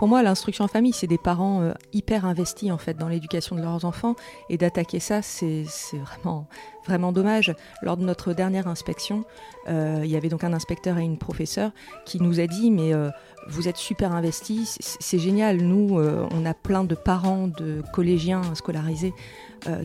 Pour 0.00 0.08
moi, 0.08 0.22
l'instruction 0.22 0.64
en 0.64 0.68
famille, 0.68 0.94
c'est 0.94 1.06
des 1.06 1.18
parents 1.18 1.60
euh, 1.60 1.74
hyper 1.92 2.24
investis 2.24 2.72
en 2.72 2.78
fait 2.78 2.94
dans 2.94 3.06
l'éducation 3.06 3.54
de 3.54 3.60
leurs 3.60 3.84
enfants 3.84 4.16
et 4.48 4.56
d'attaquer 4.56 4.98
ça, 4.98 5.20
c'est 5.20 5.66
vraiment 5.92 6.48
vraiment 6.86 7.12
dommage. 7.12 7.54
Lors 7.82 7.98
de 7.98 8.02
notre 8.02 8.32
dernière 8.32 8.66
inspection, 8.66 9.26
euh, 9.68 10.00
il 10.02 10.10
y 10.10 10.16
avait 10.16 10.30
donc 10.30 10.42
un 10.42 10.54
inspecteur 10.54 10.96
et 10.96 11.02
une 11.02 11.18
professeure 11.18 11.72
qui 12.06 12.18
nous 12.18 12.40
a 12.40 12.46
dit 12.46 12.70
mais 12.70 12.94
euh, 12.94 13.10
vous 13.46 13.68
êtes 13.68 13.76
super 13.76 14.14
investis, 14.14 14.78
c'est 14.80 15.18
génial. 15.18 15.58
Nous, 15.58 16.00
on 16.00 16.46
a 16.46 16.54
plein 16.54 16.84
de 16.84 16.94
parents 16.94 17.48
de 17.48 17.82
collégiens 17.92 18.54
scolarisés 18.54 19.12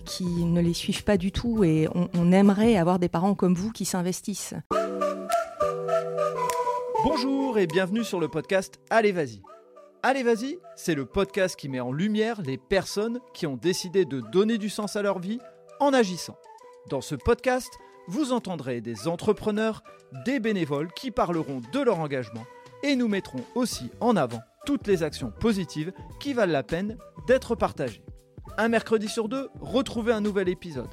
qui 0.06 0.24
ne 0.24 0.62
les 0.62 0.74
suivent 0.74 1.04
pas 1.04 1.18
du 1.18 1.34
tout 1.34 1.66
et 1.66 1.90
on, 1.94 2.08
on 2.18 2.32
aimerait 2.32 2.78
avoir 2.78 3.00
des 3.00 3.10
parents 3.10 3.36
comme 3.36 3.54
vous 3.54 3.74
qui 3.74 3.84
s'investissent. 3.84 4.54
Bonjour 7.04 7.58
et 7.60 7.68
bienvenue 7.68 8.06
sur 8.06 8.22
le 8.22 8.30
podcast 8.30 8.80
Allez 8.90 9.12
Vas-y. 9.12 9.42
Allez 10.08 10.22
Vas-y, 10.22 10.60
c'est 10.76 10.94
le 10.94 11.08
podcast 11.08 11.56
qui 11.56 11.68
met 11.68 11.80
en 11.80 11.92
lumière 11.92 12.40
les 12.44 12.60
personnes 12.60 13.20
qui 13.34 13.48
ont 13.48 13.58
décidé 13.58 14.06
de 14.06 14.20
donner 14.20 14.60
du 14.60 14.70
sens 14.70 14.96
à 14.96 15.02
leur 15.02 15.18
vie 15.18 15.40
en 15.80 15.94
agissant. 15.94 16.38
Dans 16.92 17.02
ce 17.02 17.16
podcast, 17.16 17.74
vous 18.08 18.32
entendrez 18.32 18.82
des 18.82 19.08
entrepreneurs, 19.08 19.82
des 20.24 20.40
bénévoles 20.40 20.94
qui 20.94 21.10
parleront 21.10 21.60
de 21.74 21.80
leur 21.80 21.98
engagement 21.98 22.46
et 22.84 22.96
nous 22.96 23.08
mettrons 23.08 23.44
aussi 23.56 23.90
en 24.00 24.16
avant 24.16 24.42
toutes 24.68 24.86
les 24.86 25.02
actions 25.02 25.34
positives 25.40 25.92
qui 26.20 26.34
valent 26.34 26.54
la 26.54 26.62
peine 26.62 27.00
d'être 27.26 27.56
partagées. 27.56 28.04
Un 28.60 28.68
mercredi 28.68 29.08
sur 29.08 29.28
deux, 29.28 29.50
retrouvez 29.60 30.14
un 30.14 30.22
nouvel 30.22 30.50
épisode. 30.50 30.92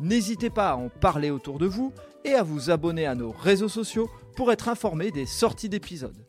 N'hésitez 0.00 0.50
pas 0.50 0.70
à 0.70 0.74
en 0.74 0.88
parler 0.88 1.30
autour 1.30 1.60
de 1.60 1.66
vous 1.66 1.92
et 2.24 2.34
à 2.34 2.42
vous 2.42 2.70
abonner 2.70 3.06
à 3.06 3.14
nos 3.14 3.30
réseaux 3.30 3.68
sociaux 3.68 4.10
pour 4.34 4.50
être 4.50 4.68
informé 4.68 5.12
des 5.12 5.26
sorties 5.26 5.68
d'épisodes. 5.68 6.26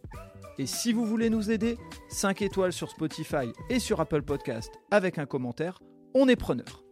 Et 0.57 0.65
si 0.65 0.93
vous 0.93 1.05
voulez 1.05 1.29
nous 1.29 1.51
aider, 1.51 1.77
5 2.09 2.41
étoiles 2.41 2.73
sur 2.73 2.89
Spotify 2.89 3.51
et 3.69 3.79
sur 3.79 3.99
Apple 3.99 4.21
Podcast 4.21 4.71
avec 4.91 5.17
un 5.17 5.25
commentaire, 5.25 5.79
on 6.13 6.27
est 6.27 6.35
preneur. 6.35 6.83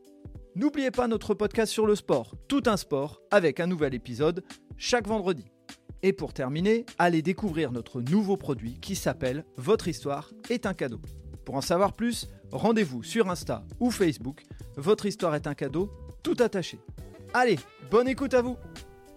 N'oubliez 0.56 0.92
pas 0.92 1.08
notre 1.08 1.34
podcast 1.34 1.72
sur 1.72 1.86
le 1.86 1.96
sport, 1.96 2.36
tout 2.48 2.64
un 2.66 2.78
sport, 2.78 3.22
avec 3.32 3.60
un 3.60 3.68
nouvel 3.68 3.94
épisode 3.94 4.44
chaque 4.78 5.08
vendredi. 5.08 5.46
Et 6.02 6.14
pour 6.14 6.34
terminer, 6.34 6.86
allez 6.98 7.22
découvrir 7.22 7.72
notre 7.72 8.02
nouveau 8.02 8.38
produit 8.38 8.80
qui 8.80 8.96
s'appelle 8.96 9.46
Votre 9.58 9.88
histoire 9.88 10.32
est 10.50 10.66
un 10.66 10.74
cadeau. 10.74 11.02
Pour 11.46 11.56
en 11.56 11.62
savoir 11.62 11.94
plus, 11.94 12.28
rendez-vous 12.52 13.04
sur 13.04 13.30
Insta 13.30 13.66
ou 13.80 13.92
Facebook. 13.92 14.44
Votre 14.78 15.06
histoire 15.06 15.36
est 15.36 15.48
un 15.48 15.56
cadeau, 15.56 15.92
tout 16.24 16.38
attaché. 16.40 16.80
Allez, 17.34 17.60
bonne 17.92 18.08
écoute 18.08 18.34
à 18.34 18.42
vous 18.42 18.58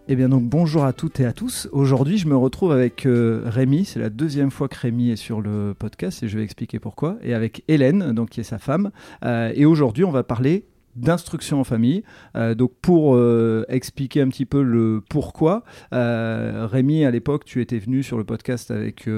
eh 0.09 0.17
bien 0.17 0.29
donc 0.29 0.49
bonjour 0.49 0.85
à 0.85 0.93
toutes 0.93 1.21
et 1.21 1.25
à 1.25 1.33
tous. 1.33 1.69
Aujourd'hui 1.71 2.19
je 2.19 2.27
me 2.27 2.37
retrouve 2.37 2.73
avec 2.73 3.07
euh, 3.07 3.43
Rémi, 3.47 3.85
c'est 3.85 4.01
la 4.01 4.11
deuxième 4.11 4.51
fois 4.51 4.69
que 4.69 4.77
Rémi 4.77 5.11
est 5.11 5.17
sur 5.17 5.41
le 5.41 5.75
podcast 5.79 6.23
et 6.23 6.29
je 6.29 6.37
vais 6.37 6.45
expliquer 6.45 6.81
pourquoi, 6.81 7.19
et 7.23 7.35
avec 7.35 7.63
Hélène, 7.69 8.13
donc 8.13 8.31
qui 8.31 8.41
est 8.41 8.45
sa 8.45 8.59
femme. 8.59 8.91
Euh, 9.25 9.53
et 9.55 9.65
aujourd'hui 9.65 10.05
on 10.05 10.11
va 10.11 10.25
parler 10.25 10.67
d'instruction 10.97 11.61
en 11.61 11.65
famille. 11.65 12.03
Euh, 12.37 12.55
donc 12.55 12.73
pour 12.83 13.19
expliquer 13.69 14.21
un 14.21 14.29
petit 14.29 14.45
peu 14.45 14.63
le 14.63 15.03
pourquoi, 15.09 15.63
Rémi, 15.93 17.05
à 17.05 17.11
l'époque, 17.11 17.45
tu 17.45 17.61
étais 17.61 17.79
venu 17.79 18.03
sur 18.03 18.19
le 18.19 18.25
podcast 18.25 18.71
avec 18.71 19.09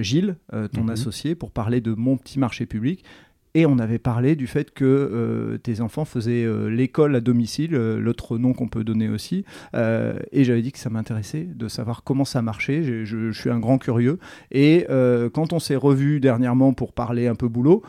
Gilles, 0.00 0.36
ton 0.72 0.82
mhm. 0.82 0.90
associé, 0.90 1.34
pour 1.34 1.52
parler 1.52 1.80
de 1.80 1.94
mon 1.94 2.16
petit 2.16 2.38
marché 2.38 2.66
public. 2.66 3.04
Et 3.54 3.66
on 3.66 3.78
avait 3.78 3.98
parlé 3.98 4.36
du 4.36 4.46
fait 4.46 4.72
que 4.72 4.84
euh, 4.84 5.58
tes 5.58 5.80
enfants 5.80 6.04
faisaient 6.04 6.44
euh, 6.44 6.68
l'école 6.68 7.16
à 7.16 7.20
domicile, 7.20 7.74
euh, 7.74 7.98
l'autre 7.98 8.38
nom 8.38 8.52
qu'on 8.52 8.68
peut 8.68 8.84
donner 8.84 9.08
aussi. 9.08 9.44
et 9.74 10.44
j'avais 10.44 10.62
dit 10.62 10.72
que 10.72 10.78
ça 10.78 10.90
m'intéressait 10.90 11.44
de 11.44 11.68
savoir 11.68 12.02
comment 12.04 12.24
ça 12.24 12.42
marchait. 12.42 12.82
Je, 12.82 13.32
suis 13.32 13.50
un 13.50 13.58
grand 13.58 13.78
curieux. 13.78 14.18
Et 14.50 14.86
quand 15.32 15.52
on 15.52 15.58
s'est 15.58 15.76
revu 15.76 16.20
dernièrement 16.20 16.72
pour 16.72 16.92
parler 16.92 17.26
un 17.26 17.34
peu 17.34 17.48
boulot, 17.48 17.82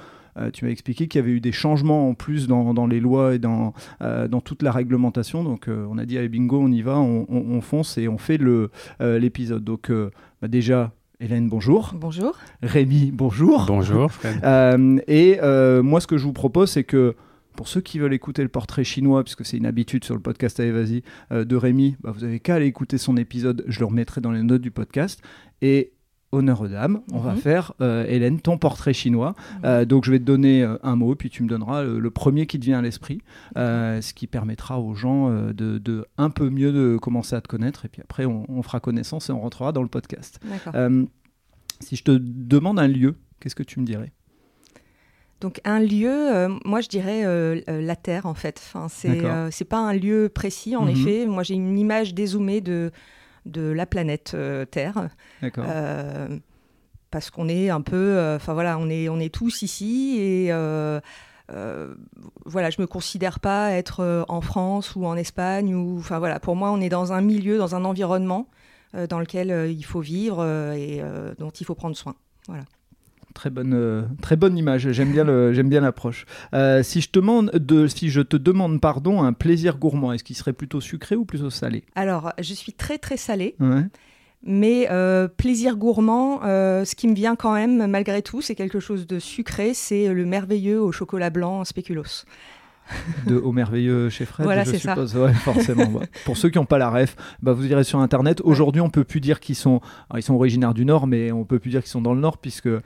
tu 0.53 0.65
m'as 0.65 0.71
expliqué 0.71 1.07
qu'il 1.07 1.19
y 1.19 1.23
avait 1.23 1.31
eu 1.31 1.41
des 1.41 1.51
changements 1.51 2.09
en 2.09 2.13
plus 2.13 2.47
dans, 2.47 2.87
les 2.87 2.99
lois 2.99 3.35
et 3.35 3.39
dans, 3.39 3.73
toute 4.43 4.63
la 4.63 4.71
réglementation. 4.71 5.43
Donc 5.43 5.67
on 5.67 5.97
a 5.97 6.05
dit, 6.05 6.17
allez 6.17 6.29
bingo, 6.29 6.59
on 6.59 6.71
y 6.71 6.81
va, 6.81 6.99
on, 6.99 7.25
on, 7.29 7.61
fonce 7.61 7.97
et 7.97 8.07
on 8.07 8.17
fait 8.17 8.39
l'épisode. 8.99 9.63
Donc 9.63 9.91
bah, 10.41 10.47
déjà, 10.47 10.91
Hélène, 11.21 11.49
bonjour. 11.49 11.91
Bonjour. 11.95 12.37
Rémi, 12.63 13.11
bonjour. 13.11 13.65
Bonjour. 13.67 14.09
Euh, 14.43 14.99
et 15.05 15.37
euh, 15.41 15.83
moi, 15.83 15.99
ce 15.99 16.07
que 16.07 16.17
je 16.17 16.23
vous 16.23 16.31
propose, 16.31 16.71
c'est 16.71 16.85
que 16.85 17.15
pour 17.57 17.67
ceux 17.67 17.81
qui 17.81 17.99
veulent 17.99 18.13
écouter 18.13 18.41
le 18.41 18.47
portrait 18.47 18.85
chinois, 18.85 19.21
puisque 19.25 19.45
c'est 19.45 19.57
une 19.57 19.65
habitude 19.65 20.05
sur 20.05 20.15
le 20.15 20.21
podcast 20.21 20.61
Allez 20.61 20.71
Vas-y 20.71 21.03
euh, 21.33 21.43
de 21.43 21.55
Rémi, 21.57 21.97
bah, 21.99 22.11
vous 22.15 22.23
avez 22.23 22.39
qu'à 22.39 22.55
aller 22.55 22.67
écouter 22.67 22.97
son 22.97 23.17
épisode, 23.17 23.65
je 23.67 23.81
le 23.81 23.87
remettrai 23.87 24.21
dans 24.21 24.31
les 24.31 24.43
notes 24.43 24.61
du 24.61 24.71
podcast. 24.71 25.21
Et 25.61 25.91
honneur 26.31 26.61
aux 26.61 26.67
dames, 26.67 27.01
on 27.11 27.19
va 27.19 27.33
mhm. 27.33 27.39
faire, 27.39 27.73
Hélène, 27.79 28.39
ton 28.39 28.57
portrait 28.57 28.93
chinois. 28.93 29.33
Mhm. 29.63 29.85
donc 29.85 30.05
je 30.05 30.11
vais 30.11 30.19
te 30.19 30.23
donner 30.23 30.63
un 30.83 30.95
mot, 30.95 31.15
puis 31.15 31.29
tu 31.29 31.43
me 31.43 31.49
donneras 31.49 31.83
le, 31.83 32.11
premier 32.11 32.45
qui 32.45 32.59
te 32.59 32.65
vient 32.65 32.79
à 32.79 32.81
l'esprit, 32.81 33.21
ce 33.55 34.13
qui 34.13 34.27
permettra 34.27 34.79
aux 34.79 34.93
gens 34.93 35.29
de, 35.53 36.05
un 36.17 36.29
peu 36.29 36.49
mieux 36.49 36.71
de 36.71 36.97
commencer 36.97 37.35
à 37.35 37.41
te 37.41 37.47
connaître. 37.47 37.85
Et 37.85 37.89
puis 37.89 38.01
après, 38.01 38.25
on, 38.25 38.45
on 38.49 38.61
fera 38.61 38.79
connaissance 38.79 39.29
et 39.29 39.33
on 39.33 39.41
rentrera 39.41 39.71
dans 39.71 39.83
le 39.83 39.89
podcast. 39.89 40.39
Si 41.81 41.95
je 41.95 42.03
te 42.03 42.11
demande 42.11 42.79
un 42.79 42.87
lieu, 42.87 43.15
qu'est-ce 43.39 43.55
que 43.55 43.63
tu 43.63 43.79
me 43.79 43.85
dirais? 43.85 44.11
Donc 45.41 45.61
un 45.63 45.79
lieu, 45.79 46.09
euh, 46.09 46.49
moi 46.65 46.81
je 46.81 46.89
dirais 46.89 47.25
euh, 47.25 47.61
euh, 47.69 47.81
la 47.81 47.95
Terre 47.95 48.25
en 48.25 48.33
fait. 48.33 48.61
Enfin, 48.61 48.87
c'est 48.89 49.21
c'est 49.51 49.65
pas 49.65 49.77
un 49.77 49.93
lieu 49.93 50.29
précis 50.33 50.75
en 50.75 50.83
mhm. 50.83 50.89
effet. 50.89 51.25
Moi 51.25 51.43
j'ai 51.43 51.53
une 51.53 51.79
image 51.79 52.13
dézoomée 52.13 52.61
de 52.61 52.91
de 53.45 53.71
la 53.71 53.85
planète 53.85 54.35
Terre. 54.71 55.09
D'accord. 55.41 55.65
parce 57.11 57.29
qu'on 57.29 57.49
est 57.49 57.69
un 57.69 57.81
peu, 57.81 58.35
enfin 58.35 58.53
voilà, 58.53 58.77
on 58.77 58.89
est 58.89 59.09
on 59.09 59.19
est 59.19 59.33
tous 59.33 59.61
ici 59.61 60.17
et 60.19 60.51
voilà, 62.45 62.69
je 62.69 62.81
me 62.81 62.87
considère 62.87 63.39
pas 63.39 63.71
être 63.71 64.25
en 64.27 64.41
France 64.41 64.95
ou 64.95 65.05
en 65.05 65.15
Espagne 65.15 65.73
ou 65.75 65.97
enfin 65.99 66.19
voilà. 66.19 66.39
Pour 66.39 66.55
moi, 66.55 66.71
on 66.71 66.81
est 66.81 66.89
dans 66.89 67.13
un 67.13 67.21
milieu, 67.21 67.57
dans 67.57 67.75
un 67.75 67.85
environnement 67.85 68.47
euh, 68.95 69.05
dans 69.05 69.19
lequel 69.19 69.51
euh, 69.51 69.69
il 69.69 69.85
faut 69.85 69.99
vivre 69.99 70.39
euh, 70.39 70.73
et 70.73 71.01
dont 71.37 71.51
il 71.51 71.65
faut 71.65 71.75
prendre 71.75 71.95
soin. 71.95 72.15
Voilà. 72.47 72.63
Très 73.33 73.49
bonne, 73.49 74.07
très 74.21 74.35
bonne 74.35 74.57
image. 74.57 74.91
J'aime 74.91 75.11
bien 75.11 75.23
le, 75.23 75.53
j'aime 75.53 75.69
bien 75.69 75.81
l'approche. 75.81 76.25
si 76.83 77.01
je 77.01 77.09
te 77.09 77.19
demande 77.19 77.51
de, 77.51 77.87
si 77.87 78.09
je 78.09 78.21
te 78.21 78.37
demande 78.37 78.81
pardon, 78.81 79.23
un 79.23 79.33
plaisir 79.33 79.77
gourmand, 79.77 80.13
est-ce 80.13 80.23
qu'il 80.23 80.35
serait 80.35 80.53
plutôt 80.53 80.81
sucré 80.81 81.15
ou 81.15 81.25
plutôt 81.25 81.49
salé? 81.49 81.83
Alors, 81.95 82.33
je 82.39 82.53
suis 82.53 82.73
très 82.73 82.97
très 82.97 83.17
salée. 83.17 83.55
Mais 84.43 84.87
plaisir 85.37 85.75
gourmand, 85.75 86.41
ce 86.41 86.95
qui 86.95 87.07
me 87.07 87.15
vient 87.15 87.35
quand 87.35 87.53
même, 87.53 87.87
malgré 87.87 88.21
tout, 88.21 88.41
c'est 88.41 88.55
quelque 88.55 88.79
chose 88.79 89.07
de 89.07 89.19
sucré, 89.19 89.73
c'est 89.73 90.13
le 90.13 90.25
merveilleux 90.25 90.81
au 90.81 90.91
chocolat 90.91 91.29
blanc 91.29 91.63
spéculoos 91.65 92.25
de 93.27 93.35
Au 93.35 93.51
merveilleux 93.51 94.09
chez 94.09 94.25
Fred, 94.25 94.45
voilà, 94.45 94.63
je 94.63 94.75
suppose. 94.75 95.13
Ça. 95.13 95.21
Ouais, 95.21 95.33
forcément. 95.33 95.99
Pour 96.25 96.37
ceux 96.37 96.49
qui 96.49 96.57
n'ont 96.57 96.65
pas 96.65 96.77
la 96.77 96.89
ref, 96.89 97.15
bah, 97.41 97.53
vous 97.53 97.65
irez 97.65 97.83
sur 97.83 97.99
Internet. 97.99 98.41
Aujourd'hui, 98.43 98.81
on 98.81 98.89
peut 98.89 99.03
plus 99.03 99.19
dire 99.19 99.39
qu'ils 99.39 99.55
sont, 99.55 99.81
ils 100.15 100.23
sont 100.23 100.33
originaires 100.33 100.73
du 100.73 100.85
Nord, 100.85 101.07
mais 101.07 101.31
on 101.31 101.45
peut 101.45 101.59
plus 101.59 101.69
dire 101.69 101.81
qu'ils 101.81 101.91
sont 101.91 102.01
dans 102.01 102.13
le 102.13 102.19
Nord, 102.19 102.37
puisque 102.37 102.67
euh, 102.67 102.81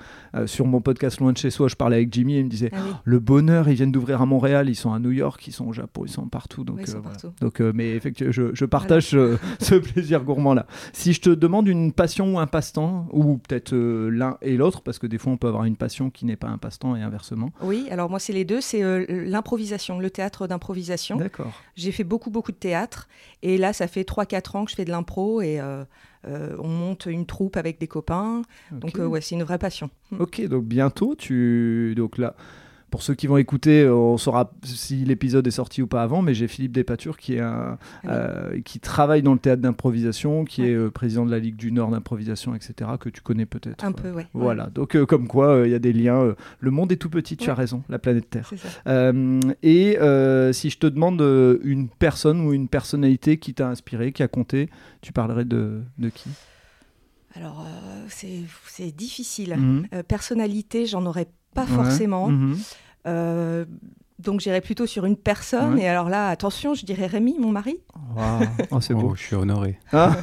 sur 0.45 0.65
mon 0.65 0.81
podcast 0.81 1.19
Loin 1.19 1.31
de 1.31 1.37
chez 1.37 1.49
soi, 1.49 1.67
je 1.67 1.75
parlais 1.75 1.97
avec 1.97 2.13
Jimmy 2.13 2.35
et 2.35 2.39
il 2.39 2.45
me 2.45 2.49
disait 2.49 2.71
ah 2.73 3.01
le 3.03 3.19
bonheur, 3.19 3.69
ils 3.69 3.75
viennent 3.75 3.91
d'ouvrir 3.91 4.21
à 4.21 4.25
Montréal, 4.25 4.69
ils 4.69 4.75
sont 4.75 4.93
à 4.93 4.99
New 4.99 5.11
York, 5.11 5.45
ils 5.47 5.51
sont 5.53 5.65
au 5.65 5.73
Japon, 5.73 6.03
ils 6.05 6.11
sont 6.11 6.27
partout. 6.27 6.63
Donc, 6.63 6.79
euh, 6.89 7.01
donc 7.41 7.61
euh, 7.61 7.71
mais 7.73 7.91
effectivement, 7.91 8.31
je, 8.31 8.65
partage 8.65 9.09
ce, 9.59 9.75
plaisir 9.75 10.23
gourmand-là. 10.23 10.65
Si 10.93 11.13
je 11.13 11.21
te 11.21 11.29
demande 11.29 11.67
une 11.67 11.91
passion 11.91 12.35
ou 12.35 12.39
un 12.39 12.47
passe-temps, 12.47 13.07
ou 13.11 13.37
peut-être 13.37 13.75
l'un 13.75 14.37
et 14.41 14.57
l'autre, 14.57 14.81
parce 14.81 14.99
que 14.99 15.07
des 15.07 15.17
fois, 15.17 15.33
on 15.33 15.37
peut 15.37 15.47
avoir 15.47 15.65
une 15.65 15.75
passion 15.75 16.09
qui 16.09 16.25
n'est 16.25 16.35
pas 16.35 16.47
un 16.47 16.57
passe-temps 16.57 16.95
et 16.95 17.01
inversement. 17.01 17.51
Oui, 17.61 17.87
alors 17.91 18.09
moi, 18.09 18.19
c'est 18.19 18.33
les 18.33 18.45
deux, 18.45 18.61
c'est 18.61 18.81
l'improvisation 19.07 19.92
le 20.01 20.09
théâtre 20.09 20.47
d'improvisation. 20.47 21.17
D'accord. 21.17 21.51
J'ai 21.75 21.91
fait 21.91 22.03
beaucoup, 22.03 22.29
beaucoup 22.29 22.51
de 22.51 22.57
théâtre. 22.57 23.07
Et 23.41 23.57
là, 23.57 23.73
ça 23.73 23.87
fait 23.87 24.07
3-4 24.07 24.57
ans 24.57 24.65
que 24.65 24.71
je 24.71 24.75
fais 24.75 24.85
de 24.85 24.91
l'impro 24.91 25.41
et 25.41 25.59
euh, 25.59 25.83
euh, 26.25 26.55
on 26.59 26.67
monte 26.67 27.05
une 27.05 27.25
troupe 27.25 27.57
avec 27.57 27.79
des 27.79 27.87
copains. 27.87 28.43
Donc, 28.71 28.97
euh, 28.97 29.05
ouais, 29.05 29.21
c'est 29.21 29.35
une 29.35 29.43
vraie 29.43 29.57
passion. 29.57 29.89
Ok, 30.19 30.41
donc 30.47 30.65
bientôt, 30.65 31.15
tu. 31.15 31.93
Donc 31.95 32.17
là 32.17 32.35
pour 32.93 33.01
ceux 33.01 33.15
qui 33.15 33.25
vont 33.25 33.37
écouter, 33.37 33.89
on 33.89 34.19
saura 34.19 34.51
si 34.61 34.97
l'épisode 34.97 35.47
est 35.47 35.49
sorti 35.49 35.81
ou 35.81 35.87
pas 35.87 36.03
avant, 36.03 36.21
mais 36.21 36.35
j'ai 36.35 36.47
Philippe 36.47 36.73
Despature 36.73 37.17
qui, 37.17 37.33
est 37.33 37.39
ah 37.39 37.79
euh, 38.05 38.61
qui 38.61 38.79
travaille 38.79 39.23
dans 39.23 39.33
le 39.33 39.39
théâtre 39.39 39.63
d'improvisation, 39.63 40.45
qui 40.45 40.61
est 40.61 40.75
euh, 40.75 40.91
président 40.91 41.25
de 41.25 41.31
la 41.31 41.39
Ligue 41.39 41.55
du 41.55 41.71
Nord 41.71 41.89
d'improvisation, 41.89 42.53
etc., 42.53 42.91
que 42.99 43.09
tu 43.09 43.21
connais 43.21 43.47
peut-être. 43.47 43.83
Un 43.83 43.93
peu, 43.93 44.11
oui. 44.11 44.21
Voilà, 44.33 44.67
donc 44.67 44.95
euh, 44.95 45.07
comme 45.07 45.27
quoi, 45.27 45.63
il 45.65 45.71
y 45.71 45.73
a 45.73 45.79
des 45.79 45.91
liens. 45.91 46.35
le 46.59 46.69
monde 46.69 46.91
est 46.91 46.97
tout 46.97 47.09
petit, 47.09 47.35
tu 47.35 47.49
as 47.49 47.55
raison, 47.55 47.81
la 47.89 47.97
planète 47.97 48.29
Terre. 48.29 48.51
et 49.63 49.97
si 50.53 50.69
je 50.69 50.77
te 50.77 50.85
demande 50.85 51.19
une 51.63 51.89
personne 51.89 52.41
ou 52.41 52.53
une 52.53 52.67
personnalité 52.67 53.37
qui 53.37 53.55
t'a 53.55 53.69
inspiré, 53.69 54.11
qui 54.11 54.21
a 54.21 54.27
compté, 54.27 54.69
tu 55.01 55.11
parlerais 55.13 55.45
de, 55.45 55.81
de 55.97 56.09
qui? 56.09 56.29
Alors, 57.35 57.65
c'est 58.07 58.95
difficile. 58.95 59.55
Mhm. 59.57 60.03
personnalité, 60.03 60.85
j'en 60.85 61.07
aurais 61.07 61.27
pas 61.53 61.65
forcément. 61.65 62.29
Mhm. 62.29 62.57
Euh, 63.07 63.65
Donc 64.19 64.39
j'irais 64.39 64.61
plutôt 64.61 64.85
sur 64.85 65.03
une 65.05 65.17
personne. 65.17 65.77
Et 65.77 65.87
alors 65.87 66.07
là, 66.07 66.29
attention, 66.29 66.75
je 66.75 66.85
dirais 66.85 67.07
Rémi, 67.07 67.35
mon 67.39 67.51
mari. 67.51 67.77
Oh, 68.71 68.79
c'est 68.79 68.93
beau. 68.93 69.09
Oh, 69.11 69.15
je 69.15 69.21
suis 69.23 69.35
honoré. 69.35 69.79
Ah. 69.91 70.15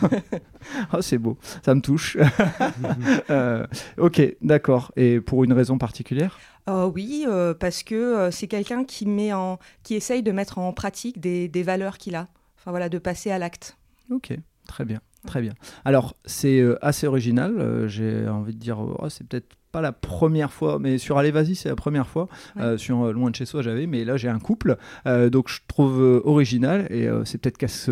oh, 0.94 1.02
c'est 1.02 1.18
beau. 1.18 1.36
Ça 1.62 1.74
me 1.74 1.80
touche. 1.80 2.16
Euh, 3.30 3.66
ok, 3.98 4.22
d'accord. 4.42 4.92
Et 4.96 5.20
pour 5.20 5.44
une 5.44 5.52
raison 5.52 5.76
particulière? 5.78 6.38
Euh, 6.68 6.86
Oui, 6.86 7.24
euh, 7.28 7.52
parce 7.54 7.82
que 7.82 8.28
c'est 8.32 8.46
quelqu'un 8.48 8.84
qui, 8.84 9.06
met 9.06 9.32
en... 9.32 9.58
qui 9.82 9.94
essaye 9.94 10.22
de 10.22 10.32
mettre 10.32 10.58
en 10.58 10.72
pratique 10.72 11.20
des, 11.20 11.48
des 11.48 11.62
valeurs 11.62 11.98
qu'il 11.98 12.14
a. 12.16 12.28
Enfin 12.58 12.70
voilà, 12.70 12.88
de 12.88 12.98
passer 12.98 13.30
à 13.30 13.38
l'acte. 13.38 13.76
Ok, 14.10 14.36
très 14.66 14.84
bien. 14.84 15.00
Très 15.26 15.42
bien. 15.42 15.52
Alors, 15.84 16.14
c'est 16.24 16.62
assez 16.80 17.06
original. 17.06 17.86
J'ai 17.86 18.28
envie 18.28 18.54
de 18.54 18.58
dire, 18.58 18.78
oh, 18.80 19.08
c'est 19.08 19.26
peut-être 19.26 19.54
pas 19.70 19.80
la 19.80 19.92
première 19.92 20.52
fois, 20.52 20.78
mais 20.78 20.98
sur 20.98 21.18
Allez 21.18 21.30
Vas-y, 21.30 21.54
c'est 21.54 21.68
la 21.68 21.76
première 21.76 22.08
fois. 22.08 22.28
Euh, 22.58 22.76
sur 22.76 23.02
euh, 23.02 23.12
Loin 23.12 23.30
de 23.30 23.36
chez 23.36 23.46
soi, 23.46 23.62
j'avais, 23.62 23.86
mais 23.86 24.04
là, 24.04 24.16
j'ai 24.16 24.28
un 24.28 24.38
couple. 24.38 24.76
Euh, 25.06 25.30
donc, 25.30 25.48
je 25.48 25.60
trouve 25.68 26.00
original 26.24 26.86
et 26.90 27.08
c'est 27.24 27.38
peut-être 27.38 27.58
casse. 27.58 27.90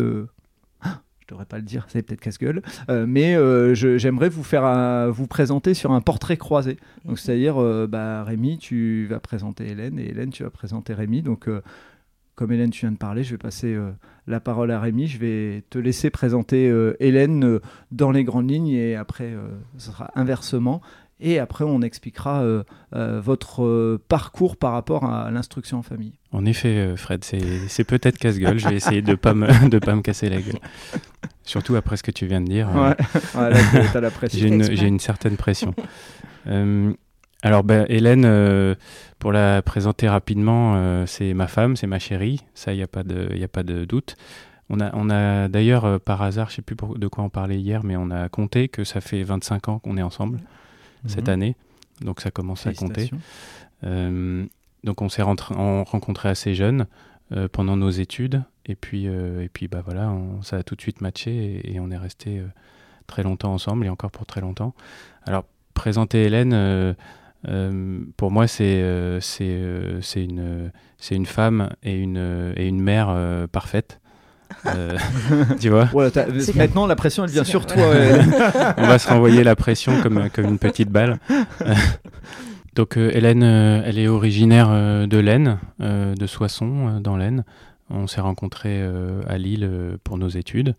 Ah, 0.81 1.01
je 1.19 1.27
devrais 1.27 1.45
pas 1.45 1.57
le 1.57 1.63
dire, 1.63 1.85
c'est 1.87 2.01
peut-être 2.01 2.21
casse-gueule, 2.21 2.61
mais 2.89 3.35
j'aimerais 3.75 4.29
vous 4.29 4.43
faire 4.43 5.11
vous 5.11 5.27
présenter 5.27 5.73
sur 5.73 5.91
un 5.91 6.01
portrait 6.01 6.37
croisé. 6.37 6.77
Donc, 7.05 7.13
mhm. 7.13 7.17
c'est-à-dire, 7.17 7.87
bah, 7.87 8.23
Rémi, 8.23 8.57
tu 8.57 9.07
vas 9.09 9.19
présenter 9.19 9.67
Hélène 9.67 9.99
et 9.99 10.09
Hélène, 10.09 10.31
tu 10.31 10.43
vas 10.43 10.49
présenter 10.49 10.93
Rémi. 10.93 11.21
Donc, 11.21 11.47
comme 12.35 12.51
Hélène, 12.51 12.69
tu 12.69 12.85
viens 12.85 12.91
de 12.91 12.97
parler, 12.97 13.23
je 13.23 13.31
vais 13.31 13.37
passer 13.37 13.77
la 14.27 14.39
parole 14.39 14.71
à 14.71 14.79
Rémi. 14.79 15.07
Je 15.07 15.19
vais 15.19 15.63
te 15.69 15.77
laisser 15.77 16.09
présenter 16.09 16.73
Hélène 16.99 17.59
dans 17.91 18.11
les 18.11 18.23
grandes 18.23 18.49
lignes 18.49 18.69
et 18.69 18.95
après, 18.95 19.33
ce 19.77 19.91
sera 19.91 20.11
inversement. 20.15 20.81
Et 21.21 21.37
après, 21.39 21.65
on 21.65 21.81
expliquera 21.81 22.43
euh, 22.43 22.63
euh, 22.95 23.19
votre 23.19 23.63
euh, 23.63 24.01
parcours 24.07 24.55
par 24.55 24.71
rapport 24.71 25.03
à 25.03 25.29
l'instruction 25.31 25.79
en 25.79 25.81
famille. 25.81 26.13
En 26.31 26.45
effet, 26.45 26.95
Fred, 26.95 27.25
c'est 27.25 27.83
peut-être 27.83 28.17
casse-gueule. 28.17 28.57
Je 28.57 28.69
vais 28.69 28.75
essayer 28.75 29.01
de 29.01 29.11
ne 29.11 29.15
pas, 29.15 29.33
me, 29.33 29.79
pas 29.79 29.95
me 29.95 30.01
casser 30.01 30.29
la 30.29 30.37
gueule. 30.37 30.59
Surtout 31.43 31.75
après 31.75 31.97
ce 31.97 32.03
que 32.03 32.11
tu 32.11 32.25
viens 32.25 32.39
de 32.39 32.47
dire. 32.47 32.69
Ouais, 32.73 32.95
ouais 33.35 34.01
la 34.01 34.11
pression. 34.11 34.39
J'ai 34.39 34.87
une, 34.87 34.99
certaine 34.99 35.35
pression. 35.35 35.73
alors, 37.43 37.63
ben, 37.63 37.85
Hélène, 37.89 38.75
pour 39.17 39.33
la 39.33 39.61
présenter 39.61 40.07
rapidement, 40.07 41.05
c'est 41.05 41.33
ma 41.33 41.47
femme, 41.47 41.75
c'est 41.75 41.87
ma 41.87 41.99
chérie. 41.99 42.39
Ça, 42.53 42.71
il 42.73 42.77
n'y 42.77 42.83
a, 42.83 42.87
pas 42.87 43.03
de, 43.03 43.43
a 43.43 43.47
pas 43.47 43.63
de 43.63 43.83
doute. 43.83 44.15
On 44.69 44.79
a, 44.79 44.91
on 44.93 45.09
a 45.09 45.47
d'ailleurs, 45.47 45.99
par 45.99 46.21
hasard, 46.21 46.49
je 46.49 46.53
ne 46.53 46.55
sais 46.57 46.61
plus 46.61 46.77
de 46.97 47.07
quoi 47.07 47.23
on 47.23 47.29
parlait 47.29 47.59
hier, 47.59 47.83
mais 47.83 47.97
on 47.97 48.11
a 48.11 48.29
compté 48.29 48.69
que 48.69 48.83
ça 48.83 49.01
fait 49.01 49.23
25 49.23 49.67
ans 49.67 49.79
qu'on 49.79 49.97
est 49.97 50.03
ensemble 50.03 50.39
cette 51.05 51.27
mhm. 51.27 51.33
année. 51.33 51.55
Donc 52.01 52.21
ça 52.21 52.31
commence 52.31 52.65
à 52.65 52.73
compter. 52.73 53.11
Euh, 53.83 54.45
donc 54.83 55.01
on 55.01 55.09
s'est 55.09 55.21
rencontrés 55.21 56.29
assez 56.29 56.55
jeunes 56.55 56.87
euh, 57.31 57.47
pendant 57.51 57.75
nos 57.75 57.89
études. 57.89 58.43
Et 58.65 58.75
puis, 58.75 59.07
euh, 59.07 59.43
et 59.43 59.49
puis 59.49 59.67
bah 59.67 59.81
voilà, 59.83 60.15
ça 60.41 60.57
a 60.57 60.63
tout 60.63 60.75
de 60.75 60.81
suite 60.81 61.01
matché 61.01 61.61
et, 61.63 61.79
on 61.79 61.89
est 61.89 61.97
resté 61.97 62.41
très 63.07 63.23
longtemps 63.23 63.53
ensemble 63.53 63.85
et 63.85 63.89
encore 63.89 64.11
pour 64.11 64.25
très 64.25 64.41
longtemps. 64.41 64.75
Alors 65.25 65.45
présenter 65.73 66.23
Hélène, 66.23 66.95
pour 68.15 68.31
moi 68.31 68.47
c'est 68.47 69.19
c'est 69.21 70.23
une, 70.23 70.71
une 71.09 71.25
femme 71.25 71.69
et 71.81 71.97
une, 71.97 72.53
et 72.55 72.67
une 72.67 72.81
mère 72.81 73.47
parfaite. 73.51 73.98
Euh, 74.65 74.97
tu 75.59 75.69
vois 75.69 75.89
Maintenant, 76.55 76.87
la 76.87 76.95
pression, 76.95 77.23
elle 77.23 77.31
vient 77.31 77.43
sur 77.43 77.65
toi. 77.65 77.83
On 78.77 78.87
va 78.87 78.99
se 78.99 79.07
renvoyer 79.07 79.43
la 79.43 79.55
pression 79.55 80.01
comme, 80.01 80.29
comme 80.29 80.45
une 80.45 80.59
petite 80.59 80.89
balle. 80.89 81.19
Donc, 82.75 82.97
euh, 82.97 83.11
Hélène, 83.13 83.43
euh, 83.43 83.81
elle 83.85 83.99
est 83.99 84.07
originaire 84.07 84.69
de 84.69 85.17
l'Aisne, 85.17 85.59
de 85.79 86.27
Soissons, 86.27 86.99
dans 86.99 87.17
l'Aisne. 87.17 87.43
On 87.89 88.07
s'est 88.07 88.21
rencontrés 88.21 88.83
à 89.27 89.37
Lille 89.37 89.97
pour 90.03 90.17
nos 90.17 90.29
études. 90.29 90.75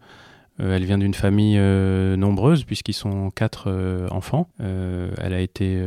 Euh, 0.61 0.77
elle 0.77 0.85
vient 0.85 0.99
d'une 0.99 1.15
famille 1.15 1.57
euh, 1.59 2.17
nombreuse 2.17 2.65
puisqu'ils 2.65 2.95
sont 2.95 3.31
quatre 3.31 3.65
euh, 3.69 4.09
enfants. 4.11 4.49
elle 4.59 5.33
a 5.33 5.41
été 5.41 5.83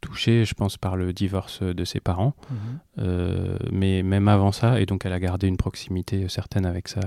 touchée, 0.00 0.44
je 0.44 0.54
pense, 0.54 0.76
par 0.76 0.96
le 0.96 1.12
divorce 1.12 1.62
de 1.62 1.84
ses 1.84 2.00
parents. 2.00 2.34
Mhm. 2.50 3.58
mais 3.72 4.02
même 4.02 4.28
avant 4.28 4.52
ça, 4.52 4.80
et 4.80 4.86
donc 4.86 5.06
elle 5.06 5.12
a 5.12 5.20
gardé 5.20 5.46
une 5.46 5.56
proximité 5.56 6.28
certaine 6.28 6.66
avec 6.66 6.88
sa, 6.88 7.00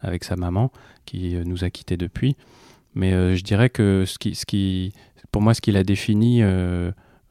avec 0.00 0.24
sa 0.24 0.36
maman, 0.36 0.70
qui 1.04 1.36
nous 1.44 1.64
a 1.64 1.70
quittés 1.70 1.96
depuis. 1.96 2.36
Mais 2.94 3.36
je 3.36 3.42
dirais 3.42 3.70
que 3.70 4.04
ce 4.06 4.18
qui, 4.18 4.34
ce 4.34 4.46
qui, 4.46 4.92
pour 5.30 5.42
moi, 5.42 5.54
ce 5.54 5.60
qui 5.60 5.72
l'a 5.72 5.84
défini, 5.84 6.42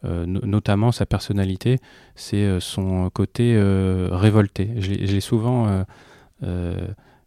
notamment 0.04 0.92
sa 0.92 1.06
personnalité, 1.06 1.80
c'est 2.16 2.60
son 2.60 3.10
côté 3.10 3.58
révolté. 4.12 4.70
Je 4.78 4.92
l'ai 4.94 5.22
souvent 5.22 5.86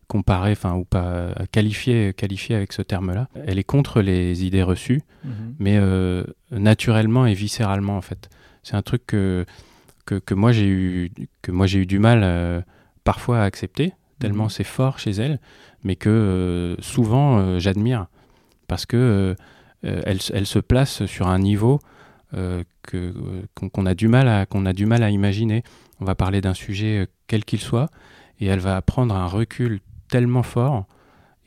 comparer, 0.09 0.53
enfin, 0.53 0.75
ou 0.75 0.85
pas 0.85 1.35
qualifier, 1.53 2.15
qualifier 2.15 2.57
avec 2.57 2.73
ce 2.73 2.83
terme-là. 2.83 3.29
Elle 3.47 3.59
est 3.59 3.65
contre 3.65 4.01
les 4.01 4.45
idées 4.45 4.63
reçues, 4.63 5.03
mhm. 5.25 5.55
mais 5.59 5.77
euh, 5.77 6.25
naturellement 6.51 7.27
et 7.27 7.35
viscéralement, 7.35 7.97
en 7.97 8.01
fait. 8.01 8.31
C'est 8.63 8.75
un 8.75 8.83
truc 8.83 9.07
que, 9.07 9.45
que, 10.05 10.35
moi 10.35 10.53
j'ai 10.53 10.67
eu, 10.67 11.13
que 11.43 11.53
moi 11.53 11.67
j'ai 11.67 11.81
eu 11.81 11.87
du 11.87 11.99
mal 11.99 12.23
euh, 12.25 12.61
parfois 13.05 13.41
à 13.41 13.45
accepter, 13.45 13.93
tellement 14.19 14.45
mhm. 14.45 14.51
c'est 14.51 14.65
fort 14.65 14.99
chez 14.99 15.11
elle, 15.11 15.39
mais 15.85 15.95
que 15.95 16.09
euh, 16.09 16.75
souvent 16.81 17.59
j'admire, 17.59 18.07
parce 18.67 18.87
que 18.87 19.37
elle, 19.83 20.19
elle, 20.33 20.47
se 20.47 20.59
place 20.59 21.07
sur 21.07 21.29
un 21.29 21.39
niveau 21.39 21.79
que, 22.33 23.15
qu'on, 23.55 23.87
a 23.87 23.95
du 23.95 24.09
mal 24.09 24.27
à, 24.27 24.45
qu'on 24.45 24.67
a 24.67 24.73
du 24.73 24.87
mal 24.87 25.03
à 25.03 25.11
imaginer. 25.11 25.63
On 26.01 26.05
va 26.05 26.15
parler 26.15 26.41
d'un 26.41 26.55
sujet 26.55 27.07
quel 27.27 27.45
qu'il 27.45 27.61
soit, 27.61 27.89
et 28.41 28.47
elle 28.47 28.59
va 28.59 28.83
prendre 28.83 29.15
un 29.15 29.27
recul 29.27 29.81
tellement 30.09 30.43
fort 30.43 30.87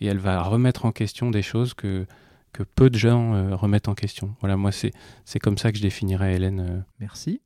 et 0.01 0.07
elle 0.07 0.17
va 0.17 0.41
remettre 0.41 0.85
en 0.85 0.91
question 0.91 1.29
des 1.29 1.43
choses 1.43 1.73
que, 1.73 2.05
que 2.51 2.63
peu 2.63 2.89
de 2.89 2.97
gens 2.97 3.33
euh, 3.33 3.55
remettent 3.55 3.87
en 3.87 3.93
question. 3.93 4.35
Voilà, 4.41 4.57
moi, 4.57 4.71
c'est, 4.71 4.91
c'est 5.25 5.39
comme 5.39 5.57
ça 5.57 5.71
que 5.71 5.77
je 5.77 5.83
définirais 5.83 6.35
Hélène. 6.35 6.59
Euh. 6.59 6.79
Merci. 6.99 7.41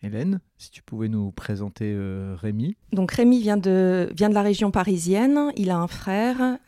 Hélène, 0.00 0.38
si 0.58 0.70
tu 0.70 0.80
pouvais 0.80 1.08
nous 1.08 1.32
présenter 1.32 1.92
euh, 1.92 2.36
Rémi. 2.38 2.76
Donc 2.92 3.10
Rémi 3.10 3.40
vient 3.40 3.56
de, 3.56 4.08
vient 4.14 4.28
de 4.28 4.34
la 4.34 4.42
région 4.42 4.70
parisienne, 4.70 5.50
il 5.56 5.70
a 5.70 5.76
un 5.76 5.88
frère, 5.88 6.58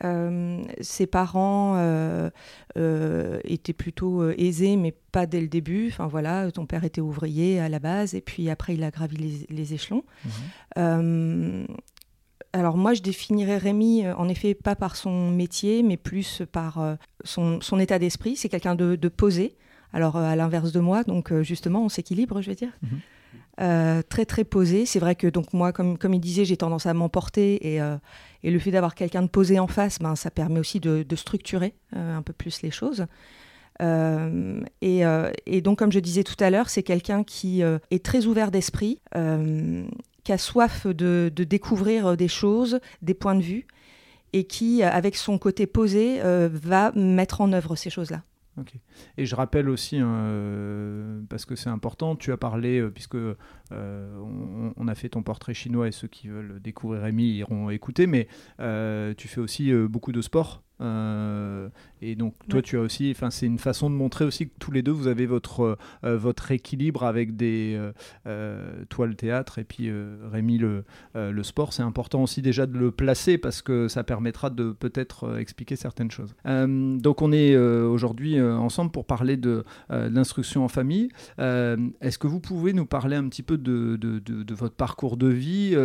ses 0.81 1.07
parents 1.07 1.77
étaient 2.75 3.71
plutôt 3.71 4.29
aisés 4.31 4.75
mais 4.75 4.93
pas 5.13 5.27
dès 5.27 5.39
le 5.39 5.47
début, 5.47 5.87
enfin 5.87 6.07
voilà, 6.07 6.51
ton 6.51 6.65
père 6.65 6.83
était 6.83 6.99
ouvrier 6.99 7.61
à 7.61 7.69
la 7.69 7.79
base 7.79 8.15
et 8.15 8.21
puis 8.21 8.49
après 8.49 8.73
il 8.73 8.83
a 8.83 8.91
gravi 8.91 9.47
les, 9.49 9.73
échelons. 9.73 10.03
Mhm 10.75 11.67
alors 12.53 12.77
moi, 12.77 12.93
je 12.93 13.01
définirais 13.01 13.57
Rémi, 13.57 14.05
euh, 14.05 14.15
en 14.15 14.27
effet, 14.27 14.53
pas 14.53 14.75
par 14.75 14.95
son 14.95 15.29
métier, 15.31 15.83
mais 15.83 15.97
plus 15.97 16.43
par 16.51 16.79
euh, 16.79 16.95
son, 17.23 17.79
état 17.79 17.99
d'esprit. 17.99 18.35
C'est 18.35 18.49
quelqu'un 18.49 18.75
de, 18.75 18.95
posé. 19.07 19.55
Alors 19.93 20.15
euh, 20.15 20.23
à 20.23 20.35
l'inverse 20.35 20.71
de 20.71 20.79
moi, 20.79 21.03
donc 21.03 21.33
justement, 21.41 21.83
on 21.83 21.89
s'équilibre, 21.89 22.41
je 22.41 22.49
veux 22.49 22.55
dire. 22.55 22.71
Mhm. 22.81 24.03
très 24.09 24.25
très 24.25 24.43
posé. 24.43 24.85
C'est 24.85 24.99
vrai 24.99 25.15
que 25.15 25.27
donc 25.27 25.53
moi, 25.53 25.71
comme, 25.71 25.97
comme 25.97 26.13
il 26.13 26.19
disait, 26.19 26.45
j'ai 26.45 26.57
tendance 26.57 26.85
à 26.85 26.93
m'emporter 26.93 27.75
et, 27.75 27.81
et, 28.43 28.51
le 28.51 28.59
fait 28.59 28.71
d'avoir 28.71 28.95
quelqu'un 28.95 29.21
de 29.21 29.27
posé 29.27 29.59
en 29.59 29.67
face, 29.67 29.99
ben, 29.99 30.15
ça 30.15 30.31
permet 30.31 30.59
aussi 30.59 30.79
de, 30.79 31.05
structurer 31.15 31.73
un 31.93 32.21
peu 32.21 32.33
plus 32.33 32.61
les 32.61 32.71
choses. 32.71 33.05
et, 33.81 35.03
et, 35.45 35.61
donc, 35.61 35.79
comme 35.79 35.91
je 35.91 35.99
disais 35.99 36.23
tout 36.23 36.41
à 36.41 36.49
l'heure, 36.49 36.69
c'est 36.69 36.83
quelqu'un 36.83 37.23
qui 37.23 37.61
est 37.61 38.03
très 38.03 38.25
ouvert 38.25 38.49
d'esprit, 38.49 39.01
qui 40.23 40.31
a 40.31 40.37
soif 40.37 40.87
de, 40.87 41.31
découvrir 41.35 42.07
euh, 42.07 42.15
des 42.15 42.27
choses, 42.27 42.79
des 43.01 43.13
points 43.13 43.35
de 43.35 43.41
vue, 43.41 43.67
et 44.33 44.45
qui, 44.45 44.83
avec 44.83 45.15
son 45.15 45.37
côté 45.37 45.67
posé, 45.67 46.21
euh, 46.21 46.49
va 46.51 46.91
mettre 46.93 47.41
en 47.41 47.51
œuvre 47.51 47.75
ces 47.75 47.89
choses-là. 47.89 48.23
Et 49.17 49.25
je 49.25 49.35
rappelle 49.35 49.69
aussi, 49.69 49.97
hein, 49.97 50.07
euh, 50.07 51.21
parce 51.29 51.45
que 51.45 51.55
c'est 51.55 51.69
important, 51.69 52.15
tu 52.15 52.31
as 52.31 52.37
parlé, 52.37 52.81
puisque 52.93 53.17
on, 53.71 54.87
a 54.87 54.95
fait 54.95 55.09
ton 55.09 55.23
portrait 55.23 55.53
chinois 55.53 55.87
et 55.87 55.91
ceux 55.91 56.07
qui 56.07 56.27
veulent 56.27 56.59
découvrir 56.61 57.03
Rémi 57.03 57.37
iront 57.37 57.69
écouter, 57.69 58.07
mais 58.07 58.27
tu 59.17 59.27
fais 59.27 59.41
aussi 59.41 59.71
beaucoup 59.87 60.11
de 60.11 60.21
sport. 60.21 60.63
Euh, 60.81 61.69
et 62.01 62.15
donc 62.15 62.33
toi 62.49 62.61
tu 62.61 62.77
as 62.77 62.81
aussi, 62.81 63.11
enfin 63.15 63.29
c'est 63.29 63.45
une 63.45 63.59
façon 63.59 63.89
de 63.89 63.95
montrer 63.95 64.25
aussi 64.25 64.47
que 64.47 64.53
tous 64.59 64.71
les 64.71 64.81
deux 64.81 64.91
vous 64.91 65.07
avez 65.07 65.27
votre 65.27 65.77
euh, 66.03 66.17
votre 66.17 66.51
équilibre 66.51 67.03
avec 67.03 67.35
des 67.35 67.79
euh, 68.25 68.83
toi 68.89 69.05
le 69.05 69.13
théâtre 69.13 69.59
et 69.59 69.63
puis 69.63 69.91
Rémi 70.31 70.57
le, 70.57 70.83
le 71.15 71.43
sport. 71.43 71.73
C'est 71.73 71.83
important 71.83 72.23
aussi 72.23 72.41
déjà 72.41 72.65
de 72.65 72.77
le 72.77 72.91
placer 72.91 73.37
parce 73.37 73.61
que 73.61 73.87
ça 73.87 74.03
permettra 74.03 74.49
de 74.49 74.71
peut-être 74.71 75.37
expliquer 75.37 75.75
certaines 75.75 76.11
choses. 76.11 76.33
donc 76.45 77.21
on 77.21 77.31
est 77.31 77.55
aujourd'hui 77.55 78.41
ensemble 78.41 78.90
pour 78.91 79.05
parler 79.05 79.37
de 79.37 79.63
l'instruction 79.89 80.63
en 80.63 80.67
famille. 80.67 81.09
Est-ce 81.37 82.17
que 82.17 82.27
vous 82.27 82.39
pouvez 82.39 82.73
nous 82.73 82.85
parler 82.85 83.15
un 83.15 83.27
petit 83.27 83.43
peu 83.43 83.57
de, 83.57 84.53
votre 84.53 84.75
parcours 84.75 85.17
de 85.17 85.27
vie 85.27 85.75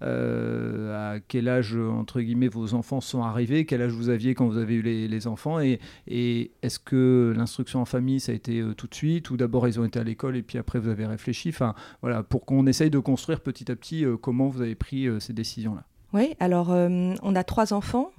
À 0.00 1.16
quel 1.28 1.48
âge 1.48 1.76
entre 1.76 2.20
guillemets 2.20 2.48
vos 2.48 2.74
enfants 2.74 3.00
sont 3.00 3.22
arrivés 3.22 3.64
Quel 3.64 3.82
âge 3.82 3.92
vous 3.92 4.08
aviez 4.08 4.34
quand 4.34 4.46
quand 4.46 4.52
vous 4.52 4.58
avez 4.58 4.74
eu 4.74 4.82
les, 4.82 5.26
enfants 5.26 5.60
et, 5.60 5.80
et 6.06 6.52
est-ce 6.62 6.78
que 6.78 7.32
l'instruction 7.36 7.80
en 7.80 7.84
famille, 7.84 8.20
ça 8.20 8.32
a 8.32 8.34
été 8.34 8.62
tout 8.76 8.86
de 8.86 8.94
suite 8.94 9.30
ou 9.30 9.36
d'abord 9.36 9.66
ils 9.66 9.80
ont 9.80 9.84
été 9.84 9.98
à 9.98 10.04
l'école 10.04 10.36
et 10.36 10.42
puis 10.42 10.58
après 10.58 10.78
vous 10.78 10.88
avez 10.88 11.06
réfléchi? 11.06 11.48
Enfin, 11.48 11.74
voilà, 12.02 12.22
pour 12.22 12.46
qu'on 12.46 12.66
essaye 12.66 12.90
de 12.90 12.98
construire 12.98 13.40
petit 13.40 13.70
à 13.70 13.76
petit 13.76 14.04
comment 14.22 14.48
vous 14.48 14.62
avez 14.62 14.74
pris 14.74 15.08
ces 15.20 15.32
décisions-là. 15.32 15.84
Oui, 16.16 16.34
alors 16.40 16.70
on 16.70 17.34
a 17.34 17.44
trois 17.44 17.72
enfants, 17.72 18.10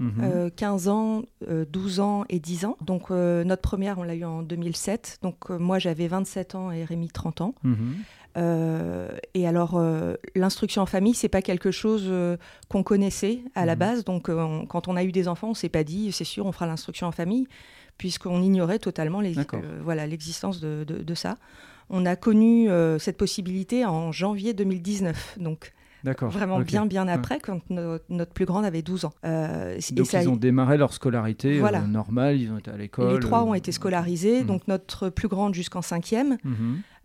15 0.55 0.85
mhm. 0.85 0.91
ans, 0.91 1.23
12 1.49 1.99
ans 1.99 2.25
et 2.29 2.39
10 2.39 2.65
ans. 2.65 2.77
Donc 2.81 3.09
notre 3.09 3.61
première, 3.61 3.97
on 3.99 4.03
l'a 4.03 4.15
eu 4.15 4.23
en 4.23 4.43
2007. 4.43 5.19
Donc 5.21 5.49
moi 5.49 5.79
j'avais 5.79 6.07
27 6.07 6.55
ans 6.55 6.71
et 6.71 6.83
Rémi 6.83 7.09
30 7.09 7.41
ans. 7.41 7.55
Mhm. 7.63 7.95
Euh, 8.37 9.09
et 9.33 9.47
alors, 9.47 9.77
euh, 9.77 10.13
l'instruction 10.35 10.83
en 10.83 10.85
famille, 10.85 11.15
c'est 11.15 11.29
pas 11.29 11.41
quelque 11.41 11.71
chose 11.71 12.05
euh, 12.07 12.37
qu'on 12.69 12.83
connaissait 12.83 13.39
à 13.55 13.65
la 13.65 13.73
mhm. 13.73 13.79
base. 13.79 14.03
Donc, 14.05 14.29
quand 14.67 14.87
on 14.87 14.95
a 14.95 15.03
eu 15.03 15.11
des 15.11 15.27
enfants, 15.27 15.49
on 15.49 15.53
s'est 15.53 15.69
pas 15.69 15.83
dit, 15.83 16.11
c'est 16.11 16.23
sûr, 16.23 16.45
on 16.45 16.51
fera 16.51 16.67
l'instruction 16.67 17.07
en 17.07 17.11
famille, 17.11 17.47
puisqu'on 17.97 18.41
ignorait 18.41 18.79
totalement 18.79 19.21
voilà 19.81 20.05
l'existence 20.07 20.59
de, 20.59 20.83
de, 20.83 21.15
ça. 21.15 21.37
On 21.89 22.05
a 22.05 22.15
connu 22.15 22.69
cette 22.99 23.17
possibilité 23.17 23.85
en 23.85 24.11
janvier 24.11 24.53
2019. 24.53 25.37
Donc, 25.39 25.73
Vraiment 26.13 26.59
bien, 26.59 26.85
bien 26.85 27.07
après, 27.07 27.39
quand 27.39 27.61
notre 27.69 28.33
plus 28.33 28.45
grande 28.45 28.65
avait 28.65 28.81
12 28.81 29.05
ans. 29.05 29.13
Euh, 29.25 29.77
donc, 29.91 30.13
ils 30.13 30.29
ont 30.29 30.35
démarré 30.35 30.77
leur 30.77 30.93
scolarité 30.93 31.59
voilà. 31.59 31.81
normale, 31.81 32.39
ils 32.39 32.51
ont 32.51 32.57
été 32.57 32.71
à 32.71 32.77
l'école. 32.77 33.13
Les 33.13 33.19
trois 33.19 33.43
ont 33.43 33.53
été 33.53 33.71
scolarisés, 33.71 34.41
mhm. 34.41 34.47
donc 34.47 34.67
notre 34.67 35.09
plus 35.09 35.27
grande 35.27 35.53
jusqu'en 35.53 35.81
5e. 35.81 36.37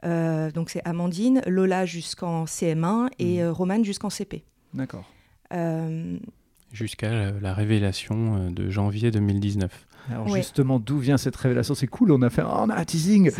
Euh, 0.04 0.50
donc 0.50 0.70
c'est 0.70 0.82
Amandine, 0.84 1.42
Lola 1.46 1.86
jusqu'en 1.86 2.44
CM1 2.44 3.08
et 3.20 3.40
mmh. 3.40 3.48
Romane 3.50 3.84
jusqu'en 3.84 4.10
CP. 4.10 4.42
D'accord. 4.74 5.08
Euh, 5.52 6.18
Jusqu'à 6.72 7.30
la 7.30 7.54
révélation 7.54 8.50
de 8.50 8.68
janvier 8.68 9.12
2019. 9.12 9.86
Alors 10.10 10.28
justement, 10.28 10.80
d'où 10.80 10.98
vient 10.98 11.18
cette 11.18 11.36
révélation? 11.36 11.74
C'est 11.74 11.86
cool, 11.86 12.10
on 12.12 12.22
a 12.22 12.30
fait, 12.30 12.42
oh, 12.42 12.50
on 12.50 12.70
a 12.70 12.76
un 12.76 12.84
teasing. 12.84 13.30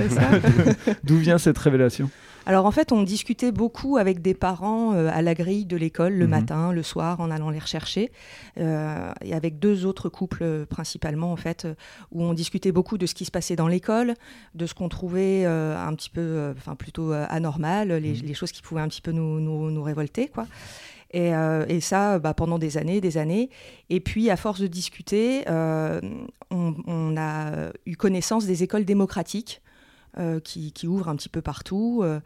d'où 1.04 1.16
vient 1.16 1.38
cette 1.38 1.59
révélation? 1.59 2.11
Alors 2.44 2.66
en 2.66 2.70
fait, 2.70 2.92
on 2.92 3.02
discutait 3.02 3.52
beaucoup 3.52 3.96
avec 3.99 4.20
des 4.20 4.34
parents 4.34 4.94
euh, 4.94 5.08
à 5.12 5.22
la 5.22 5.34
grille 5.34 5.64
de 5.64 5.76
l'école 5.76 6.14
le 6.14 6.25
mhm. 6.25 6.30
matin, 6.30 6.72
le 6.72 6.82
soir, 6.82 7.20
en 7.20 7.30
allant 7.30 7.50
les 7.50 7.58
rechercher, 7.58 8.11
euh, 8.58 9.12
et 9.20 9.34
avec 9.34 9.58
deux 9.58 9.87
autres 9.87 10.08
couples 10.08 10.42
euh, 10.42 10.66
principalement 10.66 11.32
en 11.32 11.37
fait, 11.37 11.66
où 12.11 12.22
on 12.22 12.34
discutait 12.34 12.72
beaucoup 12.72 12.99
de 12.99 13.06
ce 13.06 13.14
qui 13.14 13.25
se 13.25 13.30
passait 13.30 13.56
dans 13.56 13.68
l'école, 13.68 14.14
de 14.54 14.66
ce 14.66 14.75
qu'on 14.75 14.88
trouvait 14.88 15.44
un 15.44 15.94
petit 15.94 16.11
peu, 16.11 16.52
enfin 16.56 16.75
plutôt 16.75 17.12
anormal, 17.12 17.88
mhm. 17.88 17.99
les, 17.99 18.34
choses 18.34 18.52
qui 18.52 18.62
pouvaient 18.62 18.80
un 18.80 18.88
petit 18.88 19.02
peu 19.02 19.12
nous, 19.12 19.40
nous, 19.40 19.82
révolter, 19.82 20.28
quoi. 20.28 20.46
Et, 21.14 21.32
et, 21.68 21.80
ça, 21.80 22.18
bah, 22.18 22.32
pendant 22.32 22.58
des 22.58 22.78
années, 22.78 23.00
des 23.00 23.18
années. 23.18 23.50
Et 23.90 24.00
puis, 24.00 24.30
à 24.30 24.37
force 24.37 24.61
de 24.61 24.66
discuter, 24.66 25.44
on, 25.49 26.75
on, 26.87 27.16
a 27.18 27.70
eu 27.84 27.96
connaissance 27.96 28.46
des 28.46 28.62
écoles 28.62 28.84
démocratiques 28.84 29.61
euh, 30.19 30.40
qui, 30.40 30.73
qui, 30.73 30.87
ouvre 30.87 31.09
un 31.09 31.16
petit 31.16 31.31
peu 31.31 31.40
partout. 31.40 32.02
Euh, 32.02 32.21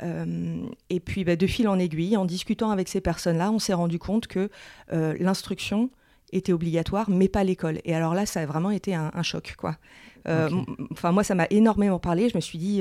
euh, 0.00 0.64
et 0.90 1.00
puis, 1.00 1.24
bah, 1.24 1.34
de 1.34 1.46
fil 1.48 1.66
en 1.66 1.76
aiguille, 1.76 2.16
en 2.16 2.24
discutant 2.24 2.70
avec 2.70 2.88
ces 2.88 3.00
personnes-là, 3.00 3.50
on 3.50 3.58
s'est 3.58 3.72
rendu 3.72 3.98
compte 3.98 4.28
que 4.28 4.48
l'instruction 4.90 5.90
était 6.30 6.52
obligatoire, 6.52 7.10
mais 7.10 7.28
pas 7.28 7.42
l'école. 7.42 7.80
Et 7.84 7.96
alors 7.96 8.14
là, 8.14 8.26
ça 8.26 8.40
a 8.40 8.46
vraiment 8.46 8.70
été 8.70 8.94
un, 8.94 9.22
choc, 9.22 9.54
quoi. 9.58 9.76
Enfin, 10.24 11.10
moi, 11.10 11.24
ça 11.24 11.34
m'a 11.34 11.48
énormément 11.50 11.98
parlé. 11.98 12.28
Je 12.28 12.36
me 12.36 12.40
suis 12.40 12.58
dit, 12.58 12.80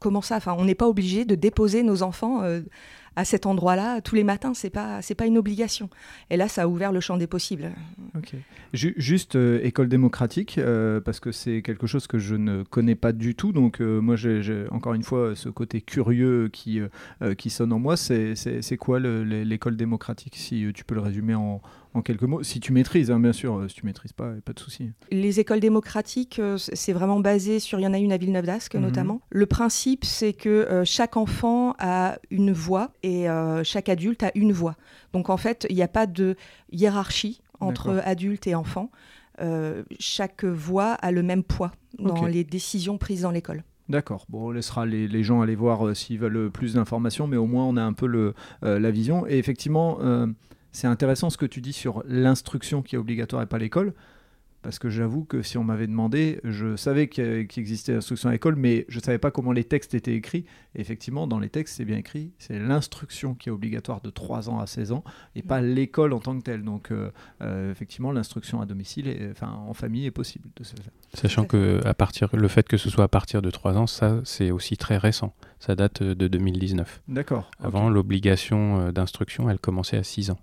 comment 0.00 0.22
ça? 0.22 0.36
Enfin, 0.36 0.56
on 0.58 0.64
n'est 0.64 0.74
pas 0.74 0.88
obligé 0.88 1.24
de 1.24 1.36
déposer 1.36 1.84
nos 1.84 2.02
enfants 2.02 2.42
à 3.16 3.24
cet 3.24 3.46
endroit-là 3.46 4.00
tous 4.00 4.14
les 4.14 4.24
matins. 4.24 4.54
C'est 4.54 4.70
pas 4.70 5.02
c'est 5.02 5.14
pas 5.14 5.26
une 5.26 5.38
obligation. 5.38 5.88
Et 6.30 6.36
là, 6.36 6.48
ça 6.48 6.62
a 6.62 6.66
ouvert 6.66 6.92
le 6.92 7.00
champ 7.00 7.16
des 7.16 7.26
possibles. 7.26 7.70
Juste 8.72 9.36
euh, 9.36 9.60
école 9.62 9.88
démocratique 9.88 10.58
euh, 10.58 11.00
parce 11.00 11.20
que 11.20 11.32
c'est 11.32 11.62
quelque 11.62 11.86
chose 11.86 12.06
que 12.06 12.18
je 12.18 12.34
ne 12.34 12.62
connais 12.62 12.94
pas 12.94 13.12
du 13.12 13.34
tout. 13.34 13.52
Donc 13.52 13.80
euh, 13.80 14.00
moi, 14.00 14.16
j'ai 14.16 14.64
encore 14.70 14.94
une 14.94 15.02
fois 15.02 15.34
ce 15.34 15.48
côté 15.48 15.80
curieux 15.80 16.48
qui 16.52 16.80
qui 17.38 17.50
sonne 17.50 17.72
en 17.72 17.78
moi. 17.78 17.96
C'est 17.96 18.76
quoi 18.78 19.00
l'école 19.00 19.76
démocratique 19.76 20.36
Si 20.36 20.66
tu 20.74 20.84
peux 20.84 20.94
le 20.94 21.00
résumer 21.00 21.34
en 21.34 21.60
en 21.94 22.02
quelques 22.02 22.24
mots, 22.24 22.42
si 22.42 22.58
tu 22.58 22.72
maîtrises, 22.72 23.10
hein, 23.10 23.20
bien 23.20 23.32
sûr, 23.32 23.54
euh, 23.54 23.68
si 23.68 23.76
tu 23.76 23.86
maîtrises 23.86 24.12
pas, 24.12 24.32
pas 24.44 24.52
de 24.52 24.58
souci. 24.58 24.90
Les 25.10 25.38
écoles 25.38 25.60
démocratiques, 25.60 26.40
euh, 26.40 26.58
c'est 26.58 26.92
vraiment 26.92 27.20
basé 27.20 27.60
sur, 27.60 27.78
il 27.78 27.84
y 27.84 27.86
en 27.86 27.94
a 27.94 27.98
une 27.98 28.12
à 28.12 28.16
Villeneuve-d'Ascq 28.16 28.74
mhm. 28.74 28.82
notamment. 28.82 29.20
Le 29.30 29.46
principe, 29.46 30.04
c'est 30.04 30.32
que 30.32 30.48
euh, 30.48 30.84
chaque 30.84 31.16
enfant 31.16 31.74
a 31.78 32.18
une 32.30 32.52
voix 32.52 32.90
et 33.02 33.26
chaque 33.62 33.88
adulte 33.88 34.22
a 34.24 34.32
une 34.34 34.52
voix. 34.52 34.76
Donc 35.12 35.30
en 35.30 35.36
fait, 35.36 35.66
il 35.70 35.76
n'y 35.76 35.82
a 35.82 35.88
pas 35.88 36.06
de 36.06 36.36
hiérarchie 36.72 37.40
entre 37.60 38.02
adultes 38.04 38.46
et 38.46 38.54
enfants. 38.54 38.90
chaque 39.98 40.44
voix 40.44 40.92
a 40.92 41.12
le 41.12 41.22
même 41.22 41.44
poids 41.44 41.72
dans 41.98 42.26
les 42.26 42.44
décisions 42.44 42.98
prises 42.98 43.22
dans 43.22 43.30
l'école. 43.30 43.62
D'accord. 43.88 44.26
Bon, 44.28 44.48
on 44.48 44.50
laissera 44.50 44.86
les, 44.86 45.22
gens 45.22 45.42
aller 45.42 45.54
voir 45.54 45.94
s'ils 45.94 46.18
veulent 46.18 46.50
plus 46.50 46.74
d'informations, 46.74 47.26
mais 47.26 47.36
au 47.36 47.46
moins 47.46 47.64
on 47.64 47.76
a 47.76 47.82
un 47.82 47.92
peu 47.92 48.06
le, 48.06 48.34
la 48.62 48.90
vision. 48.90 49.26
Et 49.26 49.38
effectivement, 49.38 49.98
c'est 50.74 50.88
intéressant 50.88 51.30
ce 51.30 51.38
que 51.38 51.46
tu 51.46 51.60
dis 51.60 51.72
sur 51.72 52.02
l'instruction 52.06 52.82
qui 52.82 52.96
est 52.96 52.98
obligatoire 52.98 53.40
et 53.42 53.46
pas 53.46 53.58
l'école. 53.58 53.94
Parce 54.60 54.78
que 54.78 54.88
j'avoue 54.88 55.24
que 55.24 55.42
si 55.42 55.58
on 55.58 55.62
m'avait 55.62 55.86
demandé, 55.86 56.40
je 56.42 56.74
savais 56.74 57.08
qu'il 57.08 57.46
existait 57.58 57.92
l'instruction 57.92 58.30
à 58.30 58.32
l'école, 58.32 58.56
mais 58.56 58.86
je 58.88 58.96
ne 58.96 59.02
savais 59.02 59.18
pas 59.18 59.30
comment 59.30 59.52
les 59.52 59.64
textes 59.64 59.92
étaient 59.92 60.14
écrits. 60.14 60.46
effectivement, 60.74 61.26
dans 61.26 61.38
les 61.38 61.50
textes, 61.50 61.76
c'est 61.76 61.84
bien 61.84 61.98
écrit, 61.98 62.32
c'est 62.38 62.58
l'instruction 62.58 63.34
qui 63.34 63.50
est 63.50 63.52
obligatoire 63.52 64.00
de 64.00 64.08
3 64.08 64.48
ans 64.48 64.60
à 64.60 64.66
16 64.66 64.92
ans, 64.92 65.04
et 65.36 65.42
pas 65.42 65.60
l'école 65.60 66.14
en 66.14 66.18
tant 66.18 66.36
que 66.38 66.42
telle. 66.42 66.62
Donc, 66.62 66.90
euh, 66.90 67.10
euh, 67.42 67.70
effectivement, 67.70 68.10
l'instruction 68.10 68.62
à 68.62 68.64
domicile, 68.64 69.06
et, 69.06 69.28
enfin, 69.30 69.52
en 69.52 69.74
famille, 69.74 70.06
est 70.06 70.10
possible 70.10 70.48
de 70.56 70.64
se 70.64 70.74
faire. 70.76 70.92
Sachant 71.12 71.44
que 71.44 71.80
à 71.84 71.92
partir, 71.92 72.34
le 72.34 72.48
fait 72.48 72.66
que 72.66 72.78
ce 72.78 72.88
soit 72.88 73.04
à 73.04 73.08
partir 73.08 73.42
de 73.42 73.50
3 73.50 73.76
ans, 73.76 73.86
ça, 73.86 74.22
c'est 74.24 74.50
aussi 74.50 74.78
très 74.78 74.96
récent. 74.96 75.34
Ça 75.60 75.74
date 75.74 76.02
de 76.02 76.26
2019. 76.26 77.02
D'accord. 77.08 77.50
Avant, 77.60 77.90
l'obligation 77.90 78.80
euh, 78.80 78.92
d'instruction, 78.92 79.50
elle 79.50 79.58
commençait 79.58 79.98
à 79.98 80.02
6 80.02 80.30
ans. 80.30 80.38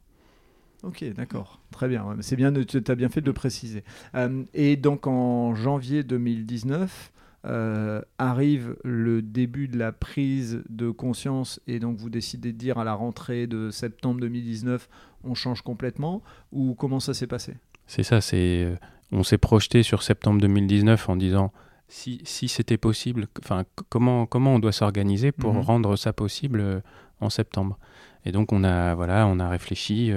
Ok, 0.83 1.03
d'accord. 1.13 1.59
Très 1.71 1.87
bien. 1.87 2.05
C'est 2.21 2.35
bien, 2.35 2.51
tu 2.51 2.83
as 2.87 2.95
bien 2.95 3.09
fait 3.09 3.21
de 3.21 3.27
le 3.27 3.33
préciser. 3.33 3.83
Euh, 4.15 4.43
et 4.53 4.75
donc 4.75 5.05
en 5.07 5.53
janvier 5.53 6.03
2019, 6.03 7.11
euh, 7.45 8.01
arrive 8.17 8.75
le 8.83 9.21
début 9.21 9.67
de 9.67 9.77
la 9.77 9.91
prise 9.91 10.63
de 10.69 10.91
conscience 10.91 11.59
et 11.65 11.79
donc 11.79 11.97
vous 11.97 12.09
décidez 12.09 12.51
de 12.51 12.57
dire 12.57 12.77
à 12.77 12.83
la 12.83 12.93
rentrée 12.93 13.47
de 13.47 13.69
septembre 13.71 14.19
2019, 14.21 14.89
on 15.23 15.33
change 15.33 15.61
complètement 15.61 16.21
ou 16.51 16.75
comment 16.75 16.99
ça 16.99 17.13
s'est 17.13 17.27
passé? 17.27 17.55
C'est 17.87 18.03
ça, 18.03 18.21
c'est 18.21 18.63
euh, 18.63 18.75
on 19.11 19.23
s'est 19.23 19.37
projeté 19.37 19.83
sur 19.83 20.03
septembre 20.03 20.39
2019 20.41 21.09
en 21.09 21.15
disant 21.15 21.51
si, 21.87 22.21
si 22.23 22.47
c'était 22.47 22.77
possible, 22.77 23.27
enfin 23.39 23.65
comment 23.89 24.25
comment 24.25 24.55
on 24.55 24.59
doit 24.59 24.71
s'organiser 24.71 25.31
pour 25.31 25.53
mhm. 25.53 25.61
rendre 25.61 25.95
ça 25.95 26.13
possible 26.13 26.81
en 27.19 27.29
septembre? 27.29 27.77
Et 28.25 28.31
donc 28.31 28.51
on 28.51 28.63
a 28.63 28.95
voilà, 28.95 29.27
on 29.27 29.39
a 29.39 29.49
réfléchi, 29.49 30.11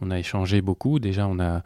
on 0.00 0.10
a 0.10 0.18
échangé 0.18 0.60
beaucoup. 0.60 0.98
Déjà, 0.98 1.26
on 1.26 1.38
a 1.40 1.62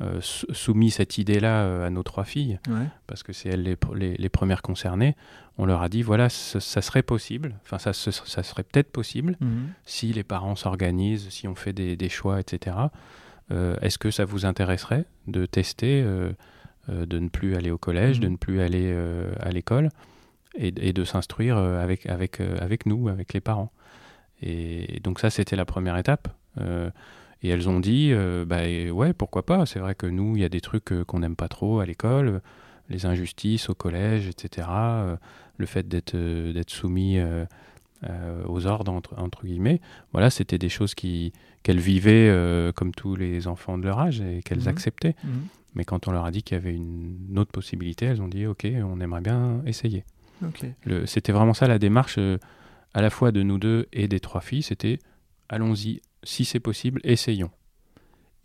euh, 0.00 0.18
soumis 0.20 0.90
cette 0.90 1.18
idée-là 1.18 1.62
euh, 1.62 1.86
à 1.86 1.90
nos 1.90 2.02
trois 2.02 2.24
filles, 2.24 2.58
parce 3.06 3.22
que 3.22 3.32
c'est 3.32 3.50
elles 3.50 3.76
les, 3.94 4.28
premières 4.28 4.60
concernées. 4.60 5.14
On 5.56 5.66
leur 5.66 5.82
a 5.82 5.88
dit, 5.88 6.02
voilà, 6.02 6.28
ça, 6.28 6.82
serait 6.82 7.04
possible, 7.04 7.54
enfin, 7.62 7.78
ça, 7.78 7.92
ça 7.92 8.42
serait 8.42 8.64
peut-être 8.64 8.90
possible, 8.90 9.36
mhm. 9.40 9.68
si 9.84 10.12
les 10.12 10.24
parents 10.24 10.56
s'organisent, 10.56 11.28
si 11.28 11.46
on 11.46 11.54
fait 11.54 11.72
des, 11.72 12.08
choix, 12.08 12.40
etc. 12.40 12.76
Euh, 13.52 13.76
est-ce 13.82 13.98
que 13.98 14.10
ça 14.10 14.24
vous 14.24 14.46
intéresserait 14.46 15.04
de 15.28 15.46
tester, 15.46 16.02
de 16.02 17.18
ne 17.20 17.28
plus 17.28 17.54
aller 17.54 17.70
au 17.70 17.78
collège, 17.78 18.18
de 18.18 18.26
mhm. 18.26 18.32
ne 18.32 18.36
plus 18.36 18.60
aller 18.60 18.92
à 19.38 19.52
l'école, 19.52 19.90
et, 20.56 20.92
de 20.92 21.04
s'instruire 21.04 21.56
avec, 21.56 22.06
avec, 22.06 22.40
avec 22.40 22.86
nous, 22.86 23.08
avec 23.08 23.32
les 23.32 23.40
parents? 23.40 23.70
Et 24.42 25.00
donc 25.02 25.20
ça, 25.20 25.30
c'était 25.30 25.56
la 25.56 25.64
première 25.64 25.96
étape. 25.96 26.28
Et 27.44 27.48
elles 27.48 27.68
ont 27.68 27.78
dit, 27.78 28.08
euh, 28.10 28.46
bah 28.46 28.62
ouais, 28.90 29.12
pourquoi 29.12 29.44
pas. 29.44 29.66
C'est 29.66 29.78
vrai 29.78 29.94
que 29.94 30.06
nous, 30.06 30.34
il 30.34 30.40
y 30.40 30.46
a 30.46 30.48
des 30.48 30.62
trucs 30.62 30.92
euh, 30.92 31.04
qu'on 31.04 31.18
n'aime 31.18 31.36
pas 31.36 31.48
trop 31.48 31.78
à 31.78 31.84
l'école, 31.84 32.40
les 32.88 33.04
injustices 33.04 33.68
au 33.68 33.74
collège, 33.74 34.28
etc. 34.28 34.66
Euh, 34.70 35.16
le 35.58 35.66
fait 35.66 35.86
d'être 35.86 36.16
d'être 36.16 36.70
soumis 36.70 37.20
aux 38.48 38.66
ordres 38.66 38.92
entre, 38.92 39.44
guillemets. 39.44 39.80
Voilà, 40.12 40.30
c'était 40.30 40.58
des 40.58 40.68
choses 40.68 40.94
qu'elles 40.94 41.78
vivaient 41.78 42.72
comme 42.74 42.92
tous 42.92 43.14
les 43.14 43.46
enfants 43.46 43.78
de 43.78 43.84
leur 43.84 44.00
âge 44.00 44.20
et 44.20 44.42
qu'elles 44.42 44.62
mhm. 44.62 44.68
acceptaient. 44.68 45.14
Mhm. 45.22 45.46
Mais 45.76 45.84
quand 45.84 46.08
on 46.08 46.10
leur 46.10 46.24
a 46.24 46.32
dit 46.32 46.42
qu'il 46.42 46.56
y 46.56 46.60
avait 46.60 46.74
une, 46.74 47.38
autre 47.38 47.52
possibilité, 47.52 48.06
elles 48.06 48.20
ont 48.20 48.28
dit 48.28 48.46
ok, 48.46 48.66
on 48.82 49.00
aimerait 49.00 49.20
bien 49.20 49.62
essayer. 49.64 50.04
C'était 51.04 51.32
vraiment 51.32 51.54
ça 51.54 51.68
la 51.68 51.78
démarche 51.78 52.18
à 52.94 53.02
la 53.02 53.10
fois 53.10 53.32
de 53.32 53.42
nous 53.42 53.58
deux 53.58 53.86
et 53.92 54.08
des 54.08 54.20
trois 54.20 54.40
filles. 54.40 54.62
C'était 54.62 54.98
allons-y, 55.48 56.00
si 56.22 56.44
c'est 56.44 56.60
possible, 56.60 57.00
essayons. 57.04 57.50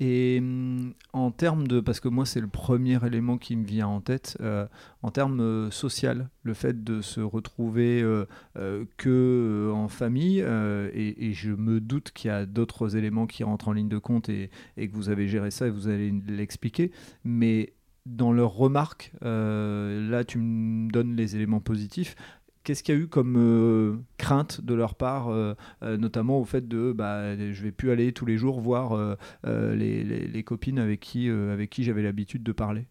Et 0.02 0.38
hum, 0.40 0.94
en 1.12 1.32
termes 1.32 1.68
de, 1.68 1.82
parce 1.82 2.00
que 2.00 2.08
moi 2.08 2.26
c'est 2.26 2.40
le 2.40 2.48
premier 2.48 3.06
élément 3.06 3.38
qui 3.38 3.58
me 3.58 3.66
vient 3.66 3.88
en 3.88 4.00
tête, 4.00 4.38
euh, 4.40 4.66
en 5.02 5.12
termes 5.12 5.42
euh, 5.42 5.72
social, 5.72 6.30
le 6.44 6.54
fait 6.54 6.86
de 6.86 7.02
se 7.02 7.20
retrouver 7.20 8.02
euh, 8.02 8.86
que 8.96 9.70
en 9.74 9.90
famille, 9.90 10.40
et, 10.40 11.34
je 11.34 11.52
me 11.52 11.82
doute 11.82 12.12
qu'il 12.12 12.30
y 12.30 12.32
a 12.32 12.46
d'autres 12.46 12.96
éléments 12.96 13.28
qui 13.28 13.44
rentrent 13.44 13.68
en 13.68 13.74
ligne 13.74 13.90
de 13.90 13.98
compte 13.98 14.30
et, 14.30 14.50
et, 14.78 14.90
que 14.90 14.96
vous 14.96 15.10
avez 15.10 15.28
géré 15.28 15.52
ça 15.52 15.68
et 15.68 15.70
vous 15.70 15.90
allez 15.90 16.14
l'expliquer, 16.28 16.92
mais 17.24 17.74
dans 18.06 18.32
leurs 18.32 18.54
remarques, 18.54 19.12
là 19.22 20.24
tu 20.24 20.40
me 20.40 20.90
donnes 20.90 21.16
les 21.16 21.36
éléments 21.36 21.60
positifs, 21.60 22.16
Qu'est-ce 22.64 22.84
qu'il 22.84 22.94
y 22.94 22.98
a 22.98 23.02
eu 23.02 23.08
comme 23.08 23.36
euh, 23.38 23.98
crainte 24.18 24.62
de 24.62 24.74
leur 24.74 24.96
part, 24.96 25.30
euh, 25.30 25.56
euh, 25.82 25.98
notamment 25.98 26.40
au 26.40 26.46
fait 26.46 26.68
de 26.68 26.92
bah, 26.92 27.36
je 27.38 27.64
vais 27.64 27.72
plus 27.72 27.90
aller 27.90 28.12
tous 28.12 28.26
les 28.26 28.38
jours 28.38 28.60
voir 28.60 29.18
les, 29.44 30.44
copines 30.46 30.80
avec 30.80 31.00
qui, 31.00 31.30
avec 31.30 31.70
qui 31.70 31.84
j'avais 31.84 32.04
l'habitude 32.04 32.44
de 32.44 32.52
parler? 32.52 32.86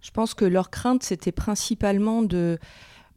Je 0.00 0.10
pense 0.10 0.32
que 0.32 0.46
leur 0.46 0.70
crainte, 0.70 1.02
c'était 1.02 1.32
principalement 1.32 2.22
de, 2.22 2.58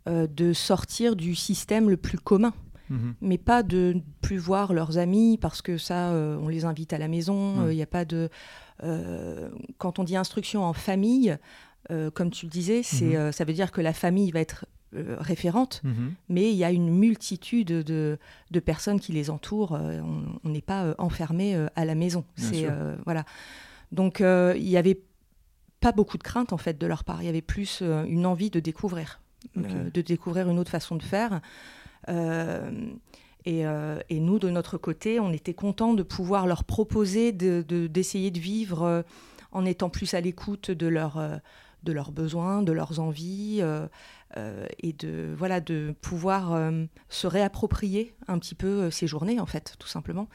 de 0.08 0.54
sortir 0.54 1.16
du 1.16 1.36
système 1.36 1.90
le 1.90 1.98
plus 1.98 2.18
commun. 2.18 2.54
Mhm. 2.90 3.16
Mais 3.22 3.38
pas 3.38 3.64
de 3.64 3.94
ne 3.96 4.02
plus 4.22 4.38
voir 4.38 4.74
leurs 4.74 4.98
amis 4.98 5.38
parce 5.38 5.62
que 5.62 5.78
ça, 5.78 6.12
on 6.12 6.50
les 6.50 6.66
invite 6.66 6.92
à 6.92 6.98
la 6.98 7.08
maison. 7.08 7.70
Il 7.70 7.76
n'y 7.76 7.82
a 7.82 7.88
pas 7.88 8.04
de. 8.04 8.30
quand 9.78 10.00
on 10.00 10.04
dit 10.04 10.18
instruction 10.18 10.66
en 10.66 10.74
famille, 10.74 11.38
comme 12.14 12.30
tu 12.30 12.46
le 12.46 12.52
disais, 12.52 12.84
c'est, 12.84 13.18
mhm. 13.18 13.32
ça 13.32 13.46
veut 13.46 13.54
dire 13.54 13.72
que 13.72 13.80
la 13.80 13.94
famille 13.94 14.30
va 14.32 14.42
être 14.42 14.66
euh, 14.96 15.16
référente, 15.20 15.82
mhm. 15.84 16.14
mais 16.30 16.52
il 16.52 16.56
y 16.56 16.64
a 16.64 16.72
une 16.72 16.90
multitude 16.90 17.68
de, 17.68 18.20
de 18.52 18.60
personnes 18.60 19.00
qui 19.00 19.12
les 19.12 19.32
entourent. 19.32 19.74
Euh, 19.74 20.02
on 20.44 20.50
n'est 20.50 20.62
pas 20.62 20.84
euh, 20.84 20.96
enfermé 21.00 21.56
à 21.76 21.86
la 21.86 21.96
maison. 21.96 22.26
C'est 22.36 22.68
voilà. 23.06 23.26
Donc 23.92 24.20
il 24.20 24.64
n'y 24.64 24.78
avait 24.78 25.02
pas 25.80 25.92
beaucoup 25.92 26.18
de 26.18 26.24
crainte 26.24 26.54
en 26.54 26.58
fait 26.58 26.78
de 26.78 26.86
leur 26.86 27.04
part. 27.04 27.22
Il 27.22 27.26
y 27.26 27.30
avait 27.30 27.42
plus 27.42 27.82
une 27.82 28.26
envie 28.26 28.50
de 28.50 28.60
découvrir, 28.60 29.20
de 29.56 30.02
découvrir 30.02 30.50
une 30.50 30.60
autre 30.60 30.72
façon 30.72 30.96
de 30.96 31.04
faire. 31.04 31.42
Et, 33.46 33.64
et, 34.10 34.20
nous, 34.20 34.40
de 34.40 34.50
notre 34.50 34.78
côté, 34.78 35.20
on 35.20 35.32
était 35.32 35.54
contents 35.54 35.94
de 35.94 36.04
pouvoir 36.04 36.48
leur 36.48 36.64
proposer 36.64 37.32
d'essayer 37.32 38.32
de, 38.32 38.40
de, 38.40 38.44
vivre 38.44 39.04
en 39.52 39.66
étant 39.66 39.90
plus 39.90 40.14
à 40.14 40.22
l'écoute 40.22 40.72
de, 40.72 40.88
leur, 40.88 41.22
de 41.84 41.92
leurs 41.92 42.12
besoins, 42.12 42.64
de 42.64 42.72
leurs 42.72 43.00
envies, 43.00 43.62
euh, 44.38 44.66
et 44.82 44.94
de 44.94 45.34
voilà 45.38 45.60
de 45.60 45.94
pouvoir 46.02 46.54
euh, 46.54 46.86
se 47.08 47.28
réapproprier 47.28 48.16
un 48.28 48.40
petit 48.40 48.56
peu 48.56 48.68
euh, 48.68 48.92
ces 48.92 49.06
journées 49.06 49.40
en 49.40 49.46
fait 49.46 49.76
tout 49.80 49.88
simplement. 49.88 50.28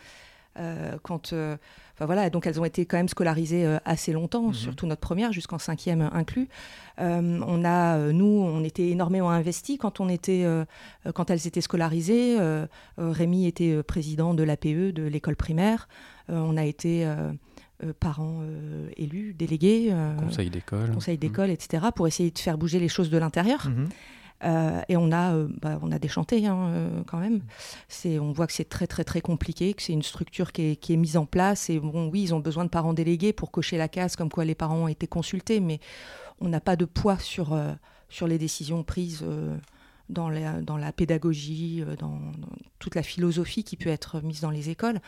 Quand 1.05 1.33
enfin 1.33 2.07
voilà 2.07 2.31
donc 2.31 2.49
elles 2.49 2.61
ont 2.61 2.65
été 2.65 2.85
quand 2.85 2.97
même 2.97 3.09
scolarisées 3.09 3.79
assez 3.85 4.11
longtemps 4.11 4.49
mhm. 4.49 4.55
surtout 4.55 4.87
notre 4.89 5.01
première 5.01 5.33
jusqu'en 5.33 5.59
cinquième 5.59 6.11
inclus. 6.13 6.49
On 6.99 7.65
a 7.65 7.97
nous 8.11 8.25
on 8.27 8.65
était 8.65 8.89
énormément 8.89 9.31
investis 9.31 9.79
quand 9.79 10.01
on 10.01 10.09
était 10.09 10.45
quand 11.15 11.31
elles 11.31 11.47
étaient 11.47 11.61
scolarisées. 11.61 12.39
Rémi 12.97 13.47
était 13.47 13.85
président 13.85 14.35
de 14.35 14.43
l'APE 14.43 14.93
de 14.93 15.05
l'école 15.05 15.37
primaire. 15.37 15.87
On 16.27 16.57
a 16.57 16.65
été 16.65 17.09
euh, 17.85 17.93
parents 17.99 18.41
euh, 18.43 18.89
élus, 18.97 19.35
délégués, 19.35 19.91
euh, 19.93 20.17
conseil 20.17 20.51
d'école, 20.51 20.91
conseil 20.91 21.15
mmh. 21.15 21.21
d'école, 21.21 21.51
etc., 21.51 21.87
pour 21.95 22.09
essayer 22.09 22.33
de 22.33 22.39
faire 22.39 22.59
bouger 22.59 22.81
les 22.81 22.89
choses 22.89 23.09
de 23.09 23.19
l'intérieur. 23.19 23.69
Mmh. 23.69 23.89
et 24.89 24.97
on 24.97 25.13
a, 25.13 25.33
bah, 25.61 25.79
on 25.83 25.93
a 25.93 25.99
déchanté 26.01 26.47
hein, 26.47 26.91
quand 27.07 27.19
même. 27.19 27.41
C'est, 27.89 28.19
on 28.19 28.33
voit 28.33 28.49
que 28.49 28.53
c'est 28.53 28.69
très 28.69 28.89
très 28.89 29.05
très 29.05 29.21
compliqué, 29.21 29.75
que 29.75 29.83
c'est 29.83 29.93
une 29.93 30.03
structure 30.03 30.51
qui 30.51 30.73
est, 30.73 30.77
qui 30.77 30.93
est, 30.93 30.97
mise 30.97 31.17
en 31.17 31.27
place. 31.27 31.71
Et 31.71 31.79
bon, 31.79 32.09
oui, 32.09 32.23
ils 32.23 32.35
ont 32.35 32.41
besoin 32.41 32.65
de 32.65 32.71
parents 32.71 32.95
délégués 32.95 33.33
pour 33.33 33.53
cocher 33.53 33.79
la 33.79 33.89
case, 33.89 34.17
comme 34.17 34.31
quoi 34.31 34.45
les 34.45 34.57
parents 34.57 34.79
ont 34.79 34.89
été 34.89 35.07
consultés, 35.07 35.61
mais 35.61 35.79
on 36.41 36.49
n'a 36.49 36.61
pas 36.61 36.75
de 36.75 36.85
poids 36.85 37.19
sur 37.19 37.57
sur 38.09 38.27
les 38.27 38.39
décisions 38.39 38.83
prises 38.83 39.25
dans 40.09 40.29
la, 40.29 40.61
dans 40.61 40.77
la 40.77 40.93
pédagogie, 40.93 41.83
euh, 41.87 41.97
dans, 41.97 42.19
toute 42.79 42.95
la 42.95 43.03
philosophie 43.03 43.65
qui 43.65 43.77
peut 43.77 43.91
être 43.91 44.21
mise 44.21 44.41
dans 44.41 44.51
les 44.51 44.71
écoles. 44.71 45.01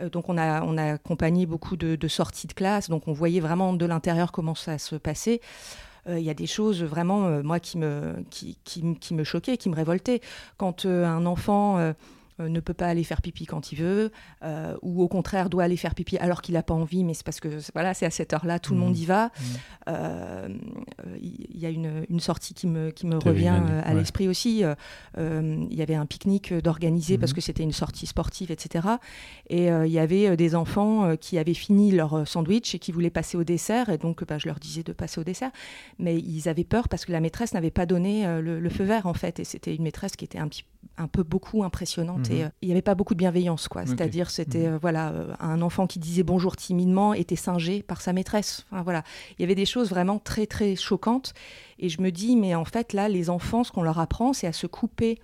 Euh, 0.00 0.08
donc 0.08 0.28
on 0.28 0.38
a, 0.38 0.62
on 0.62 0.76
a 0.76 0.94
accompagné 0.94 1.46
beaucoup 1.46 1.76
de, 1.76 2.08
sorties 2.08 2.46
de 2.46 2.52
classe, 2.52 2.88
donc 2.88 3.08
on 3.08 3.12
voyait 3.12 3.40
vraiment 3.40 3.72
de 3.72 3.86
l'intérieur 3.86 4.32
comment 4.32 4.54
ça 4.54 4.78
se 4.78 4.96
passait. 4.96 5.40
Euh, 6.06 6.18
il 6.18 6.24
y 6.24 6.30
a 6.30 6.34
des 6.34 6.46
choses 6.46 6.82
vraiment, 6.82 7.42
moi, 7.42 7.60
qui 7.60 7.78
me, 7.78 8.14
qui, 8.30 8.58
qui, 8.64 8.96
qui, 8.98 9.14
me 9.14 9.24
choquaient, 9.24 9.56
qui 9.56 9.70
me 9.70 9.74
révoltaient. 9.74 10.20
Quand 10.58 10.84
un 10.84 11.24
enfant 11.24 11.94
ne 12.38 12.60
peut 12.60 12.74
pas 12.74 12.86
aller 12.88 13.04
faire 13.04 13.22
pipi 13.22 13.46
quand 13.46 13.72
il 13.72 13.78
veut, 13.78 14.10
euh, 14.42 14.76
ou 14.82 15.02
au 15.02 15.08
contraire 15.08 15.48
doit 15.50 15.64
aller 15.64 15.76
faire 15.76 15.94
pipi 15.94 16.16
alors 16.18 16.42
qu'il 16.42 16.54
n'a 16.54 16.62
pas 16.62 16.74
envie, 16.74 17.04
mais 17.04 17.14
c'est 17.14 17.24
parce 17.24 17.40
que 17.40 17.48
voilà, 17.74 17.94
c'est 17.94 18.06
à 18.06 18.10
cette 18.10 18.32
heure-là, 18.32 18.58
tout 18.58 18.74
le 18.74 18.80
monde 18.80 18.94
mmh. 18.94 19.02
y 19.02 19.04
va. 19.04 19.26
Mmh. 19.26 19.42
Euh, 19.88 20.48
il 21.20 21.58
y 21.58 21.66
a 21.66 21.68
une, 21.68 22.04
une, 22.08 22.20
sortie 22.20 22.54
qui 22.54 22.66
me, 22.66 22.90
qui 22.90 23.06
me 23.06 23.18
revient 23.18 23.60
à 23.84 23.94
l'esprit 23.94 24.28
aussi. 24.28 24.64
Il 25.16 25.74
y 25.74 25.82
avait 25.82 25.94
un 25.94 26.06
pique-nique 26.06 26.52
d'organiser 26.54 27.18
parce 27.18 27.32
mmh. 27.32 27.34
que 27.34 27.40
c'était 27.40 27.62
une 27.62 27.72
sortie 27.72 28.06
sportive, 28.06 28.50
etc. 28.50 28.88
Et 29.48 29.66
il 29.66 29.92
y 29.92 29.98
avait 29.98 30.36
des 30.36 30.54
enfants 30.54 31.16
qui 31.16 31.38
avaient 31.38 31.54
fini 31.54 31.92
leur 31.92 32.26
sandwich 32.26 32.74
et 32.74 32.78
qui 32.78 32.92
voulaient 32.92 33.10
passer 33.10 33.36
au 33.36 33.44
dessert, 33.44 33.88
et 33.88 33.98
donc 33.98 34.24
bah, 34.24 34.38
je 34.38 34.46
leur 34.46 34.58
disais 34.58 34.82
de 34.82 34.92
passer 34.92 35.20
au 35.20 35.24
dessert, 35.24 35.50
mais 35.98 36.18
ils 36.18 36.48
avaient 36.48 36.64
peur 36.64 36.88
parce 36.88 37.04
que 37.04 37.12
la 37.12 37.20
maîtresse 37.20 37.54
n'avait 37.54 37.70
pas 37.70 37.86
donné 37.86 38.24
le, 38.40 38.60
le, 38.60 38.70
feu 38.70 38.84
vert 38.84 39.06
en 39.06 39.14
fait, 39.14 39.38
et 39.40 39.44
c'était 39.44 39.74
une 39.74 39.82
maîtresse 39.82 40.16
qui 40.16 40.24
était 40.24 40.38
un 40.38 40.48
petit 40.48 40.64
un 40.96 41.08
peu 41.08 41.22
beaucoup 41.22 41.64
impressionnante 41.64 42.30
et 42.30 42.34
mhm. 42.34 42.42
euh, 42.42 42.48
il 42.62 42.66
n'y 42.66 42.72
avait 42.72 42.82
pas 42.82 42.94
beaucoup 42.94 43.14
de 43.14 43.18
bienveillance 43.18 43.68
quoi. 43.68 43.86
C'est-à-dire 43.86 44.30
c'était 44.30 44.68
mhm. 44.68 44.74
euh, 44.74 44.78
voilà 44.80 45.10
euh, 45.10 45.34
un 45.40 45.60
enfant 45.62 45.86
qui 45.86 45.98
disait 45.98 46.22
bonjour 46.22 46.56
timidement 46.56 47.14
était 47.14 47.36
singé 47.36 47.82
par 47.82 48.00
sa 48.00 48.12
maîtresse. 48.12 48.64
Enfin 48.70 48.82
voilà. 48.82 49.02
Il 49.38 49.42
y 49.42 49.44
avait 49.44 49.54
des 49.54 49.66
choses 49.66 49.90
vraiment 49.90 50.18
très 50.18 50.46
très 50.46 50.76
choquantes. 50.76 51.34
Et 51.78 51.88
je 51.88 52.00
me 52.00 52.10
dis 52.10 52.36
mais 52.36 52.54
en 52.54 52.64
fait 52.64 52.92
là 52.92 53.08
les 53.08 53.30
enfants 53.30 53.64
ce 53.64 53.72
qu'on 53.72 53.82
leur 53.82 53.98
apprend 53.98 54.32
c'est 54.32 54.46
à 54.46 54.52
se 54.52 54.66
couper 54.66 55.18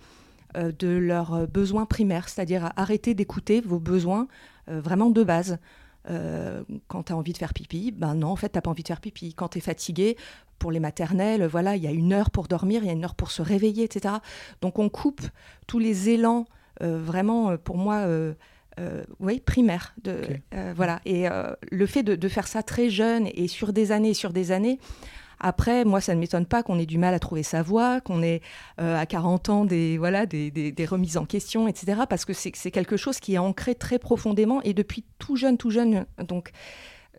de 0.55 0.89
leurs 0.89 1.47
besoins 1.47 1.85
primaires 1.85 2.27
c'est-à-dire 2.27 2.65
à 2.65 2.73
arrêter 2.81 3.13
d'écouter 3.13 3.61
vos 3.61 3.79
besoins 3.79 4.27
vraiment 4.67 5.09
de 5.09 5.23
base 5.23 5.59
euh, 6.09 6.63
quand 6.87 7.03
tu 7.03 7.13
as 7.13 7.17
envie 7.17 7.33
de 7.33 7.37
faire 7.37 7.53
pipi, 7.53 7.91
ben 7.91 8.15
non, 8.15 8.29
en 8.29 8.35
fait, 8.35 8.49
tu 8.49 8.57
n'as 8.57 8.61
pas 8.61 8.69
envie 8.69 8.83
de 8.83 8.87
faire 8.87 9.01
pipi. 9.01 9.33
Quand 9.33 9.49
tu 9.49 9.59
es 9.59 9.61
fatigué, 9.61 10.17
pour 10.59 10.71
les 10.71 10.79
maternelles, 10.79 11.45
voilà, 11.45 11.75
il 11.75 11.83
y 11.83 11.87
a 11.87 11.91
une 11.91 12.13
heure 12.13 12.29
pour 12.29 12.47
dormir, 12.47 12.83
il 12.83 12.87
y 12.87 12.89
a 12.89 12.93
une 12.93 13.03
heure 13.03 13.15
pour 13.15 13.31
se 13.31 13.41
réveiller, 13.41 13.83
etc. 13.83 14.15
Donc 14.61 14.77
on 14.77 14.89
coupe 14.89 15.21
tous 15.65 15.79
les 15.79 16.09
élans, 16.09 16.45
euh, 16.83 17.01
vraiment, 17.01 17.49
euh, 17.49 17.57
pour 17.57 17.77
moi, 17.77 18.05
oui, 19.19 19.39
primaires. 19.39 19.93
De, 20.03 20.21
voilà. 20.75 21.01
Et 21.05 21.27
le 21.71 21.85
fait 21.85 22.01
de, 22.01 22.15
de, 22.15 22.27
faire 22.27 22.47
ça 22.47 22.63
très 22.63 22.89
jeune 22.89 23.27
et 23.33 23.47
sur 23.47 23.73
des 23.73 23.91
années, 23.91 24.15
sur 24.15 24.33
des 24.33 24.51
années, 24.51 24.79
après, 25.41 25.85
moi, 25.85 25.99
ça 26.01 26.13
ne 26.13 26.19
m'étonne 26.19 26.45
pas 26.45 26.61
qu'on 26.61 26.77
ait 26.77 26.85
du 26.85 26.99
mal 26.99 27.15
à 27.15 27.19
trouver 27.19 27.41
sa 27.41 27.63
voix, 27.63 27.99
qu'on 27.99 28.21
ait 28.21 28.41
euh, 28.79 28.95
à 28.95 29.07
40 29.07 29.49
ans 29.49 29.65
des, 29.65 29.97
voilà, 29.97 30.27
des, 30.27 30.51
des, 30.51 30.85
remises 30.85 31.17
en 31.17 31.25
question, 31.25 31.67
etc. 31.67 32.01
Parce 32.07 32.25
que 32.25 32.33
c'est 32.33 32.71
quelque 32.71 32.95
chose 32.95 33.19
qui 33.19 33.33
est 33.33 33.39
ancré 33.39 33.73
très 33.73 33.97
profondément 33.97 34.61
et 34.61 34.73
depuis 34.73 35.03
tout 35.17 35.35
jeune, 35.35 35.57
tout 35.57 35.71
jeune. 35.71 36.05
Donc, 36.27 36.51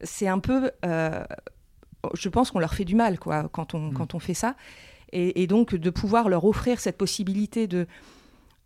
c'est 0.03 0.29
un 0.29 0.39
peu. 0.39 0.71
Euh, 0.85 1.25
je 2.15 2.29
pense 2.29 2.53
qu'on 2.53 2.61
leur 2.61 2.75
fait 2.75 2.85
du 2.85 2.95
mal 2.95 3.19
quoi, 3.19 3.49
quand, 3.53 3.75
on, 3.75 3.91
mmh. 3.91 3.95
quand 3.95 4.15
on 4.15 4.19
fait 4.21 4.35
ça. 4.35 4.55
Et, 5.15 5.47
donc, 5.47 5.75
de 5.75 5.91
pouvoir 5.91 6.31
leur 6.31 6.45
offrir 6.45 6.81
cette 6.81 6.97
possibilité 6.97 7.67
de. 7.67 7.87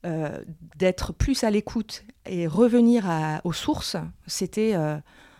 Euh, 0.04 0.38
d'être 0.76 1.12
plus 1.12 1.42
à 1.42 1.50
l'écoute 1.50 2.04
et 2.26 2.46
revenir 2.46 3.10
à, 3.10 3.40
aux 3.42 3.54
sources, 3.54 3.96
c'était 4.28 4.74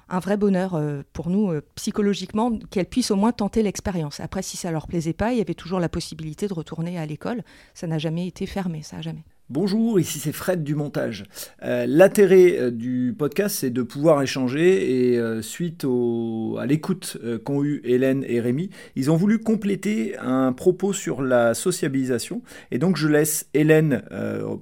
un 0.09 0.21
vrai 0.21 0.37
bonheur 0.37 0.75
euh, 0.75 1.03
pour 1.12 1.31
nous 1.31 1.51
euh, 1.51 1.62
psychologiquement 1.75 2.57
qu'elles 2.71 2.87
puissent 2.87 3.11
au 3.11 3.16
moins 3.16 3.33
tenter 3.33 3.62
l'expérience. 3.62 4.21
Après, 4.21 4.42
si 4.42 4.57
ça 4.57 4.71
leur 4.71 4.87
plaisait 4.87 5.12
pas, 5.12 5.33
il 5.33 5.38
y 5.38 5.40
avait 5.40 5.55
toujours 5.55 5.81
la 5.81 5.88
possibilité 5.88 6.47
de 6.47 6.55
retourner 6.55 6.99
à 6.99 7.07
l'école. 7.07 7.42
Ça 7.75 7.87
n'a 7.87 7.99
jamais 7.99 8.27
été 8.27 8.47
fermé, 8.47 8.83
ça 8.83 9.01
jamais. 9.01 9.25
Bonjour, 9.49 10.01
ici 10.01 10.19
c'est 10.19 10.33
Fred 10.33 10.64
du 10.64 10.75
montage. 10.75 11.23
Euh, 11.62 11.87
l'intérêt 11.87 12.73
du 12.73 13.14
podcast, 13.16 13.59
c'est 13.61 13.71
de 13.71 13.83
pouvoir 13.83 14.21
échanger 14.21 15.12
et 15.12 15.40
suite 15.40 15.85
à 15.85 16.66
l'écoute 16.66 17.16
qu'ont 17.45 17.62
eu 17.62 17.81
Hélène 17.85 18.25
et 18.27 18.40
Rémi, 18.40 18.71
ils 18.97 19.09
ont 19.09 19.14
voulu 19.14 19.38
compléter 19.38 20.16
un 20.19 20.53
propos 20.53 20.92
sur 20.92 21.23
la 21.23 21.55
sociabilisation. 21.55 22.42
Et 22.73 22.79
donc 22.79 22.97
je 22.97 23.07
laisse 23.07 23.49
Hélène 23.55 24.03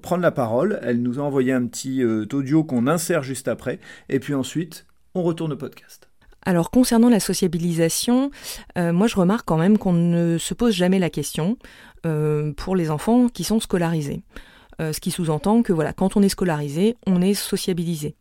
prendre 0.02 0.22
la 0.22 0.32
parole. 0.32 0.78
Elle 0.82 1.00
nous 1.00 1.18
a 1.18 1.22
envoyé 1.22 1.52
un 1.52 1.64
petit 1.64 2.04
audio 2.04 2.62
qu'on 2.62 2.86
insère 2.86 3.22
juste 3.22 3.48
après. 3.48 3.78
Et 4.10 4.20
puis 4.20 4.34
ensuite, 4.34 4.84
on 5.14 5.22
retourne 5.22 5.52
au 5.52 5.56
podcast. 5.56 6.08
Alors 6.46 6.70
concernant 6.70 7.08
la 7.08 7.20
sociabilisation, 7.20 8.30
euh, 8.76 8.92
moi 8.92 9.06
je 9.06 9.16
remarque 9.16 9.46
quand 9.46 9.56
même 9.56 9.78
qu'on 9.78 9.92
ne 9.92 10.38
se 10.38 10.54
pose 10.54 10.74
jamais 10.74 10.98
la 10.98 11.10
question 11.10 11.56
euh, 12.04 12.52
pour 12.52 12.76
les 12.76 12.90
enfants 12.90 13.28
qui 13.28 13.44
sont 13.44 13.60
scolarisés. 13.60 14.22
Euh, 14.80 14.92
ce 14.92 15.00
qui 15.00 15.10
sous-entend 15.10 15.62
que 15.62 15.72
voilà, 15.72 15.92
quand 15.92 16.16
on 16.16 16.22
est 16.22 16.28
scolarisé, 16.28 16.96
on 17.06 17.22
est 17.22 17.34
sociabilisé. 17.34 18.14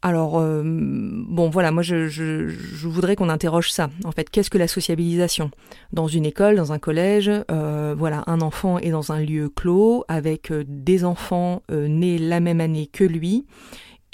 Alors 0.00 0.32
bon 0.42 1.48
voilà, 1.48 1.70
moi 1.70 1.82
je, 1.82 2.08
je 2.08 2.86
voudrais 2.86 3.16
qu'on 3.16 3.30
interroge 3.30 3.72
ça. 3.72 3.88
En 4.04 4.12
fait, 4.12 4.28
qu'est-ce 4.28 4.50
que 4.50 4.58
la 4.58 4.68
sociabilisation? 4.68 5.50
Dans 5.94 6.08
une 6.08 6.26
école, 6.26 6.56
dans 6.56 6.72
un 6.74 6.78
collège, 6.78 7.30
voilà, 7.48 8.22
un 8.26 8.42
enfant 8.42 8.78
est 8.78 8.90
dans 8.90 9.12
un 9.12 9.20
lieu 9.20 9.48
clos 9.48 10.04
avec 10.08 10.52
des 10.52 11.06
enfants 11.06 11.62
nés 11.70 12.18
la 12.18 12.40
même 12.40 12.60
année 12.60 12.86
que 12.86 13.02
lui 13.02 13.46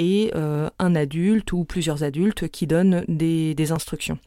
et 0.00 0.32
un 0.34 0.94
adulte 0.94 1.52
ou 1.52 1.64
plusieurs 1.64 2.02
adultes 2.02 2.48
qui 2.48 2.66
donnent 2.66 3.04
des, 3.06 3.54
des 3.54 3.70
instructions 3.70 4.18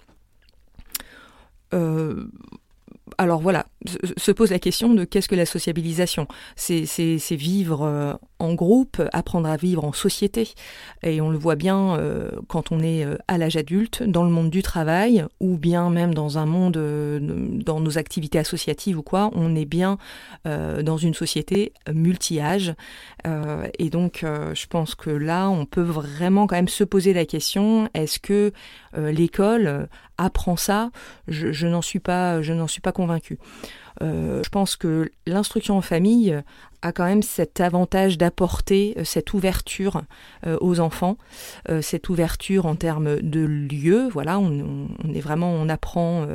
alors 3.17 3.39
voilà, 3.39 3.65
se 4.17 4.31
pose 4.31 4.51
la 4.51 4.59
question 4.59 4.93
de 4.93 5.03
qu'est-ce 5.03 5.27
que 5.27 5.35
la 5.35 5.45
sociabilisation? 5.45 6.27
C'est 6.55 6.85
vivre 7.31 7.83
euh, 7.83 8.13
en 8.39 8.53
groupe, 8.53 9.01
apprendre 9.13 9.47
à 9.47 9.57
vivre 9.57 9.83
en 9.85 9.93
société. 9.93 10.53
Et 11.01 11.21
on 11.21 11.29
le 11.29 11.37
voit 11.37 11.55
bien 11.55 11.97
euh, 11.97 12.31
quand 12.47 12.71
on 12.71 12.79
est 12.79 13.05
euh, 13.05 13.15
à 13.27 13.37
l'âge 13.37 13.55
adulte, 13.55 14.03
dans 14.03 14.23
le 14.23 14.29
monde 14.29 14.49
du 14.49 14.61
travail, 14.61 15.25
ou 15.39 15.57
bien 15.57 15.89
même 15.89 16.13
dans 16.13 16.37
un 16.37 16.45
monde, 16.45 16.73
dans 16.73 17.79
nos 17.79 17.97
activités 17.97 18.39
associatives 18.39 18.97
ou 18.97 19.03
quoi, 19.03 19.29
on 19.33 19.55
est 19.55 19.65
bien 19.65 19.97
dans 20.45 20.97
une 20.97 21.13
société 21.13 21.73
multi-âge. 21.91 22.73
et 23.79 23.89
donc, 23.89 24.23
je 24.23 24.65
pense 24.67 24.95
que 24.95 25.09
là, 25.09 25.49
on 25.49 25.65
peut 25.65 25.81
vraiment 25.81 26.47
quand 26.47 26.55
même 26.55 26.67
se 26.67 26.83
poser 26.83 27.13
la 27.13 27.25
question, 27.25 27.89
est-ce 27.93 28.19
que 28.19 28.51
l'école 28.95 29.87
apprend 30.17 30.55
ça 30.55 30.91
Je, 31.27 31.67
n'en 31.67 31.81
suis 31.81 31.99
pas, 31.99 32.41
je 32.41 32.53
n'en 32.53 32.67
suis 32.67 32.81
pas 32.81 32.91
convaincue. 32.91 33.39
Euh, 34.01 34.41
je 34.43 34.49
pense 34.49 34.75
que 34.75 35.11
l'instruction 35.27 35.77
en 35.77 35.81
famille 35.81 36.35
a 36.81 36.91
quand 36.91 37.05
même 37.05 37.21
cet 37.21 37.61
avantage 37.61 38.17
d'apporter 38.17 38.95
euh, 38.97 39.03
cette 39.03 39.33
ouverture 39.33 40.01
euh, 40.45 40.57
aux 40.61 40.79
enfants, 40.79 41.17
cette 41.81 42.09
ouverture 42.09 42.65
en 42.65 42.75
termes 42.75 43.21
de 43.21 43.41
lieux. 43.41 44.09
Voilà, 44.09 44.39
on, 44.39 44.87
est 45.13 45.21
vraiment, 45.21 45.51
on 45.51 45.69
apprend. 45.69 46.27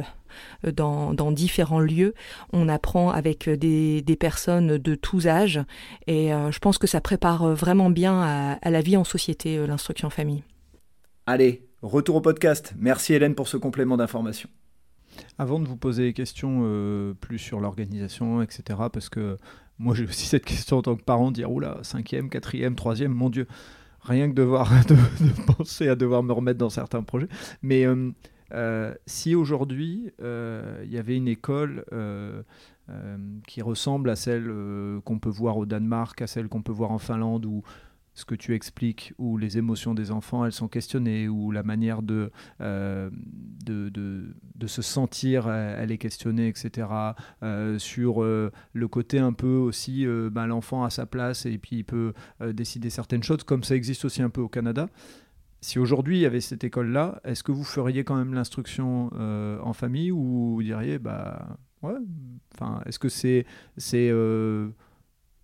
Dans, 0.63 1.33
différents 1.33 1.81
lieux. 1.81 2.15
On 2.53 2.69
apprend 2.69 3.11
avec 3.11 3.49
des, 3.49 4.17
personnes 4.21 4.79
de 4.79 4.95
tous 4.95 5.27
âges 5.27 5.59
et 6.07 6.29
je 6.29 6.59
pense 6.61 6.79
que 6.79 6.87
ça 6.87 7.01
prépare 7.01 7.55
vraiment 7.55 7.91
bien 7.91 8.21
à, 8.21 8.59
à 8.63 8.71
la 8.71 8.81
vie 8.81 8.97
en 8.97 9.05
société, 9.05 9.67
l'instruction 9.67 10.09
en 10.09 10.11
famille. 10.11 10.45
Allez, 11.27 11.68
retour 11.83 12.17
au 12.17 12.21
podcast. 12.21 12.75
Merci 12.79 13.15
Hélène 13.15 13.35
pour 13.35 13.49
ce 13.49 13.57
complément 13.57 13.97
d'information. 13.97 14.49
Avant 15.39 15.61
de 15.61 15.67
vous 15.67 15.77
poser 15.77 16.05
des 16.05 16.13
questions 16.13 16.61
euh, 16.63 17.15
plus 17.15 17.39
sur 17.39 17.61
l'organisation, 17.61 18.43
etc., 18.43 18.81
parce 18.93 19.09
que 19.09 19.37
moi 19.79 19.95
j'ai 19.95 20.05
aussi 20.05 20.27
cette 20.29 20.45
question 20.45 20.79
en 20.79 20.83
tant 20.83 20.97
que 20.97 21.03
parent, 21.03 21.31
dire 21.31 21.51
oula, 21.51 21.79
cinquième, 21.83 22.31
quatrième, 22.31 22.75
troisième, 22.75 23.13
mon 23.13 23.31
Dieu, 23.31 23.47
rien 24.01 24.29
que 24.29 24.35
devoir, 24.35 24.71
de, 24.89 24.97
penser 25.57 25.89
à 25.89 25.95
devoir 25.95 26.23
me 26.23 26.33
remettre 26.33 26.59
dans 26.59 26.71
certains 26.71 27.03
projets. 27.03 27.29
Mais 27.63 27.87
euh, 27.87 28.11
euh, 28.53 28.95
si 29.07 29.35
aujourd'hui 29.35 30.11
il 30.21 30.91
y 30.91 30.99
avait 30.99 31.17
une 31.17 31.29
école 31.29 31.85
qui 33.47 33.63
ressemble 33.63 34.11
à 34.11 34.17
celle 34.17 34.51
qu'on 35.05 35.19
peut 35.19 35.29
voir 35.29 35.59
au 35.59 35.67
Danemark, 35.67 36.23
à 36.23 36.27
celle 36.27 36.49
qu'on 36.49 36.63
peut 36.63 36.73
voir 36.73 36.91
en 36.91 36.99
Finlande, 36.99 37.45
ou 37.45 37.63
ce 38.19 38.25
que 38.25 38.35
tu 38.35 38.53
expliques, 38.53 39.15
où 39.17 39.39
les 39.39 39.59
émotions 39.59 39.95
des 39.95 40.11
enfants, 40.11 40.45
elles 40.45 40.53
sont 40.53 40.67
questionnées, 40.67 41.29
où 41.29 41.53
la 41.53 41.63
manière 41.63 42.03
de, 42.03 42.33
euh, 42.61 43.11
de, 43.65 44.67
se 44.67 44.83
sentir, 44.83 45.49
elle 45.49 45.93
est 45.93 45.99
questionnée, 45.99 46.49
etc. 46.49 46.89
Euh, 47.45 47.79
sur 47.79 48.23
euh, 48.25 48.51
le 48.73 48.89
côté 48.89 49.21
un 49.21 49.33
peu 49.33 49.55
aussi, 49.55 50.05
ben, 50.33 50.47
l'enfant 50.47 50.83
a 50.83 50.91
sa 50.91 51.07
place 51.07 51.47
et 51.47 51.59
puis 51.59 51.77
il 51.77 51.85
peut 51.85 52.13
décider 52.53 52.91
certaines 52.91 53.23
choses, 53.23 53.45
comme 53.45 53.63
ça 53.63 53.77
existe 53.77 54.05
aussi 54.05 54.21
un 54.21 54.31
peu 54.31 54.41
au 54.41 54.49
Canada. 54.49 54.89
Si 55.61 55.79
aujourd'hui 55.79 56.19
il 56.19 56.23
y 56.23 56.27
avait 56.27 56.41
cette 56.41 56.65
école-là, 56.65 57.21
est-ce 57.25 57.45
que 57.45 57.53
vous 57.53 57.65
feriez 57.65 58.03
quand 58.03 58.17
même 58.17 58.35
l'instruction 58.35 59.11
en 59.15 59.73
famille 59.73 60.11
ou 60.11 60.57
vous 60.57 60.63
diriez, 60.63 60.99
bah 60.99 61.57
ouais, 61.83 61.95
enfin, 62.55 62.83
est-ce 62.85 62.99
que 62.99 63.09
c'est 63.09 63.47
c'est 63.77 64.13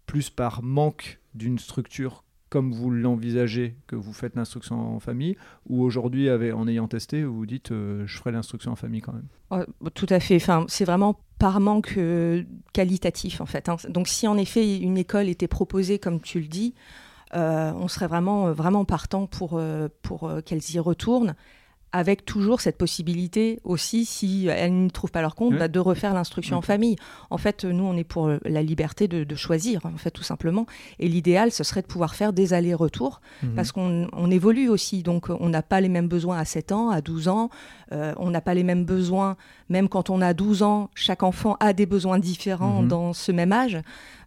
plus 0.06 0.28
par 0.28 0.62
manque 0.62 1.20
d'une 1.34 1.58
structure 1.58 2.23
comme 2.54 2.72
vous 2.72 2.88
l'envisagez 2.88 3.74
que 3.88 3.96
vous 3.96 4.12
faites 4.12 4.36
l'instruction 4.36 4.94
en 4.94 5.00
famille 5.00 5.36
ou 5.68 5.82
aujourd'hui 5.82 6.30
en 6.30 6.68
ayant 6.68 6.86
testé 6.86 7.24
vous 7.24 7.34
vous 7.34 7.46
dites 7.46 7.72
euh, 7.72 8.06
je 8.06 8.16
ferai 8.16 8.30
l'instruction 8.30 8.70
en 8.70 8.76
famille 8.76 9.00
quand 9.00 9.12
même? 9.12 9.26
Oh, 9.50 9.88
Tout 9.92 10.06
à 10.08 10.20
fait. 10.20 10.36
Enfin, 10.36 10.64
c'est 10.68 10.84
vraiment 10.84 11.18
par 11.40 11.58
manque 11.58 11.94
euh, 11.96 12.44
qualitatif 12.72 13.40
en 13.40 13.46
fait. 13.46 13.68
Hein. 13.68 13.74
Donc 13.88 14.06
si 14.06 14.28
en 14.28 14.36
effet 14.36 14.78
une 14.78 14.96
école 14.96 15.28
était 15.28 15.48
proposée 15.48 15.98
comme 15.98 16.20
tu 16.20 16.38
le 16.38 16.46
dis, 16.46 16.74
euh, 17.34 17.72
on 17.74 17.88
serait 17.88 18.06
vraiment, 18.06 18.52
vraiment 18.52 18.84
partant 18.84 19.26
pour, 19.26 19.60
pour 20.02 20.32
qu'elles 20.46 20.70
y 20.74 20.78
retournent 20.78 21.34
avec 21.94 22.24
toujours 22.24 22.60
cette 22.60 22.76
possibilité 22.76 23.60
aussi, 23.62 24.04
si 24.04 24.48
elles 24.48 24.84
ne 24.84 24.90
trouvent 24.90 25.12
pas 25.12 25.20
leur 25.20 25.36
compte, 25.36 25.56
bah, 25.56 25.68
de 25.68 25.78
refaire 25.78 26.12
l'instruction 26.12 26.56
en 26.56 26.60
famille. 26.60 26.96
En 27.30 27.38
fait, 27.38 27.64
nous, 27.64 27.84
on 27.84 27.96
est 27.96 28.02
pour 28.02 28.32
la 28.44 28.62
liberté 28.64 29.06
de, 29.06 29.34
choisir, 29.36 29.86
en 29.86 29.96
fait, 29.96 30.10
tout 30.10 30.24
simplement. 30.24 30.66
Et 30.98 31.06
l'idéal, 31.06 31.52
ce 31.52 31.62
serait 31.62 31.82
de 31.82 31.86
pouvoir 31.86 32.16
faire 32.16 32.32
des 32.32 32.52
allers-retours, 32.52 33.20
mhm. 33.44 33.54
parce 33.54 33.70
qu'on 33.70 34.30
évolue 34.30 34.68
aussi. 34.68 35.04
Donc, 35.04 35.30
on 35.30 35.48
n'a 35.48 35.62
pas 35.62 35.80
les 35.80 35.88
mêmes 35.88 36.08
besoins 36.08 36.36
à 36.36 36.44
7 36.44 36.72
ans, 36.72 36.90
à 36.90 37.00
12 37.00 37.28
ans. 37.28 37.48
Euh, 37.92 38.12
on 38.16 38.30
n'a 38.30 38.40
pas 38.40 38.54
les 38.54 38.64
mêmes 38.64 38.84
besoins, 38.84 39.36
même 39.68 39.88
quand 39.88 40.10
on 40.10 40.20
a 40.20 40.34
12 40.34 40.64
ans, 40.64 40.90
chaque 40.96 41.22
enfant 41.22 41.56
a 41.60 41.72
des 41.72 41.86
besoins 41.86 42.18
différents 42.18 42.82
dans 42.82 43.12
ce 43.12 43.30
même 43.30 43.52
âge. 43.52 43.78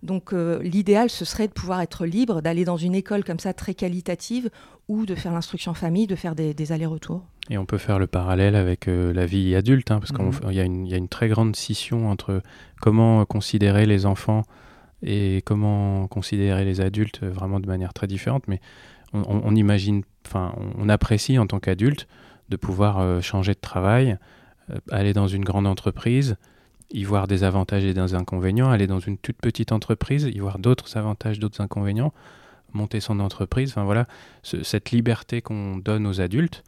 Donc, 0.03 0.33
euh, 0.33 0.61
l'idéal, 0.61 1.09
ce 1.09 1.25
serait 1.25 1.47
de 1.47 1.53
pouvoir 1.53 1.81
être 1.81 2.05
libre, 2.05 2.41
d'aller 2.41 2.65
dans 2.65 2.77
une 2.77 2.95
école 2.95 3.23
comme 3.23 3.39
ça, 3.39 3.53
très 3.53 3.73
qualitative, 3.73 4.49
ou 4.87 5.05
de 5.05 5.15
faire 5.15 5.33
l'instruction 5.33 5.71
en 5.71 5.75
famille, 5.75 6.07
de 6.07 6.15
faire 6.15 6.35
des 6.35 6.71
allers-retours. 6.71 7.23
Et 7.49 7.57
on 7.57 7.65
peut 7.65 7.77
faire 7.77 7.99
le 7.99 8.07
parallèle 8.07 8.55
avec 8.55 8.87
euh, 8.87 9.13
la 9.13 9.25
vie 9.25 9.55
adulte, 9.55 9.91
hein, 9.91 9.99
parce 9.99 10.11
qu'il 10.11 10.25
mhm. 10.25 10.51
y, 10.85 10.89
y, 10.89 10.93
a 10.93 10.97
une 10.97 11.07
très 11.07 11.29
grande 11.29 11.55
scission 11.55 12.09
entre 12.09 12.41
comment 12.81 13.25
considérer 13.25 13.85
les 13.85 14.05
enfants 14.05 14.43
et 15.03 15.41
comment 15.45 16.07
considérer 16.07 16.65
les 16.65 16.81
adultes 16.81 17.21
euh, 17.23 17.29
vraiment 17.29 17.59
de 17.59 17.67
manière 17.67 17.93
très 17.93 18.07
différente. 18.07 18.43
Mais 18.47 18.59
on, 19.13 19.55
imagine, 19.55 20.03
enfin, 20.25 20.53
on, 20.77 20.89
apprécie 20.89 21.39
en 21.39 21.47
tant 21.47 21.59
qu'adulte 21.59 22.09
de 22.49 22.57
pouvoir 22.57 22.99
euh, 22.99 23.21
changer 23.21 23.53
de 23.53 23.59
travail, 23.59 24.17
aller 24.91 25.13
dans 25.13 25.27
une 25.27 25.45
grande 25.45 25.65
entreprise, 25.65 26.35
y 26.91 27.03
voir 27.03 27.27
des 27.27 27.43
avantages 27.43 27.83
et 27.83 27.93
des 27.93 28.13
inconvénients, 28.13 28.69
aller 28.69 28.87
dans 28.87 28.99
une 28.99 29.17
toute 29.17 29.37
petite 29.37 29.71
entreprise, 29.71 30.23
y 30.23 30.39
voir 30.39 30.59
d'autres 30.59 30.97
avantages, 30.97 31.39
d'autres 31.39 31.61
inconvénients, 31.61 32.13
monter 32.73 32.99
son 32.99 33.19
entreprise. 33.19 33.71
Enfin 33.71 33.83
voilà, 33.83 34.05
cette 34.43 34.91
liberté 34.91 35.41
qu'on 35.41 35.77
donne 35.77 36.07
aux 36.07 36.21
adultes 36.21 36.63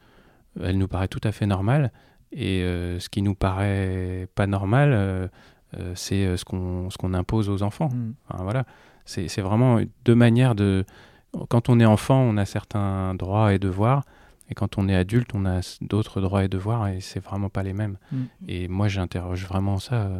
elle 0.60 0.78
nous 0.78 0.88
paraît 0.88 1.08
tout 1.08 1.20
à 1.24 1.32
fait 1.32 1.46
normale. 1.46 1.92
Et 2.32 2.62
euh, 2.62 2.98
ce 3.00 3.08
qui 3.08 3.22
nous 3.22 3.34
paraît 3.34 4.28
pas 4.34 4.46
normal, 4.46 4.92
euh, 4.92 5.28
euh, 5.78 5.92
c'est 5.94 6.36
ce 6.36 6.44
qu'on 6.44 6.90
ce 6.90 6.96
qu'on 6.96 7.14
impose 7.14 7.48
aux 7.48 7.62
enfants. 7.62 7.88
Mm. 7.88 8.14
voilà, 8.38 8.64
c'est 9.04 9.40
vraiment 9.40 9.80
deux 10.04 10.14
manières 10.14 10.54
de. 10.54 10.84
Quand 11.48 11.68
on 11.68 11.78
est 11.78 11.84
enfant, 11.84 12.20
on 12.20 12.36
a 12.36 12.44
certains 12.44 13.14
droits 13.14 13.54
et 13.54 13.58
devoirs, 13.58 14.04
et 14.50 14.54
quand 14.54 14.78
on 14.78 14.88
est 14.88 14.94
adulte, 14.94 15.30
on 15.34 15.46
a 15.46 15.60
d'autres 15.80 16.20
droits 16.20 16.44
et 16.44 16.48
devoirs, 16.48 16.88
et 16.88 17.00
c'est 17.00 17.20
vraiment 17.22 17.48
pas 17.48 17.62
les 17.62 17.72
mêmes. 17.72 17.96
Mm. 18.12 18.22
Et 18.48 18.68
moi, 18.68 18.88
j'interroge 18.88 19.46
vraiment 19.46 19.78
ça. 19.78 20.10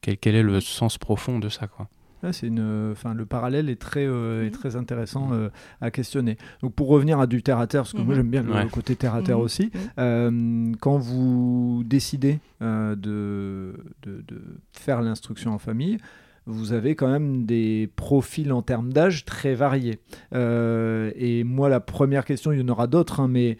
Quel, 0.00 0.18
quel, 0.18 0.34
est 0.34 0.42
le 0.42 0.60
sens 0.60 0.98
profond 0.98 1.38
de 1.38 1.48
ça, 1.48 1.66
quoi 1.66 1.88
c'est 2.32 2.46
une, 2.46 2.90
enfin, 2.92 3.14
le 3.14 3.26
parallèle 3.26 3.68
est 3.68 3.80
très, 3.80 4.06
euh, 4.06 4.42
est 4.42 4.46
mhm. 4.46 4.50
très 4.52 4.76
intéressant 4.76 5.32
euh, 5.32 5.48
à 5.80 5.90
questionner. 5.90 6.36
Donc 6.62 6.74
pour 6.74 6.88
revenir 6.88 7.20
à 7.20 7.26
du 7.26 7.42
terre 7.42 7.58
à 7.58 7.66
terre, 7.66 7.82
parce 7.82 7.92
que 7.92 7.98
moi 7.98 8.14
mhm. 8.14 8.14
j'aime 8.14 8.30
bien 8.30 8.42
le 8.42 8.68
côté 8.68 8.96
terre 8.96 9.14
à 9.14 9.22
terre 9.22 9.38
mhm. 9.38 9.44
aussi, 9.44 9.70
euh, 9.98 10.72
quand 10.80 10.98
vous 10.98 11.82
décidez 11.84 12.38
de, 12.60 12.94
de, 12.96 13.74
de, 14.02 14.36
faire 14.72 15.02
l'instruction 15.02 15.52
en 15.52 15.58
famille, 15.58 15.98
vous 16.46 16.72
avez 16.72 16.94
quand 16.94 17.08
même 17.08 17.46
des 17.46 17.90
profils 17.96 18.52
en 18.52 18.62
termes 18.62 18.92
d'âge 18.92 19.24
très 19.24 19.54
variés. 19.54 19.98
et 20.32 21.44
moi, 21.44 21.68
la 21.68 21.80
première 21.80 22.24
question, 22.24 22.52
il 22.52 22.60
y 22.60 22.62
en 22.62 22.68
aura 22.68 22.86
d'autres, 22.86 23.20
hein, 23.20 23.28
mais 23.28 23.58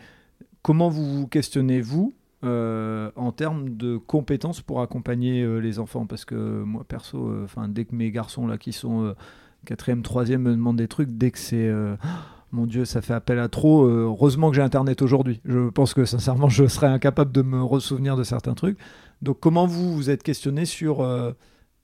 comment 0.64 0.88
vous 0.88 1.04
vous 1.04 1.26
questionnez, 1.28 1.80
vous, 1.80 2.14
euh, 2.42 3.10
en 3.14 3.30
termes 3.30 3.76
de 3.76 3.96
compétences 3.98 4.62
pour 4.62 4.80
accompagner 4.80 5.42
euh, 5.42 5.58
les 5.58 5.78
enfants? 5.78 6.06
Parce 6.06 6.24
que 6.24 6.34
moi, 6.34 6.84
perso, 6.88 7.28
euh, 7.28 7.44
enfin 7.44 7.68
dès 7.68 7.84
que 7.84 7.94
mes 7.94 8.10
garçons 8.10 8.48
là 8.48 8.58
qui 8.58 8.72
sont 8.72 9.14
quatrième, 9.66 10.02
troisième 10.02 10.42
me 10.42 10.50
demandent 10.52 10.78
des 10.78 10.88
trucs, 10.88 11.10
dès 11.10 11.30
que 11.30 11.38
c'est 11.38 11.70
mon 12.50 12.66
Dieu, 12.66 12.84
ça 12.84 13.02
fait 13.02 13.14
appel 13.14 13.38
à 13.38 13.48
trop. 13.48 13.86
heureusement 13.86 14.50
que 14.50 14.56
j'ai 14.56 14.62
Internet 14.62 15.02
aujourd'hui. 15.02 15.40
Je 15.44 15.68
pense 15.70 15.92
que 15.94 16.04
sincèrement, 16.04 16.48
je 16.48 16.66
serais 16.66 16.86
incapable 16.86 17.32
de 17.32 17.42
me 17.42 17.62
ressouvenir 17.62 18.16
de 18.16 18.24
certains 18.24 18.54
trucs. 18.54 18.78
Donc, 19.22 19.40
comment 19.40 19.66
vous 19.66 19.94
vous 19.94 20.10
êtes 20.10 20.22
questionné 20.22 20.64
sur 20.64 21.04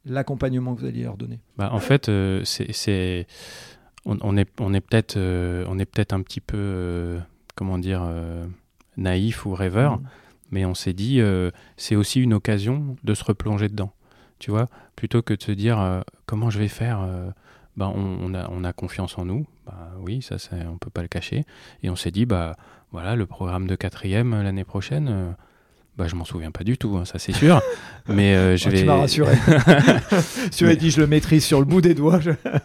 l'accompagnement 0.05 0.75
que 0.75 0.81
vous 0.81 0.87
alliez 0.87 1.05
leur 1.05 1.17
donner? 1.17 1.41
Bah, 1.57 1.71
En 1.73 1.81
fait, 1.81 2.11
c'est, 2.45 3.27
on, 4.05 4.37
est, 4.37 4.49
on 4.61 4.75
est 4.75 4.81
peut-être, 4.81 5.19
on 5.19 5.79
est 5.79 5.87
peut-être 5.87 6.13
un 6.13 6.21
petit 6.21 6.41
peu, 6.41 7.19
comment 7.57 7.79
dire, 7.79 8.03
naïf 8.97 9.47
ou 9.47 9.55
rêveur. 9.55 9.99
Mmh 9.99 10.05
mais 10.53 10.65
on 10.65 10.75
s'est 10.75 10.95
dit, 10.95 11.21
euh, 11.21 11.53
c'est 11.77 11.95
aussi 11.95 12.21
une 12.21 12.35
occasion 12.35 12.97
de 13.05 13.15
se 13.15 13.23
replonger 13.23 13.69
dedans. 13.69 13.93
Tu 14.41 14.51
vois, 14.51 14.69
plutôt 14.97 15.23
que 15.23 15.33
de 15.33 15.41
se 15.41 15.53
dire 15.53 15.79
euh, 15.79 16.01
comment 16.27 16.51
je 16.51 16.59
vais 16.59 16.67
faire, 16.67 17.09
bah, 17.77 17.93
on, 17.95 18.35
a, 18.35 18.49
on, 18.51 18.65
a, 18.65 18.73
confiance 18.73 19.17
en 19.17 19.27
nous. 19.27 19.47
Bah, 19.65 19.93
oui, 20.01 20.23
ça, 20.23 20.39
on 20.51 20.73
ne 20.73 20.79
peut 20.79 20.91
pas 20.91 21.03
le 21.03 21.09
cacher. 21.09 21.45
Et 21.85 21.89
on 21.89 21.95
s'est 21.95 22.11
dit, 22.11 22.27
bah, 22.27 22.57
voilà, 22.91 23.15
le 23.15 23.27
programme 23.27 23.69
de 23.69 23.77
quatrième 23.77 24.43
l'année 24.43 24.65
prochaine, 24.65 25.37
bah, 26.01 26.09
je 26.09 26.17
m'en 26.17 26.25
souviens 26.25 26.51
pas 26.51 26.65
du 26.65 26.79
tout, 26.79 26.97
hein, 26.97 27.05
ça 27.05 27.19
c'est 27.19 27.33
sûr. 27.33 27.61
mais 28.09 28.57
je 28.57 28.71
vais. 28.71 28.81
Tu 28.81 28.85
m'as 28.87 28.97
rassuré. 28.97 29.37
tu 30.57 30.65
m'as 30.65 30.75
dit, 30.75 30.91
je 30.91 31.01
le 31.01 31.07
maîtrise 31.07 31.45
sur 31.45 31.59
le 31.61 31.67
bout 31.67 31.81
des 31.81 31.95
doigts. 31.95 32.21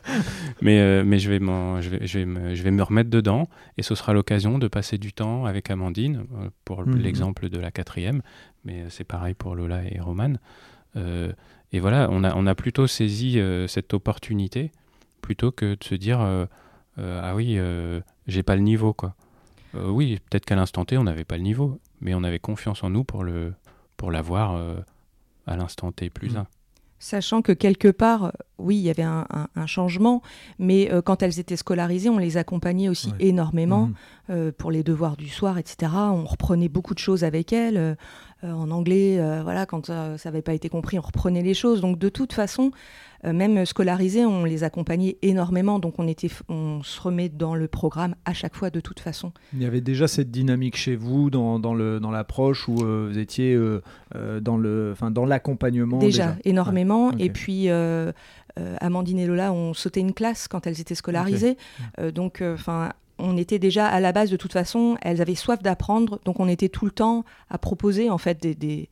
mais, 0.61 0.79
euh, 0.79 1.03
mais 1.05 1.19
je, 1.19 1.29
vais 1.29 1.39
je, 1.39 1.89
vais, 1.89 2.07
je, 2.07 2.19
vais 2.19 2.25
me, 2.25 2.55
je 2.55 2.63
vais 2.63 2.71
me 2.71 2.81
remettre 2.81 3.09
dedans 3.09 3.47
et 3.77 3.83
ce 3.83 3.93
sera 3.95 4.13
l'occasion 4.13 4.57
de 4.57 4.67
passer 4.67 4.97
du 4.97 5.13
temps 5.13 5.45
avec 5.45 5.69
Amandine, 5.69 6.25
euh, 6.39 6.49
pour 6.63 6.85
Mhm. 6.85 6.97
l'exemple 6.97 7.49
de 7.49 7.59
la 7.59 7.71
quatrième, 7.71 8.21
mais 8.63 8.81
euh, 8.81 8.85
c'est 8.89 9.03
pareil 9.03 9.33
pour 9.33 9.55
Lola 9.55 9.81
et 9.89 9.99
Roman. 9.99 10.33
Euh, 10.95 11.31
et 11.73 11.79
voilà, 11.79 12.07
on 12.11 12.23
a, 12.23 12.33
on 12.35 12.47
a 12.47 12.55
plutôt 12.55 12.87
saisi 12.87 13.39
euh, 13.39 13.67
cette 13.67 13.93
opportunité 13.93 14.71
plutôt 15.21 15.51
que 15.51 15.75
de 15.75 15.83
se 15.83 15.95
dire 15.95 16.21
euh, 16.21 16.45
euh, 16.99 17.19
Ah 17.23 17.35
oui, 17.35 17.55
euh, 17.57 17.99
j'ai 18.27 18.43
pas 18.43 18.55
le 18.55 18.61
niveau, 18.61 18.93
quoi. 18.93 19.15
Euh, 19.75 19.89
oui, 19.89 20.19
peut-être 20.29 20.45
qu'à 20.45 20.55
l'instant 20.55 20.85
T, 20.85 20.97
on 20.97 21.03
n'avait 21.03 21.25
pas 21.25 21.35
le 21.37 21.43
niveau, 21.43 21.79
mais 22.01 22.13
on 22.13 22.23
avait 22.23 22.39
confiance 22.39 22.83
en 22.83 22.89
nous 22.89 23.03
pour 23.03 23.23
le 23.23 23.53
pour 23.97 24.11
l'avoir 24.11 24.55
euh, 24.55 24.75
à 25.47 25.55
l'instant 25.55 25.91
T 25.91 26.09
plus 26.09 26.33
Mm. 26.33 26.37
un. 26.37 26.47
Sachant 26.97 27.41
que 27.41 27.51
quelque 27.51 27.89
part, 27.89 28.23
euh, 28.25 28.29
oui, 28.57 28.77
il 28.77 28.81
y 28.81 28.89
avait 28.89 29.03
un, 29.03 29.27
un- 29.29 29.47
un 29.55 29.65
changement, 29.67 30.21
mais 30.59 30.91
euh, 30.91 31.01
quand 31.01 31.21
elles 31.23 31.39
étaient 31.39 31.57
scolarisées, 31.57 32.09
on 32.09 32.17
les 32.17 32.37
accompagnait 32.37 32.89
aussi 32.89 33.09
Ouais. 33.09 33.15
énormément 33.19 33.91
euh, 34.29 34.51
pour 34.57 34.71
les 34.71 34.81
devoirs 34.81 35.17
du 35.17 35.27
soir, 35.29 35.57
etc. 35.57 35.91
On 35.93 36.23
reprenait 36.25 36.69
beaucoup 36.69 36.93
de 36.93 36.99
choses 36.99 37.23
avec 37.23 37.51
elles. 37.53 37.97
en 38.43 38.69
anglais, 38.69 39.17
euh, 39.19 39.41
voilà, 39.43 39.65
quand 39.65 39.89
euh, 39.89 40.17
ça 40.17 40.29
n'avait 40.29 40.41
pas 40.43 40.53
été 40.53 40.69
compris, 40.69 40.99
on 40.99 41.01
reprenait 41.01 41.41
les 41.41 41.53
choses. 41.55 41.81
Donc 41.81 41.97
de 41.97 42.09
toute 42.09 42.31
façon, 42.33 42.65
euh, 42.65 42.69
même 43.33 43.65
scolarisées, 43.65 44.25
on 44.25 44.43
les 44.45 44.63
accompagnait 44.63 45.17
énormément. 45.21 45.79
Donc 45.79 45.95
on, 45.99 46.07
était, 46.07 46.29
on 46.49 46.83
se 46.83 46.99
remet 47.01 47.29
dans 47.29 47.55
le 47.55 47.67
programme 47.67 48.15
à 48.25 48.33
chaque 48.33 48.55
fois 48.55 48.69
de 48.69 48.79
toute 48.79 48.99
façon. 48.99 49.31
Il 49.53 49.61
y 49.61 49.65
avait 49.65 49.81
déjà 49.81 50.07
cette 50.07 50.31
dynamique 50.31 50.75
chez 50.75 50.95
vous 50.95 51.29
dans, 51.29 51.59
dans 51.59 51.73
le- 51.73 51.99
dans 51.99 52.11
l'approche 52.11 52.67
où 52.67 52.75
euh, 52.83 53.09
vous 53.11 53.17
étiez 53.17 53.53
euh, 53.53 53.81
euh, 54.15 54.39
dans 54.39 55.25
l'accompagnement 55.25 55.97
Déjà, 55.99 56.35
énormément. 56.45 57.11
Et 57.17 57.29
puis, 57.29 57.69
euh, 57.69 58.11
euh, 58.59 58.75
Amandine 58.79 59.19
et 59.19 59.25
Lola 59.27 59.51
ont 59.53 59.73
sauté 59.73 59.99
une 59.99 60.13
classe 60.13 60.47
quand 60.47 60.67
elles 60.67 60.79
étaient 60.81 60.95
scolarisées. 60.95 61.57
Euh, 61.99 62.11
donc, 62.11 62.41
enfin. 62.41 62.91
on 63.17 63.37
était 63.37 63.59
déjà 63.59 63.87
à 63.87 63.99
la 64.01 64.11
base 64.11 64.29
de 64.29 64.35
toute 64.37 64.51
façon, 64.53 64.97
elles 65.01 65.21
avaient 65.21 65.35
soif 65.35 65.63
d'apprendre, 65.63 66.19
donc 66.25 66.39
on 66.41 66.49
était 66.49 66.67
tout 66.69 66.83
le 66.85 66.91
temps 66.91 67.23
à 67.49 67.57
proposer 67.57 68.09
en 68.09 68.17
fait 68.17 68.41
des, 68.41 68.55
des, 68.55 68.89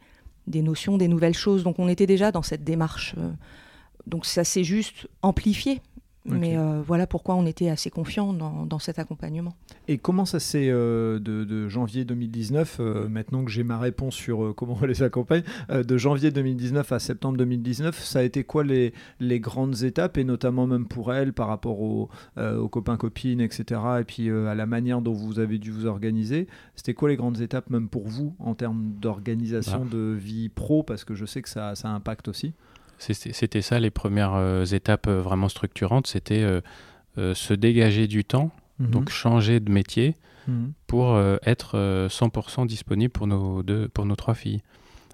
des 0.47 0.61
notions, 0.61 0.97
des 0.97 1.09
nouvelles 1.09 1.33
choses. 1.33 1.63
Donc 1.63 1.77
on 1.77 1.89
était 1.89 2.07
déjà 2.07 2.31
dans 2.31 2.41
cette 2.41 2.63
démarche. 2.63 3.15
euh, 3.17 3.29
donc 4.07 4.25
ça 4.25 4.43
s'est 4.43 4.63
juste 4.63 5.07
amplifié. 5.21 5.81
Mais 6.25 6.57
euh, 6.57 6.81
voilà 6.81 7.05
pourquoi 7.05 7.35
on 7.35 7.45
était 7.45 7.67
assez 7.67 7.89
confiants 7.89 8.31
dans, 8.31 8.65
dans 8.65 8.79
cet 8.79 8.97
accompagnement. 8.97 9.51
Et 9.89 9.97
comment 9.97 10.23
ça 10.23 10.39
s'est 10.39 10.69
euh, 10.69 11.19
de, 11.19 11.43
de 11.43 11.67
janvier 11.67 12.05
2019, 12.05 12.77
euh, 12.79 13.09
maintenant 13.09 13.43
que 13.43 13.51
j'ai 13.51 13.63
ma 13.65 13.77
réponse 13.77 14.15
sur 14.15 14.41
euh, 14.41 14.53
comment 14.53 14.77
on 14.81 14.85
les 14.85 15.03
accompagne, 15.03 15.43
euh, 15.69 15.83
de 15.83 15.97
janvier 15.97 16.31
2019 16.31 16.93
à 16.93 16.99
septembre 16.99 17.37
2019, 17.39 18.01
ça 18.01 18.19
a 18.19 18.21
été 18.23 18.45
quoi 18.45 18.63
les, 18.63 18.93
les 19.19 19.41
grandes 19.41 19.83
étapes, 19.83 20.17
et 20.17 20.23
notamment 20.23 20.65
même 20.65 20.87
pour 20.87 21.13
elles 21.13 21.33
par 21.33 21.49
rapport 21.49 21.81
aux, 21.81 22.07
euh, 22.37 22.57
aux 22.57 22.69
copains-copines, 22.69 23.41
etc., 23.41 23.81
et 23.99 24.05
puis 24.05 24.29
euh, 24.29 24.47
à 24.47 24.55
la 24.55 24.65
manière 24.65 25.01
dont 25.01 25.11
vous 25.11 25.39
avez 25.39 25.57
dû 25.57 25.71
vous 25.71 25.87
organiser 25.87 26.47
C'était 26.75 26.93
quoi 26.93 27.09
les 27.09 27.17
grandes 27.17 27.41
étapes 27.41 27.69
même 27.69 27.89
pour 27.89 28.07
vous 28.07 28.33
en 28.39 28.55
termes 28.55 28.93
d'organisation 28.93 29.79
Bah. 29.83 29.91
de 29.91 30.15
vie 30.17 30.47
pro, 30.47 30.83
parce 30.83 31.03
que 31.03 31.15
je 31.15 31.25
sais 31.25 31.41
que 31.41 31.49
ça, 31.49 31.75
ça 31.75 31.89
impacte 31.89 32.29
aussi 32.29 32.53
C'était 32.97 33.61
ça 33.61 33.79
les 33.79 33.89
premières 33.91 34.33
euh, 34.35 34.65
étapes 34.65 35.07
euh, 35.07 35.21
vraiment 35.21 35.49
structurantes, 35.49 36.07
c'était 36.07 36.41
euh, 37.17 37.33
se 37.33 37.53
dégager 37.53 38.07
du 38.07 38.23
temps, 38.23 38.51
donc 38.79 39.09
changer 39.09 39.59
de 39.59 39.71
métier 39.71 40.15
Mhm. 40.47 40.73
pour 40.87 41.17
être 41.45 41.77
euh, 41.77 42.09
100% 42.09 42.65
disponible 42.67 43.13
pour 43.13 43.27
nos, 43.27 43.63
deux, 43.63 43.87
pour 43.87 44.05
nos 44.05 44.17
trois 44.17 44.33
filles. 44.33 44.61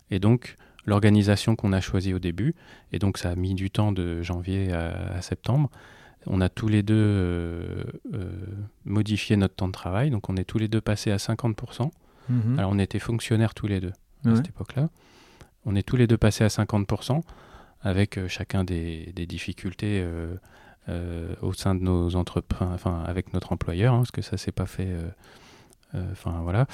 Et 0.09 0.17
donc 0.17 0.55
l'organisation 0.85 1.55
qu'on 1.55 1.71
a 1.71 1.81
choisie 1.81 2.15
au 2.15 2.19
début, 2.19 2.55
et 2.91 2.97
donc 2.97 3.19
ça 3.19 3.29
a 3.29 3.35
mis 3.35 3.53
du 3.53 3.69
temps 3.69 3.91
de 3.91 4.23
janvier 4.23 4.71
à, 4.73 5.13
à 5.17 5.21
septembre, 5.21 5.69
on 6.25 6.41
a 6.41 6.49
tous 6.49 6.67
les 6.67 6.81
deux 6.81 6.95
euh, 6.95 7.83
euh, 8.15 8.31
modifié 8.85 9.35
notre 9.37 9.53
temps 9.55 9.67
de 9.67 9.73
travail, 9.73 10.09
donc 10.09 10.29
on 10.29 10.35
est 10.35 10.43
tous 10.45 10.57
les 10.57 10.67
deux 10.67 10.81
passés 10.81 11.11
à 11.11 11.17
50%. 11.17 11.91
Mhm. 12.29 12.57
Alors 12.57 12.71
on 12.71 12.79
était 12.79 12.97
fonctionnaires 12.97 13.53
tous 13.53 13.67
les 13.67 13.79
deux 13.79 13.93
à 14.25 14.35
cette 14.35 14.47
époque-là. 14.49 14.89
On 15.65 15.75
est 15.75 15.83
tous 15.83 15.95
les 15.95 16.07
deux 16.07 16.17
passés 16.17 16.43
à 16.43 16.47
50%, 16.49 17.21
avec 17.81 18.17
euh, 18.17 18.27
chacun 18.27 18.63
des, 18.63 19.11
des 19.15 19.25
difficultés 19.25 20.01
euh, 20.03 20.35
euh, 20.89 21.33
au 21.41 21.53
sein 21.53 21.75
de 21.75 21.81
nos 21.81 22.15
entreprises, 22.15 22.67
enfin 22.73 23.03
avec 23.05 23.33
notre 23.33 23.51
employeur, 23.53 23.93
hein, 23.93 23.99
parce 23.99 24.11
que 24.11 24.21
ça 24.21 24.37
s'est 24.37 24.51
pas 24.51 24.65
fait. 24.65 24.89
Enfin 26.11 26.39
voilà. 26.43 26.67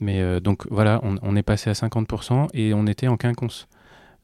Mais 0.00 0.40
donc 0.40 0.66
voilà, 0.70 1.00
on, 1.02 1.16
on 1.22 1.36
est 1.36 1.42
passé 1.42 1.70
à 1.70 1.74
50% 1.74 2.48
et 2.54 2.74
on 2.74 2.86
était 2.86 3.08
en 3.08 3.16
quinconce. 3.16 3.68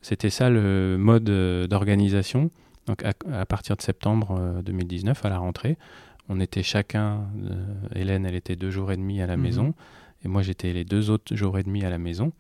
C'était 0.03 0.31
ça 0.31 0.51
le 0.51 0.97
mode 0.99 1.25
d'organisation. 1.69 2.51
Donc 2.87 3.05
à, 3.05 3.13
à 3.33 3.47
partir 3.47 3.77
de 3.77 3.83
septembre 3.83 4.37
euh, 4.39 4.63
2019, 4.63 5.25
à 5.25 5.29
la 5.29 5.39
rentrée, 5.39 5.77
on 6.29 6.39
était 6.41 6.63
chacun, 6.63 7.27
euh, 7.51 7.75
Hélène, 7.97 8.25
elle 8.27 8.37
était 8.37 8.55
deux 8.57 8.71
jours 8.71 8.93
et 8.93 8.97
demi 8.97 9.21
à 9.21 9.27
la 9.27 9.37
Mhm. 9.37 9.43
maison, 9.43 9.75
et 10.25 10.29
moi 10.29 10.43
j'étais 10.43 10.73
les 10.73 10.85
deux 10.85 11.11
autres 11.11 11.35
jours 11.35 11.59
et 11.59 11.65
demi 11.65 11.85
à 11.85 11.91
la 11.91 11.99
maison. 11.99 12.33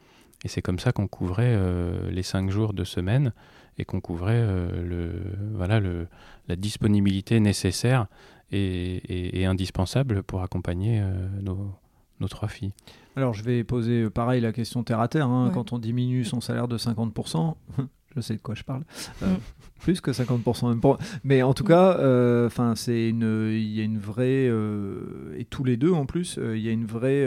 Et 0.46 0.48
c'est 0.48 0.62
comme 0.62 0.78
ça 0.78 0.92
qu'on 0.92 1.08
couvrait 1.08 1.54
euh, 1.56 2.08
les 2.12 2.22
cinq 2.22 2.50
jours 2.50 2.72
de 2.72 2.84
semaine 2.84 3.32
et 3.78 3.84
qu'on 3.84 4.00
couvrait 4.00 4.38
euh, 4.40 4.80
le, 4.80 5.10
voilà, 5.56 5.80
le, 5.80 6.06
la 6.46 6.54
disponibilité 6.54 7.40
nécessaire 7.40 8.06
et, 8.52 8.58
et- 8.58 9.40
et 9.40 9.44
indispensable 9.44 10.22
pour 10.22 10.42
accompagner 10.42 11.00
euh, 11.02 11.10
nos, 11.42 11.72
nos 12.20 12.28
trois 12.28 12.46
filles. 12.46 12.70
Alors, 13.16 13.34
je 13.34 13.42
vais 13.42 13.64
poser 13.64 14.08
pareil 14.08 14.40
la 14.40 14.52
question 14.52 14.84
terre 14.84 15.00
à 15.00 15.08
terre. 15.08 15.26
hein. 15.26 15.48
Ouais. 15.48 15.52
Quand 15.52 15.72
on 15.72 15.80
diminue 15.80 16.24
son 16.24 16.40
salaire 16.40 16.68
de 16.68 16.78
50%, 16.78 17.56
je 18.16 18.20
sais 18.22 18.34
de 18.34 18.40
quoi 18.40 18.54
je 18.54 18.64
parle. 18.64 18.82
Euh, 19.22 19.26
Mm. 19.34 19.38
Plus 19.80 20.00
que 20.00 20.10
50% 20.10 20.68
même. 20.70 20.80
Mais 21.22 21.42
en 21.42 21.52
tout 21.54 21.62
Mm. 21.62 21.68
cas, 21.68 21.98
euh, 21.98 22.46
enfin, 22.46 22.74
c'est 22.74 23.08
une, 23.10 23.50
il 23.52 23.70
y 23.72 23.80
a 23.80 23.84
une 23.84 23.98
vraie 23.98 24.48
euh, 24.48 25.34
et 25.36 25.44
tous 25.44 25.62
les 25.64 25.76
deux 25.76 25.92
en 25.92 26.06
plus, 26.06 26.40
il 26.42 26.58
y 26.60 26.68
a 26.68 26.72
une 26.72 26.86
vraie 26.86 27.24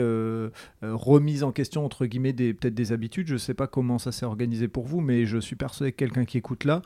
remise 0.82 1.42
en 1.44 1.52
question 1.52 1.84
entre 1.84 2.06
guillemets 2.06 2.32
des 2.32 2.52
peut-être 2.54 2.74
des 2.74 2.92
habitudes. 2.92 3.28
Je 3.28 3.36
sais 3.36 3.54
pas 3.54 3.66
comment 3.66 3.98
ça 3.98 4.12
s'est 4.12 4.26
organisé 4.26 4.68
pour 4.68 4.86
vous, 4.86 5.00
mais 5.00 5.24
je 5.26 5.38
suis 5.38 5.56
persuadé 5.56 5.92
que 5.92 5.96
quelqu'un 5.96 6.24
qui 6.24 6.38
écoute 6.38 6.64
là. 6.64 6.82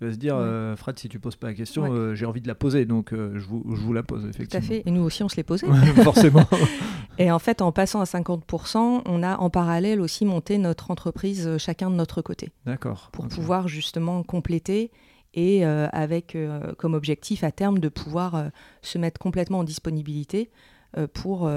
Il 0.00 0.06
va 0.06 0.12
se 0.12 0.18
dire, 0.18 0.36
Ouais. 0.36 0.42
euh, 0.42 0.76
Fred, 0.76 0.98
si 0.98 1.08
tu 1.08 1.18
poses 1.18 1.34
pas 1.36 1.48
la 1.48 1.54
question, 1.54 1.82
Ouais. 1.82 1.90
euh, 1.90 2.14
j'ai 2.14 2.24
envie 2.24 2.40
de 2.40 2.46
la 2.46 2.54
poser, 2.54 2.84
donc 2.86 3.12
euh, 3.12 3.32
je, 3.36 3.44
vous, 3.46 3.64
je 3.74 3.80
vous 3.80 3.92
la 3.92 4.02
pose 4.04 4.22
Tout 4.22 4.26
à 4.28 4.30
effectivement. 4.30 4.66
fait. 4.66 4.82
Et 4.86 4.90
nous 4.92 5.02
aussi, 5.02 5.22
on 5.24 5.28
se 5.28 5.36
les 5.36 5.42
posait. 5.42 5.66
Ouais, 5.66 5.76
Forcément. 6.04 6.44
Et 7.18 7.32
en 7.32 7.40
fait, 7.40 7.62
en 7.62 7.72
passant 7.72 8.00
à 8.00 8.04
50%, 8.04 9.02
on 9.04 9.22
a 9.24 9.36
en 9.38 9.50
parallèle 9.50 10.00
aussi 10.00 10.24
monté 10.24 10.56
notre 10.58 10.92
entreprise 10.92 11.58
chacun 11.58 11.90
de 11.90 11.96
notre 11.96 12.22
côté 12.22 12.50
D'accord. 12.64 13.08
pour 13.12 13.26
pouvoir 13.26 13.66
justement 13.66 14.22
compléter 14.22 14.92
et 15.34 15.64
avec 15.64 16.36
comme 16.78 16.94
objectif 16.94 17.42
à 17.42 17.50
terme 17.50 17.80
de 17.80 17.88
pouvoir 17.88 18.50
se 18.82 18.98
mettre 18.98 19.18
complètement 19.20 19.58
en 19.58 19.64
disponibilité 19.64 20.50
pour 21.12 21.50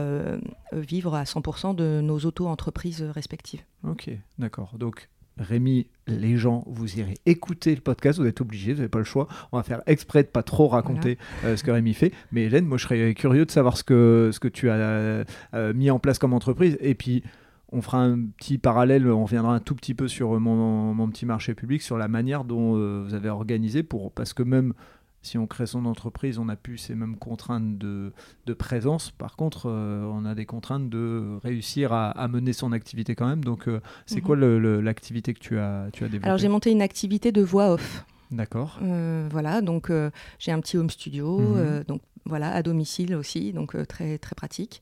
vivre 0.73 1.13
à 1.15 1.23
100% 1.25 1.75
de 1.75 2.01
nos 2.01 2.17
auto-entreprises 2.19 3.03
respectives. 3.03 3.61
Ok, 3.87 4.09
d'accord. 4.39 4.71
Donc, 4.77 5.09
Rémi, 5.37 5.87
les 6.07 6.37
gens, 6.37 6.63
vous 6.67 6.99
irez 6.99 7.15
écouter 7.25 7.73
le 7.73 7.81
podcast, 7.81 8.19
vous 8.19 8.25
êtes 8.25 8.41
obligés, 8.41 8.73
vous 8.73 8.79
n'avez 8.79 8.89
pas 8.89 8.99
le 8.99 9.05
choix. 9.05 9.27
On 9.51 9.57
va 9.57 9.63
faire 9.63 9.81
exprès 9.87 10.23
de 10.23 10.27
pas 10.27 10.43
trop 10.43 10.67
raconter 10.67 11.17
euh, 11.45 11.55
ce 11.55 11.63
que 11.63 11.71
Rémi 11.71 11.93
fait. 11.93 12.11
Mais 12.31 12.43
Hélène, 12.43 12.65
moi, 12.65 12.77
je 12.77 12.83
serais 12.83 13.13
curieux 13.13 13.45
de 13.45 13.51
savoir 13.51 13.77
ce 13.77 13.83
que, 13.83 14.29
ce 14.31 14.39
que 14.39 14.47
tu 14.47 14.69
as 14.69 14.75
euh, 14.75 15.23
euh, 15.53 15.73
mis 15.73 15.89
en 15.89 15.99
place 15.99 16.19
comme 16.19 16.33
entreprise. 16.33 16.77
Et 16.81 16.95
puis, 16.95 17.23
on 17.71 17.81
fera 17.81 17.99
un 17.99 18.19
petit 18.37 18.57
parallèle, 18.57 19.07
on 19.07 19.23
reviendra 19.23 19.55
un 19.55 19.59
tout 19.59 19.75
petit 19.75 19.93
peu 19.93 20.07
sur 20.07 20.39
mon, 20.39 20.93
mon 20.93 21.09
petit 21.09 21.25
marché 21.25 21.53
public, 21.53 21.81
sur 21.81 21.97
la 21.97 22.07
manière 22.07 22.43
dont 22.43 22.75
euh, 22.75 23.01
vous 23.05 23.13
avez 23.13 23.29
organisé, 23.29 23.83
pour, 23.83 24.11
parce 24.11 24.33
que 24.33 24.43
même 24.43 24.73
si 25.21 25.37
on 25.37 25.45
crée 25.47 25.67
son 25.67 25.85
entreprise, 25.85 26.37
on 26.39 26.49
a 26.49 26.55
plus 26.55 26.77
ces 26.77 26.95
mêmes 26.95 27.15
contraintes 27.17 27.77
de, 27.77 28.11
de 28.47 28.53
présence. 28.53 29.11
Par 29.11 29.35
contre, 29.35 29.69
euh, 29.69 30.03
on 30.11 30.25
a 30.25 30.33
des 30.35 30.45
contraintes 30.45 30.89
de 30.89 31.37
réussir 31.43 31.93
à, 31.93 32.09
à 32.11 32.27
mener 32.27 32.53
son 32.53 32.71
activité 32.71 33.13
quand 33.15 33.27
même. 33.27 33.43
Donc, 33.43 33.67
euh, 33.67 33.81
c'est 34.05 34.17
Mhm. 34.17 34.21
quoi 34.23 34.35
l'activité 34.35 35.33
que 35.33 35.39
tu 35.39 35.59
as, 35.59 35.87
tu 35.93 36.03
as 36.03 36.07
développée? 36.07 36.25
Alors 36.27 36.37
j'ai 36.39 36.47
monté 36.49 36.71
une 36.71 36.81
activité 36.81 37.31
de 37.31 37.41
voix 37.41 37.71
off. 37.73 38.05
D'accord. 38.31 38.79
Euh, 38.81 39.27
voilà, 39.29 39.61
donc 39.61 39.91
j'ai 40.39 40.51
un 40.51 40.59
petit 40.61 40.77
home 40.77 40.89
studio, 40.89 41.39
Mhm. 41.39 41.83
donc 41.83 42.01
voilà, 42.25 42.51
à 42.53 42.63
domicile 42.63 43.15
aussi, 43.15 43.51
donc 43.53 43.75
très 43.87 44.17
très 44.17 44.35
pratique. 44.35 44.81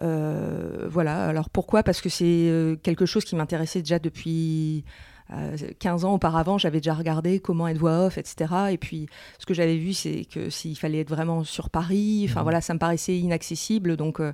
Voilà, 0.00 1.26
alors 1.26 1.50
pourquoi? 1.50 1.82
Parce 1.82 2.00
que 2.00 2.08
c'est 2.08 2.78
quelque 2.82 3.06
chose 3.06 3.24
qui 3.24 3.36
m'intéressait 3.36 3.80
déjà 3.80 3.98
depuis 3.98 4.84
15 5.78 6.04
ans 6.04 6.14
auparavant. 6.14 6.58
J'avais 6.58 6.78
déjà 6.80 6.94
regardé 6.94 7.40
comment 7.40 7.66
être 7.68 7.78
voix 7.78 8.06
off, 8.06 8.18
etc. 8.18 8.52
Et 8.70 8.78
puis 8.78 9.06
ce 9.38 9.46
que 9.46 9.54
j'avais 9.54 9.76
vu, 9.76 9.92
c'est 9.92 10.24
que 10.26 10.50
s'il 10.50 10.76
fallait 10.78 11.00
être 11.00 11.08
vraiment 11.08 11.44
sur 11.44 11.70
Paris, 11.70 12.26
enfin 12.28 12.40
Mhm. 12.40 12.44
voilà, 12.44 12.60
ça 12.60 12.74
me 12.74 12.78
paraissait 12.78 13.16
inaccessible. 13.18 13.96
Donc 13.96 14.20
euh, 14.20 14.32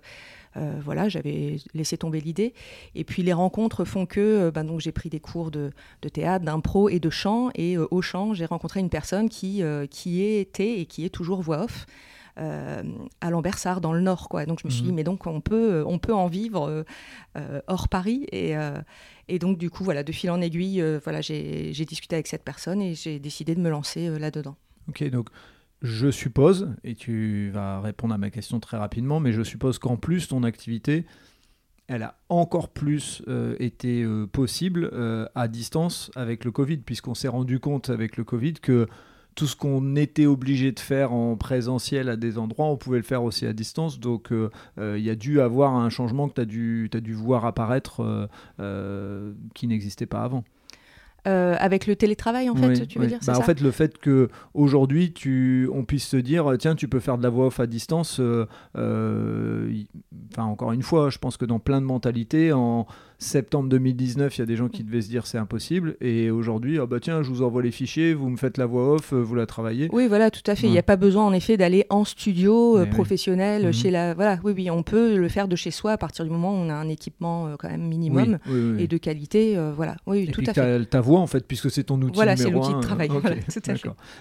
euh, 0.57 0.81
voilà, 0.85 1.09
j'avais 1.09 1.59
laissé 1.74 1.96
tomber 1.96 2.20
l'idée. 2.20 2.55
Et 2.96 3.05
puis 3.05 3.22
les 3.22 3.33
rencontres 3.33 3.85
font 3.85 4.05
que 4.05 4.20
euh, 4.20 4.50
ben, 4.50 4.64
donc 4.64 4.81
j'ai 4.81 4.90
pris 4.92 5.09
des 5.09 5.20
cours 5.20 5.53
de, 5.53 5.70
de 6.03 6.09
théâtre, 6.09 6.44
d'impro 6.44 6.88
et 6.88 6.98
de 6.98 7.09
chant. 7.11 7.50
Et 7.55 7.76
euh, 7.76 7.87
au 7.92 8.03
chant, 8.03 8.35
j'ai 8.35 8.46
rencontré 8.46 8.81
une 8.81 8.90
personne 8.90 9.29
qui, 9.29 9.62
euh, 9.62 9.87
qui 9.87 10.22
était 10.24 10.81
et 10.81 10.87
qui 10.87 11.05
est 11.05 11.11
toujours 11.11 11.40
voix 11.40 11.62
off. 11.64 11.87
Euh, 12.40 12.83
à 13.20 13.31
Lambersart 13.31 13.81
dans 13.81 13.92
le 13.92 14.00
Nord 14.00 14.29
quoi. 14.29 14.46
Donc 14.46 14.61
je 14.62 14.66
me 14.66 14.70
suis 14.70 14.83
Mhm. 14.83 14.88
dit 14.88 14.94
mais 14.94 15.05
donc 15.05 15.26
on 15.26 15.40
peut 15.40 15.85
on 15.87 15.98
peut 15.98 16.14
en 16.14 16.26
vivre 16.26 16.68
euh, 16.68 16.83
euh, 17.37 17.61
hors 17.66 17.88
Paris. 17.88 18.26
Et 18.33 18.57
euh, 18.57 18.81
et 19.29 19.38
donc 19.38 19.59
du 19.59 19.70
coup 19.70 19.85
voilà 19.85 20.03
de 20.03 20.11
fil 20.12 20.31
en 20.31 20.40
aiguille 20.40 20.81
euh, 20.81 20.98
voilà 21.05 21.20
j'ai 21.20 21.72
discuté 21.87 22.16
avec 22.16 22.26
cette 22.26 22.42
personne 22.44 22.81
et 22.83 22.94
j'ai 22.94 23.18
décidé 23.18 23.55
de 23.55 23.61
me 23.61 23.70
lancer 23.70 24.09
euh, 24.09 24.18
là 24.18 24.31
dedans 24.31 24.57
Ok, 24.88 25.05
donc 25.11 25.29
je 25.83 26.11
suppose, 26.11 26.68
et 26.85 26.94
tu 26.94 27.50
vas 27.55 27.81
répondre 27.81 28.12
à 28.12 28.18
ma 28.18 28.29
question 28.29 28.61
très 28.61 28.76
rapidement, 28.76 29.18
mais 29.18 29.33
je 29.33 29.42
suppose 29.42 29.79
qu'en 29.79 29.96
plus, 29.96 30.29
ton 30.29 30.42
activité, 30.42 31.07
elle 31.87 32.03
a 32.03 32.18
encore 32.29 32.68
plus 32.68 33.22
euh, 33.29 33.57
été 33.61 34.03
euh, 34.03 34.26
possible 34.26 34.90
euh, 34.92 35.26
à 35.35 35.48
distance 35.48 36.11
avec 36.16 36.44
le 36.44 36.50
Covid, 36.50 36.76
puisqu'on 36.79 37.14
s'est 37.14 37.29
rendu 37.29 37.61
compte 37.61 37.88
avec 37.88 38.16
le 38.18 38.24
Covid 38.24 38.55
que 38.55 38.88
tout 39.34 39.46
ce 39.46 39.56
qu'on 39.56 39.96
était 39.96 40.26
obligé 40.26 40.72
de 40.72 40.80
faire 40.80 41.12
en 41.12 41.36
présentiel 41.36 42.08
à 42.08 42.16
des 42.16 42.38
endroits, 42.38 42.66
on 42.66 42.76
pouvait 42.76 42.98
le 42.98 43.04
faire 43.04 43.22
aussi 43.22 43.46
à 43.46 43.52
distance. 43.52 44.00
Donc 44.00 44.30
il 44.32 45.00
y 45.00 45.10
a 45.10 45.14
dû 45.14 45.40
avoir 45.40 45.74
un 45.74 45.88
changement 45.90 46.28
que 46.28 46.34
tu 46.34 46.40
as, 46.40 46.44
dû, 46.44 46.90
as 46.92 47.00
dû 47.00 47.14
voir 47.14 47.44
apparaître 47.44 48.28
qui 49.54 49.66
n'existait 49.66 50.06
pas 50.06 50.22
avant. 50.22 50.44
Euh, 51.26 51.54
avec 51.58 51.86
le 51.86 51.96
télétravail, 51.96 52.48
en 52.48 52.54
fait, 52.54 52.86
tu 52.86 52.98
veux 52.98 53.06
dire 53.06 53.18
bah, 53.26 53.36
En 53.36 53.42
fait, 53.42 53.60
le 53.60 53.70
fait 53.70 53.98
que 53.98 54.28
aujourd'hui, 54.54 55.12
tu, 55.12 55.68
on 55.72 55.84
puisse 55.84 56.06
se 56.06 56.16
dire, 56.16 56.50
tiens, 56.58 56.74
tu 56.74 56.88
peux 56.88 57.00
faire 57.00 57.18
de 57.18 57.22
la 57.22 57.28
voix 57.28 57.46
off 57.46 57.60
à 57.60 57.66
distance. 57.66 58.20
Euh, 58.20 58.46
euh, 58.76 59.70
enfin, 60.32 60.44
encore 60.44 60.72
une 60.72 60.82
fois, 60.82 61.10
je 61.10 61.18
pense 61.18 61.36
que 61.36 61.44
dans 61.44 61.58
plein 61.58 61.80
de 61.80 61.86
mentalités, 61.86 62.52
en 62.52 62.86
septembre 63.20 63.68
2019, 63.68 64.37
il 64.37 64.40
y 64.40 64.42
a 64.42 64.46
des 64.46 64.56
gens 64.56 64.68
qui 64.68 64.83
devaient 64.83 65.02
se 65.02 65.09
dire 65.09 65.26
c'est 65.26 65.38
impossible. 65.38 65.96
Et 66.00 66.30
aujourd'hui, 66.30 66.78
ah 66.80 66.87
bah 66.87 66.98
tiens, 67.00 67.22
je 67.22 67.28
vous 67.28 67.42
envoie 67.42 67.62
les 67.62 67.70
fichiers, 67.70 68.14
vous 68.14 68.28
me 68.28 68.37
faites 68.37 68.59
la 68.59 68.66
voix 68.66 68.94
off, 68.94 69.12
vous 69.12 69.35
la 69.35 69.46
travaillez. 69.46 69.88
Oui, 69.92 70.09
voilà, 70.09 70.30
tout 70.30 70.48
à 70.50 70.56
fait. 70.56 70.66
Il 70.66 70.72
n'y 70.72 70.78
a 70.78 70.83
pas 70.83 70.96
besoin, 70.96 71.24
en 71.24 71.33
effet, 71.33 71.56
d'aller 71.56 71.87
en 71.90 72.04
studio 72.04 72.85
professionnel 72.90 73.66
mhm. 73.66 73.72
chez 73.72 73.90
la. 73.90 74.14
Voilà, 74.14 74.40
oui, 74.42 74.52
oui, 74.56 74.70
on 74.70 74.83
peut 74.83 75.16
le 75.16 75.28
faire 75.28 75.46
de 75.46 75.56
chez 75.56 75.70
soi 75.70 75.92
à 75.92 75.98
partir 75.98 76.24
du 76.24 76.30
moment 76.30 76.52
où 76.52 76.56
on 76.56 76.70
a 76.70 76.74
un 76.74 76.88
équipement 76.88 77.56
quand 77.59 77.68
même 77.68 77.87
minimum 77.87 78.38
et 78.78 78.88
de 78.88 78.96
qualité. 78.96 79.56
voilà, 79.76 79.96
oui, 80.06 80.28
tout 80.33 80.42
à 80.46 80.54
fait 80.54 80.80
en 81.18 81.26
fait, 81.26 81.46
puisque 81.46 81.70
c'est 81.70 81.85
ton 81.85 82.00
outil 82.02 82.14
voilà, 82.14 82.37
c'est 82.37 82.50
l'outil 82.50 82.74
de 82.74 82.80
travail. 82.80 83.09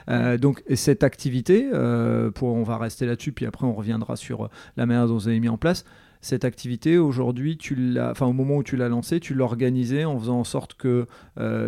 Euh, 0.09 0.37
donc 0.37 0.63
cette 0.75 1.03
activité, 1.03 1.69
euh, 1.73 2.31
pour, 2.31 2.49
on 2.49 2.63
va 2.63 2.77
rester 2.77 3.05
là-dessus, 3.05 3.31
puis 3.31 3.45
après 3.45 3.65
on 3.65 3.73
reviendra 3.73 4.15
sur 4.15 4.45
euh, 4.45 4.49
la 4.77 4.85
manière 4.85 5.07
dont 5.07 5.15
vous 5.15 5.27
avez 5.27 5.39
mis 5.39 5.49
en 5.49 5.57
place. 5.57 5.85
Cette 6.21 6.45
activité, 6.45 6.97
aujourd'hui, 6.97 7.57
tu 7.57 7.75
l'as, 7.75 8.11
enfin 8.11 8.25
au 8.25 8.33
moment 8.33 8.57
où 8.57 8.63
tu 8.63 8.75
l'as 8.75 8.89
lancée, 8.89 9.19
tu 9.19 9.33
l'organisais 9.33 10.05
en 10.05 10.19
faisant 10.19 10.39
en 10.39 10.43
sorte 10.43 10.73
que 10.73 11.07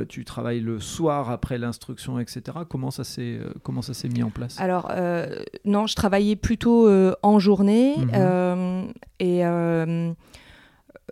tu 0.10 0.26
travailles 0.26 0.60
le 0.60 0.80
soir 0.80 1.30
après 1.30 1.58
l'instruction, 1.58 2.20
etc. 2.20 2.42
Comment 2.70 2.92
ça 2.92 3.04
s'est, 3.04 3.40
comment 3.64 3.82
ça 3.82 3.94
s'est 3.94 4.10
mis 4.10 4.24
en 4.24 4.30
place? 4.30 4.60
Alors 4.60 4.92
non, 5.66 5.88
je 5.88 5.96
travaillais 5.96 6.36
plutôt 6.36 6.90
en 7.24 7.40
journée 7.40 7.96
mhm. 7.98 8.92
et 9.20 9.44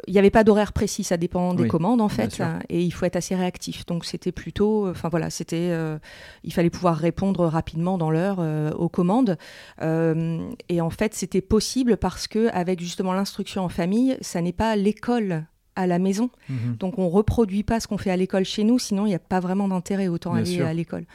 il 0.07 0.13
n'y 0.13 0.19
avait 0.19 0.29
pas 0.29 0.43
d'horaire 0.43 0.73
précis, 0.73 1.03
ça 1.03 1.17
dépend 1.17 1.53
des 1.53 1.67
commandes 1.67 2.01
en 2.01 2.09
fait, 2.09 2.41
et 2.69 2.81
il 2.81 2.91
faut 2.91 3.05
être 3.05 3.15
assez 3.15 3.35
réactif. 3.35 3.85
Donc 3.85 4.05
c'était 4.05 4.31
plutôt, 4.31 4.87
enfin 4.89 5.09
voilà, 5.09 5.29
c'était, 5.29 5.69
euh, 5.71 5.97
il 6.43 6.53
fallait 6.53 6.69
pouvoir 6.69 6.97
répondre 6.97 7.45
rapidement 7.45 7.97
dans 7.97 8.11
l'heure 8.11 8.37
euh, 8.39 8.71
aux 8.71 8.89
commandes. 8.89 9.37
Euh, 9.81 10.39
et 10.69 10.81
en 10.81 10.89
fait, 10.89 11.13
c'était 11.13 11.41
possible 11.41 11.97
parce 11.97 12.27
que 12.27 12.49
avec 12.51 12.79
justement 12.79 13.13
l'instruction 13.13 13.63
en 13.63 13.69
famille, 13.69 14.17
ça 14.21 14.41
n'est 14.41 14.53
pas 14.53 14.75
l'école 14.75 15.45
à 15.75 15.87
la 15.87 15.99
maison. 15.99 16.29
Mhm. 16.49 16.75
Donc 16.77 16.99
on 16.99 17.09
reproduit 17.09 17.63
pas 17.63 17.79
ce 17.79 17.87
qu'on 17.87 17.97
fait 17.97 18.11
à 18.11 18.17
l'école 18.17 18.45
chez 18.45 18.63
nous, 18.63 18.79
sinon 18.79 19.05
il 19.05 19.09
n'y 19.09 19.15
a 19.15 19.19
pas 19.19 19.39
vraiment 19.39 19.67
d'intérêt 19.67 20.07
autant 20.07 20.33
aller 20.33 20.61
à 20.61 20.73
l'école. 20.73 21.05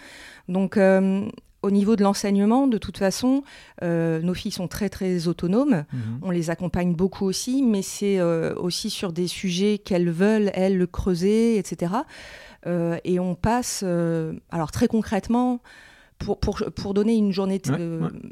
Donc 0.49 0.79
au 1.65 1.71
niveau 1.71 1.97
de 1.97 2.03
l'enseignement, 2.03 2.67
de 2.67 2.77
toute 2.77 2.99
façon, 2.99 3.43
euh, 3.83 4.21
nos 4.21 4.35
filles 4.35 4.53
sont 4.53 4.69
très 4.69 4.91
très 4.91 5.29
autonomes. 5.29 5.85
Mhm. 5.93 6.19
On 6.23 6.31
les 6.31 6.51
accompagne 6.51 6.95
beaucoup 6.95 7.25
aussi, 7.25 7.63
mais 7.63 7.81
c'est 7.81 8.21
euh, 8.21 8.55
aussi 8.57 8.91
sur 8.91 9.15
des 9.15 9.27
sujets 9.27 9.79
qu'elles 9.79 10.11
veulent, 10.11 10.51
elles, 10.53 10.77
le 10.77 10.87
creuser, 10.87 11.57
etc. 11.57 11.93
Euh, 12.67 12.99
et 13.05 13.19
on 13.19 13.35
passe, 13.35 13.83
alors 14.51 14.71
très 14.73 14.89
concrètement, 14.89 15.61
pour, 16.25 16.39
pour, 16.39 16.63
pour, 16.75 16.95
donner 16.95 17.15
une 17.17 17.33
journée 17.33 17.61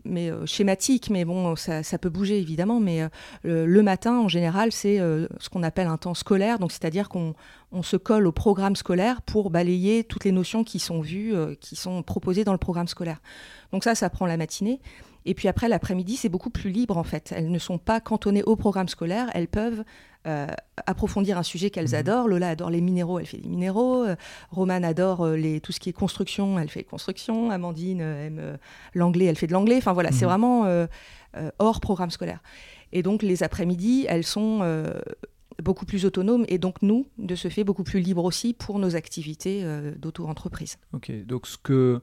mais 0.05 0.31
schématique, 0.47 1.11
mais 1.11 1.25
bon, 1.25 1.57
ça, 1.57 1.83
ça, 1.83 1.99
peut 1.99 2.09
bouger 2.09 2.39
évidemment. 2.39 2.81
Mais 2.81 3.03
le 3.45 3.83
matin, 3.83 4.19
en 4.19 4.29
général, 4.29 4.73
c'est 4.73 4.99
ce 4.99 5.49
qu'on 5.51 5.63
appelle 5.63 5.87
un 5.87 5.99
temps 5.99 6.15
scolaire, 6.15 6.59
donc 6.59 6.73
c'est-à-dire 6.73 7.09
qu'on 7.09 7.35
on 7.73 7.83
se 7.83 7.97
colle 7.97 8.27
au 8.27 8.33
programme 8.33 8.77
scolaire 8.77 9.23
pour 9.23 9.51
balayer 9.51 10.05
toutes 10.05 10.25
les 10.25 10.33
notions 10.33 10.63
qui 10.63 10.79
sont 10.79 11.01
vues, 11.01 11.35
euh, 11.35 11.55
qui 11.59 11.75
sont 11.75 12.03
proposées 12.03 12.45
dans 12.45 12.53
le 12.53 12.59
programme 12.59 12.87
scolaire. 12.87 13.21
Donc 13.73 13.83
ça, 13.85 13.95
ça 13.95 14.11
prend 14.11 14.27
la 14.27 14.37
matinée. 14.37 14.81
Et 15.25 15.35
puis 15.35 15.49
après, 15.49 15.69
l'après-midi, 15.69 16.17
c'est 16.17 16.29
beaucoup 16.29 16.51
plus 16.51 16.71
libre 16.71 16.97
en 16.97 17.05
fait. 17.05 17.33
Elles 17.37 17.51
ne 17.51 17.59
sont 17.59 17.79
pas 17.79 18.01
cantonnées 18.01 18.43
au 18.43 18.57
programme 18.57 18.89
scolaire, 18.89 19.29
elles 19.35 19.49
peuvent 19.49 19.85
euh, 20.27 20.47
approfondir 20.87 21.39
un 21.39 21.43
sujet 21.43 21.71
qu'elles 21.71 21.91
mhm. 21.91 21.95
adorent. 21.95 22.29
Lola 22.29 22.51
adore 22.51 22.71
les 22.71 22.81
minéraux, 22.81 23.19
elle 23.19 23.27
fait 23.27 23.39
des 23.39 23.49
minéraux. 23.49 24.05
Euh, 24.05 24.17
Romane 24.51 24.85
adore 24.85 25.27
les, 25.29 25.61
tout 25.61 25.73
ce 25.73 25.81
qui 25.81 25.89
est 25.89 25.93
construction, 25.93 26.59
elle 26.59 26.69
fait 26.69 26.85
construction. 26.85 27.51
Amandine 27.51 28.01
aime 28.01 28.59
l'anglais, 28.95 29.27
elle 29.27 29.37
fait 29.37 29.47
de 29.47 29.53
l'anglais. 29.53 29.77
Enfin 29.77 29.93
voilà, 29.93 30.11
c'est 30.13 30.25
mhm. 30.25 30.31
vraiment 30.31 30.87
hors 31.59 31.81
programme 31.81 32.11
scolaire. 32.11 32.43
Et 32.93 33.03
donc 33.03 33.23
les 33.23 33.43
après-midi, 33.43 34.07
elles 34.09 34.25
sont 34.25 34.63
beaucoup 35.61 35.87
plus 35.87 36.05
autonome 36.05 36.45
et 36.49 36.59
donc 36.59 36.83
nous, 36.83 37.07
de 37.19 37.35
ce 37.35 37.49
fait, 37.49 37.65
beaucoup 37.65 37.85
plus 37.85 38.01
libres 38.01 38.25
aussi 38.25 38.55
pour 38.55 38.79
nos 38.79 38.97
activités 38.97 39.61
euh, 39.65 39.93
d'auto-entreprise. 39.97 40.77
Ok, 40.93 41.11
donc 41.27 41.47
ce 41.47 41.59
que 41.59 42.01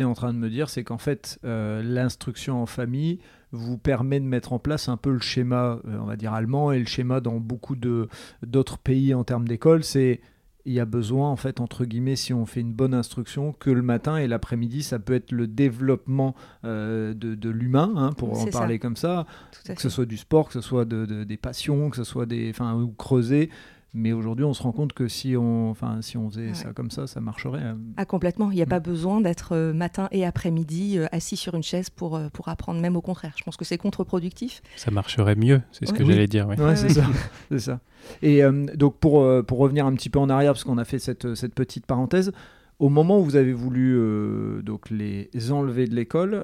tu 0.00 0.04
es 0.04 0.06
en 0.06 0.14
train 0.14 0.32
de 0.32 0.38
me 0.38 0.48
dire, 0.48 0.70
c'est 0.70 0.82
qu'en 0.82 0.98
fait, 0.98 1.38
euh, 1.44 1.82
l'instruction 1.82 2.62
en 2.62 2.66
famille 2.66 3.18
vous 3.52 3.76
permet 3.76 4.18
de 4.18 4.24
mettre 4.24 4.52
en 4.52 4.58
place 4.58 4.88
un 4.88 4.96
peu 4.96 5.10
le 5.10 5.20
schéma, 5.20 5.78
euh, 5.84 5.98
on 6.00 6.06
va 6.06 6.16
dire 6.16 6.32
allemand, 6.32 6.72
et 6.72 6.78
le 6.78 6.86
schéma 6.86 7.20
dans 7.20 7.36
beaucoup 7.36 7.76
d'autres 7.76 8.78
pays 8.78 9.12
en 9.12 9.24
termes 9.24 9.46
d'école, 9.46 9.84
c'est 9.84 10.20
il 10.66 10.72
y 10.74 10.80
a 10.80 10.84
besoin, 10.84 11.30
en 11.30 11.36
fait, 11.36 11.60
entre 11.60 11.84
guillemets, 11.84 12.16
si 12.16 12.34
on 12.34 12.46
fait 12.46 12.60
une 12.60 12.72
bonne 12.72 12.94
instruction, 12.94 13.52
que 13.52 13.70
le 13.70 13.82
matin 13.82 14.16
et 14.16 14.26
l'après-midi, 14.26 14.82
ça 14.82 14.98
peut 14.98 15.14
être 15.14 15.32
le 15.32 15.46
développement 15.46 16.34
euh, 16.64 17.14
de, 17.14 17.50
l'humain, 17.50 17.92
hein, 17.96 18.12
pour 18.12 18.38
en 18.40 18.46
parler 18.46 18.78
comme 18.78 18.96
ça, 18.96 19.26
que 19.64 19.80
ce 19.80 19.88
soit 19.88 20.06
du 20.06 20.16
sport, 20.16 20.48
que 20.48 20.52
ce 20.52 20.60
soit 20.60 20.84
de, 20.84 21.24
des 21.24 21.36
passions, 21.36 21.90
que 21.90 21.96
ce 21.96 22.04
soit 22.04 22.26
des, 22.26 22.50
enfin, 22.50 22.74
ou 22.74 22.88
creuser. 22.88 23.50
Mais 23.92 24.12
aujourd'hui, 24.12 24.44
on 24.44 24.54
se 24.54 24.62
rend 24.62 24.72
compte 24.72 24.92
que 24.92 25.08
si 25.08 25.36
on, 25.36 25.70
enfin, 25.70 26.00
si 26.00 26.16
on 26.16 26.30
faisait 26.30 26.54
ça 26.54 26.72
comme 26.72 26.90
ça, 26.90 27.06
ça 27.06 27.20
marcherait. 27.20 27.62
Hein. 27.62 27.78
Ah, 27.96 28.04
complètement. 28.04 28.50
Il 28.50 28.54
n'y 28.54 28.62
a 28.62 28.66
mm. 28.66 28.68
pas 28.68 28.80
besoin 28.80 29.20
d'être 29.20 29.56
euh, 29.56 29.72
matin 29.72 30.08
et 30.12 30.24
après-midi 30.24 30.98
euh, 30.98 31.06
assis 31.12 31.36
sur 31.36 31.54
une 31.54 31.62
chaise 31.62 31.90
pour, 31.90 32.20
pour 32.32 32.48
apprendre, 32.48 32.80
même 32.80 32.96
au 32.96 33.02
contraire. 33.02 33.32
Je 33.36 33.42
pense 33.42 33.56
que 33.56 33.64
c'est 33.64 33.78
contre-productif. 33.78 34.62
Ça 34.76 34.90
marcherait 34.90 35.34
mieux, 35.36 35.60
c'est 35.72 35.86
ce 35.86 35.92
que 35.92 36.04
j'allais 36.04 36.28
dire. 36.28 36.46
Oui, 36.48 36.56
c'est 36.76 36.90
ça. 36.90 37.04
c'est 37.50 37.58
ça. 37.58 37.80
Et 38.22 38.42
euh, 38.42 38.66
donc 38.74 38.98
pour, 38.98 39.22
euh, 39.22 39.42
pour 39.42 39.58
revenir 39.58 39.86
un 39.86 39.94
petit 39.94 40.10
peu 40.10 40.18
en 40.18 40.28
arrière, 40.28 40.52
parce 40.52 40.64
qu'on 40.64 40.78
a 40.78 40.84
fait 40.84 40.98
cette, 40.98 41.34
cette, 41.34 41.54
petite 41.54 41.86
parenthèse, 41.86 42.32
au 42.78 42.88
moment 42.88 43.18
où 43.18 43.24
vous 43.24 43.36
avez 43.36 43.52
voulu 43.52 43.94
euh, 43.96 44.62
donc 44.62 44.90
les 44.90 45.28
enlever 45.50 45.86
de 45.86 45.94
l'école, 45.94 46.42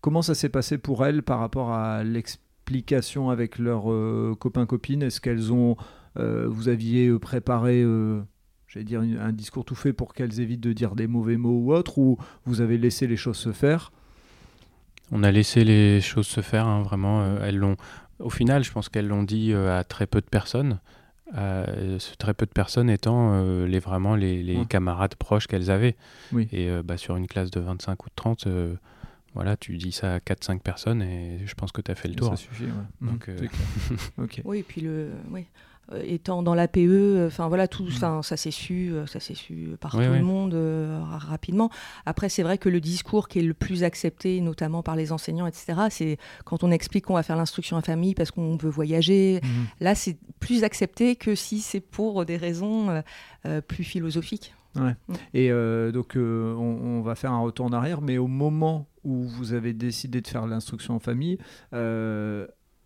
comment 0.00 0.22
ça 0.22 0.34
s'est 0.34 0.48
passé 0.48 0.78
pour 0.78 1.04
elles 1.06 1.22
par 1.22 1.38
rapport 1.38 1.72
à 1.72 2.04
l'explication 2.04 3.30
avec 3.30 3.58
leurs 3.58 3.86
copains 4.38 4.66
copines 4.66 5.02
Est-ce 5.02 5.20
qu'elles 5.20 5.52
ont, 5.52 5.76
vous 6.18 6.68
aviez 6.68 7.16
préparé 7.18 7.84
j'allais 8.66 8.84
dire 8.84 9.00
un 9.00 9.32
discours 9.32 9.64
tout 9.64 9.74
fait 9.74 9.92
pour 9.92 10.12
qu'elles 10.12 10.40
évitent 10.40 10.60
de 10.60 10.72
dire 10.72 10.94
des 10.94 11.06
mauvais 11.06 11.36
mots 11.36 11.58
ou 11.58 11.72
autre, 11.72 11.98
ou 11.98 12.18
vous 12.44 12.60
avez 12.60 12.76
laissé 12.76 13.06
les 13.06 13.16
choses 13.16 13.38
se 13.38 13.52
faire? 13.52 13.92
On 15.10 15.22
a 15.22 15.30
laissé 15.30 15.64
les 15.64 16.00
choses 16.00 16.26
se 16.26 16.42
faire, 16.42 16.66
hein, 16.66 16.82
vraiment. 16.82 17.38
elles 17.38 17.56
l'ont. 17.56 17.76
Au 18.20 18.30
final, 18.30 18.64
je 18.64 18.72
pense 18.72 18.88
qu'elles 18.88 19.06
l'ont 19.06 19.22
dit 19.22 19.52
euh, 19.52 19.78
à 19.78 19.84
très 19.84 20.06
peu 20.06 20.20
de 20.20 20.26
personnes. 20.26 20.80
Euh, 21.36 21.98
très 22.18 22.32
peu 22.32 22.46
de 22.46 22.50
personnes 22.50 22.88
étant 22.88 23.32
euh, 23.34 23.66
les, 23.66 23.78
vraiment 23.80 24.16
les, 24.16 24.58
camarades 24.68 25.14
proches 25.14 25.46
qu'elles 25.46 25.70
avaient. 25.70 25.96
Et 26.52 26.70
bah, 26.84 26.96
sur 26.96 27.16
une 27.16 27.26
classe 27.26 27.50
de 27.50 27.60
25 27.60 28.04
ou 28.04 28.08
de 28.08 28.14
30, 28.14 28.48
voilà, 29.34 29.56
tu 29.56 29.76
dis 29.76 29.92
ça 29.92 30.14
à 30.14 30.18
4-5 30.18 30.60
personnes 30.60 31.02
et 31.02 31.46
je 31.46 31.54
pense 31.54 31.70
que 31.70 31.80
tu 31.80 31.90
as 31.90 31.94
fait 31.94 32.08
le 32.08 32.14
tour. 32.14 32.30
Ça 32.30 32.36
suffit, 32.36 32.64
ouais. 32.64 33.08
Donc, 33.08 33.30
Oui, 34.44 34.58
et 34.58 34.62
puis 34.62 34.80
le, 34.80 35.10
oui. 35.30 35.44
Euh, 35.92 36.02
étant 36.04 36.42
dans 36.42 36.54
l'APE, 36.54 36.76
euh, 36.78 37.28
enfin 37.28 37.48
voilà, 37.48 37.66
tout, 37.66 37.84
mm. 37.84 38.22
ça 38.22 38.36
s'est 38.36 38.50
su, 38.50 38.90
euh, 38.92 39.06
ça 39.06 39.20
s'est 39.20 39.34
su 39.34 39.70
par 39.80 39.92
tout 39.92 39.98
le 39.98 40.22
monde 40.22 40.54
rapidement. 41.02 41.70
Après, 42.04 42.28
c'est 42.28 42.42
vrai 42.42 42.58
que 42.58 42.68
le 42.68 42.80
discours 42.80 43.28
qui 43.28 43.38
est 43.38 43.42
le 43.42 43.54
plus 43.54 43.84
accepté, 43.84 44.40
notamment 44.40 44.82
par 44.82 44.96
les 44.96 45.12
enseignants, 45.12 45.46
etc., 45.46 45.86
c'est 45.90 46.18
quand 46.44 46.62
on 46.62 46.70
explique 46.70 47.06
qu'on 47.06 47.14
va 47.14 47.22
faire 47.22 47.36
l'instruction 47.36 47.76
en 47.76 47.80
famille 47.80 48.14
parce 48.14 48.30
qu'on 48.30 48.56
veut 48.56 48.70
voyager. 48.70 49.40
Mm-hmm. 49.40 49.84
Là, 49.84 49.94
c'est 49.94 50.18
plus 50.40 50.64
accepté 50.64 51.16
que 51.16 51.34
si 51.34 51.60
c'est 51.60 51.80
pour 51.80 52.24
des 52.24 52.36
raisons 52.36 53.02
plus 53.66 53.84
philosophiques. 53.84 54.54
Ouais. 54.76 54.94
Mm. 55.08 55.14
Et 55.34 55.92
donc, 55.92 56.16
on, 56.16 57.00
va 57.00 57.14
faire 57.14 57.32
un 57.32 57.40
retour 57.40 57.66
en 57.66 57.72
arrière, 57.72 58.02
mais 58.02 58.18
au 58.18 58.26
moment 58.26 58.88
où 59.04 59.22
vous 59.22 59.54
avez 59.54 59.72
décidé 59.72 60.20
de 60.20 60.26
faire 60.26 60.46
l'instruction 60.46 60.96
en 60.96 61.00
famille, 61.00 61.38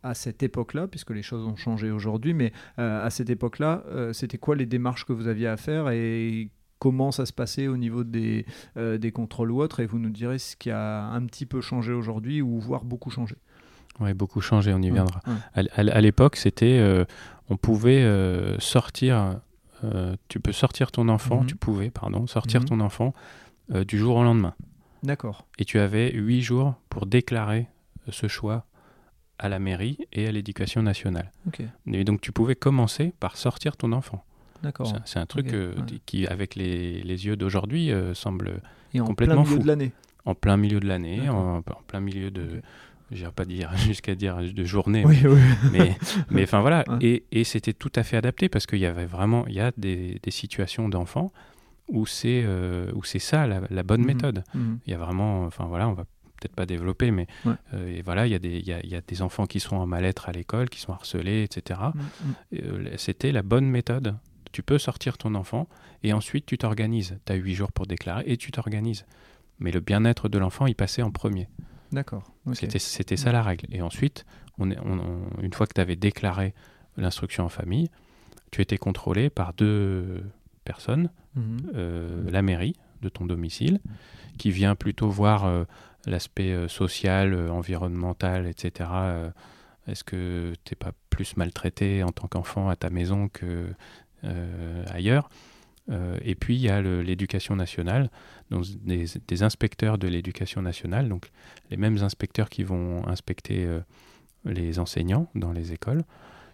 à 0.03 0.15
cette 0.15 0.43
époque-là, 0.43 0.89
puisque 0.89 1.11
les 1.11 1.23
choses 1.23 1.47
ont 1.47 1.57
changé 1.57 1.91
aujourd'hui, 1.91 2.35
mais 2.35 2.53
euh, 2.79 3.05
à 3.05 3.11
cette 3.11 3.31
époque-là, 3.31 3.85
euh, 3.89 4.13
c'était 4.13 4.39
quoi 4.39 4.57
les 4.57 4.67
démarches 4.67 5.05
que 5.05 5.13
vous 5.13 5.29
aviez 5.29 5.47
à 5.47 5.57
faire 5.57 5.91
et 5.91 6.51
comment 6.79 7.13
ça 7.13 7.27
se 7.27 7.33
passait 7.33 7.69
au 7.69 7.77
niveau 7.77 8.03
des, 8.03 8.45
euh, 8.77 8.99
des 8.99 9.13
contrôles 9.13 9.53
ou 9.53 9.63
autres? 9.63 9.81
Et 9.81 9.87
vous 9.87 9.99
nous 9.99 10.11
direz 10.11 10.39
ce 10.39 10.57
qui 10.57 10.71
a 10.71 11.05
un 11.05 11.25
petit 11.27 11.47
peu 11.47 11.61
changé 11.61 11.93
aujourd'hui 11.93 12.43
ou 12.43 12.59
voire 12.59 12.85
beaucoup 12.85 13.11
changé. 13.11 13.37
Oui, 14.01 14.15
beaucoup 14.15 14.41
changé, 14.41 14.73
on 14.73 14.81
y 14.81 14.91
viendra. 14.91 15.21
À, 15.55 16.01
l'époque, 16.01 16.37
c'était, 16.37 17.05
on 17.51 17.59
pouvait 17.59 18.03
sortir, 18.59 19.41
tu 20.29 20.41
peux 20.41 20.53
sortir 20.53 20.91
ton 20.91 21.11
enfant, 21.11 21.43
mhm. 21.43 21.47
tu 21.47 21.57
pouvais, 21.57 21.91
pardon, 21.91 22.27
sortir 22.27 22.65
ton 22.65 22.81
enfant 22.81 23.13
du 23.69 23.99
jour 23.99 24.17
au 24.17 24.25
lendemain. 24.25 24.55
D'accord. 25.03 25.47
Et 25.59 25.67
tu 25.67 25.79
avais 25.79 26.11
huit 26.13 26.41
jours 26.41 26.75
pour 26.89 27.05
déclarer 27.05 27.69
ce 28.09 28.29
choix 28.29 28.65
à 29.43 29.49
la 29.49 29.59
mairie 29.59 29.99
et 30.13 30.27
à 30.29 30.33
l'éducation 30.33 30.83
nationale. 30.83 31.31
Ok. 31.49 31.61
Et 31.93 32.05
donc 32.05 32.21
tu 32.21 32.33
pouvais 32.33 32.55
commencer 32.55 33.13
par 33.21 33.37
sortir 33.37 33.77
ton 33.77 33.93
enfant. 33.93 34.25
D'accord. 34.63 34.93
C'est- 35.05 35.19
un 35.19 35.27
truc 35.27 35.49
Ok, 35.49 35.55
euh, 35.55 35.75
ouais. 35.75 36.01
qui, 36.07 36.27
avec 36.27 36.55
les, 36.55 37.03
les 37.03 37.27
yeux 37.27 37.35
d'aujourd'hui, 37.37 37.91
euh, 37.91 38.15
semble 38.15 38.61
Et 38.95 39.01
en 39.01 39.05
complètement 39.07 39.43
plein 39.43 39.45
milieu 39.45 39.57
fou. 39.57 39.63
de 39.63 39.67
l'année. 39.69 39.93
en 40.25 40.35
plein 40.37 40.57
milieu 40.57 40.79
de 40.81 40.87
l'année, 40.87 41.29
en, 41.29 41.57
en 41.59 41.63
plein 41.89 41.99
milieu 42.01 42.31
de, 42.31 42.43
Ok. 42.43 42.63
j'irai 43.11 43.33
pas 43.33 43.45
dire 43.45 43.77
jusqu'à 43.77 44.15
dire 44.15 44.37
de 44.41 44.65
journée, 44.65 45.05
Oui, 45.05 45.19
oui. 45.25 45.41
mais 45.73 45.97
mais 46.31 46.45
enfin 46.45 46.61
voilà, 46.61 46.85
Ouais. 46.89 46.99
et, 47.01 47.25
et 47.33 47.43
c'était 47.45 47.73
tout 47.73 47.91
à 47.97 48.05
fait 48.05 48.17
adapté 48.17 48.49
parce 48.49 48.67
qu'il 48.67 48.79
y 48.79 48.87
avait 48.87 49.07
vraiment, 49.07 49.45
il 49.49 49.55
y 49.55 49.61
a 49.61 49.73
des, 49.77 50.21
des 50.23 50.31
situations 50.31 50.89
d'enfants 50.89 51.33
où 51.89 52.07
c'est 52.07 52.43
euh, 52.47 52.91
où 52.95 53.03
c'est 53.03 53.19
ça 53.19 53.49
la, 53.49 53.63
la 53.69 53.83
bonne 53.83 54.03
Mhm. 54.03 54.07
méthode. 54.07 54.45
Mhm. 54.55 54.79
Il 54.87 54.93
y 54.93 54.95
a 54.95 54.99
vraiment, 54.99 55.45
enfin 55.45 55.65
voilà, 55.67 55.89
on 55.89 55.93
va 55.95 56.05
peut-être 56.43 56.57
pas 56.57 56.67
développer, 56.67 57.11
mais 57.11 57.27
Ouais. 57.45 57.55
euh, 57.75 57.97
et 57.99 58.03
voilà, 58.03 58.27
il 58.27 58.31
y 58.33 58.35
a 58.35 58.39
des 58.39 58.59
il 58.59 58.67
y 58.67 58.73
a, 58.73 58.81
il 58.83 58.91
y 58.91 58.95
a 58.97 59.01
des 59.01 59.23
enfants 59.23 59.47
qui 59.47 59.61
sont 59.61 59.77
en 59.77 59.87
mal-être 59.87 60.29
à 60.29 60.33
l'école, 60.33 60.69
qui 60.69 60.81
sont 60.81 60.93
harcelés, 60.93 61.43
etc. 61.43 61.81
Mhm. 61.95 62.03
Et, 62.53 62.63
euh, 62.65 62.97
C'était 62.99 63.33
la 63.33 63.43
bonne 63.43 63.67
méthode. 63.67 64.17
Tu 64.53 64.63
peux 64.63 64.79
sortir 64.79 65.17
ton 65.17 65.35
enfant 65.35 65.69
et 66.03 66.13
ensuite 66.13 66.45
tu 66.47 66.59
t'organises. 66.59 67.19
Tu 67.25 67.33
as 67.33 67.37
huit 67.37 67.55
jours 67.55 67.73
pour 67.73 67.87
déclarer 67.87 68.25
et 68.27 68.37
tu 68.37 68.51
t'organises. 68.51 69.07
Mais 69.61 69.71
le 69.71 69.81
bien-être 69.81 70.29
de 70.29 70.39
l'enfant, 70.39 70.67
il 70.67 70.75
passait 70.75 71.03
en 71.03 71.11
premier. 71.11 71.49
D'accord. 71.93 72.25
C'était, 72.55 73.17
ça 73.17 73.33
la 73.33 73.43
règle. 73.43 73.67
Et 73.71 73.81
ensuite, 73.83 74.25
on 74.59 74.71
est, 74.71 74.79
on- 74.81 74.99
on- 74.99 75.41
une 75.43 75.53
fois 75.53 75.67
que 75.67 75.75
tu 75.75 75.81
avais 75.81 75.97
déclaré 75.97 76.55
l'instruction 76.97 77.45
en 77.45 77.49
famille, 77.49 77.89
tu 78.51 78.61
étais 78.61 78.77
contrôlé 78.79 79.31
par 79.31 79.53
deux 79.55 80.23
personnes, 80.65 81.11
Mhm. 81.37 81.57
euh, 81.75 82.31
la 82.31 82.43
mairie 82.43 82.75
de 83.03 83.09
ton 83.09 83.25
domicile, 83.27 83.81
qui 84.39 84.51
vient 84.51 84.75
plutôt 84.75 85.09
voir 85.09 85.45
euh, 85.45 85.65
l'aspect 86.07 86.53
euh, 86.53 86.69
social, 86.69 87.35
euh, 87.35 87.51
environnemental, 87.51 88.47
etc. 88.47 88.91
Euh, 88.93 89.31
est-ce 89.87 90.05
que 90.05 90.53
tu 90.65 90.73
n'es 90.73 90.77
pas 90.77 90.93
plus 91.11 91.37
maltraité 91.37 92.03
en 92.03 92.11
tant 92.11 92.29
qu'enfant 92.29 92.69
à 92.69 92.77
ta 92.77 92.91
maison 92.91 93.29
que 93.29 93.67
ailleurs? 94.93 95.29
Euh, 95.91 96.17
Et 96.23 96.37
puis, 96.37 96.55
il 96.55 96.61
y 96.61 96.69
a 96.69 96.81
l'éducation 96.81 97.57
nationale, 97.57 98.09
donc 98.51 98.65
des, 98.85 99.43
inspecteurs 99.43 99.99
de 99.99 100.07
l'éducation 100.07 100.63
nationale, 100.63 101.09
donc 101.09 101.31
les 101.71 101.77
mêmes 101.77 101.99
inspecteurs 102.03 102.49
qui 102.49 102.63
vont 102.63 103.05
inspecter 103.09 103.67
les 104.45 104.79
enseignants 104.79 105.27
dans 105.35 105.51
les 105.51 105.73
écoles, 105.73 106.05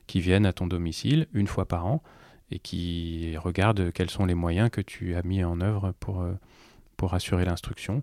qui 0.07 0.22
viennent 0.22 0.46
à 0.46 0.55
ton 0.55 0.66
domicile 0.66 1.26
une 1.34 1.46
fois 1.46 1.66
par 1.68 1.84
an 1.84 2.03
et 2.51 2.59
qui 2.59 3.36
regardent 3.36 3.92
quels 3.92 4.09
sont 4.09 4.24
les 4.24 4.34
moyens 4.34 4.70
que 4.70 4.80
tu 4.80 5.14
as 5.14 5.22
mis 5.22 5.44
en 5.44 5.61
œuvre 5.61 5.92
pour, 6.01 6.26
pour 6.96 7.12
assurer 7.12 7.44
l'instruction. 7.44 8.03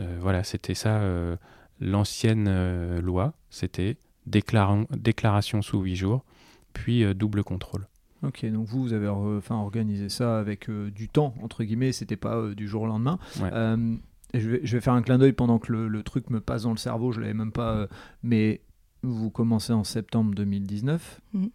Euh, 0.00 0.16
voilà, 0.20 0.42
c'était 0.44 0.74
ça, 0.74 1.00
euh, 1.00 1.36
l'ancienne 1.80 2.46
euh, 2.48 3.00
loi, 3.00 3.34
c'était 3.50 3.96
déclaration 4.26 5.62
sous 5.62 5.80
huit 5.82 5.96
jours, 5.96 6.24
puis 6.72 7.04
euh, 7.04 7.14
double 7.14 7.44
contrôle. 7.44 7.86
Ok, 8.22 8.44
donc 8.46 8.66
vous, 8.66 8.82
vous 8.82 8.92
avez 8.92 9.08
enfin, 9.08 9.56
organisé 9.56 10.08
ça 10.08 10.38
avec 10.38 10.68
euh, 10.68 10.90
du 10.90 11.08
temps, 11.08 11.34
entre 11.42 11.64
guillemets, 11.64 11.92
c'était 11.92 12.16
pas 12.16 12.36
euh, 12.36 12.54
du 12.54 12.68
jour 12.68 12.82
au 12.82 12.86
lendemain. 12.86 13.18
Ouais. 13.40 13.50
Euh, 13.52 13.96
je, 14.34 14.48
vais, 14.50 14.60
je 14.62 14.76
vais 14.76 14.80
faire 14.80 14.92
un 14.92 15.02
clin 15.02 15.18
d'œil 15.18 15.32
pendant 15.32 15.58
que 15.58 15.72
le, 15.72 15.88
le 15.88 16.02
truc 16.02 16.28
me 16.30 16.40
passe 16.40 16.62
dans 16.64 16.70
le 16.70 16.76
cerveau, 16.76 17.12
je 17.12 17.20
l'avais 17.20 17.34
même 17.34 17.52
pas. 17.52 17.72
euh, 17.74 17.86
mais 18.22 18.60
vous 19.02 19.30
commencez 19.30 19.72
en 19.72 19.84
septembre 19.84 20.34
2019. 20.34 21.20
Mhm. 21.32 21.50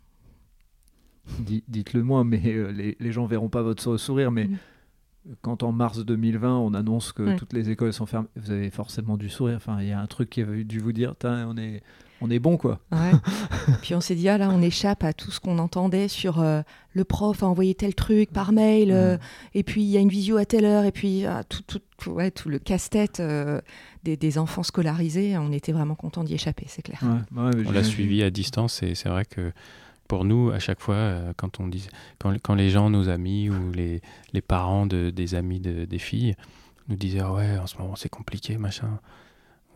Di- 1.40 1.64
Dites-le 1.68 2.04
moi, 2.04 2.24
mais 2.24 2.42
euh, 2.48 2.72
les, 2.72 2.98
les 3.00 3.12
gens 3.12 3.26
verront 3.26 3.50
pas 3.50 3.62
votre 3.62 3.82
sou- 3.82 3.98
sourire. 3.98 4.32
Mais 4.32 4.46
Mhm. 4.48 4.58
Quand 5.42 5.64
en 5.64 5.72
mars 5.72 6.06
2020, 6.06 6.58
on 6.58 6.74
annonce 6.74 7.12
que 7.12 7.24
Ouais. 7.24 7.36
toutes 7.36 7.54
les 7.54 7.70
écoles 7.70 7.94
sont 7.94 8.06
fermées, 8.06 8.28
vous 8.36 8.52
avez 8.52 8.70
forcément 8.70 9.18
dû 9.18 9.30
sourire. 9.30 9.58
Enfin, 9.58 9.78
il 9.82 9.88
y 9.88 9.92
a 9.92 10.00
un 10.00 10.08
truc 10.08 10.30
qui 10.30 10.42
a 10.42 10.46
dû 10.46 10.80
vous 10.80 10.92
dire, 10.92 11.16
on 11.24 11.58
est, 11.58 11.82
on 12.22 12.30
est 12.30 12.40
bon, 12.40 12.58
quoi. 12.58 12.80
Ouais. 12.92 13.12
Puis 13.82 13.96
on 13.96 14.02
s'est 14.02 14.16
dit, 14.16 14.30
ah 14.30 14.38
là, 14.38 14.50
on 14.52 14.62
échappe 14.62 15.04
à 15.04 15.14
tout 15.14 15.32
ce 15.32 15.40
qu'on 15.40 15.58
entendait 15.58 16.08
sur 16.08 16.40
euh, 16.42 16.62
le 16.94 17.04
prof 17.04 17.42
a 17.44 17.48
envoyé 17.48 17.74
tel 17.76 17.96
truc 17.96 18.32
par 18.32 18.52
mail, 18.52 18.92
euh, 18.92 19.18
et 19.54 19.64
puis 19.64 19.82
il 19.84 19.90
y 19.90 19.98
a 19.98 20.00
une 20.00 20.10
visio 20.10 20.38
à 20.38 20.46
telle 20.46 20.66
heure, 20.66 20.86
et 20.86 20.92
puis 20.92 21.26
ah, 21.26 21.44
tout, 21.44 21.64
tout, 21.68 21.80
tout- 21.98 22.12
ouais, 22.12 22.30
tout 22.32 22.48
le 22.50 22.60
casse-tête 22.60 23.20
euh, 23.20 23.60
des, 24.04 24.16
des 24.18 24.38
enfants 24.38 24.64
scolarisés. 24.64 25.38
On 25.38 25.52
était 25.52 25.72
vraiment 25.72 25.96
content 25.96 26.24
d'y 26.24 26.36
échapper, 26.36 26.66
c'est 26.70 26.84
clair. 26.84 27.00
Ouais, 27.04 27.44
ouais, 27.44 27.52
mais 27.56 27.68
On 27.68 27.72
l'a 27.72 27.84
suivi 27.84 28.22
à 28.24 28.30
distance 28.30 28.82
et 28.84 28.96
c'est 28.96 29.10
vrai 29.10 29.26
que 29.26 29.52
pour 30.08 30.26
nous, 30.26 30.52
à 30.52 30.60
chaque 30.60 30.80
fois, 30.82 30.96
euh, 30.96 31.34
quand, 31.38 31.60
on 31.60 31.68
dit, 31.68 31.88
quand, 32.20 32.34
quand 32.42 32.56
les 32.56 32.70
gens, 32.70 32.90
nos 32.90 33.10
amis 33.10 33.50
ou 33.50 33.72
les, 33.72 34.02
les 34.34 34.42
parents 34.42 34.86
de, 34.86 35.10
des 35.10 35.36
amis 35.36 35.60
de- 35.60 35.86
des 35.86 36.00
filles 36.00 36.36
nous 36.90 36.96
disaient 36.96 37.22
Ah 37.22 37.34
ouais, 37.34 37.58
en 37.58 37.68
ce 37.68 37.78
moment 37.78 37.96
c'est 37.96 38.10
compliqué, 38.10 38.58
machin. 38.58 39.00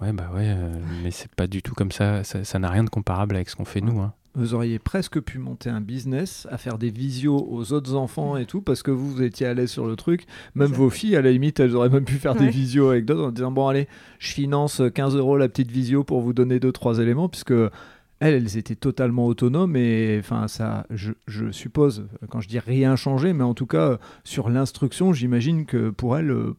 Ouais, 0.02 0.14
bah 0.14 0.30
ouais, 0.34 0.46
euh, 0.48 0.80
mais 1.04 1.12
c'est 1.12 1.34
pas 1.36 1.48
du 1.48 1.62
tout 1.62 1.74
comme 1.76 1.92
ça. 1.92 2.24
Ça 2.24 2.60
n'a 2.60 2.70
rien 2.70 2.84
de 2.86 2.90
comparable 2.90 3.36
avec 3.36 3.50
ce 3.50 3.56
qu'on 3.56 3.66
fait 3.66 3.82
Ouais. 3.84 3.92
nous. 3.92 4.00
hein. 4.00 4.14
Vous 4.36 4.54
auriez 4.54 4.78
presque 4.80 5.20
pu 5.20 5.40
monter 5.40 5.70
un 5.72 5.82
business, 5.82 6.48
à 6.52 6.58
faire 6.60 6.78
des 6.78 6.92
visios 6.92 7.48
aux 7.50 7.74
autres 7.74 7.96
enfants 7.96 8.38
et 8.38 8.46
tout, 8.46 8.62
parce 8.62 8.84
que 8.84 8.92
vous, 8.92 9.12
vous 9.12 9.24
étiez 9.24 9.48
à 9.48 9.54
l'aise 9.56 9.72
sur 9.72 9.88
le 9.88 9.96
truc. 9.96 10.26
Même 10.54 10.72
vos 10.72 10.92
filles, 10.92 11.16
à 11.16 11.22
la 11.24 11.32
limite, 11.32 11.60
elles 11.60 11.76
auraient 11.76 11.90
même 11.90 12.06
pu 12.06 12.14
faire 12.14 12.36
des 12.36 12.48
visios 12.48 12.90
avec 12.90 13.06
d'autres 13.06 13.28
en 13.28 13.32
disant 13.32 13.52
Bon, 13.52 13.68
allez, 13.68 13.88
je 14.20 14.32
finance 14.32 14.82
15 14.94 15.16
euros 15.16 15.36
la 15.36 15.50
petite 15.50 15.72
visio 15.72 16.04
pour 16.04 16.22
vous 16.22 16.32
donner 16.32 16.60
deux, 16.60 16.72
trois 16.72 17.00
éléments, 17.00 17.28
puisque 17.28 17.54
elles, 18.20 18.34
elles 18.34 18.58
étaient 18.58 18.76
totalement 18.76 19.26
autonomes 19.26 19.76
et 19.76 20.18
enfin, 20.20 20.48
ça, 20.48 20.86
je, 20.90 21.12
je 21.28 21.52
suppose, 21.52 22.08
quand 22.30 22.42
je 22.42 22.48
dis 22.48 22.60
rien 22.60 22.96
changé, 22.96 23.34
mais 23.34 23.44
en 23.44 23.54
tout 23.54 23.66
cas, 23.66 23.98
sur 24.24 24.50
l'instruction, 24.50 25.14
j'imagine 25.14 25.66
que 25.66 25.90
pour 25.90 26.18
elles, 26.18 26.32
euh, 26.32 26.56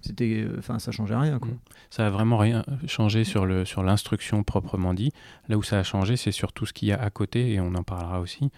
c'était, 0.00 0.46
enfin, 0.58 0.78
ça 0.78 0.90
changeait 0.90 1.14
rien, 1.16 1.38
quoi. 1.38 1.50
Mm. 1.50 1.58
Ça 1.90 2.06
a 2.06 2.10
vraiment 2.10 2.38
rien 2.38 2.64
changé 2.86 3.22
sur 3.24 3.44
le 3.44 3.66
sur 3.66 3.82
l'instruction 3.82 4.42
proprement 4.42 4.94
dit. 4.94 5.12
Là 5.48 5.58
où 5.58 5.62
ça 5.62 5.78
a 5.78 5.82
changé, 5.82 6.16
c'est 6.16 6.32
sur 6.32 6.52
tout 6.54 6.64
ce 6.64 6.72
qu'il 6.72 6.88
y 6.88 6.92
a 6.92 7.00
à 7.00 7.10
côté 7.10 7.52
et 7.52 7.60
on 7.60 7.74
en 7.74 7.82
parlera 7.82 8.20
aussi. 8.20 8.50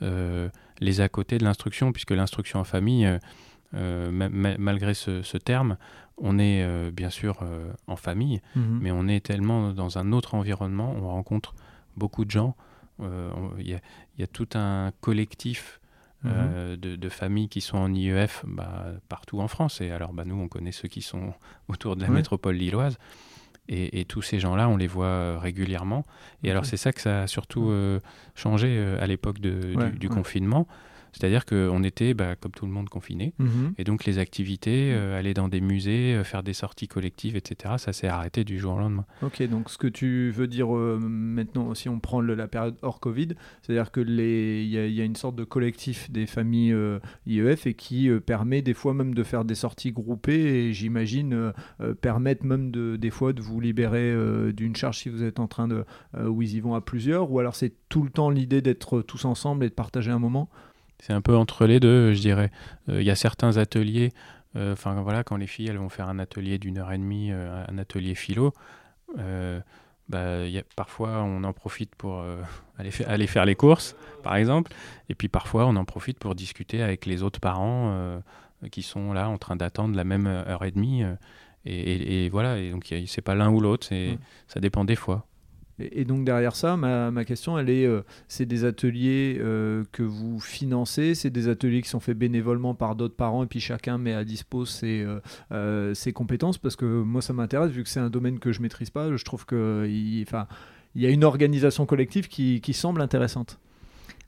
Euh, 0.00 0.48
les 0.80 1.00
à 1.02 1.08
côté 1.10 1.36
de 1.38 1.44
l'instruction, 1.44 1.92
puisque 1.92 2.12
l'instruction 2.12 2.60
en 2.60 2.64
famille, 2.64 3.06
euh, 3.74 4.10
ma- 4.10 4.28
ma- 4.30 4.56
malgré 4.56 4.94
ce, 4.94 5.22
ce 5.22 5.36
terme, 5.36 5.76
on 6.16 6.38
est 6.38 6.62
euh, 6.62 6.90
bien 6.90 7.10
sûr 7.10 7.40
euh, 7.42 7.70
en 7.86 7.96
famille, 7.96 8.40
Mhm. 8.56 8.78
mais 8.80 8.90
on 8.90 9.06
est 9.06 9.20
tellement 9.24 9.72
dans 9.72 9.98
un 9.98 10.12
autre 10.12 10.34
environnement, 10.34 10.94
on 10.96 11.08
rencontre 11.08 11.54
beaucoup 11.98 12.24
de 12.24 12.30
gens. 12.30 12.56
euh, 13.00 13.30
Il 13.58 13.68
y, 13.68 13.74
a- 13.74 13.80
il 14.16 14.20
y 14.20 14.24
a 14.24 14.26
tout 14.26 14.48
un 14.54 14.92
collectif 15.00 15.80
Mhm. 16.24 16.30
euh, 16.34 16.76
de, 16.76 16.96
de 16.96 17.08
familles 17.08 17.48
qui 17.48 17.60
sont 17.60 17.78
en 17.78 17.94
IEF 17.94 18.42
bah, 18.46 18.86
partout 19.08 19.38
en 19.40 19.46
France. 19.46 19.80
Et 19.80 19.90
alors, 19.92 20.12
bah, 20.12 20.24
nous, 20.26 20.34
on 20.34 20.48
connaît 20.48 20.72
ceux 20.72 20.88
qui 20.88 21.00
sont 21.02 21.32
autour 21.68 21.94
de 21.94 22.02
la 22.02 22.08
métropole 22.08 22.56
lilloise. 22.56 22.98
Et, 23.68 24.00
et 24.00 24.04
tous 24.06 24.22
ces 24.22 24.40
gens-là, 24.40 24.68
on 24.68 24.76
les 24.78 24.86
voit 24.88 25.06
euh, 25.06 25.38
régulièrement. 25.38 26.02
Et 26.42 26.50
alors, 26.50 26.64
c'est 26.64 26.76
ça 26.78 26.90
que 26.92 27.00
ça 27.02 27.22
a 27.22 27.26
surtout 27.28 27.68
euh, 27.70 28.00
changé 28.34 28.68
euh, 28.78 29.00
à 29.00 29.06
l'époque 29.06 29.36
Ouais, 29.44 29.90
du, 29.92 29.98
du 29.98 30.08
ouais. 30.08 30.14
confinement. 30.14 30.66
C'est-à-dire 31.12 31.44
qu'on 31.46 31.82
était, 31.82 32.14
bah, 32.14 32.36
comme 32.36 32.52
tout 32.52 32.66
le 32.66 32.72
monde, 32.72 32.88
confiné. 32.88 33.34
Mhm. 33.38 33.74
Et 33.78 33.84
donc, 33.84 34.04
les 34.04 34.18
activités, 34.18 34.92
euh, 34.92 35.18
aller 35.18 35.34
dans 35.34 35.48
des 35.48 35.60
musées, 35.60 36.14
euh, 36.14 36.24
faire 36.24 36.42
des 36.42 36.52
sorties 36.52 36.88
collectives, 36.88 37.36
etc., 37.36 37.74
ça 37.78 37.92
s'est 37.92 38.08
arrêté 38.08 38.44
du 38.44 38.58
jour 38.58 38.74
au 38.74 38.78
lendemain. 38.78 39.04
Ok, 39.22 39.42
donc 39.48 39.70
ce 39.70 39.78
que 39.78 39.86
tu 39.88 40.30
veux 40.30 40.46
dire 40.46 40.74
euh, 40.76 40.98
maintenant, 41.00 41.74
si 41.74 41.88
on 41.88 41.98
prend 42.00 42.20
le- 42.20 42.34
la 42.34 42.48
période 42.48 42.76
hors 42.82 43.00
Covid, 43.00 43.28
c'est-à-dire 43.62 43.90
que 43.90 44.00
les, 44.00 44.62
il 44.64 44.68
y, 44.70 44.78
a- 44.78 44.86
y 44.86 45.00
a 45.00 45.04
une 45.04 45.16
sorte 45.16 45.36
de 45.36 45.44
collectif 45.44 46.10
des 46.10 46.26
familles 46.26 46.74
IEF 47.26 47.66
et 47.66 47.74
qui 47.74 48.08
permet 48.26 48.62
des 48.62 48.74
fois 48.74 48.94
même 48.94 49.14
de 49.14 49.22
faire 49.22 49.44
des 49.44 49.54
sorties 49.54 49.92
groupées 49.92 50.66
et 50.68 50.72
j'imagine 50.72 51.52
permettre 52.00 52.44
même 52.44 52.70
de, 52.70 52.96
des 52.96 53.10
fois 53.10 53.32
de 53.32 53.40
vous 53.42 53.60
libérer 53.60 54.14
d'une 54.52 54.76
charge 54.76 54.98
si 54.98 55.08
vous 55.08 55.22
êtes 55.22 55.40
en 55.40 55.46
train 55.46 55.68
de 55.68 55.84
où 56.26 56.42
ils 56.42 56.54
y 56.54 56.60
vont 56.60 56.74
à 56.74 56.80
plusieurs 56.80 57.30
ou 57.30 57.38
alors 57.38 57.54
c'est 57.54 57.72
tout 57.88 58.02
le 58.02 58.10
temps 58.10 58.30
l'idée 58.30 58.60
d'être 58.62 59.00
tous 59.02 59.24
ensemble 59.24 59.64
et 59.64 59.68
de 59.68 59.74
partager 59.74 60.10
un 60.10 60.18
moment? 60.18 60.48
C'est 61.00 61.12
un 61.12 61.20
peu 61.20 61.36
entre 61.36 61.66
les 61.66 61.80
deux, 61.80 62.12
je 62.14 62.20
dirais. 62.20 62.50
Euh, 62.88 63.00
Il 63.00 63.06
y 63.06 63.10
a 63.10 63.14
certains 63.16 63.56
ateliers, 63.56 64.12
euh, 64.56 64.72
enfin 64.72 65.00
voilà, 65.02 65.22
quand 65.24 65.36
les 65.36 65.46
filles 65.46 65.68
elles 65.68 65.78
vont 65.78 65.88
faire 65.88 66.08
un 66.08 66.18
atelier 66.18 66.58
d'une 66.58 66.78
heure 66.78 66.92
et 66.92 66.98
demie, 66.98 67.30
euh, 67.32 67.64
un 67.68 67.78
atelier 67.78 68.14
philo, 68.14 68.52
euh, 69.18 69.60
bah, 70.08 70.44
il 70.44 70.50
y 70.50 70.58
a, 70.58 70.62
parfois 70.76 71.22
on 71.22 71.44
en 71.44 71.52
profite 71.52 71.94
pour 71.94 72.18
euh, 72.20 72.40
aller, 72.78 72.90
fa- 72.90 73.08
aller 73.08 73.26
faire 73.26 73.44
les 73.44 73.54
courses, 73.54 73.94
par 74.22 74.36
exemple, 74.36 74.72
et 75.08 75.14
puis 75.14 75.28
parfois 75.28 75.66
on 75.66 75.76
en 75.76 75.84
profite 75.84 76.18
pour 76.18 76.34
discuter 76.34 76.82
avec 76.82 77.06
les 77.06 77.22
autres 77.22 77.40
parents 77.40 77.90
euh, 77.92 78.18
qui 78.72 78.82
sont 78.82 79.12
là 79.12 79.28
en 79.28 79.38
train 79.38 79.54
d'attendre 79.56 79.94
la 79.96 80.04
même 80.04 80.26
heure 80.26 80.64
et 80.64 80.70
demie. 80.72 81.04
euh, 81.04 81.14
et, 81.64 81.74
et- 81.76 82.24
et 82.26 82.28
voilà, 82.30 82.58
et 82.58 82.70
donc 82.70 82.92
c'est 83.06 83.20
pas 83.20 83.34
l'un 83.34 83.50
ou 83.50 83.60
l'autre, 83.60 83.88
Ouais. 83.90 84.18
ça 84.46 84.58
dépend 84.60 84.84
des 84.84 84.96
fois. 84.96 85.26
Et, 85.78 86.04
donc 86.04 86.24
derrière 86.24 86.56
ça, 86.56 86.76
ma, 86.76 87.24
question, 87.24 87.58
elle 87.58 87.70
est, 87.70 87.86
euh, 87.86 88.02
c'est 88.26 88.46
des 88.46 88.64
ateliers 88.64 89.38
euh, 89.40 89.84
que 89.92 90.02
vous 90.02 90.40
financez, 90.40 91.14
c'est 91.14 91.30
des 91.30 91.48
ateliers 91.48 91.82
qui 91.82 91.88
sont 91.88 92.00
faits 92.00 92.18
bénévolement 92.18 92.74
par 92.74 92.96
d'autres 92.96 93.14
parents 93.14 93.44
et 93.44 93.46
puis 93.46 93.60
chacun 93.60 93.98
met 93.98 94.14
à 94.14 94.24
dispo 94.24 94.64
ses, 94.64 95.06
euh, 95.52 95.94
compétences 96.14 96.58
parce 96.58 96.76
que 96.76 96.84
moi 96.84 97.22
ça 97.22 97.32
m'intéresse 97.32 97.70
vu 97.70 97.82
que 97.82 97.88
c'est 97.88 98.00
un 98.00 98.10
domaine 98.10 98.38
que 98.38 98.52
je 98.52 98.60
maîtrise 98.62 98.90
pas, 98.90 99.14
je 99.14 99.24
trouve 99.24 99.44
que 99.44 99.86
y 99.88 101.06
a 101.06 101.10
une 101.10 101.24
organisation 101.24 101.86
collective 101.86 102.28
qui 102.28 102.72
semble 102.72 103.00
intéressante. 103.00 103.58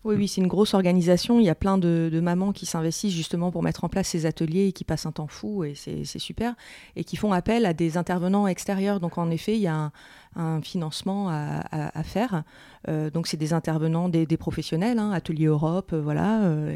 Oui, 0.02 0.14
oui, 0.16 0.28
c'est 0.28 0.40
une 0.40 0.46
grosse 0.46 0.72
organisation. 0.72 1.40
Il 1.40 1.44
y 1.44 1.50
a 1.50 1.54
plein 1.54 1.76
de, 1.76 2.20
mamans 2.22 2.52
qui 2.52 2.64
s'investissent 2.64 3.12
justement 3.12 3.50
pour 3.50 3.62
mettre 3.62 3.84
en 3.84 3.90
place 3.90 4.08
ces 4.08 4.24
ateliers 4.24 4.68
et 4.68 4.72
qui 4.72 4.84
passent 4.84 5.04
un 5.04 5.12
temps 5.12 5.26
fou, 5.26 5.62
et 5.64 5.74
c'est 5.74 6.18
super, 6.18 6.54
et 6.96 7.04
qui 7.04 7.16
font 7.16 7.32
appel 7.32 7.66
à 7.66 7.74
des 7.74 7.98
intervenants 7.98 8.46
extérieurs. 8.46 8.98
Donc 8.98 9.18
en 9.18 9.30
effet, 9.30 9.56
il 9.56 9.60
y 9.60 9.66
a 9.66 9.92
un, 10.36 10.62
financement 10.62 11.28
à, 11.28 12.02
faire. 12.02 12.44
Euh, 12.88 13.10
donc 13.10 13.26
c'est 13.26 13.36
des 13.36 13.52
intervenants, 13.52 14.08
des, 14.08 14.26
professionnels, 14.38 14.98
hein, 14.98 15.12
Atelier 15.12 15.46
Europe, 15.46 15.92
euh, 15.92 16.00
voilà. 16.00 16.44
Euh, 16.44 16.74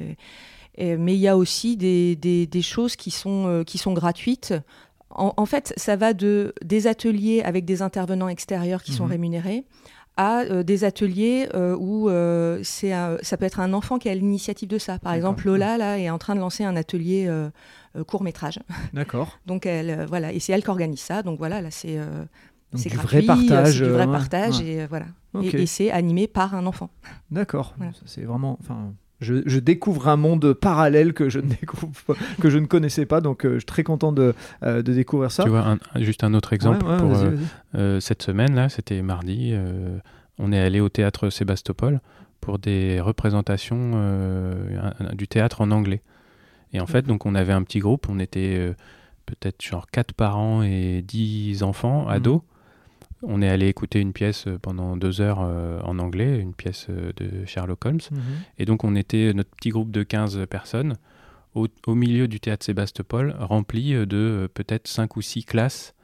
mais 0.77 1.15
il 1.15 1.21
y 1.21 1.29
a 1.29 1.37
aussi 1.39 1.79
des, 1.79 2.63
choses 2.63 2.95
qui 2.95 3.11
sont, 3.11 3.63
qui 3.67 3.79
sont 3.79 3.95
gratuites. 3.95 4.53
En, 5.11 5.47
fait, 5.47 5.73
ça 5.77 5.95
va 5.95 6.13
de, 6.13 6.53
des 6.63 6.89
ateliers 6.89 7.41
avec 7.43 7.65
des 7.65 7.81
intervenants 7.83 8.29
extérieurs 8.29 8.83
qui 8.83 8.93
sont 8.93 9.05
mhm. 9.05 9.13
rémunérés 9.13 9.65
à 10.17 10.41
euh, 10.41 10.63
des 10.63 10.85
ateliers 10.85 11.49
euh, 11.55 11.77
où 11.77 12.09
euh, 12.09 12.61
c'est 12.63 12.93
ça 13.23 13.37
peut 13.37 13.45
être 13.45 13.61
un 13.61 13.73
enfant 13.73 13.99
qui 13.99 14.09
a 14.09 14.15
l'initiative 14.15 14.69
de 14.69 14.79
ça. 14.79 14.99
Par 14.99 15.13
exemple, 15.13 15.47
Lola 15.47 15.77
là 15.77 15.99
est 15.99 16.11
en 16.11 16.19
train 16.19 16.35
de 16.35 16.41
lancer 16.41 16.65
un 16.65 16.77
atelier 16.77 17.31
court 18.07 18.23
métrage. 18.23 18.61
D'accord. 18.93 19.39
Donc 19.47 19.67
elle 19.67 20.07
voilà 20.07 20.33
et 20.33 20.41
c'est 20.41 20.53
elle 20.53 20.63
qui 20.63 20.71
organise 20.71 21.01
ça. 21.01 21.23
Donc 21.23 21.39
voilà 21.39 21.61
là 21.61 21.71
c'est 21.71 21.99
c'est 22.75 22.91
du 22.91 22.97
vrai 22.97 23.23
partage, 23.23 23.81
du 23.81 23.89
vrai 23.89 24.07
partage 24.07 24.61
et 24.61 24.87
voilà. 24.87 25.07
Et, 25.43 25.67
c'est 25.67 25.91
animé 25.91 26.29
par 26.29 26.55
un 26.55 26.67
enfant. 26.67 26.91
D'accord. 27.31 27.75
C'est 28.07 28.23
vraiment 28.23 28.57
enfin 28.61 28.93
je, 29.21 29.59
découvre 29.59 30.09
un 30.09 30.17
monde 30.17 30.53
parallèle 30.53 31.13
que 31.13 31.29
je 31.29 31.39
ne, 31.39 31.47
découvre, 31.61 31.93
que 32.41 32.51
je 32.51 32.59
ne 32.59 32.67
connaissais 32.67 33.07
pas, 33.07 33.21
donc 33.21 33.43
je 33.45 33.59
suis 33.59 33.65
très 33.65 33.83
content 33.83 34.13
de, 34.13 34.35
de 34.63 34.81
découvrir 34.81 35.31
ça. 35.31 35.45
Tu 35.45 35.51
vois, 35.51 35.79
juste 35.97 36.25
un 36.25 36.35
autre 36.35 36.53
exemple 36.53 36.85
pour 36.85 37.17
cette 38.01 38.23
semaine, 38.23 38.55
là, 38.55 38.69
c'était 38.69 39.03
mardi, 39.03 39.55
on 40.39 40.53
est 40.53 40.59
allé 40.61 40.81
au 40.81 40.89
théâtre 40.89 41.31
Sébastopol 41.31 42.01
pour 42.45 42.59
des 42.59 43.01
représentations 43.01 43.93
euh, 43.95 44.91
du 45.15 45.29
théâtre 45.29 45.63
en 45.63 45.71
anglais. 45.71 46.03
Et 46.75 46.81
en 46.81 46.87
fait, 46.87 47.03
donc 47.03 47.25
on 47.25 47.35
avait 47.35 47.55
un 47.55 47.63
petit 47.63 47.79
groupe, 47.79 48.07
on 48.11 48.19
était 48.19 48.57
euh, 48.59 48.75
peut-être 49.25 49.63
genre 49.63 49.87
4 49.91 50.13
parents 50.13 50.63
et 50.63 51.03
10 51.03 51.63
enfants, 51.63 52.03
mhm. 52.03 52.11
ados. 52.11 52.41
On 53.27 53.43
est 53.43 53.49
allé 53.49 53.69
écouter 53.69 54.01
une 54.01 54.13
pièce 54.13 54.47
euh, 54.47 54.59
pendant 54.59 54.97
deux 54.97 55.21
heures 55.21 55.39
en 55.39 55.99
anglais, 55.99 56.39
une 56.39 56.55
pièce 56.55 56.89
de 56.89 57.45
Sherlock 57.47 57.85
Holmes. 57.85 58.01
Mhm. 58.11 58.21
Et 58.59 58.65
donc 58.65 58.85
on 58.85 58.95
était 58.95 59.33
notre 59.35 59.51
petit 59.51 59.71
groupe 59.71 59.91
de 59.91 60.03
15 60.03 60.47
personnes 60.47 60.95
au, 61.55 61.69
milieu 61.95 62.27
du 62.27 62.41
théâtre 62.41 62.65
Sébastopol, 62.67 63.37
rempli 63.39 63.93
de 63.93 64.49
peut-être 64.55 64.89
5 64.89 65.17
ou 65.17 65.23
6 65.23 65.45
classes 65.45 65.95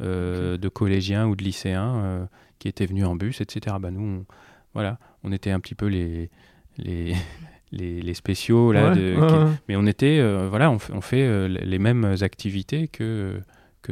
de 0.00 0.68
collégiens 0.68 1.28
ou 1.28 1.36
de 1.36 1.44
lycéens 1.44 2.28
qui 2.58 2.68
étaient 2.68 2.86
venus 2.86 3.04
en 3.04 3.14
bus, 3.14 3.40
etc. 3.40 3.76
Bah, 3.80 3.90
nous, 3.90 4.00
on, 4.00 4.26
voilà, 4.74 4.98
on 5.24 5.32
était 5.32 5.50
un 5.50 5.60
petit 5.60 5.74
peu 5.74 5.86
les, 5.86 6.30
les, 6.78 7.14
les, 7.72 8.14
spéciaux, 8.14 8.72
là, 8.72 8.94
mais 9.68 9.76
on 9.76 9.86
était, 9.86 10.18
euh, 10.18 10.48
voilà, 10.48 10.70
on, 10.70 10.78
on 10.92 11.00
fait 11.00 11.22
euh, 11.22 11.48
les 11.48 11.78
mêmes 11.78 12.16
activités 12.20 12.88
que 12.88 13.40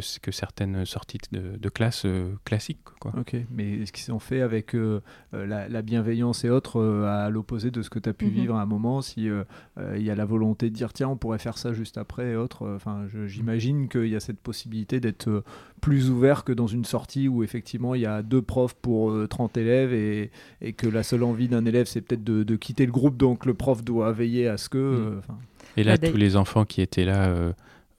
que, 0.00 0.30
certaines 0.30 0.84
sorties 0.84 1.18
de, 1.32 1.56
de 1.56 1.68
classe 1.68 2.04
euh, 2.04 2.32
classiques. 2.44 2.82
Quoi. 3.00 3.12
Ok, 3.18 3.36
mais 3.50 3.80
est-ce 3.80 3.92
qu'ils 3.92 4.12
ont 4.12 4.18
fait 4.18 4.40
avec 4.40 4.74
euh, 4.74 5.00
euh, 5.34 5.46
la, 5.46 5.82
bienveillance 5.82 6.44
et 6.44 6.50
autres 6.50 6.82
à 7.06 7.30
l'opposé 7.30 7.70
de 7.70 7.82
ce 7.82 7.90
que 7.90 7.98
tu 7.98 8.08
as 8.08 8.14
pu 8.14 8.26
mhm. 8.26 8.30
vivre 8.32 8.56
à 8.56 8.62
un 8.62 8.66
moment 8.66 9.02
Si 9.02 9.26
il 9.26 10.02
y 10.02 10.10
a 10.10 10.14
la 10.14 10.24
volonté 10.24 10.70
de 10.70 10.74
dire 10.74 10.92
tiens, 10.92 11.08
on 11.08 11.16
pourrait 11.16 11.38
faire 11.38 11.58
ça 11.58 11.72
juste 11.72 11.98
après 11.98 12.32
et 12.32 12.36
autres, 12.36 12.66
enfin, 12.74 13.06
j'imagine 13.26 13.88
qu'il 13.88 14.08
y 14.08 14.16
a 14.16 14.20
cette 14.20 14.40
possibilité 14.40 15.00
d'être 15.00 15.44
plus 15.80 16.10
ouvert 16.10 16.44
que 16.44 16.52
dans 16.52 16.66
une 16.66 16.84
sortie 16.84 17.28
où 17.28 17.42
effectivement 17.42 17.94
il 17.94 18.00
y 18.00 18.06
a 18.06 18.22
deux 18.22 18.42
profs 18.42 18.74
pour 18.74 19.14
30 19.28 19.56
élèves 19.58 19.92
et, 19.92 20.30
et, 20.60 20.72
que 20.72 20.86
la 20.86 21.02
seule 21.02 21.22
envie 21.22 21.48
d'un 21.48 21.66
élève 21.66 21.86
c'est 21.86 22.00
peut-être 22.00 22.24
de, 22.24 22.42
de, 22.42 22.56
quitter 22.56 22.86
le 22.86 22.92
groupe, 22.92 23.16
donc 23.16 23.44
le 23.44 23.54
prof 23.54 23.84
doit 23.84 24.12
veiller 24.12 24.48
à 24.48 24.56
ce 24.56 24.68
que. 24.68 25.20
Mm. 25.28 25.34
et 25.76 25.84
là, 25.84 25.98
tous 25.98 26.16
les 26.16 26.36
enfants 26.36 26.64
qui 26.64 26.80
étaient 26.80 27.04
là 27.04 27.54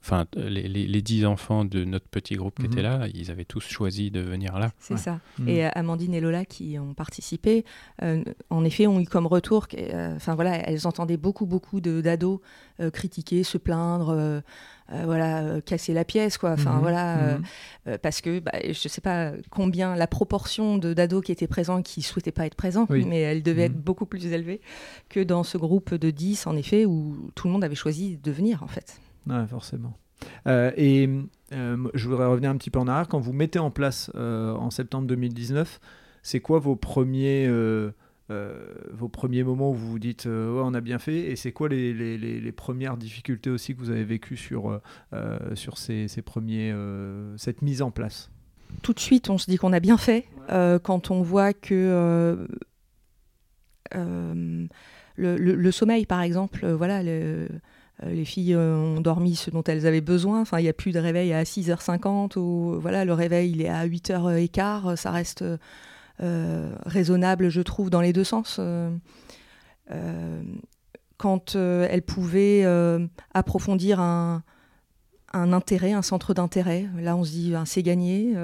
enfin 0.06 0.24
les, 0.36 1.02
dix 1.02 1.26
enfants 1.26 1.64
de 1.64 1.84
notre 1.84 2.06
petit 2.06 2.36
groupe 2.36 2.58
qui 2.60 2.66
étaient 2.66 2.76
mhm. 2.76 3.00
là, 3.00 3.06
ils 3.12 3.30
avaient 3.30 3.44
tous 3.44 3.66
choisi 3.66 4.10
de 4.10 4.20
venir 4.20 4.58
là. 4.58 4.70
C'est 4.78 4.96
ça. 4.96 5.18
Mhm. 5.38 5.48
Et 5.48 5.66
euh, 5.66 5.70
Amandine 5.74 6.14
et 6.14 6.20
Lola 6.20 6.44
qui 6.44 6.78
ont 6.78 6.94
participé, 6.94 7.64
euh, 8.02 8.22
en 8.50 8.64
effet, 8.64 8.86
ont 8.86 9.00
eu 9.00 9.06
comme 9.06 9.26
retour, 9.26 9.66
euh, 9.76 10.14
enfin 10.14 10.34
voilà, 10.36 10.56
elles 10.68 10.86
entendaient 10.86 11.16
beaucoup 11.16 11.46
beaucoup 11.46 11.80
d'ados 11.80 12.40
critiquer, 12.92 13.42
se 13.42 13.58
plaindre. 13.58 14.42
voilà, 14.88 15.60
casser 15.62 15.92
la 15.92 16.04
pièce, 16.04 16.38
quoi. 16.38 16.52
Enfin, 16.52 16.74
mhm. 16.74 16.80
voilà, 16.80 17.38
parce 18.02 18.20
que 18.20 18.38
bah, 18.38 18.52
je 18.62 18.68
ne 18.68 18.88
sais 18.88 19.00
pas 19.00 19.32
combien 19.50 19.96
la 19.96 20.06
proportion 20.06 20.78
d'ados 20.78 21.24
qui 21.24 21.32
étaient 21.32 21.48
présents 21.48 21.82
qui 21.82 22.02
souhaitaient 22.02 22.30
pas 22.30 22.46
être 22.46 22.54
présents, 22.54 22.86
mais 22.88 23.20
elle 23.20 23.42
devait 23.42 23.64
être 23.64 23.80
beaucoup 23.80 24.06
plus 24.06 24.26
élevée 24.26 24.60
que 25.08 25.20
dans 25.20 25.42
ce 25.42 25.58
groupe 25.58 25.94
de 25.94 26.10
10, 26.10 26.46
en 26.46 26.56
effet, 26.56 26.84
où 26.84 27.30
tout 27.34 27.48
le 27.48 27.52
monde 27.52 27.64
avait 27.64 27.74
choisi 27.74 28.18
de 28.18 28.30
venir, 28.30 28.62
en 28.62 28.68
fait. 28.68 29.00
Ouais, 29.26 29.46
forcément. 29.46 29.98
Euh, 30.46 30.70
et 30.76 31.08
euh, 31.52 31.88
je 31.94 32.08
voudrais 32.08 32.26
revenir 32.26 32.50
un 32.50 32.56
petit 32.56 32.70
peu 32.70 32.78
en 32.78 32.88
arrière. 32.88 33.08
Quand 33.08 33.20
vous 33.20 33.32
mettez 33.32 33.58
en 33.58 33.70
place 33.70 34.10
euh, 34.14 34.54
en 34.54 34.70
septembre 34.70 35.06
2019, 35.06 35.80
c'est 36.22 36.40
quoi 36.40 36.58
vos 36.58 36.76
premiers, 36.76 37.48
vos 38.28 39.08
premiers 39.08 39.44
moments 39.44 39.70
où 39.70 39.74
vous 39.74 39.90
vous 39.90 39.98
dites 39.98 40.24
ouais, 40.26 40.60
on 40.62 40.74
a 40.74 40.80
bien 40.80 40.98
fait? 40.98 41.30
Et 41.30 41.36
c'est 41.36 41.52
quoi 41.52 41.68
les, 41.68 41.92
les, 41.92 42.18
les, 42.18 42.52
premières 42.52 42.96
difficultés 42.96 43.50
aussi 43.50 43.74
que 43.74 43.80
vous 43.80 43.90
avez 43.90 44.04
vécues 44.04 44.36
sur, 44.36 44.80
sur 45.54 45.78
ces, 45.78 46.08
ces 46.08 46.22
premiers, 46.22 46.74
cette 47.36 47.62
mise 47.62 47.80
en 47.80 47.92
place? 47.92 48.30
Tout 48.82 48.92
de 48.92 48.98
suite, 48.98 49.30
on 49.30 49.38
se 49.38 49.48
dit 49.48 49.56
qu'on 49.56 49.72
a 49.72 49.78
bien 49.78 49.96
fait 49.98 50.26
quand 50.82 51.10
on 51.12 51.22
voit 51.22 51.52
que. 51.52 52.48
Le, 55.18 55.36
le, 55.36 55.70
sommeil, 55.72 56.04
par 56.04 56.20
exemple, 56.20 56.66
voilà, 56.72 57.02
le, 57.02 57.10
euh, 57.10 57.48
les 58.02 58.24
filles 58.24 58.54
euh, 58.54 58.76
ont 58.76 59.00
dormi 59.00 59.36
ce 59.36 59.50
dont 59.50 59.64
elles 59.64 59.86
avaient 59.86 60.00
besoin. 60.00 60.40
Enfin, 60.40 60.58
il 60.58 60.64
n'y 60.64 60.68
a 60.68 60.74
plus 60.74 60.92
de 60.92 60.98
réveil 60.98 61.32
à 61.32 61.44
6h50 61.44 62.38
ou 62.38 62.78
voilà, 62.80 63.04
le 63.04 63.12
réveil 63.12 63.52
il 63.52 63.62
est 63.62 63.68
à 63.68 63.86
8h15. 63.86 64.96
Ça 64.96 65.10
reste 65.10 65.44
euh, 66.22 66.72
raisonnable, 66.84 67.48
je 67.48 67.60
trouve, 67.62 67.90
dans 67.90 68.00
les 68.00 68.12
deux 68.12 68.24
sens. 68.24 68.60
quand 71.16 71.56
elles 71.56 72.02
pouvaient 72.02 72.64
approfondir 73.32 74.00
un, 74.00 74.42
intérêt, 75.32 75.92
un 75.92 76.02
centre 76.02 76.34
d'intérêt, 76.34 76.86
là 76.98 77.16
on 77.16 77.24
se 77.24 77.30
dit, 77.30 77.50
ben, 77.52 77.64
c'est 77.64 77.82
gagné. 77.82 78.34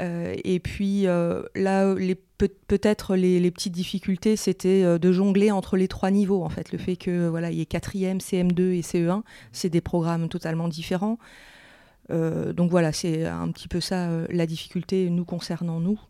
Et 0.00 0.60
puis 0.60 1.02
là, 1.02 1.94
les 1.94 2.16
peut-être 2.46 3.16
les, 3.16 3.50
petites 3.50 3.72
difficultés, 3.72 4.36
c'était 4.36 4.82
euh, 4.82 4.98
de 4.98 5.12
jongler 5.12 5.50
entre 5.50 5.76
les 5.76 5.88
trois 5.88 6.10
niveaux. 6.10 6.42
En 6.42 6.48
fait, 6.48 6.72
le 6.72 6.78
fait 6.78 6.96
que 6.96 7.28
voilà, 7.28 7.50
il 7.50 7.58
y 7.58 7.60
ait 7.60 7.66
quatrième, 7.66 8.18
CM2 8.18 8.60
et 8.72 8.80
CE1, 8.80 9.22
c'est 9.52 9.70
des 9.70 9.80
programmes 9.80 10.28
totalement 10.28 10.68
différents. 10.68 11.18
Euh, 12.10 12.52
donc 12.52 12.70
voilà, 12.70 12.92
c'est 12.92 13.26
un 13.26 13.48
petit 13.50 13.68
peu 13.68 13.80
ça 13.80 14.08
euh, 14.08 14.26
la 14.30 14.46
difficulté 14.46 15.10
nous 15.10 15.24
concernant 15.24 15.80
nous. 15.80 16.00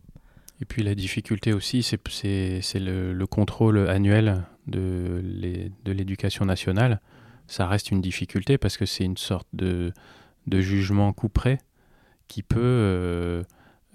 Et 0.61 0.65
puis 0.65 0.83
la 0.83 0.95
difficulté 0.95 1.53
aussi, 1.53 1.83
c'est 1.83 1.99
le, 2.75 3.13
le, 3.13 3.27
contrôle 3.27 3.89
annuel 3.89 4.43
de 4.67 5.23
l'éducation 5.87 6.45
nationale. 6.45 7.01
Ça 7.47 7.67
reste 7.67 7.91
une 7.91 8.03
difficulté 8.03 8.59
parce 8.59 8.77
que 8.77 8.85
c'est 8.85 9.05
une 9.05 9.17
sorte 9.17 9.49
de, 9.55 9.93
de 10.47 10.61
jugement 10.61 11.13
couperet 11.15 11.59
qui 12.29 12.43
peut 12.43 12.61
euh, 12.61 13.43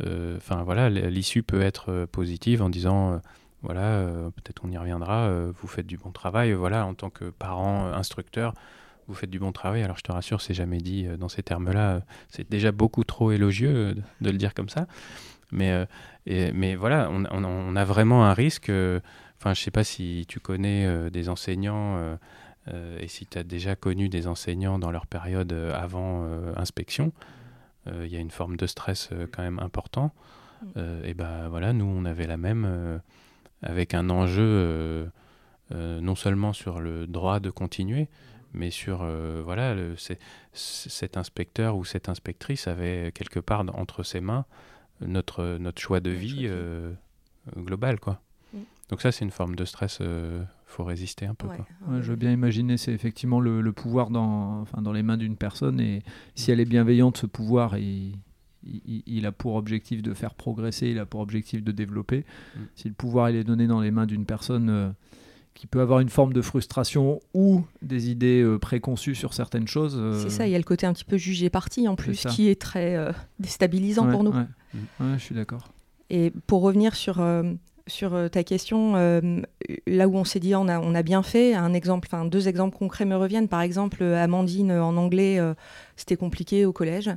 enfin 0.04 0.64
voilà, 0.64 0.89
l'issue 0.89 1.43
peut 1.43 1.62
être 1.62 1.89
euh, 1.89 2.06
positive 2.06 2.62
en 2.62 2.70
disant 2.70 3.14
euh, 3.14 3.18
voilà, 3.62 4.06
peut-être 4.36 4.62
on 4.64 4.72
y 4.72 4.78
reviendra, 4.78 5.28
vous 5.60 5.68
faites 5.68 5.88
du 5.88 5.98
bon 5.98 6.12
travail, 6.12 6.54
voilà, 6.54 6.86
en 6.86 6.93
tant 6.93 7.10
que 7.10 7.26
parent, 7.32 7.88
instructeur, 7.93 8.54
vous 9.08 9.16
faites 9.16 9.32
du 9.32 9.39
bon 9.39 9.52
travail. 9.52 9.82
Alors 9.82 9.98
je 9.98 10.04
te 10.04 10.12
rassure, 10.12 10.39
c'est 10.39 10.54
jamais 10.54 10.78
dit 10.78 11.08
dans 11.18 11.30
ces 11.30 11.41
termes-là, 11.41 12.02
c'est 12.30 12.48
déjà 12.48 12.72
beaucoup 12.72 13.04
trop 13.04 13.32
élogieux 13.32 13.96
de 14.22 14.30
le 14.30 14.38
dire 14.38 14.54
comme 14.54 14.70
ça. 14.70 14.86
Mais, 15.52 15.88
mais 16.28 16.76
voilà, 16.76 17.10
on, 17.10 17.76
a 17.76 17.86
vraiment 17.86 18.26
un 18.26 18.34
risque. 18.34 18.70
Enfin, 18.70 19.56
je 19.56 19.62
sais 19.62 19.72
pas 19.72 19.84
si 19.84 20.26
tu 20.28 20.39
connais 20.39 21.10
des 21.10 21.28
enseignants 21.28 22.20
et 22.68 23.08
si 23.08 23.26
tu 23.26 23.39
as 23.39 23.43
déjà 23.43 23.76
connu 23.76 24.10
des 24.10 24.28
enseignants 24.28 24.78
dans 24.78 24.91
leur 24.91 25.08
période 25.08 25.54
avant 25.74 26.24
inspection. 26.56 27.14
Euh, 27.88 28.06
il 28.06 28.12
y 28.12 28.16
a 28.16 28.20
une 28.20 28.32
forme 28.32 28.58
de 28.58 28.68
stress 28.68 29.10
euh, 29.12 29.28
quand 29.32 29.44
même 29.44 29.60
important. 29.60 30.12
Mm. 30.62 30.66
Euh, 30.78 31.04
et 31.04 31.14
ben 31.14 31.50
voilà, 31.50 31.74
nous 31.74 31.86
on 31.86 32.06
avait 32.06 32.28
la 32.28 32.38
même 32.38 33.02
avec 33.62 33.94
un 33.94 34.10
enjeu 34.10 35.10
non 35.72 36.16
seulement 36.16 36.54
sur 36.54 36.80
le 36.80 37.08
droit 37.08 37.40
de 37.40 37.50
continuer, 37.50 38.08
mais 38.54 38.70
sur 38.70 39.06
voilà 39.44 39.74
le, 39.74 39.96
cet 40.54 41.18
inspecteur 41.18 41.76
ou 41.76 41.84
cette 41.86 42.10
inspectrice 42.10 42.68
avait 42.68 43.12
quelque 43.14 43.40
part 43.40 43.66
entre 43.74 44.04
ses 44.04 44.22
mains 44.22 44.46
notre 45.02 45.58
notre 45.58 45.82
choix 45.82 46.00
de 46.00 46.12
vie 46.12 46.50
global 47.58 48.00
quoi. 48.00 48.22
Mm. 48.54 48.60
Donc 48.90 49.02
ça 49.02 49.12
c'est 49.12 49.26
une 49.26 49.32
forme 49.32 49.56
de 49.56 49.66
stress 49.66 50.00
faut 50.76 50.84
résister 50.84 51.26
un 51.26 51.36
peu. 51.36 51.47
je 52.01 52.09
veux 52.09 52.15
bien 52.15 52.32
imaginer, 52.32 52.78
c'est 52.78 52.91
effectivement 52.91 53.39
le, 53.39 53.71
pouvoir 53.71 54.09
dans, 54.09 54.61
enfin, 54.61 54.82
dans 54.82 54.91
les 54.91 55.03
mains 55.03 55.17
d'une 55.17 55.38
personne 55.38 55.80
et 55.80 56.03
si 56.36 56.51
elle 56.51 56.59
est 56.59 56.65
bienveillante, 56.65 57.17
ce 57.17 57.26
pouvoir, 57.26 57.78
il, 57.78 58.15
il, 58.63 59.26
a 59.26 59.32
pour 59.32 59.55
objectif 59.55 60.01
de 60.01 60.13
faire 60.13 60.34
progresser, 60.34 60.88
il 60.88 60.99
a 60.99 61.05
pour 61.05 61.21
objectif 61.21 61.63
de 61.63 61.71
développer. 61.71 62.26
Mm. 62.55 62.59
Si 62.76 62.88
le 62.88 62.93
pouvoir 62.93 63.30
il 63.30 63.36
est 63.36 63.43
donné 63.43 63.67
dans 63.67 63.80
les 63.80 63.91
mains 63.91 64.05
d'une 64.05 64.26
personne 64.26 64.69
euh, 64.69 64.89
qui 65.55 65.67
peut 65.67 65.80
avoir 65.80 66.01
une 66.01 66.09
forme 66.09 66.34
de 66.34 66.41
frustration 66.41 67.21
ou 67.34 67.63
des 67.82 68.09
idées 68.09 68.43
euh, 68.43 68.59
préconçues 68.59 69.15
sur 69.15 69.34
certaines 69.34 69.67
choses. 69.67 69.95
Euh, 69.97 70.21
C'est 70.21 70.30
ça, 70.30 70.45
il 70.47 70.51
y 70.51 70.55
a 70.55 70.57
le 70.57 70.65
côté 70.65 70.86
un 70.86 70.93
petit 70.93 71.05
peu 71.05 71.17
jugé 71.17 71.49
parti 71.49 71.88
en 71.88 71.95
plus, 71.95 72.28
qui 72.28 72.49
est 72.49 72.61
très 72.61 72.95
euh, 72.95 73.13
déstabilisant 73.39 74.11
pour 74.11 74.23
nous. 74.23 74.32
Ouais. 74.32 75.17
je 75.17 75.23
suis 75.23 75.34
d'accord. 75.34 75.69
Et 76.09 76.32
pour 76.45 76.61
revenir 76.61 76.93
sur, 76.93 77.26
sur 77.88 78.30
ta 78.32 78.44
question, 78.44 78.94
là 79.86 80.08
où 80.08 80.16
on 80.16 80.24
s'est 80.24 80.40
dit 80.40 80.56
on 80.56 80.68
a, 80.68 80.80
on 80.80 80.96
a 80.96 81.04
bien 81.04 81.22
fait, 81.22 81.54
un 81.54 81.74
exemple, 81.74 82.08
enfin 82.12 82.26
deux 82.26 82.48
exemples 82.48 82.78
concrets 82.78 83.06
me 83.06 83.16
reviennent. 83.16 83.48
Par 83.48 83.62
exemple, 83.62 84.04
Amandine 84.04 84.72
en 84.72 84.98
anglais, 84.98 85.40
c'était 85.96 86.16
compliqué 86.16 86.66
au 86.66 86.74
collège. 86.74 87.12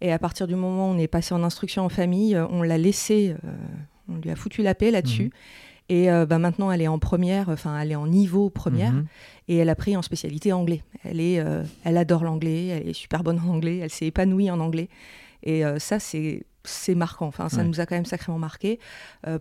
Et 0.00 0.12
à 0.12 0.18
partir 0.18 0.46
du 0.46 0.54
moment 0.54 0.90
où 0.90 0.94
on 0.94 0.98
est 0.98 1.06
passé 1.06 1.34
en 1.34 1.42
instruction 1.42 1.84
en 1.84 1.88
famille, 1.88 2.38
on 2.50 2.62
l'a 2.62 2.78
laissé, 2.78 3.34
on 4.08 4.16
lui 4.16 4.30
a 4.30 4.36
foutu 4.36 4.62
la 4.62 4.74
paix 4.74 4.90
là-dessus. 4.90 5.24
Mhm. 5.24 5.30
Et 5.88 6.10
euh, 6.10 6.26
bah, 6.26 6.38
maintenant, 6.38 6.72
elle 6.72 6.82
est 6.82 6.88
en 6.88 6.98
première, 6.98 7.48
enfin, 7.48 7.78
elle 7.78 7.92
est 7.92 7.96
en 7.96 8.06
niveau 8.06 8.50
première, 8.50 8.92
mhm. 8.92 9.06
et 9.48 9.56
elle 9.56 9.68
a 9.68 9.76
pris 9.76 9.96
en 9.96 10.02
spécialité 10.02 10.52
anglais. 10.52 10.82
Elle, 11.04 11.20
est, 11.20 11.38
euh, 11.38 11.62
elle 11.84 11.96
adore 11.96 12.24
l'anglais, 12.24 12.66
elle 12.66 12.88
est 12.88 12.92
super 12.92 13.22
bonne 13.22 13.38
en 13.38 13.52
anglais, 13.52 13.78
elle 13.78 13.90
s'est 13.90 14.06
épanouie 14.06 14.50
en 14.50 14.58
anglais. 14.58 14.88
Et 15.44 15.64
euh, 15.64 15.78
ça, 15.78 16.00
c'est 16.00 16.42
c'est 16.66 16.94
marquant. 16.94 17.26
Enfin, 17.26 17.48
ça 17.48 17.62
nous 17.64 17.80
a 17.80 17.86
quand 17.86 17.94
même 17.94 18.04
sacrément 18.04 18.38
marqué. 18.38 18.78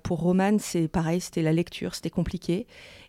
pour 0.04 0.20
Romane, 0.20 0.60
c'est 0.60 0.88
pareil, 0.88 1.22
c'était 1.22 1.42
la 1.42 1.54
lecture, 1.54 1.96
c'était 1.96 2.10
compliqué. 2.10 2.68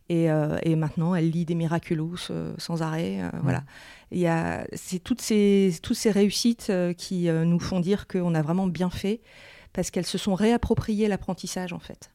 Et, 0.09 0.29
et, 0.63 0.77
maintenant, 0.77 1.15
elle 1.15 1.31
lit 1.31 1.45
des 1.45 1.55
miraculous 1.55 2.29
sans 2.59 2.83
arrêt. 2.83 3.21
Voilà. 3.43 3.65
Il 4.11 4.19
y 4.19 4.27
a, 4.27 4.67
c'est 4.73 4.99
toutes 4.99 5.21
ces, 5.21 5.75
toutes 5.83 5.97
ces 5.97 6.11
réussites 6.11 6.73
qui 6.97 7.29
nous 7.29 7.61
font 7.61 7.81
dire 7.81 8.07
qu'on 8.07 8.35
a 8.35 8.43
vraiment 8.43 8.67
bien 8.67 8.91
fait 8.91 9.21
parce 9.73 9.91
qu'elles 9.91 10.07
se 10.07 10.19
sont 10.19 10.35
réappropriées 10.35 11.07
l'apprentissage 11.07 11.73
en 11.73 11.79
fait. 11.79 12.11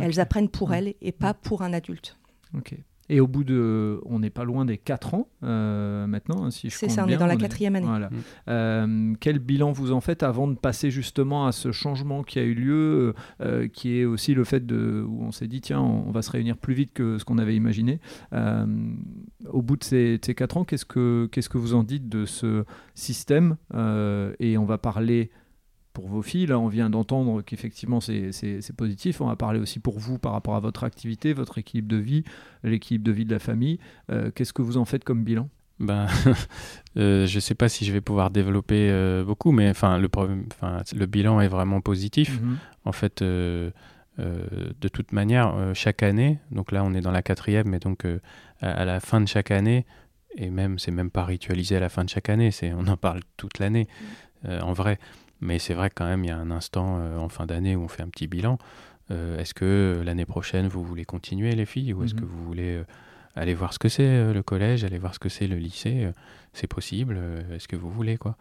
Elles 0.00 0.20
apprennent 0.20 0.48
pour 0.48 0.72
elles 0.72 0.94
et 1.00 1.12
pas 1.12 1.34
pour 1.34 1.62
un 1.62 1.72
adulte. 1.72 2.16
Ok. 2.56 2.74
Et 3.08 3.20
au 3.20 3.26
bout 3.26 3.44
de, 3.44 4.00
on 4.06 4.20
n'est 4.20 4.30
pas 4.30 4.44
loin 4.44 4.64
des 4.64 4.78
4 4.78 5.14
ans 5.14 5.28
euh, 5.42 6.06
maintenant, 6.06 6.44
hein, 6.44 6.50
si 6.50 6.70
je 6.70 6.76
C'est 6.76 6.88
ça, 6.88 7.04
on 7.04 7.08
est 7.08 7.16
dans 7.16 7.26
la 7.26 7.36
quatrième 7.36 7.74
année. 7.74 7.86
Voilà. 7.86 8.08
Mm. 8.08 8.12
Euh, 8.48 9.14
quel 9.18 9.38
bilan 9.38 9.72
vous 9.72 9.92
en 9.92 10.00
faites 10.00 10.22
avant 10.22 10.46
de 10.46 10.54
passer 10.54 10.90
justement 10.90 11.46
à 11.46 11.52
ce 11.52 11.72
changement 11.72 12.22
qui 12.22 12.38
a 12.38 12.42
eu 12.42 12.54
lieu, 12.54 13.14
euh, 13.40 13.66
qui 13.68 13.98
est 13.98 14.04
aussi 14.04 14.34
le 14.34 14.44
fait 14.44 14.64
de, 14.64 15.04
où 15.06 15.24
on 15.24 15.32
s'est 15.32 15.48
dit 15.48 15.60
tiens, 15.60 15.80
on, 15.80 16.12
va 16.12 16.22
se 16.22 16.30
réunir 16.30 16.56
plus 16.56 16.74
vite 16.74 16.92
que 16.92 17.18
ce 17.18 17.24
qu'on 17.24 17.38
avait 17.38 17.56
imaginé. 17.56 18.00
au 18.32 19.62
bout 19.62 19.76
de 19.76 19.84
ces, 19.84 20.20
ces 20.24 20.34
4 20.34 20.58
ans, 20.58 20.64
qu'est-ce 20.64 20.84
que, 20.84 21.28
qu'est-ce 21.32 21.48
que 21.48 21.58
vous 21.58 21.74
en 21.74 21.82
dites 21.82 22.08
de 22.08 22.24
ce 22.24 22.64
système 22.94 23.56
Et 24.38 24.56
on 24.58 24.64
va 24.64 24.78
parler 24.78 25.30
pour 25.92 26.08
vos 26.08 26.22
filles. 26.22 26.46
Là, 26.46 26.58
on 26.58 26.68
vient 26.68 26.90
d'entendre 26.90 27.42
qu'effectivement, 27.42 28.00
c'est 28.00 28.76
positif. 28.76 29.20
On 29.20 29.26
va 29.26 29.36
parler 29.36 29.60
aussi 29.60 29.78
pour 29.78 29.98
vous 29.98 30.18
par 30.18 30.32
rapport 30.32 30.56
à 30.56 30.60
votre 30.60 30.84
activité, 30.84 31.32
votre 31.32 31.58
équilibre 31.58 31.88
de 31.88 31.96
vie, 31.96 32.24
l'équilibre 32.64 33.04
de 33.04 33.12
vie 33.12 33.24
de 33.24 33.32
la 33.32 33.38
famille. 33.38 33.78
Euh, 34.10 34.30
qu'est-ce 34.34 34.52
que 34.52 34.62
vous 34.62 34.76
en 34.76 34.84
faites 34.84 35.04
comme 35.04 35.24
bilan? 35.24 35.48
Ben, 35.78 36.06
euh, 36.96 37.26
je 37.26 37.34
ne 37.34 37.40
sais 37.40 37.54
pas 37.54 37.68
si 37.68 37.84
je 37.84 37.92
vais 37.92 38.00
pouvoir 38.00 38.30
développer 38.30 38.90
euh, 38.90 39.24
beaucoup, 39.24 39.52
mais 39.52 39.68
enfin, 39.68 39.98
le, 39.98 40.08
le 40.96 41.06
bilan 41.06 41.40
est 41.40 41.48
vraiment 41.48 41.80
positif. 41.80 42.40
Mm-hmm. 42.40 42.56
En 42.84 42.92
fait, 42.92 43.22
de 43.22 43.72
toute 44.92 45.12
manière, 45.12 45.54
chaque 45.74 46.02
année, 46.02 46.38
donc 46.50 46.72
là 46.72 46.84
on 46.84 46.94
est 46.94 47.00
dans 47.00 47.10
la 47.10 47.22
quatrième, 47.22 47.68
mais 47.68 47.78
donc 47.78 48.06
à, 48.60 48.84
la 48.84 49.00
fin 49.00 49.20
de 49.20 49.26
chaque 49.26 49.50
année, 49.50 49.86
et 50.36 50.50
même 50.50 50.78
c'est 50.78 50.90
même 50.90 51.10
pas 51.10 51.24
ritualisé 51.24 51.76
à 51.76 51.80
la 51.80 51.88
fin 51.88 52.04
de 52.04 52.08
chaque 52.10 52.28
année, 52.28 52.50
c'est 52.50 52.72
on 52.72 52.86
en 52.88 52.96
parle 52.96 53.20
toute 53.36 53.58
l'année. 53.58 53.86
Mm. 54.44 54.48
en 54.62 54.72
vrai, 54.72 54.98
mais 55.42 55.58
c'est 55.58 55.74
vrai 55.74 55.90
quand 55.90 56.06
même, 56.06 56.24
il 56.24 56.28
y 56.28 56.30
a 56.30 56.38
un 56.38 56.50
instant 56.50 56.98
euh, 57.00 57.18
en 57.18 57.28
fin 57.28 57.46
d'année 57.46 57.76
où 57.76 57.82
on 57.82 57.88
fait 57.88 58.02
un 58.02 58.08
petit 58.08 58.28
bilan. 58.28 58.58
Euh, 59.10 59.38
est-ce 59.38 59.52
que 59.52 59.64
euh, 59.64 60.04
l'année 60.04 60.24
prochaine, 60.24 60.68
vous 60.68 60.84
voulez 60.84 61.04
continuer 61.04 61.54
les 61.54 61.66
filles 61.66 61.92
ou 61.92 62.04
est-ce 62.04 62.14
que 62.14 62.22
mhm. 62.22 62.28
vous 62.28 62.44
voulez 62.44 62.82
aller 63.34 63.52
voir 63.52 63.74
ce 63.74 63.78
que 63.78 63.88
c'est 63.88 64.32
le 64.32 64.42
collège, 64.42 64.84
aller 64.84 64.98
voir 64.98 65.14
ce 65.14 65.18
que 65.18 65.28
c'est 65.28 65.48
le 65.48 65.56
lycée 65.56 66.10
C'est 66.52 66.66
possible 66.66 67.18
Est-ce 67.50 67.66
que 67.66 67.76
vous 67.76 67.90
voulez 67.90 68.18
quoi? 68.18 68.36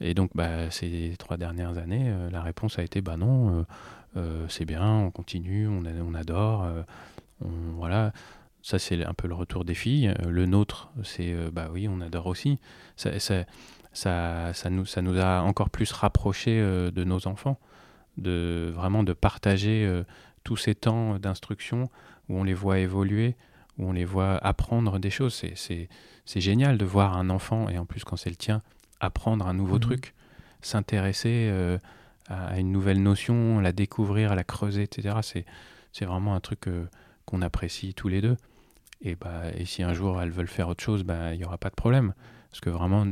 Et 0.00 0.12
donc, 0.12 0.32
bah, 0.34 0.70
ces 0.70 1.14
trois 1.18 1.36
dernières 1.36 1.78
années, 1.78 2.12
la 2.32 2.42
réponse 2.42 2.78
a 2.80 2.82
été 2.82 3.00
bah 3.00 3.16
non, 3.16 3.64
c'est 4.48 4.64
bien, 4.64 4.84
on 4.84 5.12
continue, 5.12 5.68
on, 5.68 5.84
on 5.86 6.14
adore. 6.14 6.66
On, 7.40 7.48
voilà 7.76 8.12
ça 8.62 8.78
c'est 8.78 9.04
un 9.04 9.12
peu 9.12 9.28
le 9.28 9.34
retour 9.34 9.64
des 9.64 9.74
filles. 9.74 10.12
Le 10.26 10.46
nôtre, 10.46 10.90
c'est 11.04 11.32
bah 11.52 11.68
oui, 11.72 11.86
on 11.86 12.00
adore 12.00 12.26
aussi. 12.26 12.58
Ça, 12.96 13.20
ça, 13.20 13.44
ça, 13.94 14.52
ça, 14.52 14.70
nous, 14.70 14.84
ça 14.84 15.00
nous 15.00 15.18
a 15.18 15.40
encore 15.40 15.70
plus 15.70 15.90
rapprochés 15.92 16.60
euh, 16.60 16.90
de 16.90 17.04
nos 17.04 17.26
enfants, 17.26 17.58
de 18.18 18.70
vraiment 18.74 19.04
de 19.04 19.12
partager 19.12 19.86
euh, 19.86 20.02
tous 20.42 20.56
ces 20.56 20.74
temps 20.74 21.18
d'instruction 21.18 21.88
où 22.28 22.38
on 22.38 22.44
les 22.44 22.54
voit 22.54 22.80
évoluer, 22.80 23.36
où 23.78 23.88
on 23.88 23.92
les 23.92 24.04
voit 24.04 24.36
apprendre 24.44 24.98
des 24.98 25.10
choses. 25.10 25.42
C'est 25.54 26.40
génial 26.40 26.76
de 26.76 26.84
voir 26.84 27.16
un 27.16 27.30
enfant, 27.30 27.68
et 27.68 27.78
en 27.78 27.86
plus 27.86 28.04
quand 28.04 28.16
c'est 28.16 28.30
le 28.30 28.36
tien, 28.36 28.62
apprendre 29.00 29.46
un 29.46 29.54
nouveau 29.54 29.76
mhm. 29.76 29.80
truc, 29.80 30.14
s'intéresser 30.60 31.48
euh, 31.50 31.78
à 32.28 32.58
une 32.58 32.72
nouvelle 32.72 33.02
notion, 33.02 33.60
la 33.60 33.72
découvrir, 33.72 34.34
la 34.34 34.44
creuser, 34.44 34.82
etc. 34.82 35.44
C'est 35.92 36.04
vraiment 36.04 36.34
un 36.34 36.40
truc 36.40 36.68
qu'on 37.26 37.42
apprécie 37.42 37.94
tous 37.94 38.08
les 38.08 38.20
deux. 38.20 38.36
Et, 39.02 39.14
bah, 39.14 39.42
et 39.56 39.66
si 39.66 39.82
un 39.82 39.92
jour 39.92 40.20
elles 40.20 40.30
veulent 40.30 40.48
faire 40.48 40.68
autre 40.68 40.82
chose, 40.82 41.04
bah, 41.04 41.34
il 41.34 41.38
n'y 41.38 41.44
aura 41.44 41.58
pas 41.58 41.68
de 41.68 41.74
problème. 41.74 42.14
Parce 42.50 42.60
que 42.60 42.70
vraiment, 42.70 43.06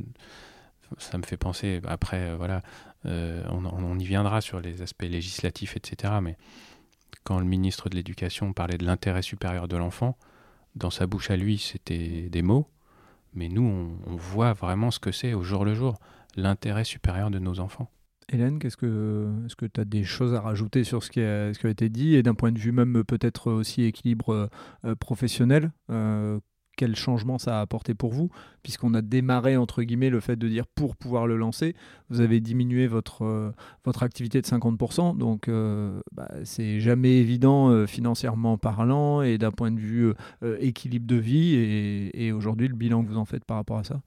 ça 0.98 1.18
me 1.18 1.22
fait 1.22 1.36
penser, 1.36 1.80
après, 1.86 2.30
euh, 2.30 2.36
voilà, 2.36 2.62
euh, 3.06 3.44
on, 3.50 3.98
y 3.98 4.04
viendra 4.04 4.40
sur 4.40 4.60
les 4.60 4.82
aspects 4.82 5.02
législatifs, 5.02 5.76
etc. 5.76 6.14
Mais 6.22 6.36
quand 7.24 7.38
le 7.38 7.44
ministre 7.44 7.88
de 7.88 7.96
l'Éducation 7.96 8.52
parlait 8.52 8.78
de 8.78 8.84
l'intérêt 8.84 9.22
supérieur 9.22 9.68
de 9.68 9.76
l'enfant, 9.76 10.16
dans 10.74 10.90
sa 10.90 11.06
bouche 11.06 11.30
à 11.30 11.36
lui, 11.36 11.58
c'était 11.58 12.28
des 12.30 12.42
mots, 12.42 12.68
mais 13.34 13.48
nous, 13.48 13.98
on, 14.06 14.16
voit 14.16 14.52
vraiment 14.52 14.90
ce 14.90 14.98
que 14.98 15.12
c'est 15.12 15.34
au 15.34 15.42
jour 15.42 15.64
le 15.64 15.74
jour, 15.74 15.98
l'intérêt 16.36 16.84
supérieur 16.84 17.30
de 17.30 17.38
nos 17.38 17.60
enfants. 17.60 17.90
Hélène, 18.28 18.58
qu'est-ce 18.58 18.76
que, 18.76 19.30
est-ce 19.44 19.56
que 19.56 19.66
tu 19.66 19.80
as 19.80 19.84
des 19.84 20.04
choses 20.04 20.34
à 20.34 20.40
rajouter 20.40 20.84
sur 20.84 21.02
ce 21.02 21.10
qui 21.10 21.20
a, 21.20 21.50
été 21.50 21.88
dit 21.88 22.14
et 22.14 22.22
d'un 22.22 22.34
point 22.34 22.52
de 22.52 22.58
vue 22.58 22.72
même 22.72 23.04
peut-être 23.04 23.50
aussi 23.50 23.82
équilibre 23.82 24.48
euh, 24.84 24.94
professionnel 24.94 25.70
quel 26.76 26.96
changement 26.96 27.38
ça 27.38 27.58
a 27.58 27.60
apporté 27.60 27.94
pour 27.94 28.12
vous, 28.12 28.30
puisqu'on 28.62 28.94
a 28.94 29.02
démarré 29.02 29.56
entre 29.56 29.82
guillemets 29.82 30.10
le 30.10 30.20
fait 30.20 30.36
de 30.36 30.48
dire 30.48 30.66
pour 30.66 30.96
pouvoir 30.96 31.26
le 31.26 31.36
lancer, 31.36 31.74
vous 32.10 32.20
avez 32.20 32.40
diminué 32.40 32.86
votre, 32.86 33.24
euh, 33.24 33.52
votre 33.84 34.02
activité 34.02 34.40
de 34.40 34.46
50%, 34.46 35.16
donc 35.16 35.48
euh, 35.48 36.00
bah, 36.12 36.28
c'est 36.44 36.80
jamais 36.80 37.18
évident 37.18 37.68
euh, 37.68 37.86
financièrement 37.86 38.56
parlant 38.56 39.22
et 39.22 39.38
d'un 39.38 39.50
point 39.50 39.70
de 39.70 39.80
vue 39.80 40.12
équilibre 40.60 41.06
de 41.06 41.16
vie, 41.16 41.54
et, 42.14 42.32
aujourd'hui 42.32 42.68
le 42.68 42.74
bilan 42.74 43.02
que 43.02 43.08
vous 43.08 43.18
en 43.18 43.24
faites 43.24 43.44
par 43.44 43.56
rapport 43.56 43.78
à 43.78 43.84
ça? 43.84 44.00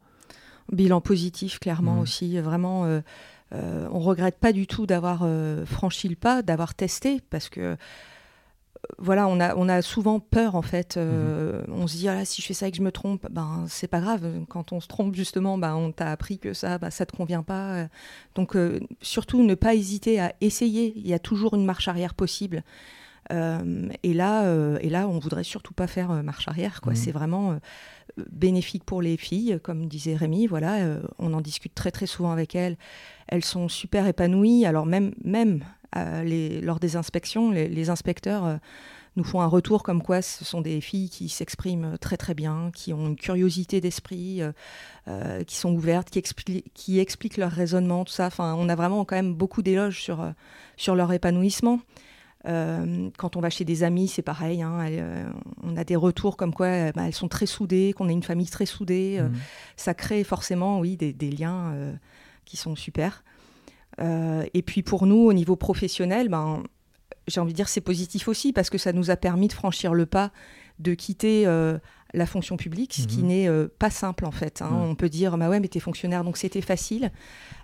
Bilan 0.71 1.01
positif 1.01 1.59
clairement 1.59 1.95
mmh. 1.95 1.99
aussi, 1.99 2.39
vraiment. 2.39 3.01
on 3.51 3.99
regrette 3.99 4.39
pas 4.39 4.51
du 4.51 4.67
tout 4.67 4.85
d'avoir 4.85 5.27
franchi 5.65 6.09
le 6.09 6.15
pas, 6.15 6.41
d'avoir 6.41 6.73
testé, 6.73 7.21
parce 7.29 7.49
que 7.49 7.77
voilà, 8.97 9.27
on 9.27 9.39
a, 9.39 9.55
on 9.55 9.69
a 9.69 9.81
souvent 9.81 10.19
peur 10.19 10.55
en 10.55 10.61
fait. 10.61 10.97
Euh, 10.97 11.61
mhm. 11.67 11.73
On 11.73 11.87
se 11.87 11.97
dit, 11.97 12.07
ah 12.07 12.25
si 12.25 12.41
je 12.41 12.47
fais 12.47 12.53
ça 12.53 12.67
et 12.67 12.71
que 12.71 12.77
je 12.77 12.81
me 12.81 12.91
trompe, 12.91 13.27
ben 13.31 13.65
c'est 13.67 13.87
pas 13.87 13.99
grave. 13.99 14.27
Quand 14.49 14.71
on 14.71 14.79
se 14.79 14.87
trompe 14.87 15.15
justement, 15.15 15.57
ben, 15.57 15.75
on 15.75 15.91
t'a 15.91 16.11
appris 16.11 16.39
que 16.39 16.53
ça, 16.53 16.77
ben, 16.77 16.89
ça 16.89 17.05
te 17.05 17.15
convient 17.15 17.43
pas. 17.43 17.87
Donc 18.35 18.55
euh, 18.55 18.79
surtout 19.01 19.43
ne 19.43 19.55
pas 19.55 19.75
hésiter 19.75 20.19
à 20.19 20.33
essayer. 20.41 20.93
Il 20.95 21.07
y 21.07 21.13
a 21.13 21.19
toujours 21.19 21.55
une 21.55 21.65
marche 21.65 21.87
arrière 21.87 22.13
possible. 22.13 22.63
Euh, 23.31 23.89
et 24.03 24.13
là, 24.13 24.45
et 24.81 24.89
là, 24.89 25.07
on 25.07 25.17
voudrait 25.17 25.43
surtout 25.43 25.73
pas 25.73 25.87
faire 25.87 26.09
marche 26.23 26.47
arrière. 26.47 26.81
Quoi. 26.81 26.93
Mhm. 26.93 26.97
C'est 26.97 27.11
vraiment 27.11 27.59
bénéfique 28.31 28.83
pour 28.83 29.01
les 29.01 29.17
filles, 29.17 29.59
comme 29.63 29.87
disait 29.87 30.15
Rémi. 30.15 30.47
Voilà, 30.47 30.99
on 31.19 31.33
en 31.33 31.41
discute 31.41 31.73
très 31.73 31.91
très 31.91 32.05
souvent 32.05 32.31
avec 32.31 32.55
elles. 32.55 32.77
Elles 33.27 33.43
sont 33.43 33.67
super 33.67 34.07
épanouies. 34.07 34.65
Alors 34.65 34.85
même, 34.85 35.13
même 35.23 35.63
les, 35.95 36.61
lors 36.61 36.79
des 36.79 36.95
inspections, 36.95 37.51
les, 37.51 37.89
inspecteurs 37.89 38.45
euh, 38.45 38.57
nous 39.15 39.23
font 39.23 39.41
un 39.41 39.47
retour 39.47 39.83
comme 39.83 40.01
quoi 40.01 40.21
ce 40.21 40.43
sont 40.43 40.61
des 40.61 40.81
filles 40.81 41.09
qui 41.09 41.29
s'expriment 41.29 41.97
très 41.99 42.17
très 42.17 42.33
bien, 42.33 42.71
qui 42.75 42.91
ont 42.93 43.07
une 43.07 43.15
curiosité 43.15 43.79
d'esprit, 43.79 44.41
euh, 44.41 44.51
euh, 45.07 45.43
qui 45.43 45.55
sont 45.55 45.73
ouvertes, 45.73 46.09
qui, 46.09 46.21
qui, 46.73 46.99
expliquent 46.99 47.37
leur 47.37 47.51
raisonnement, 47.51 48.03
tout 48.03 48.13
ça. 48.13 48.27
Enfin, 48.27 48.55
on 48.57 48.67
a 48.67 48.75
vraiment 48.75 49.05
quand 49.05 49.15
même 49.15 49.33
beaucoup 49.33 49.61
d'éloges 49.61 50.01
sur, 50.01 50.33
sur 50.75 50.95
leur 50.95 51.13
épanouissement. 51.13 51.79
quand 52.43 53.35
on 53.35 53.39
va 53.39 53.49
chez 53.49 53.63
des 53.63 53.83
amis, 53.83 54.09
c'est 54.09 54.21
pareil. 54.21 54.61
Hein, 54.61 54.85
on 55.63 55.77
a 55.77 55.83
des 55.83 55.95
retours 55.95 56.35
comme 56.35 56.53
quoi 56.53 56.91
bah, 56.91 57.03
elles 57.07 57.15
sont 57.15 57.29
très 57.29 57.45
soudées, 57.45 57.93
qu'on 57.93 58.09
est 58.09 58.13
une 58.13 58.23
famille 58.23 58.49
très 58.49 58.65
soudée. 58.65 59.21
Mmh. 59.21 59.31
ça 59.77 59.93
crée 59.93 60.23
forcément, 60.23 60.79
oui, 60.79 60.97
des, 60.97 61.13
des 61.13 61.31
liens 61.31 61.73
qui 62.43 62.57
sont 62.57 62.75
super. 62.75 63.23
Euh, 64.01 64.45
et 64.53 64.61
puis 64.61 64.83
pour 64.83 65.05
nous, 65.05 65.17
au 65.17 65.33
niveau 65.33 65.55
professionnel, 65.55 66.29
ben, 66.29 66.63
j'ai 67.27 67.39
envie 67.39 67.53
de 67.53 67.55
dire 67.55 67.69
c'est 67.69 67.81
positif 67.81 68.27
aussi 68.27 68.53
parce 68.53 68.69
que 68.69 68.77
ça 68.77 68.93
nous 68.93 69.09
a 69.09 69.15
permis 69.15 69.47
de 69.47 69.53
franchir 69.53 69.93
le 69.93 70.05
pas 70.05 70.31
de 70.79 70.93
quitter 70.93 71.47
euh, 71.47 71.77
la 72.13 72.25
fonction 72.25 72.57
publique, 72.57 72.93
ce 72.93 73.07
qui 73.07 73.19
mhm. 73.19 73.27
n'est 73.27 73.47
euh, 73.47 73.67
pas 73.79 73.89
simple 73.89 74.25
en 74.25 74.31
fait. 74.31 74.61
Hein. 74.61 74.69
On 74.73 74.95
peut 74.95 75.09
dire, 75.09 75.37
bah 75.37 75.49
ouais, 75.49 75.59
mais 75.59 75.67
t'es 75.67 75.79
fonctionnaire, 75.79 76.23
donc 76.23 76.37
c'était 76.37 76.61
facile. 76.61 77.11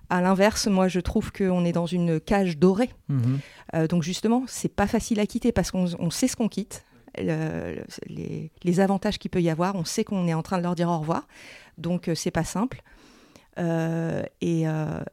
À 0.09 0.21
l'inverse, 0.21 0.67
moi 0.67 0.87
je 0.87 0.99
trouve 0.99 1.31
qu'on 1.31 1.65
est 1.65 1.71
dans 1.71 1.85
une 1.85 2.19
cage 2.19 2.57
dorée. 2.57 2.91
Mhm. 3.09 3.87
donc 3.87 4.03
justement, 4.03 4.43
c'est 4.47 4.73
pas 4.73 4.87
facile 4.87 5.19
à 5.19 5.25
quitter 5.25 5.51
parce 5.51 5.71
qu'on 5.71 6.09
sait 6.09 6.27
ce 6.27 6.35
qu'on 6.35 6.49
quitte. 6.49 6.83
les, 7.17 8.79
avantages 8.79 9.19
qu'il 9.19 9.31
peut 9.31 9.41
y 9.41 9.49
avoir. 9.49 9.75
On 9.75 9.85
sait 9.85 10.05
qu'on 10.05 10.27
est 10.27 10.33
en 10.33 10.41
train 10.41 10.57
de 10.57 10.63
leur 10.63 10.75
dire 10.75 10.89
au 10.89 10.99
revoir, 10.99 11.27
donc 11.77 12.09
c'est 12.15 12.31
pas 12.31 12.45
simple. 12.45 12.81
Et, 13.57 14.61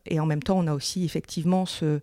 et, 0.07 0.21
en 0.21 0.27
même 0.27 0.43
temps, 0.43 0.59
on 0.59 0.67
a 0.67 0.75
aussi 0.75 1.05
effectivement 1.05 1.67
ce, 1.67 2.01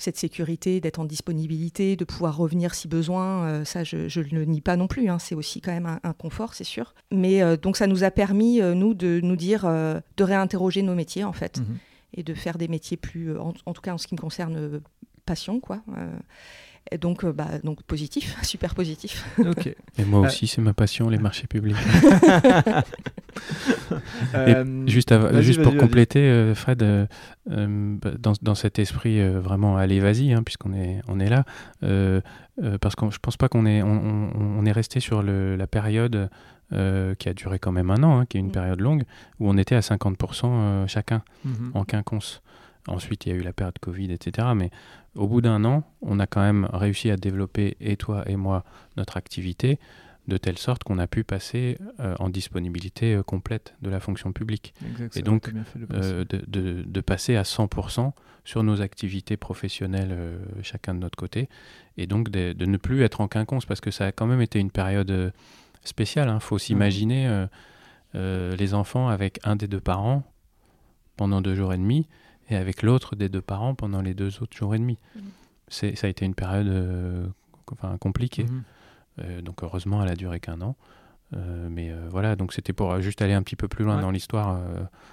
cette 0.00 0.16
sécurité, 0.16 0.80
d'être 0.80 0.98
en 0.98 1.04
disponibilité, 1.04 1.94
de 1.94 2.04
pouvoir 2.04 2.36
revenir 2.36 2.74
si 2.74 2.88
besoin, 2.88 3.44
euh, 3.44 3.64
ça 3.64 3.84
je 3.84 3.96
ne 3.98 4.38
le 4.38 4.44
nie 4.46 4.62
pas 4.62 4.76
non 4.76 4.86
plus, 4.86 5.10
hein. 5.10 5.18
c'est 5.18 5.34
aussi 5.34 5.60
quand 5.60 5.72
même 5.72 5.98
un, 6.02 6.12
confort, 6.14 6.54
c'est 6.54 6.64
sûr. 6.64 6.94
Mais 7.12 7.42
euh, 7.42 7.56
donc 7.58 7.76
ça 7.76 7.86
nous 7.86 8.02
a 8.02 8.10
permis, 8.10 8.62
euh, 8.62 8.72
nous, 8.74 8.94
de 8.94 9.20
nous 9.22 9.36
dire, 9.36 9.64
de 9.64 10.24
réinterroger 10.24 10.82
nos 10.82 10.94
métiers 10.94 11.24
en 11.24 11.34
fait, 11.34 11.58
mhm. 11.58 11.76
et 12.14 12.22
de 12.22 12.34
faire 12.34 12.56
des 12.56 12.66
métiers 12.66 12.96
plus, 12.96 13.38
en, 13.38 13.52
tout 13.52 13.82
cas 13.82 13.92
en 13.92 13.98
ce 13.98 14.06
qui 14.06 14.14
me 14.14 14.20
concerne, 14.20 14.80
passion, 15.26 15.60
quoi. 15.60 15.82
Et 16.90 16.98
donc, 16.98 17.24
bah, 17.24 17.46
donc 17.62 17.82
positif, 17.82 18.36
super 18.42 18.74
positif. 18.74 19.24
Et 19.98 20.04
moi 20.04 20.20
aussi, 20.20 20.46
c'est 20.46 20.60
ma 20.60 20.72
passion, 20.72 21.08
les 21.08 21.18
marchés 21.18 21.46
publics. 21.46 21.76
juste, 24.86 25.14
juste 25.40 25.62
pour 25.62 25.76
compléter, 25.76 26.52
Fred, 26.54 27.08
bah, 27.46 28.10
dans, 28.18 28.32
dans, 28.42 28.54
cet 28.54 28.78
esprit 28.78 29.22
vraiment 29.28 29.76
allez 29.76 30.00
vas-y, 30.00 30.32
hein, 30.32 30.42
puisqu'on 30.42 30.72
est, 30.72 31.00
on 31.06 31.20
est 31.20 31.28
là, 31.28 31.44
parce 32.80 32.96
que 32.96 33.10
je 33.10 33.18
pense 33.18 33.36
pas 33.36 33.48
qu'on 33.48 33.66
est, 33.66 33.82
on, 33.82 34.30
on, 34.34 34.64
est 34.64 34.72
resté 34.72 35.00
sur 35.00 35.22
le, 35.22 35.56
la 35.56 35.66
période 35.66 36.30
qui 36.70 37.28
a 37.28 37.34
duré 37.34 37.58
quand 37.58 37.72
même 37.72 37.90
un 37.90 38.02
an, 38.02 38.20
hein, 38.20 38.26
qui 38.26 38.36
est 38.36 38.40
une 38.40 38.48
mm. 38.48 38.52
période 38.52 38.80
longue, 38.80 39.04
où 39.38 39.48
on 39.48 39.56
était 39.56 39.76
à 39.76 39.80
50% 39.80 40.88
chacun 40.88 41.22
mm-hmm. 41.46 41.70
en 41.74 41.84
quinconce. 41.84 42.42
Ensuite, 42.88 43.26
il 43.26 43.28
y 43.30 43.32
a 43.32 43.34
eu 43.36 43.42
la 43.42 43.52
période 43.52 43.78
Covid, 43.78 44.10
etc. 44.10 44.48
Mais 44.56 44.70
au 45.16 45.26
bout 45.26 45.40
d'un 45.40 45.64
an, 45.64 45.84
on 46.02 46.20
a 46.20 46.26
quand 46.26 46.40
même 46.40 46.68
réussi 46.72 47.10
à 47.10 47.16
développer, 47.16 47.76
et 47.80 47.96
toi 47.96 48.28
et 48.28 48.36
moi, 48.36 48.64
notre 48.96 49.16
activité 49.16 49.78
de 50.28 50.36
telle 50.36 50.58
sorte 50.58 50.84
qu'on 50.84 50.98
a 50.98 51.06
pu 51.06 51.24
passer 51.24 51.78
euh, 51.98 52.14
en 52.18 52.28
disponibilité 52.30 53.14
euh, 53.14 53.22
complète 53.22 53.74
de 53.82 53.90
la 53.90 54.00
fonction 54.00 54.32
publique. 54.32 54.74
et 55.16 55.22
donc 55.22 55.50
euh, 55.92 56.24
de, 56.24 57.00
passer 57.00 57.36
à 57.36 57.42
100% 57.42 58.12
sur 58.44 58.62
nos 58.62 58.80
activités 58.80 59.36
professionnelles 59.36 60.16
chacun 60.62 60.94
de 60.94 61.00
notre 61.00 61.16
côté, 61.16 61.48
et 61.96 62.06
donc 62.06 62.30
de, 62.30 62.64
ne 62.64 62.76
plus 62.76 63.02
être 63.02 63.20
en 63.20 63.28
quinconce, 63.28 63.66
parce 63.66 63.80
que 63.80 63.90
ça 63.90 64.06
a 64.06 64.12
quand 64.12 64.26
même 64.26 64.40
été 64.40 64.58
une 64.58 64.70
période 64.70 65.32
spéciale. 65.84 66.28
Il 66.28 66.32
hein. 66.32 66.40
faut 66.40 66.58
s'imaginer 66.58 67.46
les 68.14 68.74
enfants 68.74 69.08
avec 69.08 69.40
un 69.44 69.56
des 69.56 69.68
deux 69.68 69.80
parents 69.80 70.22
pendant 71.16 71.42
deux 71.42 71.54
jours 71.54 71.74
et 71.74 71.78
demi, 71.78 72.06
et 72.50 72.56
avec 72.56 72.82
l'autre 72.82 73.16
des 73.16 73.28
deux 73.28 73.40
parents 73.40 73.74
pendant 73.74 74.02
les 74.02 74.14
deux 74.14 74.42
autres 74.42 74.56
jours 74.56 74.74
et 74.74 74.78
demi. 74.78 74.98
Mmh. 75.14 75.20
C'est, 75.68 75.94
ça 75.96 76.08
a 76.08 76.10
été 76.10 76.24
une 76.24 76.34
période 76.34 77.32
enfin, 77.72 77.96
compliquée. 77.98 78.44
Mmh. 78.44 78.62
Euh, 79.18 79.42
donc 79.42 79.62
heureusement, 79.62 80.02
elle 80.02 80.10
a 80.10 80.16
duré 80.16 80.40
qu'un 80.40 80.60
an. 80.60 80.76
Euh, 81.36 81.68
mais 81.70 81.90
euh, 81.90 82.08
voilà, 82.10 82.34
donc 82.34 82.52
c'était 82.52 82.72
pour 82.72 83.00
juste 83.00 83.22
aller 83.22 83.34
un 83.34 83.42
petit 83.42 83.56
peu 83.56 83.68
plus 83.68 83.84
loin 83.84 84.00
dans 84.00 84.10
l'histoire. 84.10 84.60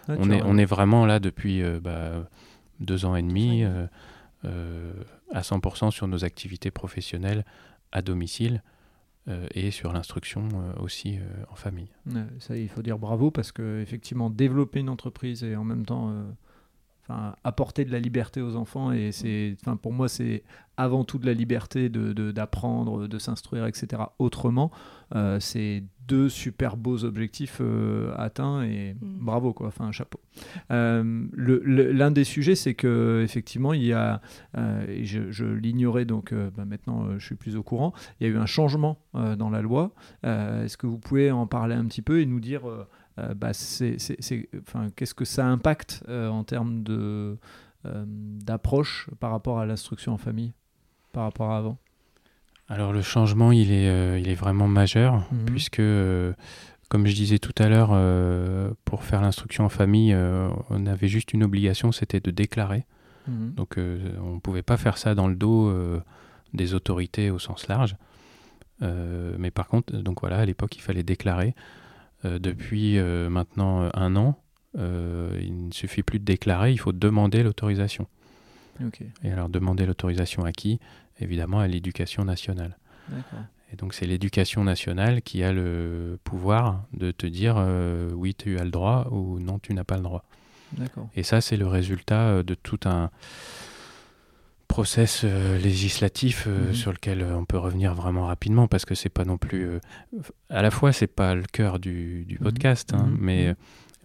on, 0.08 0.32
est, 0.32 0.42
on 0.44 0.58
est 0.58 0.66
vraiment 0.66 1.06
là 1.06 1.20
depuis 1.20 1.64
bah, 1.82 2.28
deux 2.80 3.06
ans 3.06 3.16
et 3.16 3.22
demi 3.22 3.64
à 4.44 5.42
100% 5.42 5.92
sur 5.92 6.08
nos 6.08 6.24
activités 6.24 6.72
professionnelles 6.72 7.46
à 7.92 8.02
domicile 8.02 8.64
et 9.54 9.72
sur 9.72 9.92
l'instruction 9.92 10.48
aussi 10.80 11.20
en 11.52 11.56
famille. 11.56 11.90
ça, 12.40 12.56
il 12.56 12.70
faut 12.70 12.82
dire 12.82 12.98
bravo 12.98 13.30
parce 13.30 13.52
que 13.52 13.82
effectivement 13.82 14.30
développer 14.30 14.80
une 14.80 14.90
entreprise 14.90 15.44
et 15.44 15.56
en 15.56 15.66
même 15.66 15.86
temps 15.86 16.14
apporter 17.44 17.86
de 17.86 17.92
la 17.92 18.00
liberté 18.00 18.42
aux 18.42 18.56
enfants 18.56 18.92
et 18.92 19.12
c'est 19.12 19.56
enfin 19.62 19.78
pour 19.78 19.94
moi 19.94 20.10
c'est 20.10 20.44
avant 20.76 21.04
tout 21.04 21.18
de 21.18 21.26
la 21.26 21.34
liberté 21.34 21.90
de 21.90 22.32
d'apprendre 22.32 23.08
de, 23.08 23.18
s'instruire 23.18 23.66
etc 23.66 24.04
autrement 24.20 24.72
euh, 25.16 25.40
c'est 25.40 25.84
deux 26.08 26.30
super 26.30 26.78
beaux 26.78 27.04
objectifs 27.04 27.58
euh, 27.62 28.14
atteints 28.18 28.64
et 28.64 28.94
mm. 28.94 28.98
bravo 29.20 29.54
quoi. 29.54 29.68
Enfin 29.68 29.86
un 29.86 29.92
chapeau. 29.92 30.20
Euh, 30.72 31.28
l'un 31.36 32.12
des 32.12 32.24
sujets 32.24 32.56
c'est 32.56 32.76
que 32.76 33.22
effectivement 33.24 33.74
il 33.74 33.84
y 33.84 33.94
a 33.94 34.22
et 34.88 35.06
je, 35.06 35.46
l'ignorais 35.46 36.06
donc 36.06 36.34
bah, 36.34 36.66
maintenant 36.66 37.18
je 37.18 37.26
suis 37.26 37.36
plus 37.36 37.56
au 37.56 37.64
courant 37.64 37.94
il 38.20 38.28
y 38.28 38.30
a 38.30 38.34
eu 38.34 38.38
un 38.38 38.46
changement 38.46 38.98
dans 39.14 39.50
la 39.50 39.62
loi. 39.62 39.92
Est-ce 40.24 40.78
que 40.78 40.88
vous 40.88 41.00
pouvez 41.00 41.32
en 41.32 41.48
parler 41.48 41.76
un 41.76 41.86
petit 41.86 42.02
peu 42.02 42.22
et 42.22 42.26
nous 42.26 42.40
dire 42.40 42.64
euh, 43.20 43.34
bah, 43.34 43.52
qu'est-ce 44.96 45.14
que 45.14 45.26
ça 45.26 45.46
impacte 45.48 46.04
euh, 46.08 46.30
en 46.30 46.44
termes 46.44 46.84
de, 46.84 47.38
euh, 47.86 48.04
d'approche 48.08 49.10
par 49.20 49.32
rapport 49.32 49.60
à 49.60 49.66
l'instruction 49.66 50.14
en 50.14 50.18
famille, 50.18 50.54
par 51.14 51.24
rapport 51.24 51.52
à 51.52 51.58
avant? 51.58 51.78
Alors 52.70 52.92
le 52.92 53.02
changement, 53.02 53.52
il 53.52 53.72
est, 53.72 54.20
il 54.20 54.28
est 54.28 54.36
vraiment 54.36 54.68
majeur, 54.68 55.26
mhm. 55.32 55.46
puisque, 55.46 55.82
comme 56.90 57.08
je 57.08 57.16
disais 57.16 57.40
tout 57.40 57.56
à 57.58 57.70
l'heure, 57.70 57.90
pour 58.84 59.04
faire 59.04 59.22
l'instruction 59.22 59.64
en 59.64 59.70
famille, 59.70 60.16
on 60.70 60.86
avait 60.86 61.08
juste 61.08 61.32
une 61.32 61.44
obligation, 61.44 61.94
c'était 61.94 62.20
de 62.20 62.30
déclarer. 62.30 62.86
Mhm. 63.28 63.54
Donc 63.56 63.76
on 63.78 64.36
ne 64.36 64.40
pouvait 64.42 64.64
pas 64.64 64.76
faire 64.76 64.98
ça 64.98 65.16
dans 65.16 65.30
le 65.30 65.36
dos 65.36 65.74
des 66.54 66.74
autorités 66.74 67.32
au 67.32 67.40
sens 67.40 67.70
large. 67.70 67.96
mais 68.82 69.50
par 69.50 69.70
contre, 69.70 69.96
donc 69.96 70.20
voilà, 70.20 70.40
à 70.40 70.46
l'époque, 70.46 70.76
il 70.76 70.82
fallait 70.82 71.04
déclarer. 71.04 71.56
Euh, 72.28 72.40
depuis 72.40 72.98
euh, 72.98 73.30
maintenant 73.30 73.84
euh, 73.84 73.90
un 73.94 74.16
an, 74.16 74.38
il 74.76 75.68
ne 75.68 75.72
suffit 75.72 76.04
plus 76.04 76.20
de 76.20 76.26
déclarer, 76.26 76.72
il 76.72 76.78
faut 76.78 76.92
demander 76.92 77.42
l'autorisation. 77.42 78.06
Et 79.24 79.32
alors 79.32 79.50
demander 79.50 79.88
l'autorisation 79.88 80.46
à 80.46 80.52
qui? 80.52 80.80
Évidemment 81.20 81.60
à 81.60 81.68
l'éducation 81.68 82.24
nationale. 82.24 82.78
Et 83.74 83.76
donc 83.76 83.96
c'est 83.96 84.06
l'éducation 84.06 84.64
nationale 84.64 85.24
qui 85.24 85.42
a 85.42 85.52
le 85.52 86.20
pouvoir 86.24 86.84
de 86.94 87.10
te 87.10 87.26
dire 87.26 87.56
oui 88.14 88.36
tu 88.36 88.60
as 88.60 88.66
le 88.66 88.70
droit 88.70 89.08
ou 89.10 89.40
non 89.40 89.58
tu 89.58 89.74
n'as 89.74 89.84
pas 89.84 89.98
le 89.98 90.04
droit. 90.04 90.26
Et 91.16 91.24
ça 91.24 91.42
c'est 91.42 91.58
le 91.58 91.66
résultat 91.66 92.44
de 92.44 92.54
tout 92.54 92.82
un 92.86 93.10
process 94.68 95.22
euh, 95.24 95.58
législatif 95.58 96.46
euh, 96.48 96.68
mhm. 96.68 96.74
sur 96.74 96.92
lequel 96.92 97.22
euh, 97.22 97.38
on 97.38 97.46
peut 97.46 97.58
revenir 97.58 97.96
vraiment 97.96 98.28
rapidement 98.28 98.68
parce 98.68 98.86
que 98.86 98.96
c'est 98.96 99.10
pas 99.10 99.26
non 99.26 99.38
plus 99.38 99.80
à 100.50 100.62
la 100.62 100.72
fois 100.72 100.92
c'est 100.92 101.08
pas 101.08 101.36
le 101.36 101.44
cœur 101.44 101.80
du, 101.80 102.26
du 102.26 102.36
mhm. 102.36 102.44
podcast 102.44 102.94
hein, 102.94 103.08
mhm. 103.08 103.18
mais 103.20 103.56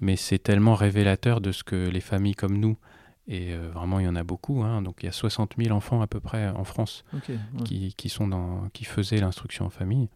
mais 0.01 0.17
c'est 0.17 0.39
tellement 0.39 0.75
révélateur 0.75 1.41
de 1.41 1.53
ce 1.53 1.63
que 1.63 1.89
les 1.89 2.01
familles 2.01 2.35
comme 2.35 2.59
nous 2.59 2.77
et 3.29 3.55
vraiment 3.55 4.01
il 4.01 4.07
y 4.07 4.09
en 4.09 4.17
a 4.17 4.25
beaucoup 4.25 4.63
hein, 4.63 4.83
donc 4.83 4.97
il 5.03 5.07
y 5.07 5.09
a 5.09 5.13
60 5.13 5.55
000 5.57 5.77
enfants 5.77 6.01
à 6.01 6.09
peu 6.09 6.19
près 6.19 6.49
en 6.49 6.65
France 6.65 7.05
qui, 7.65 7.95
qui, 7.97 8.09
sont 8.09 8.27
dans 8.27 8.69
qui 8.73 8.85
faisaient 8.85 9.19
l'instruction 9.19 9.67
en 9.67 9.71
famille 9.71 10.09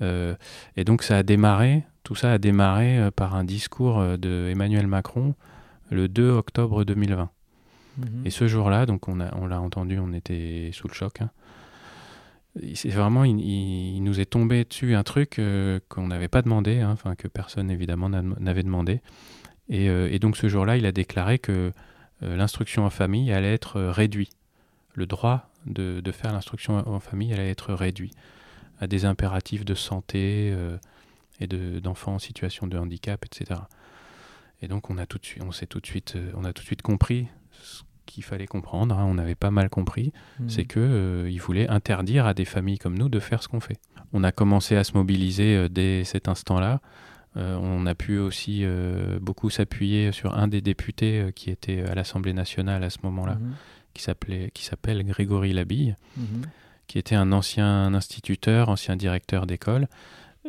et 0.00 0.84
donc 0.84 1.02
ça 1.02 1.18
a 1.18 1.22
démarré 1.22 1.84
tout 2.04 2.14
ça 2.14 2.32
a 2.32 2.38
démarré 2.38 3.10
par 3.14 3.34
un 3.34 3.44
discours 3.44 4.02
de 4.16 4.48
Emmanuel 4.50 4.86
Macron 4.86 5.34
le 5.90 6.08
2 6.08 6.30
octobre 6.30 6.84
2020 6.84 7.30
Mhm. 7.98 8.26
Et 8.26 8.30
ce 8.30 8.48
jour-là, 8.48 8.86
donc 8.86 9.08
on, 9.08 9.20
a, 9.20 9.34
on 9.36 9.46
l'a 9.46 9.60
entendu, 9.60 9.98
on 9.98 10.12
était 10.12 10.70
sous 10.72 10.88
le 10.88 10.94
choc. 10.94 11.20
Hein. 11.20 11.30
C'est 12.74 12.90
vraiment, 12.90 13.24
il, 13.24 14.02
nous 14.02 14.20
est 14.20 14.26
tombé 14.26 14.64
dessus 14.64 14.94
un 14.94 15.02
truc 15.02 15.38
euh, 15.38 15.80
qu'on 15.88 16.08
n'avait 16.08 16.28
pas 16.28 16.42
demandé, 16.42 16.80
hein, 16.80 16.90
enfin 16.92 17.14
que 17.14 17.26
personne 17.26 17.70
évidemment 17.70 18.10
n'avait 18.10 18.62
demandé. 18.62 19.00
Et, 19.70 19.88
euh, 19.88 20.12
et, 20.12 20.18
donc 20.18 20.36
ce 20.36 20.48
jour-là, 20.48 20.76
il 20.76 20.84
a 20.84 20.92
déclaré 20.92 21.38
que 21.38 21.72
euh, 22.22 22.36
l'instruction 22.36 22.84
en 22.84 22.90
famille 22.90 23.32
allait 23.32 23.54
être 23.54 23.80
réduit. 23.80 24.28
Le 24.94 25.06
droit 25.06 25.48
de, 25.64 26.00
de 26.00 26.12
faire 26.12 26.32
l'instruction 26.32 26.86
en 26.86 27.00
famille 27.00 27.32
allait 27.32 27.50
être 27.50 27.72
réduit 27.72 28.10
à 28.80 28.86
des 28.86 29.06
impératifs 29.06 29.64
de 29.64 29.74
santé 29.74 30.54
et 31.40 31.46
de, 31.46 31.78
d'enfants 31.78 32.16
en 32.16 32.18
situation 32.18 32.66
de 32.66 32.76
handicap, 32.76 33.24
etc. 33.24 33.60
Et 34.60 34.68
donc 34.68 34.90
on 34.90 34.98
a 34.98 35.06
tout 35.06 35.16
de 35.16 35.24
suite, 35.24 35.42
on 35.42 35.52
s'est 35.52 35.66
tout 35.66 35.80
de 35.80 35.86
suite, 35.86 36.18
on 36.34 36.44
a 36.44 36.52
tout 36.52 36.62
de 36.62 36.66
suite 36.66 36.82
compris 36.82 37.28
ce 37.62 37.82
qu'il 38.06 38.24
fallait 38.24 38.46
comprendre, 38.46 38.98
hein, 38.98 39.06
on 39.08 39.16
avait 39.18 39.34
pas 39.34 39.50
mal 39.50 39.70
compris, 39.70 40.12
hmm. 40.38 40.48
c'est 40.48 40.64
qu'il 40.64 40.82
euh, 40.82 41.38
voulait 41.40 41.68
interdire 41.68 42.26
à 42.26 42.34
des 42.34 42.44
familles 42.44 42.78
comme 42.78 42.98
nous 42.98 43.08
de 43.08 43.20
faire 43.20 43.42
ce 43.42 43.48
qu'on 43.48 43.60
fait. 43.60 43.78
On 44.12 44.24
a 44.24 44.32
commencé 44.32 44.76
à 44.76 44.84
se 44.84 44.92
mobiliser 44.94 45.56
euh, 45.56 45.68
dès 45.68 46.04
cet 46.04 46.28
instant-là. 46.28 46.80
Euh, 47.36 47.56
on 47.56 47.86
a 47.86 47.94
pu 47.94 48.18
aussi 48.18 48.66
beaucoup 49.22 49.48
s'appuyer 49.48 50.12
sur 50.12 50.34
un 50.34 50.48
des 50.48 50.60
députés 50.60 51.30
qui 51.34 51.48
était 51.48 51.80
à 51.82 51.94
l'Assemblée 51.94 52.34
nationale 52.34 52.84
à 52.84 52.90
ce 52.90 52.98
moment-là, 53.04 53.36
hmm. 53.36 53.54
qui 53.94 54.02
s'appelait, 54.02 54.50
qui 54.52 54.64
s'appelle 54.64 55.02
Grégory 55.04 55.54
Labille, 55.54 55.96
hmm. 56.18 56.42
qui 56.88 56.98
était 56.98 57.14
un 57.14 57.32
ancien 57.32 57.94
instituteur, 57.94 58.68
ancien 58.68 58.96
directeur 58.96 59.46
d'école 59.46 59.88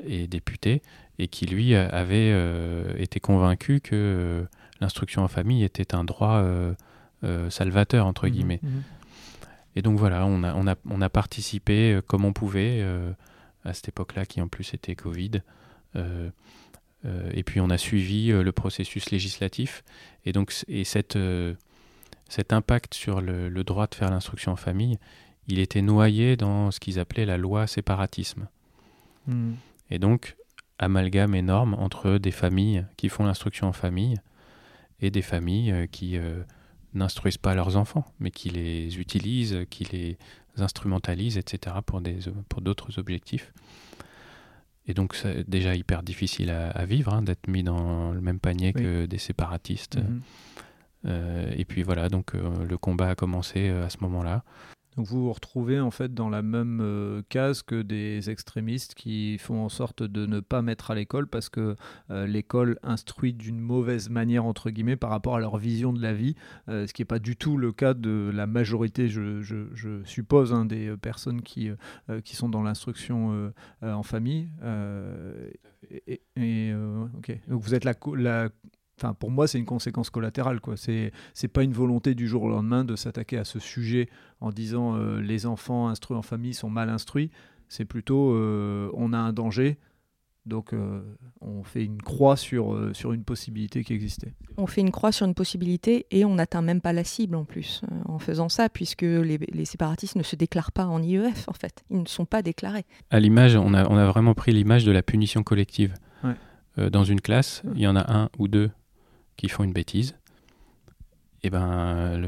et 0.06 0.28
député, 0.28 0.82
et 1.20 1.28
qui 1.28 1.46
lui 1.46 1.76
avait 1.76 2.34
été 2.98 3.20
convaincu 3.20 3.80
que 3.80 4.46
l'instruction 4.84 5.24
en 5.24 5.28
famille 5.28 5.64
était 5.64 5.96
un 5.96 6.04
droit 6.04 6.38
euh, 6.38 6.44
euh, 6.44 6.74
salvateur, 7.50 8.06
entre 8.06 8.28
mhm, 8.28 8.34
guillemets. 8.34 8.60
Mhm. 8.62 8.84
Et 9.76 9.82
donc 9.82 9.98
voilà, 9.98 10.26
on 10.26 10.44
a, 10.44 10.54
on 10.54 10.68
a, 10.68 10.76
on 10.90 11.02
a 11.02 11.10
participé 11.10 11.94
euh, 11.94 12.02
comme 12.02 12.26
on 12.26 12.34
pouvait 12.34 12.86
à 13.66 13.74
cette 13.74 13.90
époque-là, 13.90 14.26
qui 14.26 14.42
en 14.42 14.48
plus 14.48 14.74
était 14.74 14.96
Covid. 14.96 15.42
et 15.96 17.44
puis 17.44 17.60
on 17.60 17.70
a 17.70 17.78
suivi 17.78 18.32
le 18.32 18.52
processus 18.52 19.10
législatif. 19.12 19.84
Et 20.26 20.32
donc 20.32 20.54
et 20.68 20.84
cette, 20.84 21.18
cet 22.30 22.54
impact 22.54 22.94
sur 22.94 23.22
le, 23.22 23.50
le 23.50 23.64
droit 23.64 23.88
de 23.88 23.96
faire 23.96 24.10
l'instruction 24.10 24.52
en 24.52 24.58
famille, 24.58 24.98
il 25.48 25.60
était 25.60 25.82
noyé 25.82 26.38
dans 26.38 26.72
ce 26.72 26.80
qu'ils 26.80 27.00
appelaient 27.00 27.26
la 27.26 27.38
loi 27.38 27.68
séparatisme. 27.68 28.48
Hmm. 29.28 29.54
Et 29.90 30.00
donc, 30.00 30.36
amalgame 30.80 31.36
énorme 31.36 31.74
entre 31.76 32.18
des 32.18 32.32
familles 32.32 32.86
qui 32.98 33.10
font 33.10 33.26
l'instruction 33.26 33.68
en 33.68 33.74
famille 33.74 34.16
et 35.02 35.12
des 35.12 35.22
familles 35.22 35.72
euh, 35.72 35.86
qui 35.88 36.18
euh, 36.18 36.44
n'instruisent 36.94 37.38
pas 37.38 37.56
leurs 37.56 37.78
enfants, 37.78 38.06
mais 38.20 38.32
qui 38.32 38.50
les 38.50 39.00
utilisent, 39.00 39.66
qui 39.70 39.86
les 39.86 40.18
instrumentalisent, 40.58 41.38
etc., 41.38 41.78
pour, 41.86 42.02
des, 42.02 42.20
pour 42.50 42.62
d'autres 42.62 43.00
objectifs. 43.00 43.54
Et 44.86 44.94
donc, 44.94 45.16
c'est 45.16 45.50
déjà 45.50 45.76
hyper 45.76 46.04
difficile 46.04 46.50
à, 46.50 46.86
vivre, 46.86 47.14
hein, 47.14 47.22
d'être 47.22 47.48
mis 47.48 47.64
dans 47.64 48.12
le 48.12 48.22
même 48.22 48.40
panier 48.40 48.74
que 48.74 49.06
des 49.06 49.18
séparatistes. 49.18 49.98
Mhm. 49.98 50.22
Euh, 51.06 51.54
et 51.56 51.66
puis 51.66 51.84
voilà, 51.84 52.10
donc 52.10 52.34
le 52.34 52.78
combat 52.78 53.10
a 53.10 53.16
commencé 53.16 53.70
à 53.70 53.90
ce 53.90 53.98
moment-là. 54.02 54.44
Donc 54.98 55.08
vous 55.08 55.24
vous 55.24 55.34
retrouvez 55.34 55.80
en 55.80 55.92
fait 55.92 56.14
dans 56.14 56.30
la 56.30 56.42
même 56.42 56.80
euh, 56.82 57.22
case 57.30 57.64
que 57.64 57.82
des 57.82 58.30
extrémistes 58.30 58.94
qui 58.94 59.38
font 59.38 59.64
en 59.64 59.70
sorte 59.70 60.04
de 60.04 60.26
ne 60.26 60.40
pas 60.40 60.62
mettre 60.62 60.92
à 60.92 60.96
l'école 60.96 61.28
parce 61.28 61.50
que 61.50 61.76
euh, 62.12 62.28
l'école 62.28 62.78
instruit 62.84 63.34
d'une 63.34 63.60
mauvaise 63.60 64.10
manière 64.10 64.46
entre 64.46 64.70
guillemets 64.70 64.96
par 64.96 65.10
rapport 65.10 65.36
à 65.36 65.40
leur 65.40 65.58
vision 65.58 65.94
de 65.94 66.02
la 66.02 66.14
vie, 66.14 66.36
euh, 66.70 66.86
ce 66.88 66.94
qui 66.94 67.02
n'est 67.02 67.08
pas 67.08 67.20
du 67.20 67.36
tout 67.36 67.58
le 67.58 67.72
cas 67.72 67.94
de 67.94 68.32
la 68.34 68.48
majorité, 68.48 69.08
je, 69.08 69.42
suppose, 70.06 70.54
hein, 70.54 70.66
des 70.66 70.96
personnes 70.98 71.42
qui, 71.42 71.70
qui 72.24 72.36
sont 72.36 72.50
dans 72.50 72.62
l'instruction 72.64 73.52
en 73.82 74.04
famille. 74.04 74.50
Donc 77.48 77.62
vous 77.62 77.76
êtes 77.76 77.86
la 77.86 78.50
Enfin, 79.04 79.14
pour 79.14 79.32
moi, 79.32 79.48
c'est 79.48 79.60
une 79.60 79.66
conséquence 79.66 80.10
collatérale. 80.10 80.62
Quoi. 80.62 80.78
C'est, 80.78 81.12
c'est 81.34 81.50
pas 81.50 81.64
une 81.64 81.74
volonté 81.74 82.16
du 82.16 82.26
jour 82.26 82.44
au 82.44 82.50
lendemain 82.50 82.86
de 82.86 82.96
s'attaquer 82.96 83.38
à 83.38 83.44
ce 83.44 83.60
sujet 83.60 84.08
en 84.40 84.52
disant 84.52 84.96
euh, 84.96 85.20
les 85.20 85.46
enfants 85.46 85.90
instruits 85.90 86.16
en 86.16 86.22
famille 86.22 86.54
sont 86.54 86.70
mal 86.70 86.90
instruits. 86.90 87.30
C'est 87.68 87.84
plutôt 87.84 88.32
euh, 88.32 88.90
on 88.94 89.12
a 89.12 89.18
un 89.18 89.34
danger, 89.34 89.78
donc 90.46 90.72
euh, 90.72 91.02
on 91.42 91.64
fait 91.64 91.84
une 91.84 92.02
croix 92.02 92.38
sur, 92.38 92.92
sur 92.94 93.12
une 93.12 93.26
possibilité 93.26 93.84
qui 93.84 93.92
existait. 93.92 94.34
On 94.56 94.68
fait 94.68 94.80
une 94.80 94.92
croix 94.92 95.12
sur 95.12 95.26
une 95.26 95.34
possibilité 95.34 96.06
et 96.10 96.24
on 96.24 96.36
n'atteint 96.36 96.62
même 96.62 96.80
pas 96.80 96.94
la 96.94 97.04
cible 97.04 97.36
en 97.36 97.44
plus 97.44 97.82
en 98.06 98.20
faisant 98.20 98.48
ça, 98.48 98.70
puisque 98.70 99.02
les, 99.02 99.38
les, 99.38 99.66
séparatistes 99.66 100.16
ne 100.16 100.24
se 100.24 100.38
déclarent 100.38 100.72
pas 100.72 100.86
en 100.86 101.02
IEF 101.04 101.50
en 101.50 101.54
fait. 101.54 101.84
Ils 101.90 102.00
ne 102.00 102.08
sont 102.08 102.26
pas 102.26 102.42
déclarés. 102.42 102.86
À 103.10 103.20
l'image, 103.20 103.58
on 103.58 103.74
a, 103.74 103.86
on 103.90 103.98
a 103.98 104.06
vraiment 104.06 104.34
pris 104.34 104.54
l'image 104.54 104.86
de 104.86 104.94
la 104.94 105.04
punition 105.04 105.44
collective. 105.44 105.94
dans 106.78 107.04
une 107.04 107.20
classe, 107.20 107.64
il 107.76 107.82
y 107.82 107.88
en 107.88 107.98
a 107.98 108.14
un 108.14 108.30
ou 108.38 108.48
deux 108.48 108.72
qui 109.38 109.50
font 109.50 109.64
une 109.64 109.74
bêtise, 109.74 110.16
et 111.42 111.48
eh 111.48 111.50
ben 111.50 112.22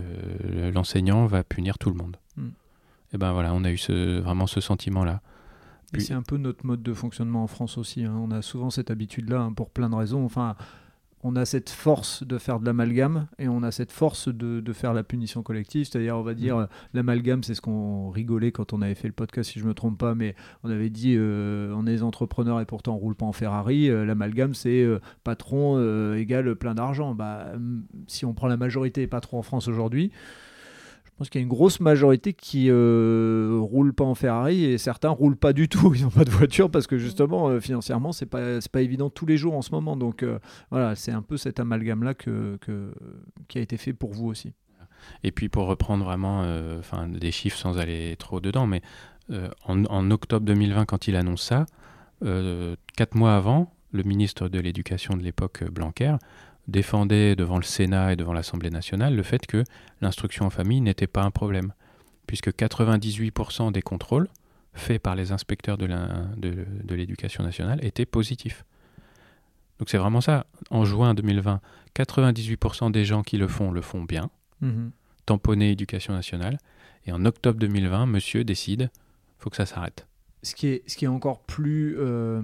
l'enseignant 0.74 1.26
va 1.26 1.44
punir 1.44 1.78
tout 1.78 1.90
le 1.90 1.96
monde. 1.96 2.18
Et 2.38 2.42
hmm. 2.42 2.52
eh 3.14 3.18
ben 3.18 3.32
voilà, 3.32 3.54
on 3.54 3.64
a 3.64 3.72
eu 3.72 3.78
ce, 3.78 4.20
vraiment 4.20 4.48
ce 4.48 4.60
sentiment-là. 4.60 5.22
C'est 5.98 6.14
un 6.14 6.22
peu 6.22 6.38
notre 6.38 6.66
mode 6.66 6.84
de 6.84 6.94
fonctionnement 6.94 7.44
en 7.44 7.48
France 7.48 7.78
aussi. 7.78 8.04
Hein. 8.04 8.16
On 8.18 8.32
a 8.32 8.42
souvent 8.42 8.70
cette 8.70 8.92
habitude-là 8.92 9.40
hein, 9.40 9.54
pour 9.54 9.70
plein 9.70 9.90
de 9.90 9.96
raisons. 9.96 10.26
Enfin, 10.26 10.56
on 11.28 11.36
a 11.36 11.44
cette 11.44 11.72
force 11.72 12.22
de 12.22 12.38
faire 12.38 12.60
de 12.60 12.66
l'amalgame 12.68 13.26
et 13.40 13.48
on 13.48 13.64
a 13.64 13.72
cette 13.72 13.92
force 13.92 14.28
de, 14.28 14.60
de 14.60 14.74
faire 14.74 14.94
la 14.94 15.02
punition 15.02 15.42
collective. 15.42 15.88
C'est-à-dire, 15.88 16.16
on 16.18 16.22
va 16.22 16.36
dire, 16.36 16.58
mm. 16.58 16.62
euh, 16.62 16.66
l'amalgame, 16.94 17.42
c'est 17.42 17.56
ce 17.56 17.62
qu'on 17.62 18.12
rigolait 18.12 18.52
quand 18.52 18.74
on 18.74 18.82
avait 18.84 18.94
fait 18.94 19.08
le 19.08 19.14
podcast, 19.14 19.50
si 19.50 19.58
je 19.58 19.64
ne 19.64 19.70
me 19.70 19.74
trompe 19.74 19.98
pas, 19.98 20.14
mais 20.14 20.36
on 20.64 20.70
avait 20.70 20.92
dit, 20.92 21.16
euh, 21.18 21.74
on 21.76 21.88
est 21.88 21.96
des 21.96 22.04
entrepreneurs 22.04 22.62
et 22.62 22.66
pourtant 22.66 22.94
on 22.94 23.00
roule 23.00 23.16
pas 23.16 23.26
en 23.26 23.32
Ferrari. 23.32 23.90
Euh, 23.90 24.06
l'amalgame, 24.06 24.54
c'est 24.54 24.86
patron 25.24 26.14
égale 26.14 26.56
plein 26.56 26.76
d'argent. 26.76 27.16
Bah, 27.16 27.54
si 28.06 28.24
on 28.26 28.36
prend 28.36 28.48
la 28.48 28.58
majorité 28.58 29.08
patron 29.08 29.40
en 29.40 29.42
France 29.42 29.68
aujourd'hui, 29.68 30.12
je 31.16 31.20
pense 31.20 31.30
qu'il 31.30 31.40
y 31.40 31.44
a 31.44 31.46
une 31.46 31.50
grosse 31.50 31.80
majorité 31.80 32.34
qui 32.34 32.66
euh, 32.70 33.58
roule 33.62 33.94
pas 33.94 34.04
en 34.04 34.16
Ferrari 34.16 34.66
et 34.66 34.78
certains 34.78 35.08
roulent 35.08 35.38
pas 35.38 35.54
du 35.54 35.70
tout. 35.70 35.94
Ils 35.96 36.04
n'ont 36.04 36.10
pas 36.10 36.26
de 36.26 36.30
voiture 36.30 36.70
parce 36.70 36.88
que 36.88 36.98
justement, 36.98 37.48
euh, 37.48 37.62
financièrement, 37.62 38.12
c'est 38.12 38.26
pas, 38.26 38.60
pas 38.70 38.82
évident 38.82 39.10
tous 39.10 39.26
les 39.26 39.38
jours 39.38 39.54
en 39.54 39.62
ce 39.62 39.72
moment. 39.72 39.96
Donc 39.96 40.24
euh, 40.24 40.40
voilà, 40.72 40.94
c'est 40.96 41.14
un 41.14 41.22
peu 41.22 41.38
cet 41.38 41.62
amalgame-là 41.62 42.16
que, 42.16 42.58
que, 42.60 42.94
qui 43.48 43.60
a 43.60 43.62
été 43.62 43.78
fait 43.78 43.94
pour 43.94 44.12
vous 44.12 44.28
aussi. 44.28 44.52
Et 45.24 45.32
puis 45.32 45.48
pour 45.48 45.68
reprendre 45.68 46.04
vraiment 46.04 46.42
euh, 46.44 46.80
enfin 46.80 47.08
des 47.08 47.32
chiffres 47.32 47.58
sans 47.58 47.78
aller 47.78 48.18
trop 48.18 48.42
dedans, 48.42 48.68
mais 48.68 48.82
en, 49.64 49.86
en, 49.86 50.12
octobre 50.12 50.46
2020, 50.46 50.84
quand 50.84 51.08
il 51.08 51.16
annonce 51.16 51.44
ça, 51.44 51.66
quatre 52.98 53.16
mois 53.16 53.36
avant, 53.36 53.74
le 53.94 54.04
ministre 54.04 54.50
de 54.50 54.60
l'Éducation 54.60 55.16
de 55.16 55.24
l'époque, 55.24 55.64
Blanquer, 55.72 56.18
défendait 56.68 57.36
devant 57.36 57.58
le 57.58 57.64
Sénat 57.64 58.14
et 58.14 58.16
devant 58.16 58.34
l'Assemblée 58.34 58.70
nationale 58.70 59.16
le 59.16 59.24
fait 59.24 59.46
que 59.46 59.64
l'instruction 60.02 60.46
en 60.46 60.50
famille 60.50 60.82
n'était 60.82 61.08
pas 61.08 61.24
un 61.24 61.32
problème, 61.32 61.74
puisque 62.28 62.50
98% 62.50 63.72
des 63.72 63.82
contrôles 63.82 64.28
faits 64.74 65.02
par 65.02 65.16
les 65.16 65.32
inspecteurs 65.32 65.78
de 65.78 66.94
l'éducation 66.94 67.44
nationale 67.44 67.84
étaient 67.84 68.06
positifs. 68.06 68.66
Donc 69.80 69.90
c'est 69.90 69.98
vraiment 69.98 70.22
ça. 70.22 70.48
En 70.70 70.86
juin 70.86 71.14
2020, 71.14 71.62
98% 71.96 72.92
des 72.92 73.06
gens 73.06 73.24
qui 73.24 73.38
le 73.38 73.48
font 73.48 73.72
le 73.72 73.82
font 73.82 74.04
bien, 74.04 74.30
mmh 74.62 74.88
tamponné 75.26 75.72
éducation 75.72 76.14
nationale, 76.14 76.60
et 77.08 77.12
en 77.12 77.26
octobre 77.26 77.60
2020, 77.60 78.06
monsieur 78.06 78.44
décide, 78.44 78.92
faut 79.40 79.50
que 79.50 79.56
ça 79.56 79.66
s'arrête 79.66 80.06
ce 80.46 80.54
qui 80.54 80.68
est, 80.68 80.84
ce 80.88 80.96
qui 80.96 81.06
est 81.06 81.10
encore 81.10 81.40
plus. 81.40 81.96
Euh, 81.98 82.42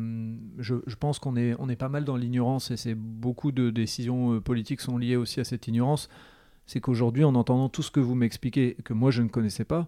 je, 0.58 0.76
je, 0.88 0.96
pense 0.96 1.20
qu'on 1.20 1.36
est, 1.36 1.56
on 1.60 1.70
est 1.70 1.76
pas 1.76 1.90
mal 1.90 2.04
dans 2.04 2.18
l'ignorance 2.18 2.72
et 2.72 2.78
c'est 2.78 2.96
beaucoup 2.96 3.52
de 3.52 3.70
décisions 3.70 4.34
euh, 4.34 4.42
politiques 4.42 4.82
sont 4.82 4.98
liées 4.98 5.16
aussi 5.16 5.40
à 5.40 5.44
cette 5.44 5.68
ignorance. 5.68 6.10
C'est 6.66 6.80
qu'aujourd'hui, 6.80 7.24
en 7.24 7.36
entendant 7.36 7.70
tout 7.70 7.84
ce 7.84 7.92
que 7.92 8.00
vous 8.00 8.16
m'expliquez, 8.16 8.76
que 8.84 8.94
moi 8.94 9.12
je 9.12 9.22
ne 9.22 9.28
connaissais 9.28 9.66
pas, 9.66 9.88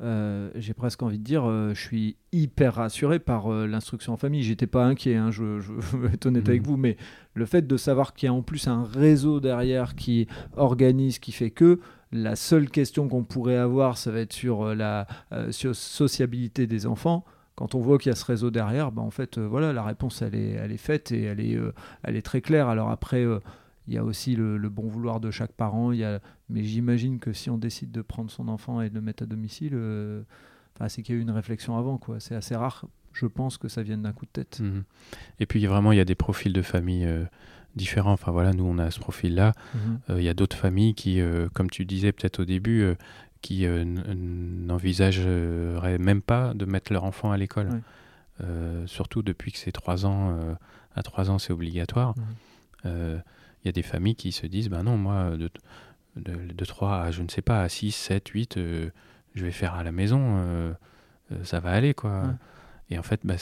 euh, 0.00 0.50
j'ai 0.56 0.74
presque 0.74 1.02
envie 1.02 1.18
de 1.18 1.24
dire, 1.24 1.44
je 1.48 1.80
suis 1.80 2.16
hyper 2.32 2.74
rassuré 2.74 3.20
par 3.20 3.48
l'instruction 3.48 4.14
en 4.14 4.16
famille. 4.16 4.42
J'étais 4.42 4.66
pas 4.66 4.84
inquiet, 4.84 5.14
hein, 5.14 5.30
je, 5.30 5.60
je, 5.60 5.72
veux 5.96 6.10
être 6.12 6.26
honnête 6.26 6.48
avec 6.48 6.62
mmh. 6.62 6.66
vous, 6.66 6.76
mais 6.76 6.96
le 7.34 7.46
fait 7.46 7.66
de 7.66 7.76
savoir 7.76 8.14
qu'il 8.14 8.26
y 8.26 8.30
a 8.30 8.32
en 8.32 8.42
plus 8.42 8.66
un 8.66 8.82
réseau 8.82 9.38
derrière 9.38 9.94
qui 9.94 10.26
organise, 10.56 11.20
qui 11.20 11.30
fait 11.30 11.50
que 11.50 11.78
la 12.10 12.34
seule 12.34 12.70
question 12.70 13.08
qu'on 13.08 13.22
pourrait 13.22 13.56
avoir, 13.58 13.96
ça 13.96 14.10
va 14.10 14.20
être 14.20 14.32
sur 14.32 14.74
la 14.74 15.06
sociabilité 15.52 16.66
des 16.66 16.86
enfants 16.86 17.24
quand 17.56 17.74
on 17.74 17.80
voit 17.80 17.98
qu'il 17.98 18.10
y 18.10 18.12
a 18.12 18.16
ce 18.16 18.24
réseau 18.24 18.50
derrière, 18.50 18.90
ben 18.90 19.02
en 19.02 19.10
fait, 19.10 19.38
euh, 19.38 19.46
voilà, 19.46 19.72
la 19.72 19.84
réponse, 19.84 20.22
elle 20.22 20.34
est, 20.34 20.50
elle 20.50 20.72
est 20.72 20.76
faite 20.76 21.12
et 21.12 21.22
elle 21.22 21.40
est, 21.40 21.54
euh, 21.54 21.72
elle 22.02 22.16
est 22.16 22.22
très 22.22 22.40
claire. 22.40 22.68
Alors 22.68 22.90
après, 22.90 23.24
euh, 23.24 23.38
il 23.86 23.94
y 23.94 23.98
a 23.98 24.04
aussi 24.04 24.34
le, 24.34 24.58
bon 24.68 24.88
vouloir 24.88 25.20
de 25.20 25.30
chaque 25.30 25.52
parent. 25.52 25.92
Il 25.92 25.98
y 25.98 26.04
a, 26.04 26.20
mais 26.48 26.64
j'imagine 26.64 27.20
que 27.20 27.32
si 27.32 27.50
on 27.50 27.58
décide 27.58 27.92
de 27.92 28.02
prendre 28.02 28.30
son 28.30 28.48
enfant 28.48 28.80
et 28.80 28.90
de 28.90 28.94
le 28.94 29.00
mettre 29.00 29.22
à 29.22 29.26
domicile, 29.26 29.78
c'est 30.88 31.02
qu'il 31.02 31.14
y 31.14 31.18
a 31.18 31.20
eu 31.20 31.22
une 31.22 31.30
réflexion 31.30 31.76
avant. 31.76 31.98
Quoi. 31.98 32.18
C'est 32.18 32.34
assez 32.34 32.56
rare, 32.56 32.86
je 33.12 33.26
pense, 33.26 33.58
que 33.58 33.68
ça 33.68 33.82
vienne 33.82 34.02
d'un 34.02 34.12
coup 34.12 34.24
de 34.24 34.30
tête. 34.30 34.60
Mhm. 34.60 34.84
Et 35.38 35.46
puis 35.46 35.64
vraiment, 35.66 35.92
il 35.92 35.98
y 35.98 36.00
a 36.00 36.06
des 36.06 36.14
profils 36.14 36.52
de 36.52 36.62
famille 36.62 37.06
différents. 37.76 38.12
Enfin 38.12 38.32
voilà, 38.32 38.54
nous, 38.54 38.64
on 38.64 38.78
a 38.78 38.90
ce 38.90 38.98
profil-là. 39.00 39.52
Mhm. 39.74 39.98
Il 40.16 40.24
y 40.24 40.30
a 40.30 40.34
d'autres 40.34 40.56
familles 40.56 40.94
qui, 40.94 41.20
comme 41.52 41.68
tu 41.68 41.84
disais 41.84 42.12
peut-être 42.12 42.40
au 42.40 42.46
début, 42.46 42.96
qui 43.44 43.66
euh, 43.66 43.84
n'envisageraient 43.84 45.98
même 45.98 46.22
pas 46.22 46.54
de 46.54 46.64
mettre 46.64 46.94
leur 46.94 47.04
enfant 47.04 47.30
à 47.30 47.36
l'école. 47.36 47.82
Euh, 48.42 48.86
surtout 48.86 49.20
depuis 49.20 49.52
que 49.52 49.58
c'est 49.58 49.70
3 49.70 50.06
ans, 50.06 50.30
euh, 50.30 50.54
à 50.96 51.02
3 51.02 51.30
ans 51.30 51.38
c'est 51.38 51.52
obligatoire. 51.52 52.14
Il 52.84 53.66
y 53.66 53.68
a 53.68 53.72
des 53.72 53.82
familles 53.82 54.14
qui 54.14 54.32
se 54.32 54.46
disent, 54.46 54.70
ben 54.70 54.82
non, 54.82 54.96
moi, 54.96 55.36
de, 55.36 55.50
de, 56.16 56.64
3 56.64 57.02
à, 57.02 57.10
je 57.10 57.22
ne 57.22 57.28
sais 57.28 57.42
pas, 57.42 57.62
à 57.62 57.68
6, 57.68 57.92
7, 57.92 58.28
8, 58.28 58.54
je 58.56 59.44
vais 59.44 59.50
faire 59.50 59.74
à 59.74 59.84
la 59.84 59.92
maison, 59.92 60.74
ça 61.42 61.60
va 61.60 61.72
aller, 61.72 61.92
quoi. 61.92 62.22
Et 62.90 62.98
en 62.98 63.02
fait, 63.02 63.20
bah, 63.24 63.34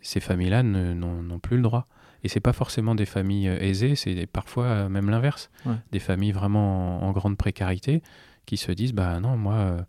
ces 0.00 0.20
familles-là 0.20 0.62
n'ont 0.62 1.38
plus 1.40 1.56
le 1.56 1.62
droit. 1.62 1.88
Et 2.24 2.28
c'est 2.28 2.40
pas 2.40 2.52
forcément 2.52 2.94
des 2.94 3.06
familles 3.06 3.48
aisées, 3.48 3.96
c'est 3.96 4.26
parfois 4.26 4.88
même 4.88 5.10
l'inverse. 5.10 5.50
Des 5.92 6.00
familles 6.00 6.32
vraiment 6.32 7.04
en, 7.04 7.08
en 7.08 7.12
grande 7.12 7.36
précarité 7.36 8.02
qui 8.46 8.56
se 8.56 8.72
disent 8.72 8.92
bah 8.92 9.20
non, 9.20 9.36
moi, 9.36 9.54
euh, 9.54 9.82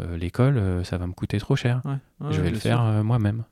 euh, 0.00 0.16
l'école, 0.16 0.58
euh, 0.58 0.84
ça 0.84 0.98
va 0.98 1.06
me 1.06 1.12
coûter 1.12 1.38
trop 1.38 1.56
cher. 1.56 1.82
je 2.30 2.40
vais 2.40 2.50
le 2.50 2.58
faire 2.58 3.04
moi-même. 3.04 3.44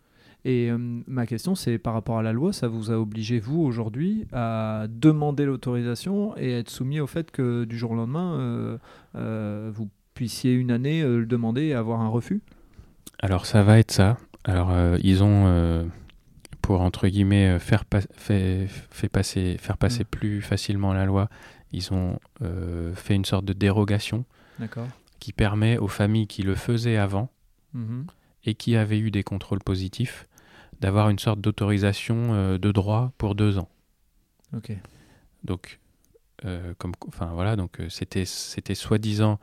Et 0.47 0.71
ma 1.07 1.25
question, 1.25 1.55
c'est 1.55 1.79
par 1.79 1.95
rapport 1.95 2.19
à 2.19 2.23
la 2.23 2.35
loi, 2.35 2.53
ça 2.53 2.69
vous 2.69 2.91
a 2.91 2.99
obligé, 2.99 3.39
vous, 3.39 3.63
aujourd'hui, 3.63 4.27
à 4.31 4.85
demander 4.91 5.47
l'autorisation 5.47 6.37
et 6.37 6.59
être 6.59 6.69
soumis 6.69 7.01
au 7.01 7.07
fait 7.07 7.31
que 7.31 7.65
du 7.65 7.79
jour 7.79 7.93
au 7.93 7.95
lendemain, 7.95 8.79
vous 9.15 9.89
puissiez 10.13 10.53
une 10.53 10.71
année 10.71 11.03
le 11.03 11.25
demander 11.25 11.63
et 11.63 11.75
avoir 11.75 12.03
un 12.03 12.09
refus? 12.09 12.43
Alors, 13.21 13.47
ça 13.47 13.63
va 13.63 13.79
être 13.79 13.91
ça. 13.91 14.19
Alors, 14.45 14.71
ils 15.03 15.25
ont, 15.25 15.89
pour, 16.61 16.83
entre 16.83 17.09
guillemets, 17.09 17.59
faire, 17.59 17.85
fait, 18.13 18.67
fait 18.69 19.09
passer, 19.09 19.57
faire 19.59 19.79
passer 19.79 20.03
mmh. 20.03 20.11
plus 20.11 20.43
facilement 20.43 20.93
la 20.93 21.07
loi, 21.07 21.31
ils 21.73 21.91
ont 21.95 22.19
fait 22.95 23.15
une 23.15 23.25
sorte 23.25 23.47
de 23.47 23.55
dérogation 23.55 24.27
qui 25.21 25.33
permet 25.33 25.79
aux 25.79 25.89
familles 25.89 26.27
qui 26.27 26.43
le 26.43 26.55
faisaient 26.55 26.97
avant 26.97 27.31
mhm. 27.73 28.07
et 28.45 28.55
qui 28.55 28.77
avaient 28.77 28.99
eu 28.99 29.11
des 29.11 29.23
contrôles 29.23 29.61
positifs 29.63 30.27
d'avoir 30.81 31.09
une 31.09 31.19
sorte 31.19 31.41
d'autorisation 31.41 32.35
euh, 32.35 32.59
de 32.59 32.73
droit 32.73 33.13
pour 33.17 33.35
deux 33.35 33.59
ans. 33.59 33.69
Ok. 34.55 34.73
Donc, 35.45 35.79
euh, 36.45 36.75
comme, 36.79 36.93
enfin 37.09 37.27
voilà, 37.33 37.57
donc 37.57 37.81
euh, 37.81 37.89
c'était 37.89 38.25
c'était 38.25 38.75
soi-disant 38.75 39.39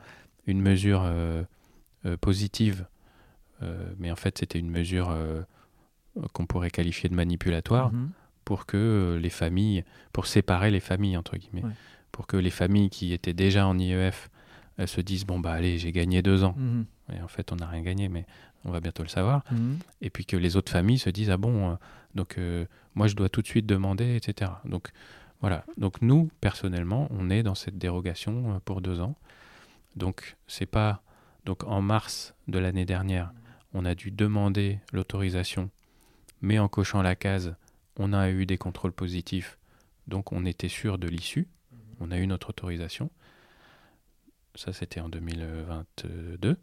une 0.46 0.60
mesure 0.60 1.04
positive, 2.20 2.86
mais 3.98 4.10
en 4.10 4.16
fait 4.16 4.38
c'était 4.38 4.58
une 4.58 4.70
mesure 4.70 5.16
qu'on 6.32 6.46
pourrait 6.46 6.70
qualifier 6.70 7.08
de 7.08 7.14
manipulatoire 7.14 7.92
Mhm. 7.92 8.10
pour 8.44 8.66
que 8.66 9.18
les 9.22 9.30
familles, 9.30 9.84
pour 10.12 10.26
séparer 10.26 10.72
les 10.72 10.80
familles, 10.80 11.16
entre 11.16 11.36
guillemets, 11.36 11.62
Ouais. 11.64 11.74
pour 12.10 12.26
que 12.26 12.36
les 12.36 12.50
familles 12.50 12.90
qui 12.90 13.12
étaient 13.12 13.34
déjà 13.34 13.66
en 13.68 13.78
IEF 13.78 14.30
elles 14.82 14.88
se 14.88 15.00
disent 15.00 15.24
bon 15.24 15.38
bah 15.38 15.52
allez 15.52 15.78
j'ai 15.78 15.92
gagné 15.92 16.22
deux 16.22 16.44
ans. 16.44 16.54
Mhm. 16.56 16.84
et 17.14 17.20
en 17.22 17.28
fait 17.28 17.52
on 17.52 17.56
n'a 17.56 17.66
rien 17.66 17.82
gagné 17.82 18.08
mais 18.08 18.26
on 18.64 18.70
va 18.70 18.80
bientôt 18.80 19.02
le 19.02 19.08
savoir. 19.08 19.42
Mhm. 19.50 19.78
et 20.00 20.10
puis 20.10 20.26
que 20.26 20.36
les 20.36 20.56
autres 20.56 20.72
familles 20.72 20.98
se 20.98 21.10
disent 21.10 21.30
ah 21.30 21.36
bon 21.36 21.70
euh, 21.70 21.74
donc 22.14 22.36
euh, 22.38 22.66
moi 22.94 23.06
je 23.06 23.14
dois 23.14 23.28
tout 23.28 23.42
de 23.42 23.46
suite 23.46 23.66
demander 23.66 24.16
etc 24.16 24.50
donc 24.64 24.90
voilà. 25.40 25.64
Donc 25.76 26.02
nous 26.02 26.30
personnellement 26.40 27.08
on 27.10 27.30
est 27.30 27.42
dans 27.42 27.56
cette 27.56 27.78
dérogation 27.78 28.54
euh, 28.54 28.58
pour 28.64 28.80
deux 28.80 29.00
ans. 29.00 29.16
Donc 29.96 30.36
c'est 30.46 30.66
pas 30.66 31.02
donc 31.44 31.64
en 31.64 31.80
mars 31.80 32.34
de 32.48 32.58
l'année 32.58 32.84
dernière 32.84 33.32
on 33.74 33.84
a 33.84 33.94
dû 33.94 34.10
demander 34.10 34.78
l'autorisation 34.92 35.70
mais 36.42 36.58
en 36.58 36.68
cochant 36.68 37.02
la 37.02 37.16
case 37.16 37.54
on 37.96 38.12
a 38.12 38.30
eu 38.30 38.46
des 38.46 38.58
contrôles 38.58 38.92
positifs. 38.92 39.58
Donc 40.08 40.32
on 40.32 40.44
était 40.44 40.68
sûr 40.68 40.98
de 40.98 41.08
l'issue. 41.08 41.46
On 42.00 42.10
a 42.10 42.18
eu 42.18 42.26
notre 42.26 42.50
autorisation 42.50 43.10
ça 44.54 44.72
c'était 44.72 45.00
en 45.00 45.08
2022 45.08 46.56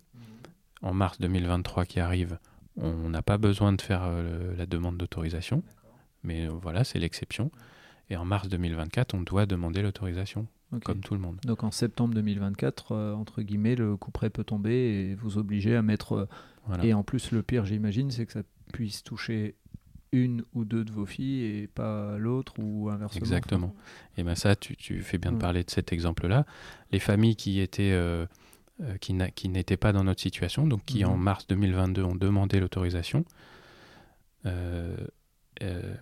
en 0.81 0.93
mars 0.93 1.19
2023 1.19 1.85
qui 1.85 1.99
arrive, 1.99 2.39
on 2.77 3.09
n'a 3.09 3.21
pas 3.21 3.37
besoin 3.37 3.73
de 3.73 3.81
faire 3.81 4.03
euh, 4.05 4.55
la 4.55 4.65
demande 4.65 4.97
d'autorisation, 4.97 5.61
mais 6.23 6.47
euh, 6.47 6.51
voilà, 6.51 6.83
c'est 6.85 6.99
l'exception. 6.99 7.51
Et 8.09 8.15
en 8.15 8.23
mars 8.25 8.47
2024, 8.47 9.13
on 9.13 9.21
doit 9.21 9.45
demander 9.45 9.81
l'autorisation, 9.81 10.47
comme 10.85 11.01
tout 11.01 11.13
le 11.13 11.19
monde. 11.19 11.37
Donc 11.45 11.63
en 11.63 11.71
septembre 11.71 12.13
2024, 12.15 12.91
euh, 12.93 13.13
entre 13.13 13.41
guillemets, 13.41 13.75
le 13.75 13.97
coup 13.97 14.11
près 14.11 14.29
peut 14.29 14.43
tomber 14.45 14.71
et 14.73 15.15
vous 15.15 15.37
obliger 15.37 15.75
à 15.75 15.81
mettre. 15.81 16.13
euh, 16.13 16.25
Voilà. 16.65 16.85
Et 16.85 16.93
en 16.93 17.03
plus, 17.03 17.31
le 17.31 17.43
pire, 17.43 17.65
j'imagine, 17.65 18.09
c'est 18.09 18.25
que 18.25 18.31
ça 18.31 18.43
puisse 18.71 19.03
toucher 19.03 19.55
une 20.11 20.43
ou 20.53 20.65
deux 20.65 20.83
de 20.83 20.91
vos 20.91 21.05
filles 21.05 21.43
et 21.45 21.67
pas 21.67 22.17
l'autre 22.17 22.53
ou 22.57 22.89
inversement. 22.89 23.19
Exactement. 23.19 23.75
Et 24.17 24.23
bien 24.23 24.35
ça, 24.35 24.55
tu, 24.55 24.75
tu 24.75 25.01
fais 25.01 25.17
bien 25.17 25.31
de 25.31 25.35
Mm. 25.37 25.39
parler 25.39 25.63
de 25.63 25.69
cet 25.69 25.93
exemple-là. 25.93 26.45
Les 26.91 26.99
familles 26.99 27.35
qui 27.35 27.59
étaient 27.59 27.91
euh, 27.93 28.25
euh, 28.81 28.97
qui, 28.97 29.13
n'a- 29.13 29.29
qui 29.29 29.49
n'étaient 29.49 29.77
pas 29.77 29.91
dans 29.91 30.03
notre 30.05 30.21
situation, 30.21 30.65
donc 30.65 30.85
qui 30.85 31.03
en 31.05 31.17
mars 31.17 31.45
2022 31.47 32.01
ont 32.03 32.15
demandé 32.15 32.59
l'autorisation. 32.59 33.25
euh, 34.45 34.95
euh, 35.63 35.93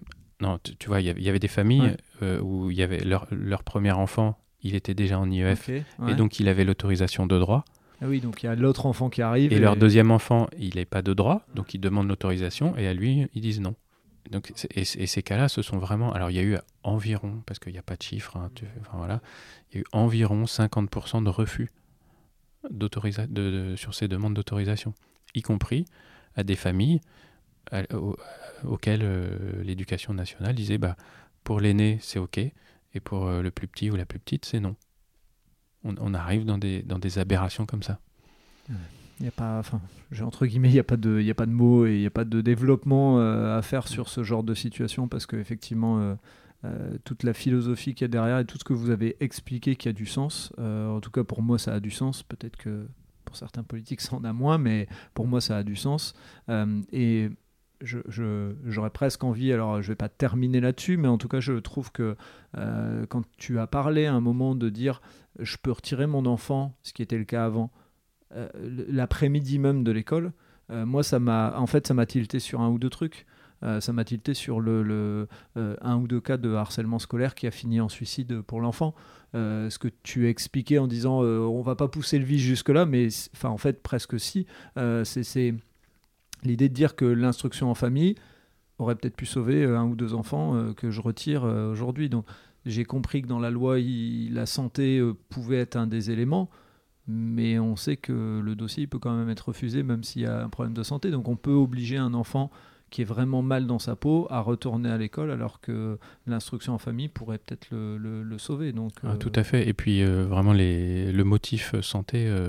non, 0.42 0.60
tu, 0.64 0.76
tu 0.76 0.88
vois, 0.88 1.02
il 1.02 1.08
y 1.20 1.30
avait- 1.30 1.40
des 1.40 1.48
familles 1.48 1.98
Ouais. 2.22 2.38
où 2.40 2.70
il 2.70 2.78
y 2.78 2.84
avait 2.84 3.00
leur, 3.04 3.28
leur 3.32 3.64
premier 3.64 3.92
enfant, 3.92 4.38
il 4.62 4.76
était 4.76 4.94
déjà 4.94 5.20
en 5.20 5.30
IEF, 5.32 5.68
ouais. 5.68 5.84
et 6.10 6.14
donc 6.16 6.40
il 6.40 6.48
avait 6.48 6.64
l'autorisation 6.64 7.26
de 7.26 7.38
droit. 7.40 7.66
Ah 8.02 8.06
oui, 8.08 8.20
donc 8.22 8.44
il 8.44 8.46
y 8.46 8.50
a 8.50 8.54
l'autre 8.56 8.86
enfant 8.86 9.10
qui 9.10 9.24
arrive. 9.24 9.52
Et 9.52 9.58
leur 9.60 9.76
deuxième 9.76 10.12
enfant, 10.12 10.48
il 10.60 10.76
n'est 10.76 10.86
pas 10.86 11.02
de 11.02 11.14
droit, 11.14 11.42
donc 11.56 11.74
ils 11.74 11.80
demandent 11.80 12.08
l'autorisation, 12.08 12.78
et 12.78 12.88
à 12.88 12.94
lui, 12.94 13.28
ils 13.34 13.42
disent 13.42 13.60
non. 13.60 13.74
Donc, 14.32 14.52
et, 14.76 14.84
ces 14.86 15.24
cas-là, 15.24 15.48
ce 15.50 15.62
sont 15.62 15.78
vraiment. 15.78 16.12
Alors, 16.14 16.30
il 16.30 16.36
y 16.36 16.40
a 16.40 16.44
eu 16.44 16.58
environ, 16.84 17.42
parce 17.46 17.60
qu'il 17.60 17.72
n'y 17.72 17.80
a 17.80 17.84
pas 17.84 17.96
de 17.96 18.04
chiffre, 18.04 18.38
hein, 18.38 18.50
tu- 18.56 18.66
enfin, 18.82 18.98
voilà, 18.98 19.22
il 19.72 19.76
y 19.76 19.78
a 19.78 19.82
eu 19.82 19.86
environ 19.92 20.46
50% 20.46 21.22
de 21.22 21.30
refus 21.30 21.72
de- 22.70 23.76
sur 23.78 23.94
ces 23.94 24.08
demandes 24.08 24.34
d'autorisation, 24.34 24.94
y 25.34 25.42
compris 25.42 25.86
à 26.36 26.44
des 26.44 26.56
familles 26.56 27.02
auxquelles 28.64 29.04
euh, 29.04 29.62
l'éducation 29.64 30.14
nationale 30.14 30.56
disait 30.56 30.78
bah, 30.78 30.96
pour 31.44 31.60
l'aîné, 31.60 31.98
c'est 32.02 32.20
OK, 32.20 32.38
et 32.38 33.00
pour 33.04 33.28
euh, 33.28 33.42
le 33.42 33.52
plus 33.52 33.68
petit 33.68 33.92
ou 33.92 33.96
la 33.96 34.06
plus 34.06 34.20
petite, 34.20 34.46
c'est 34.46 34.60
non. 34.60 34.76
On, 35.84 35.96
on 36.00 36.14
arrive 36.14 36.46
dans 36.46 36.58
des, 36.58 36.82
dans 36.84 37.00
des 37.00 37.20
aberrations 37.20 37.66
comme 37.66 37.84
ça. 37.84 38.00
Il 39.20 39.26
y 39.26 39.30
a 39.30 39.32
pas, 39.32 39.58
enfin, 39.58 39.82
entre 40.22 40.46
guillemets, 40.46 40.70
il 40.70 40.74
n'y 40.74 40.80
a 40.80 40.84
pas 40.84 40.98
de, 40.98 41.20
y 41.22 41.32
a 41.32 41.36
pas 41.36 41.48
de 41.48 41.52
mots 41.52 41.88
et 41.88 41.96
il 41.96 42.00
n'y 42.00 42.06
a 42.06 42.12
pas 42.12 42.26
de 42.26 42.42
développement 42.42 43.20
euh, 43.20 43.58
à 43.58 43.62
faire 43.64 43.88
sur 43.88 44.10
ce 44.10 44.24
genre 44.24 44.44
de 44.44 44.54
situation 44.54 45.08
parce 45.08 45.26
qu'effectivement, 45.26 46.00
euh, 46.00 46.16
euh, 46.66 46.98
toute 47.04 47.24
la 47.24 47.34
philosophie 47.34 47.94
qu'il 47.94 48.06
y 48.06 48.06
a 48.06 48.08
derrière 48.10 48.40
et 48.40 48.46
tout 48.46 48.58
ce 48.58 48.64
que 48.64 48.74
vous 48.74 48.90
avez 48.90 49.16
expliqué 49.20 49.76
qui 49.76 49.90
a 49.90 49.94
du 49.94 50.06
sens, 50.06 50.52
euh, 50.58 50.90
en 50.90 51.00
tout 51.02 51.12
cas 51.12 51.24
pour 51.24 51.42
moi 51.42 51.60
ça 51.60 51.74
a 51.74 51.80
du 51.80 51.92
sens. 51.92 52.24
Peut-être 52.24 52.58
que 52.58 52.88
pour 53.26 53.36
certains 53.36 53.64
politiques 53.64 54.02
ça 54.02 54.16
en 54.16 54.24
a 54.24 54.34
moins, 54.34 54.58
mais 54.58 54.88
pour 55.14 55.28
moi 55.28 55.42
ça 55.42 55.58
a 55.58 55.64
du 55.64 55.76
sens. 55.76 56.16
Et 56.92 57.30
j'aurais 57.82 58.90
presque 58.90 59.24
envie, 59.24 59.54
alors 59.54 59.84
je 59.84 59.90
vais 59.90 59.96
pas 59.96 60.10
terminer 60.10 60.60
là-dessus, 60.60 60.98
mais 60.98 61.08
en 61.08 61.20
tout 61.20 61.28
cas 61.28 61.40
je 61.40 61.54
trouve 61.54 61.92
que 61.92 62.16
quand 62.56 63.22
tu 63.38 63.60
as 63.60 63.68
parlé 63.68 64.08
à 64.08 64.14
un 64.14 64.22
moment 64.22 64.56
de 64.56 64.70
dire 64.70 65.02
je 65.40 65.58
peux 65.62 65.72
retirer 65.72 66.08
mon 66.08 66.26
enfant, 66.26 66.76
ce 66.82 66.92
qui 66.92 67.04
était 67.04 67.20
le 67.20 67.26
cas 67.26 67.46
avant, 67.46 67.72
euh, 68.36 68.50
l'après-midi 68.90 69.60
même 69.60 69.84
de 69.84 69.92
l'école, 69.92 70.34
euh, 70.70 70.86
moi 70.86 71.04
ça 71.04 71.20
m'a 71.20 71.58
en 71.58 71.68
fait 71.68 71.88
ça 71.88 71.94
m'a 71.94 72.06
tilté 72.06 72.40
sur 72.40 72.62
un 72.62 72.70
ou 72.70 72.80
deux 72.80 72.90
trucs. 72.90 73.26
Euh, 73.64 73.82
ça 73.82 73.92
m'a 73.92 74.04
tilté 74.04 74.36
sur 74.36 74.60
le, 74.60 74.84
le, 74.84 75.28
un 75.56 75.96
ou 75.98 76.08
deux 76.08 76.22
cas 76.22 76.38
de 76.38 76.54
harcèlement 76.54 77.00
scolaire 77.00 77.34
qui 77.34 77.48
a 77.48 77.52
fini 77.52 77.82
en 77.82 77.90
suicide 77.90 78.42
pour 78.42 78.62
l'enfant. 78.62 78.94
Ce 79.34 79.78
que 79.80 79.88
tu 80.04 80.28
expliquais 80.30 80.78
en 80.78 80.88
disant 80.88 81.22
on 81.22 81.62
va 81.62 81.76
pas 81.76 81.88
pousser 81.88 82.20
le 82.20 82.26
vice 82.26 82.42
jusque 82.42 82.70
là, 82.70 82.86
mais 82.86 83.08
enfin 83.34 83.50
en 83.50 83.58
fait 83.58 83.82
presque 83.82 84.20
si. 84.20 84.46
C'est- 85.04 85.56
l'idée 86.44 86.70
de 86.70 86.74
dire 86.74 86.96
que 86.96 87.06
l'instruction 87.06 87.72
en 87.72 87.74
famille 87.76 88.16
aurait 88.78 88.96
peut-être 88.96 89.16
pu 89.16 89.26
sauver 89.26 89.66
un 89.66 89.86
ou 89.86 89.96
deux 89.96 90.14
enfants 90.14 90.74
que 90.76 90.92
je 90.92 91.02
retire 91.02 91.44
aujourd'hui. 91.44 92.10
Donc 92.10 92.26
j'ai 92.66 92.86
compris 92.86 93.24
que 93.24 93.28
dans 93.28 93.40
la 93.40 93.50
loi, 93.50 93.78
la 93.80 94.46
santé 94.46 95.02
pouvait 95.30 95.58
être 95.58 95.78
un 95.78 95.88
des 95.88 96.12
éléments, 96.12 96.50
mais 97.08 97.58
on 97.60 97.76
sait 97.76 97.98
que 97.98 98.42
le 98.44 98.56
dossier 98.56 98.84
il 98.84 98.88
peut 98.88 99.00
quand 99.00 99.16
même 99.16 99.30
être 99.30 99.48
refusé 99.50 99.82
même 99.84 100.04
s'il 100.04 100.24
y 100.24 100.26
a 100.26 100.44
un 100.44 100.50
problème 100.50 100.74
de 100.74 100.84
santé. 100.84 101.10
Donc 101.12 101.28
on 101.28 101.36
peut 101.36 101.52
obliger 101.54 101.98
un 101.98 102.14
enfant 102.14 102.52
qui 102.90 103.02
est 103.02 103.06
vraiment 103.06 103.42
mal 103.42 103.68
dans 103.68 103.80
sa 103.80 103.98
peau 103.98 104.28
à 104.30 104.40
retourner 104.40 104.90
à 104.90 104.98
l'école 104.98 105.30
alors 105.32 105.60
que 105.60 105.98
l'instruction 106.26 106.74
en 106.74 106.78
famille 106.78 107.10
pourrait 107.10 107.38
peut-être 107.38 107.68
le, 107.72 107.98
le- 107.98 108.24
le 108.24 108.38
sauver. 108.38 108.72
Donc, 108.72 108.94
Ah, 109.04 109.12
euh, 109.12 109.16
tout 109.18 109.32
à 109.36 109.44
fait. 109.44 109.68
Et 109.68 109.74
puis 109.74 110.02
euh, 110.04 110.26
vraiment 110.26 110.54
les, 110.54 111.12
le 111.12 111.24
motif 111.26 111.74
euh, 111.74 111.82
santé, 111.82 112.28
euh, 112.30 112.48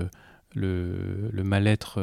le, 0.55 1.29
le 1.31 1.43
mal-être 1.43 1.99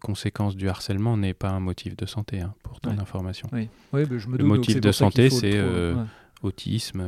conséquence 0.00 0.56
du 0.56 0.68
harcèlement 0.68 1.16
n'est 1.16 1.34
pas 1.34 1.50
un 1.50 1.60
motif 1.60 1.96
de 1.96 2.06
santé, 2.06 2.40
hein, 2.40 2.54
pour 2.64 2.80
ton 2.80 2.90
Ouais. 2.90 2.98
information. 3.00 3.48
Oui, 3.52 3.68
oui 3.92 4.02
mais 4.10 4.18
je 4.18 4.26
me 4.28 4.32
Le 4.32 4.38
doute. 4.38 4.48
donc 4.48 4.56
motif 4.58 4.80
de 4.80 4.90
santé, 4.92 5.24
le 5.24 5.30
c'est, 5.30 5.62
Ouais, 5.62 5.94
Autisme, 6.42 7.02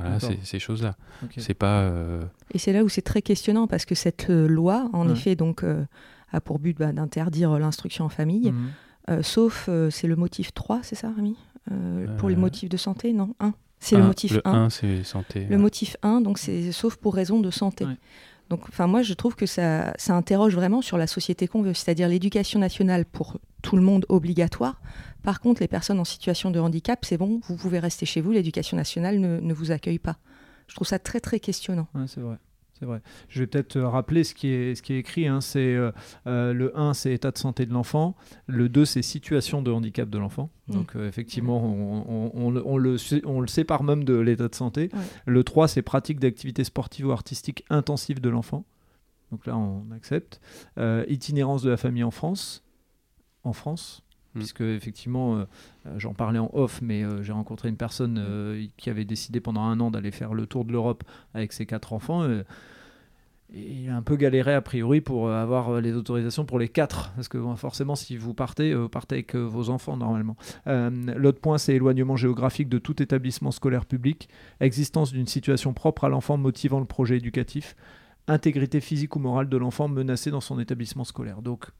voilà, 0.00 0.20
ces, 0.20 0.38
ces 0.42 0.58
choses-là. 0.58 0.96
C'est 1.36 1.54
pas. 1.54 1.80
euh, 1.82 2.22
Et 2.52 2.58
c'est 2.58 2.72
là 2.72 2.84
où 2.84 2.88
c'est 2.88 3.02
très 3.02 3.22
questionnant 3.22 3.66
parce 3.66 3.84
que 3.84 3.94
cette 3.94 4.30
euh, 4.30 4.46
loi, 4.46 4.88
en 4.92 5.06
Ouais. 5.06 5.12
effet, 5.12 5.34
donc, 5.36 5.62
euh, 5.64 5.84
a 6.32 6.40
pour 6.40 6.58
but 6.58 6.76
bah, 6.78 6.92
d'interdire 6.92 7.58
l'instruction 7.58 8.04
en 8.04 8.08
famille, 8.08 8.50
Mhm. 8.52 8.70
euh, 9.10 9.22
sauf, 9.22 9.66
euh, 9.68 9.90
c'est 9.90 10.06
le 10.08 10.16
motif 10.16 10.52
3, 10.54 10.80
c'est 10.82 10.96
ça, 10.96 11.10
Rémi 11.14 11.36
Euh, 11.72 12.06
Pour 12.18 12.28
les 12.28 12.36
motifs 12.36 12.68
de 12.68 12.76
santé, 12.76 13.12
non? 13.12 13.34
1. 13.40 13.52
C'est 13.80 13.96
le 13.96 14.04
motif 14.04 14.32
le 14.34 14.42
1. 14.46 14.52
1, 14.66 14.70
c'est 14.70 15.02
santé. 15.04 15.46
Le 15.50 15.58
motif 15.58 15.96
1, 16.02 16.20
donc 16.20 16.38
c'est 16.38 16.70
sauf 16.72 16.96
pour 16.96 17.14
raison 17.14 17.40
de 17.40 17.50
santé. 17.50 17.84
Ouais. 17.84 17.96
Donc, 18.48 18.60
enfin, 18.68 18.86
moi, 18.86 19.02
je 19.02 19.12
trouve 19.14 19.34
que 19.34 19.46
ça, 19.46 19.92
interroge 20.08 20.54
vraiment 20.54 20.82
sur 20.82 20.98
la 20.98 21.06
société 21.06 21.48
qu'on 21.48 21.62
veut, 21.62 21.74
c'est-à-dire 21.74 22.08
l'éducation 22.08 22.60
nationale 22.60 23.04
pour 23.04 23.38
tout 23.62 23.76
le 23.76 23.82
monde 23.82 24.06
obligatoire. 24.08 24.80
Par 25.22 25.40
contre, 25.40 25.60
les 25.60 25.68
personnes 25.68 25.98
en 25.98 26.04
situation 26.04 26.50
de 26.50 26.60
handicap, 26.60 27.04
c'est 27.04 27.16
bon, 27.16 27.40
vous 27.48 27.56
pouvez 27.56 27.80
rester 27.80 28.06
chez 28.06 28.20
vous, 28.20 28.30
l'éducation 28.30 28.76
nationale 28.76 29.18
ne, 29.18 29.54
vous 29.54 29.72
accueille 29.72 29.98
pas. 29.98 30.16
Je 30.68 30.74
trouve 30.76 30.86
ça 30.86 30.98
très, 30.98 31.20
très 31.20 31.40
questionnant. 31.40 31.88
C'est 32.06 32.20
vrai. 32.20 32.36
C'est 32.78 32.84
vrai. 32.84 33.00
Je 33.30 33.40
vais 33.40 33.46
peut-être 33.46 33.76
euh, 33.76 33.88
rappeler 33.88 34.22
ce 34.22 34.34
qui 34.34 34.48
est, 34.48 34.74
ce 34.74 34.82
qui 34.82 34.92
est 34.92 34.98
écrit. 34.98 35.26
hein. 35.26 35.40
C'est, 35.40 35.74
euh, 35.74 35.92
euh, 36.26 36.52
le 36.52 36.78
1, 36.78 36.92
c'est 36.92 37.12
état 37.12 37.30
de 37.30 37.38
santé 37.38 37.64
de 37.64 37.72
l'enfant. 37.72 38.14
Le 38.46 38.68
2, 38.68 38.84
c'est 38.84 39.00
situation 39.00 39.62
de 39.62 39.70
handicap 39.70 40.10
de 40.10 40.18
l'enfant. 40.18 40.50
Donc, 40.68 40.94
euh, 40.94 41.08
effectivement, 41.08 41.64
on, 41.64 42.04
on- 42.06 42.30
on 42.34 42.50
le- 42.50 42.66
on 42.66 42.76
le, 42.76 42.98
sé- 42.98 43.22
on 43.24 43.40
le 43.40 43.46
sépare 43.46 43.82
même 43.82 44.04
de 44.04 44.14
l'état 44.18 44.48
de 44.48 44.54
santé. 44.54 44.90
Ouais. 44.92 45.00
Le 45.24 45.42
3, 45.42 45.68
c'est 45.68 45.80
pratique 45.82 46.20
d'activités 46.20 46.64
sportives 46.64 47.06
ou 47.06 47.12
artistiques 47.12 47.64
intensives 47.70 48.20
de 48.20 48.28
l'enfant. 48.28 48.66
Donc 49.32 49.46
là, 49.46 49.56
on 49.56 49.90
accepte. 49.92 50.40
Euh, 50.78 51.04
itinérance 51.08 51.62
de 51.62 51.70
la 51.70 51.76
famille 51.78 52.04
en 52.04 52.10
France. 52.10 52.62
En 53.42 53.52
France. 53.54 54.02
Mm. 54.36 54.38
Puisque, 54.38 54.60
effectivement, 54.60 55.36
euh, 55.36 55.44
euh, 55.86 55.94
j'en 55.98 56.14
parlais 56.14 56.38
en 56.38 56.50
off, 56.52 56.80
mais 56.82 57.02
euh, 57.02 57.22
j'ai 57.22 57.32
rencontré 57.32 57.68
une 57.68 57.76
personne 57.76 58.18
euh, 58.18 58.66
qui 58.76 58.90
avait 58.90 59.04
décidé 59.04 59.40
pendant 59.40 59.62
un 59.62 59.80
an 59.80 59.90
d'aller 59.90 60.10
faire 60.10 60.34
le 60.34 60.46
tour 60.46 60.64
de 60.64 60.72
l'Europe 60.72 61.04
avec 61.34 61.52
ses 61.52 61.66
quatre 61.66 61.92
enfants. 61.92 62.28
et 62.28 62.42
il 63.54 63.88
a 63.88 63.96
un 63.96 64.02
peu 64.02 64.16
galéré 64.16 64.54
a 64.54 64.60
priori 64.60 65.00
pour 65.00 65.30
avoir 65.30 65.80
les 65.80 65.94
autorisations 65.94 66.44
pour 66.44 66.58
les 66.58 66.68
quatre. 66.68 67.12
Parce 67.14 67.28
que 67.28 67.38
forcément, 67.54 67.94
si 67.94 68.16
vous 68.16 68.34
partez, 68.34 68.74
vous 68.74 68.88
partez 68.88 69.14
avec 69.16 69.36
vos 69.36 69.70
enfants 69.70 69.96
normalement. 69.96 70.36
Euh, 70.66 70.90
L'autre 71.16 71.40
point, 71.40 71.56
c'est 71.56 71.74
éloignement 71.74 72.16
géographique 72.16 72.68
de 72.68 72.78
tout 72.78 73.00
établissement 73.00 73.52
scolaire 73.52 73.86
public, 73.86 74.28
existence 74.60 75.12
d'une 75.12 75.28
situation 75.28 75.72
propre 75.72 76.04
à 76.04 76.08
l'enfant 76.08 76.36
motivant 76.36 76.80
le 76.80 76.86
projet 76.86 77.18
éducatif, 77.18 77.76
intégrité 78.26 78.80
physique 78.80 79.14
ou 79.14 79.20
morale 79.20 79.48
de 79.48 79.56
l'enfant 79.56 79.86
menacé 79.86 80.32
dans 80.32 80.40
son 80.40 80.58
établissement 80.58 81.04
scolaire. 81.04 81.40
Donc 81.40 81.70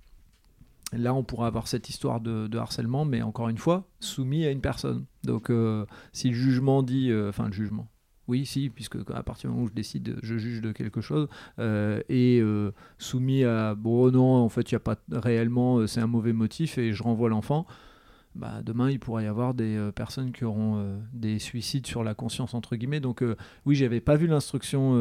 là, 0.93 1.15
on 1.15 1.25
pourra 1.25 1.47
avoir 1.47 1.69
cette 1.69 1.89
histoire 1.89 2.21
de, 2.21 2.57
harcèlement, 2.57 3.05
mais 3.05 3.23
encore 3.23 3.49
une 3.49 3.59
fois, 3.59 3.89
soumis 4.01 4.47
à 4.47 4.51
une 4.51 4.61
personne. 4.61 5.07
Donc 5.25 5.51
euh, 5.51 5.87
si 6.13 6.29
le 6.29 6.35
jugement 6.35 6.83
dit, 6.83 7.11
euh, 7.11 7.31
enfin 7.31 7.47
le 7.47 7.53
jugement, 7.53 7.89
oui, 8.29 8.45
si, 8.45 8.71
puisque 8.71 8.97
à 9.15 9.23
partir 9.23 9.49
du 9.49 9.55
moment 9.55 9.67
où 9.67 9.69
je 9.69 9.75
décide, 9.75 10.17
je 10.23 10.37
juge 10.37 10.61
de 10.61 10.73
quelque 10.73 11.01
chose, 11.01 11.29
euh, 11.59 12.01
et 12.09 12.41
euh, 12.41 12.73
soumis 12.99 13.45
à 13.45 13.75
bon, 13.75 14.11
non, 14.11 14.37
en 14.37 14.49
fait, 14.49 14.71
il 14.71 14.75
n'y 14.75 14.77
a 14.77 14.81
pas 14.81 14.97
réellement, 15.13 15.79
euh, 15.79 15.87
c'est 15.87 16.01
un 16.01 16.07
mauvais 16.07 16.33
motif, 16.33 16.79
et 16.79 16.93
je 16.93 17.03
renvoie 17.03 17.29
l'enfant. 17.29 17.67
Bah, 18.35 18.61
demain, 18.63 18.91
il 18.91 18.99
pourrait 18.99 19.25
y 19.25 19.29
avoir 19.29 19.55
des 19.55 19.91
personnes 19.95 20.31
qui 20.31 20.45
auront 20.45 21.01
des 21.15 21.39
suicides 21.39 21.87
sur 21.87 22.05
la 22.05 22.13
conscience, 22.13 22.53
entre 22.53 22.77
guillemets. 22.77 23.01
Donc, 23.01 23.25
oui, 23.65 23.75
j'avais 23.75 24.03
pas 24.03 24.17
vu 24.17 24.27
l'instruction 24.27 24.93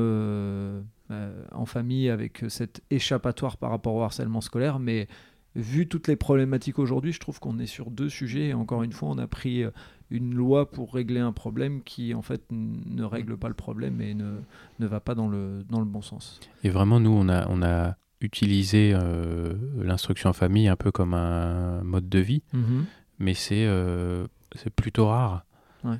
en 1.09 1.65
famille 1.65 2.09
avec 2.09 2.45
cette 2.47 2.81
échappatoire 2.91 3.57
par 3.57 3.71
rapport 3.71 3.93
au 3.93 4.03
harcèlement 4.03 4.39
scolaire, 4.39 4.79
mais 4.79 5.09
vu 5.55 5.87
toutes 5.87 6.07
les 6.07 6.15
problématiques 6.15 6.79
aujourd'hui, 6.79 7.13
je 7.13 7.19
trouve 7.19 7.39
qu'on 7.39 7.59
est 7.59 7.65
sur 7.65 7.91
deux 7.91 8.09
sujets. 8.09 8.47
Et 8.47 8.53
encore 8.53 8.83
une 8.83 8.91
fois, 8.91 9.09
on 9.09 9.17
a 9.17 9.27
pris 9.27 9.63
une 10.11 10.33
loi 10.33 10.69
pour 10.69 10.93
régler 10.93 11.19
un 11.19 11.31
problème 11.31 11.81
qui 11.81 12.13
en 12.13 12.21
fait 12.21 12.43
ne 12.51 13.03
règle 13.03 13.37
pas 13.37 13.47
le 13.47 13.53
problème 13.53 14.01
et 14.01 14.13
ne, 14.13 14.37
ne 14.79 14.87
va 14.87 14.99
pas 14.99 15.15
dans 15.15 15.27
le, 15.27 15.63
dans 15.69 15.79
le 15.79 15.85
bon 15.85 16.01
sens. 16.01 16.39
Et 16.63 16.69
vraiment, 16.69 16.99
nous, 16.99 17.11
on 17.11 17.29
a, 17.29 17.47
on 17.49 17.61
a 17.63 17.95
utilisé 18.21 18.91
euh, 18.93 19.53
l'instruction 19.77 20.29
en 20.29 20.33
famille 20.33 20.67
un 20.67 20.75
peu 20.75 20.91
comme 20.91 21.13
un 21.13 21.81
mode 21.83 22.09
de 22.09 22.19
vie, 22.19 22.43
mhm. 22.53 22.85
mais 23.19 23.33
c'est 23.33 23.65
euh, 23.65 24.27
plutôt 24.75 25.07
rare. 25.07 25.45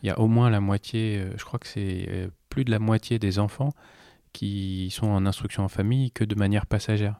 Il 0.02 0.08
y 0.08 0.10
a 0.10 0.20
au 0.20 0.28
moins 0.28 0.50
la 0.50 0.62
moitié, 0.62 1.20
euh, 1.20 1.30
je 1.38 1.46
crois 1.46 1.60
que 1.60 1.68
c'est 1.68 2.30
plus 2.50 2.66
de 2.66 2.72
la 2.72 2.80
moitié 2.80 3.20
des 3.20 3.38
enfants 3.38 3.72
qui 4.34 4.90
sont 4.90 5.06
en 5.06 5.28
instruction 5.28 5.64
en 5.64 5.68
famille 5.68 6.12
que 6.12 6.24
de 6.24 6.34
manière 6.34 6.66
passagère. 6.66 7.20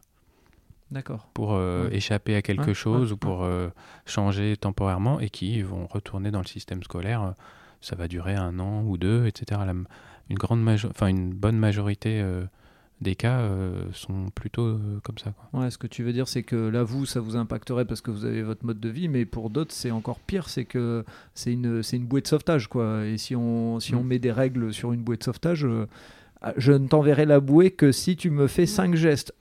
D'accord. 0.90 1.28
Pour 1.34 1.54
euh, 1.54 1.88
échapper 1.90 2.36
à 2.36 2.42
quelque 2.42 2.72
chose 2.72 3.12
ou 3.12 3.16
pour 3.16 3.42
euh, 3.42 3.68
changer 4.04 4.56
temporairement 4.56 5.18
et 5.18 5.30
qui 5.30 5.60
vont 5.62 5.86
retourner 5.86 6.30
dans 6.30 6.40
le 6.40 6.46
système 6.46 6.82
scolaire. 6.82 7.34
Ça 7.80 7.96
va 7.96 8.08
durer 8.08 8.34
un 8.34 8.58
an 8.58 8.82
ou 8.84 8.96
deux, 8.96 9.26
etc. 9.26 9.60
une, 10.30 10.36
grande 10.36 10.66
une 11.02 11.34
bonne 11.34 11.58
majorité 11.58 12.20
euh, 12.20 12.44
des 13.00 13.14
cas 13.14 13.46
sont 13.92 14.30
plutôt 14.34 14.78
comme 15.02 15.18
ça. 15.18 15.32
Quoi. 15.32 15.60
Ouais, 15.60 15.70
ce 15.70 15.76
que 15.76 15.86
tu 15.86 16.02
veux 16.02 16.14
dire, 16.14 16.28
c'est 16.28 16.42
que 16.42 16.56
là, 16.56 16.82
vous, 16.82 17.04
ça 17.04 17.20
vous 17.20 17.36
impacterait 17.36 17.84
parce 17.84 18.00
que 18.00 18.10
vous 18.10 18.24
avez 18.24 18.42
votre 18.42 18.64
mode 18.64 18.80
de 18.80 18.88
vie, 18.88 19.08
mais 19.08 19.26
pour 19.26 19.50
d'autres, 19.50 19.74
c'est 19.74 19.90
encore 19.90 20.18
pire, 20.20 20.48
c'est 20.48 20.64
que 20.64 21.04
c'est 21.34 21.52
une, 21.52 21.82
une 21.92 22.06
bouée 22.06 22.22
de 22.22 22.26
sauvetage. 22.26 22.68
Quoi. 22.68 23.04
Et 23.04 23.18
si 23.18 23.36
on, 23.36 23.80
si 23.80 23.94
on 23.94 24.02
mm. 24.02 24.06
met 24.06 24.18
des 24.18 24.32
règles 24.32 24.72
sur 24.72 24.92
une 24.92 25.02
bouée 25.02 25.18
de 25.18 25.24
sauvetage 25.24 25.66
je 26.56 26.72
ne 26.72 26.88
t'enverrai 26.88 27.24
la 27.26 27.40
bouée 27.40 27.70
que 27.70 27.92
si 27.92 28.16
tu 28.16 28.30
me 28.30 28.46
fais 28.46 28.66
cinq 28.66 28.94
gestes. 28.94 29.34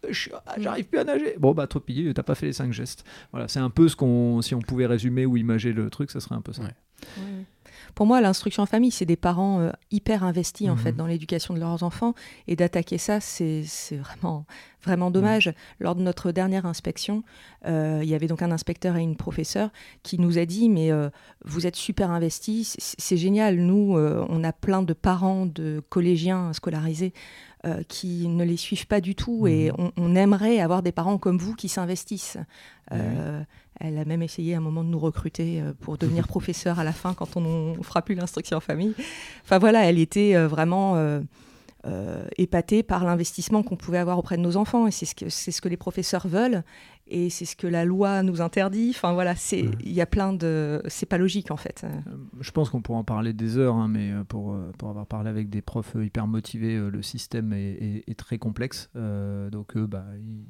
Ah, 0.45 0.55
j'arrive 0.57 0.85
plus 0.85 0.99
à 0.99 1.03
nager. 1.03 1.35
Bon, 1.39 1.53
bah, 1.53 1.67
trop 1.67 1.79
pillé, 1.79 2.13
t'as 2.13 2.23
pas 2.23 2.35
fait 2.35 2.47
les 2.47 2.53
cinq 2.53 2.73
gestes. 2.73 3.03
Voilà, 3.31 3.47
c'est 3.47 3.59
un 3.59 3.69
peu 3.69 3.87
ce 3.87 3.95
qu'on. 3.95 4.41
Si 4.41 4.55
on 4.55 4.59
pouvait 4.59 4.85
résumer 4.85 5.25
ou 5.25 5.37
imager 5.37 5.73
le 5.73 5.89
truc, 5.89 6.11
ça 6.11 6.19
serait 6.19 6.35
un 6.35 6.41
peu 6.41 6.53
ça. 6.53 6.63
Pour 7.95 8.05
moi, 8.05 8.19
l'instruction 8.19 8.63
en 8.63 8.65
famille, 8.65 8.91
c'est 8.91 9.05
des 9.05 9.15
parents 9.15 9.61
euh, 9.61 9.71
hyper 9.89 10.23
investis 10.23 10.69
en 10.69 10.75
fait 10.75 10.91
mhm. 10.91 10.97
dans 10.97 11.07
l'éducation 11.07 11.53
de 11.53 11.59
leurs 11.59 11.81
enfants 11.83 12.13
et 12.47 12.57
d'attaquer 12.57 12.97
ça, 12.97 13.21
c'est 13.21 13.63
vraiment 13.91 14.45
vraiment 14.83 15.09
dommage. 15.09 15.51
Lors 15.79 15.95
de 15.95 16.01
notre 16.03 16.31
dernière 16.31 16.67
inspection, 16.67 17.23
euh, 17.65 18.01
il 18.03 18.09
y 18.09 18.13
avait 18.13 18.27
donc 18.27 18.43
un 18.43 18.51
inspecteur 18.51 18.97
et 18.97 19.01
une 19.01 19.15
professeure 19.15 19.71
qui 20.03 20.19
nous 20.19 20.37
a 20.37 20.45
dit 20.45 20.69
mais 20.69 20.91
euh, 20.91 21.09
vous 21.43 21.65
êtes 21.65 21.75
super 21.75 22.11
investis, 22.11 22.75
c'est 22.79 23.17
génial. 23.17 23.55
Nous, 23.55 23.97
on 23.97 24.43
a 24.43 24.53
plein 24.53 24.83
de 24.83 24.93
parents 24.93 25.45
de 25.45 25.81
collégiens 25.89 26.53
scolarisés 26.53 27.13
qui 27.87 28.27
ne 28.27 28.43
les 28.43 28.57
suivent 28.57 28.87
pas 28.87 29.01
du 29.01 29.15
tout 29.15 29.47
et 29.47 29.71
mhm. 29.71 29.91
on, 29.97 30.15
aimerait 30.15 30.59
avoir 30.59 30.83
des 30.83 30.91
parents 30.91 31.17
comme 31.17 31.37
vous 31.37 31.55
qui 31.55 31.67
s'investissent. 31.67 32.37
Elle 33.79 33.97
a 33.97 34.05
même 34.05 34.21
essayé 34.21 34.55
à 34.55 34.57
un 34.57 34.61
moment 34.61 34.83
de 34.83 34.89
nous 34.89 34.99
recruter 34.99 35.61
euh, 35.61 35.73
pour 35.79 35.97
devenir 35.97 36.27
professeur 36.29 36.79
à 36.79 36.83
la 36.83 36.93
fin 36.93 37.13
quand 37.13 37.37
on 37.37 37.75
ne 37.75 37.83
fera 37.83 38.01
plus 38.01 38.15
l'instruction 38.15 38.57
en 38.57 38.61
famille. 38.61 38.93
Enfin 39.43 39.57
voilà, 39.57 39.85
elle 39.85 39.99
était 39.99 40.35
euh, 40.35 40.47
vraiment 40.47 40.95
euh, 41.85 42.25
épatée 42.37 42.81
par 42.81 43.05
l'investissement 43.05 43.61
qu'on 43.61 43.75
pouvait 43.75 43.99
avoir 43.99 44.17
auprès 44.17 44.37
de 44.37 44.41
nos 44.41 44.57
enfants. 44.57 44.87
Et 44.87 44.91
c'est 44.91 45.05
ce, 45.05 45.13
que, 45.13 45.29
c'est 45.29 45.51
ce 45.51 45.61
que 45.61 45.69
les 45.69 45.77
professeurs 45.77 46.27
veulent 46.27 46.63
et 47.07 47.29
c'est 47.29 47.45
ce 47.45 47.55
que 47.55 47.67
la 47.67 47.85
loi 47.85 48.23
nous 48.23 48.41
interdit. 48.41 48.91
Enfin 48.95 49.13
voilà, 49.13 49.35
c'est 49.35 49.65
il 49.81 49.91
y 49.91 50.01
a 50.01 50.07
plein 50.07 50.33
de 50.33 50.81
c'est 50.87 51.05
pas 51.05 51.19
logique 51.19 51.51
en 51.51 51.57
fait. 51.57 51.83
Euh, 51.83 51.89
je 52.39 52.49
pense 52.49 52.71
qu'on 52.71 52.81
pourra 52.81 52.97
en 52.97 53.03
parler 53.03 53.33
des 53.33 53.57
heures, 53.57 53.75
hein, 53.75 53.87
mais 53.87 54.11
euh, 54.11 54.23
pour, 54.23 54.57
pour 54.79 54.89
avoir 54.89 55.05
parlé 55.05 55.29
avec 55.29 55.49
des 55.49 55.61
profs 55.61 55.95
hyper 56.01 56.25
motivés, 56.25 56.75
le 56.77 57.01
système 57.03 57.53
est, 57.53 58.03
est, 58.07 58.17
très 58.17 58.39
complexe. 58.39 58.89
donc 59.51 59.77
bah, 59.77 60.05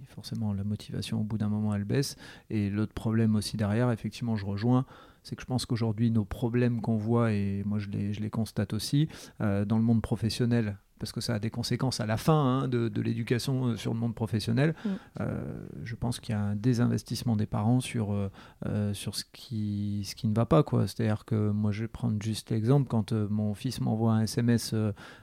forcément 0.07 0.53
la 0.53 0.63
motivation 0.63 1.19
au 1.19 1.23
bout 1.23 1.37
d'un 1.37 1.49
moment 1.49 1.75
elle 1.75 1.83
baisse. 1.83 2.15
Et 2.49 2.69
l'autre 2.69 2.93
problème 2.93 3.35
aussi 3.35 3.57
derrière, 3.57 3.91
effectivement, 3.91 4.37
je 4.37 4.45
rejoins 4.45 4.85
c'est 5.25 5.35
que 5.35 5.41
je 5.41 5.47
pense 5.47 5.65
qu'aujourd'hui, 5.65 6.09
nos 6.11 6.23
problèmes 6.23 6.79
qu'on 6.79 6.95
voit, 6.95 7.33
et 7.33 7.63
moi 7.65 7.79
je 7.79 7.89
les, 7.89 8.13
je 8.13 8.21
les 8.21 8.29
constate 8.29 8.73
aussi, 8.73 9.09
dans 9.39 9.77
le 9.77 9.83
monde 9.83 10.01
professionnel, 10.01 10.77
parce 10.99 11.11
que 11.11 11.21
ça 11.21 11.35
a 11.35 11.39
des 11.39 11.49
conséquences 11.49 11.99
à 11.99 12.05
la 12.05 12.17
fin 12.17 12.63
hein, 12.63 12.67
de, 12.67 13.01
l'éducation 13.01 13.67
euh, 13.67 13.75
sur 13.75 13.93
le 13.93 13.99
monde 13.99 14.15
professionnel. 14.15 14.75
Mm. 14.83 14.89
Euh, 15.19 15.67
je 15.83 15.95
pense 15.95 16.19
qu'il 16.19 16.33
y 16.33 16.37
a 16.37 16.41
un 16.41 16.55
désinvestissement 16.55 17.35
des 17.35 17.45
parents 17.45 17.81
sur, 17.81 18.13
euh, 18.13 18.93
sur 18.93 19.15
ce, 19.15 19.23
qui, 19.31 20.03
ce 20.05 20.15
qui 20.15 20.27
ne 20.27 20.33
va 20.33 20.45
pas. 20.45 20.63
C'est-à-dire 20.87 21.25
que 21.25 21.51
moi, 21.51 21.71
je 21.71 21.81
vais 21.81 21.87
prendre 21.87 22.21
juste 22.21 22.49
l'exemple, 22.49 22.87
quand 22.87 23.11
mon 23.11 23.53
fils 23.53 23.81
m'envoie 23.81 24.13
un 24.13 24.21
SMS 24.21 24.73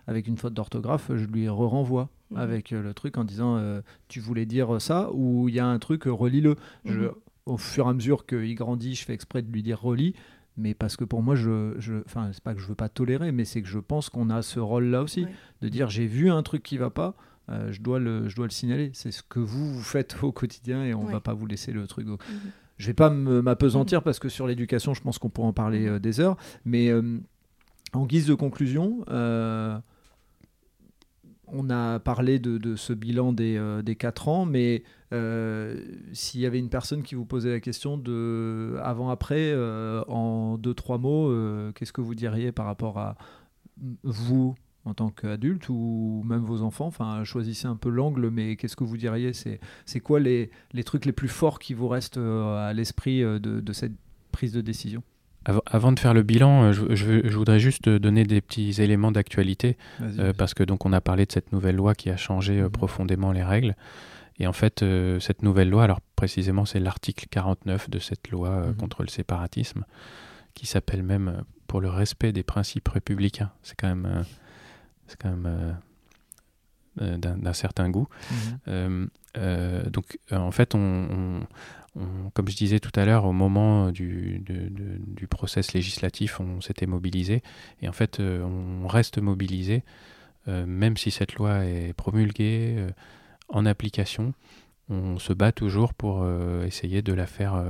avec 0.07 0.29
une 0.29 0.37
faute 0.37 0.55
d'orthographe, 0.55 1.11
je 1.15 1.25
lui 1.25 1.49
renvoie 1.49 2.11
mm. 2.31 2.37
avec 2.37 2.71
le 2.71 2.95
truc 2.95 3.17
en 3.17 3.25
disant 3.25 3.61
tu 4.09 4.21
voulais 4.21 4.47
dire 4.47 4.81
ça 4.81 5.11
ou 5.13 5.49
il 5.49 5.55
y 5.55 5.61
a 5.61 5.67
un 5.67 5.79
truc, 5.79 6.05
relis-le? 6.05 6.57
Mm. 6.85 7.09
Au 7.47 7.57
fur 7.57 7.87
et 7.87 7.91
à 7.91 7.93
mesure 7.93 8.27
qu'il 8.27 8.55
grandit, 8.55 8.95
je 8.95 9.05
fais 9.05 9.15
exprès 9.15 9.43
de 9.43 9.51
lui 9.51 9.63
dire 9.63 9.81
relis 9.81 10.15
mais 10.57 10.75
parce 10.75 10.97
que 10.97 11.05
pour 11.05 11.23
moi, 11.23 11.35
je, 11.35 11.75
je 11.79 11.95
enfin, 12.05 12.31
c'est 12.33 12.43
pas 12.43 12.55
que 12.55 12.61
je 12.61 12.67
veux 12.67 12.75
pas 12.75 12.89
tolérer, 12.89 13.33
mais 13.33 13.45
c'est 13.45 13.63
que 13.63 13.69
je 13.69 13.79
pense 13.79 14.11
qu'on 14.11 14.29
a 14.29 14.43
ce 14.43 14.61
rôle-là 14.61 15.03
aussi, 15.03 15.27
de 15.63 15.69
dire 15.69 15.89
j'ai 15.89 16.07
vu 16.07 16.31
un 16.31 16.43
truc 16.43 16.63
qui 16.63 16.77
va 16.77 16.91
pas, 16.91 17.15
euh, 17.49 17.73
je, 17.73 17.81
dois 17.81 17.99
le, 17.99 18.29
je 18.29 18.37
dois 18.37 18.47
le 18.47 18.53
signaler. 18.53 18.91
C'est 18.93 19.11
ce 19.11 19.23
que 19.23 19.39
vous, 19.39 19.73
vous 19.73 19.83
faites 19.83 20.17
au 20.23 20.33
quotidien 20.33 20.85
et 20.85 20.95
on 20.95 21.05
va 21.05 21.21
pas 21.21 21.33
vous 21.33 21.47
laisser 21.47 21.73
le 21.73 21.87
truc. 21.87 22.07
Mhm. 22.07 22.19
Je 22.77 22.87
vais 22.87 22.95
pas 22.95 23.11
m'apesantir 23.11 24.01
mhm. 24.01 24.05
parce 24.05 24.19
que 24.19 24.29
sur 24.29 24.47
l'éducation, 24.47 24.93
je 24.93 25.01
pense 25.01 25.19
qu'on 25.19 25.31
pourra 25.31 25.49
en 25.49 25.53
parler 25.53 25.87
mhm. 25.87 25.95
euh, 25.95 25.99
des 25.99 26.21
heures, 26.21 26.37
mais 26.65 26.89
euh, 26.89 27.19
en 27.95 28.07
guise 28.07 28.27
de 28.27 28.35
conclusion, 28.35 29.05
on 31.53 31.69
a 31.71 32.01
parlé 32.01 32.39
de, 32.39 32.77
ce 32.77 32.93
bilan 32.93 33.33
des, 33.33 33.57
euh, 33.57 33.83
des 33.83 33.95
4 33.95 34.29
ans, 34.29 34.47
mais 34.47 34.83
euh, 35.13 35.81
s'il 36.13 36.41
y 36.41 36.47
avait 36.47 36.59
une 36.59 36.71
personne 36.71 37.03
qui 37.03 37.15
vous 37.15 37.27
posait 37.27 37.51
la 37.51 37.61
question 37.61 37.99
de 37.99 38.77
avant-après, 38.83 39.53
euh, 39.53 40.03
en 40.09 40.57
deux, 40.57 40.75
trois 40.75 40.99
mots, 40.99 41.31
qu'est-ce 41.75 41.93
que 41.93 42.01
vous 42.01 42.15
diriez 42.15 42.53
par 42.53 42.67
rapport 42.67 42.99
à 42.99 43.17
vous 44.03 44.55
en 44.85 44.95
tant 44.95 45.11
qu'adulte 45.11 45.69
ou 45.69 46.23
même 46.25 46.45
vos 46.45 46.63
enfants? 46.63 46.87
Enfin, 46.87 47.23
choisissez 47.25 47.67
un 47.67 47.77
peu 47.77 47.91
l'angle, 47.91 48.31
mais 48.31 48.57
qu'est-ce 48.57 48.77
que 48.77 48.85
vous 48.85 48.97
diriez? 48.97 49.33
C'est 49.35 50.01
quoi 50.01 50.21
les, 50.21 50.51
trucs 50.85 51.05
les 51.05 51.13
plus 51.13 51.29
forts 51.29 51.59
qui 51.59 51.75
vous 51.75 51.89
restent 51.89 52.19
à 52.19 52.73
l'esprit 52.75 53.21
de 53.21 53.73
cette 53.73 53.93
prise 54.33 54.53
de 54.53 54.63
décision? 54.63 55.03
Avant 55.45 55.93
de 55.93 55.99
faire 55.99 56.15
le 56.15 56.23
bilan, 56.23 56.65
euh, 56.65 56.73
je, 56.73 57.35
voudrais 57.35 57.59
juste 57.59 57.89
donner 57.89 58.25
des 58.25 58.41
petits 58.41 58.81
éléments 58.81 59.13
d'actualité 59.13 59.77
euh, 60.01 60.33
parce 60.33 60.55
que 60.55 60.63
donc 60.63 60.87
on 60.87 60.93
a 60.93 61.01
parlé 61.01 61.27
de 61.27 61.33
cette 61.33 61.53
nouvelle 61.53 61.77
loi 61.77 61.95
qui 61.95 62.11
a 62.11 62.17
changé 62.17 62.61
euh, 62.61 62.65
mhm. 62.65 62.71
profondément 62.71 63.33
les 63.33 63.43
règles. 63.43 63.75
Et 64.39 64.47
en 64.47 64.53
fait, 64.53 64.85
cette 65.21 65.43
nouvelle 65.43 65.69
loi, 65.69 65.85
alors 65.85 66.01
précisément, 66.17 66.65
c'est 66.65 66.81
l'article 66.81 67.27
49 67.31 67.91
de 67.91 67.99
cette 67.99 68.31
loi 68.31 68.67
mhm. 68.67 68.77
contre 68.77 69.03
le 69.03 69.09
séparatisme, 69.09 69.85
qui 70.55 70.67
s'appelle 70.67 71.03
même 71.03 71.45
pour 71.67 71.81
le 71.81 71.91
respect 71.91 72.33
des 72.33 72.43
principes 72.43 72.89
républicains. 72.89 73.53
C'est 73.63 73.79
quand 73.79 73.89
même, 73.89 74.25
c'est 75.07 75.21
quand 75.21 75.31
même 75.31 75.77
d'un 76.97 77.53
certain 77.53 77.91
goût. 77.91 78.09
Mhm. 78.67 79.09
donc, 79.91 80.19
en 80.33 80.51
fait, 80.51 80.75
on 80.75 81.47
comme 82.33 82.49
je 82.49 82.57
disais 82.57 82.81
tout 82.81 82.93
à 82.99 83.05
l'heure, 83.05 83.27
au 83.27 83.33
moment 83.33 83.91
du, 83.91 84.43
du 84.43 85.27
process 85.27 85.75
législatif, 85.75 86.41
on 86.41 86.61
s'était 86.61 86.87
mobilisé. 86.87 87.43
Et 87.83 87.89
en 87.89 87.93
fait, 87.93 88.21
euh, 88.21 88.43
on 88.43 88.87
reste 88.87 89.19
mobilisé, 89.19 89.85
euh, 90.49 90.65
même 90.67 90.97
si 90.97 91.11
cette 91.11 91.35
loi 91.35 91.67
est 91.67 91.93
promulguée, 91.93 92.75
euh, 92.79 92.91
en 93.49 93.67
application. 93.67 94.33
On 94.89 95.19
se 95.19 95.33
bat 95.33 95.53
toujours 95.53 95.95
pour 95.95 96.27
essayer 96.67 97.03
de 97.03 97.13
la 97.15 97.27
faire 97.27 97.65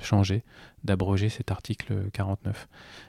changer, 0.00 0.44
d'abroger 0.84 1.28
cet 1.28 1.50
article 1.50 2.08
49. 2.12 2.68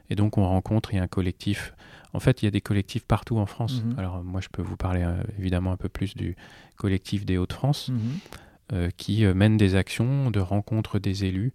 Et 0.09 0.15
donc, 0.15 0.37
on 0.37 0.45
rencontre, 0.45 0.93
il 0.93 0.97
y 0.97 0.99
a 0.99 1.03
un 1.03 1.07
collectif. 1.07 1.73
En 2.11 2.19
fait, 2.19 2.41
il 2.41 2.45
y 2.45 2.47
a 2.47 2.51
des 2.51 2.59
collectifs 2.59 3.05
partout 3.05 3.37
en 3.37 3.45
France. 3.45 3.83
Mhm. 3.83 3.99
Alors, 3.99 4.23
moi, 4.23 4.41
je 4.41 4.49
peux 4.49 4.63
vous 4.63 4.75
parler 4.75 5.07
évidemment 5.37 5.71
un 5.71 5.77
peu 5.77 5.89
plus 5.89 6.17
du 6.17 6.35
collectif 6.75 7.23
des 7.23 7.37
Hauts-de-France. 7.37 7.89
Mhm. 7.89 8.17
Euh, 8.71 8.91
qui 8.97 9.25
euh, 9.25 9.33
mènent 9.33 9.57
des 9.57 9.73
actions 9.73 10.29
de 10.29 10.39
rencontre 10.39 10.99
des 10.99 11.25
élus, 11.25 11.53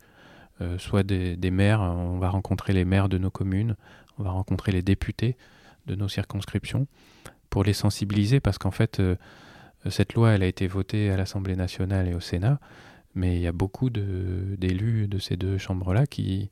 euh, 0.61 0.79
soit 0.79 1.05
des, 1.05 1.51
maires, 1.53 1.81
on 1.81 2.19
va 2.19 2.29
rencontrer 2.29 2.73
les 2.73 2.85
maires 2.85 3.09
de 3.09 3.19
nos 3.19 3.31
communes, 3.31 3.77
on 4.19 4.25
va 4.25 4.31
rencontrer 4.31 4.73
les 4.73 4.83
députés 4.83 5.37
de 5.87 5.95
nos 5.95 6.09
circonscriptions 6.09 6.89
pour 7.51 7.63
les 7.63 7.73
sensibiliser 7.73 8.41
parce 8.41 8.59
qu'en 8.59 8.73
fait, 8.73 9.01
cette 9.89 10.15
loi, 10.15 10.33
elle 10.33 10.43
a 10.43 10.47
été 10.47 10.67
votée 10.67 11.11
à 11.11 11.17
l'Assemblée 11.17 11.55
nationale 11.55 12.09
et 12.09 12.15
au 12.15 12.21
Sénat, 12.21 12.59
mais 13.15 13.37
il 13.37 13.43
y 13.43 13.47
a 13.47 13.53
beaucoup 13.53 13.91
d'élus 13.91 15.07
de, 15.07 15.19
ces 15.19 15.37
deux 15.37 15.57
chambres-là 15.57 16.07
qui 16.07 16.51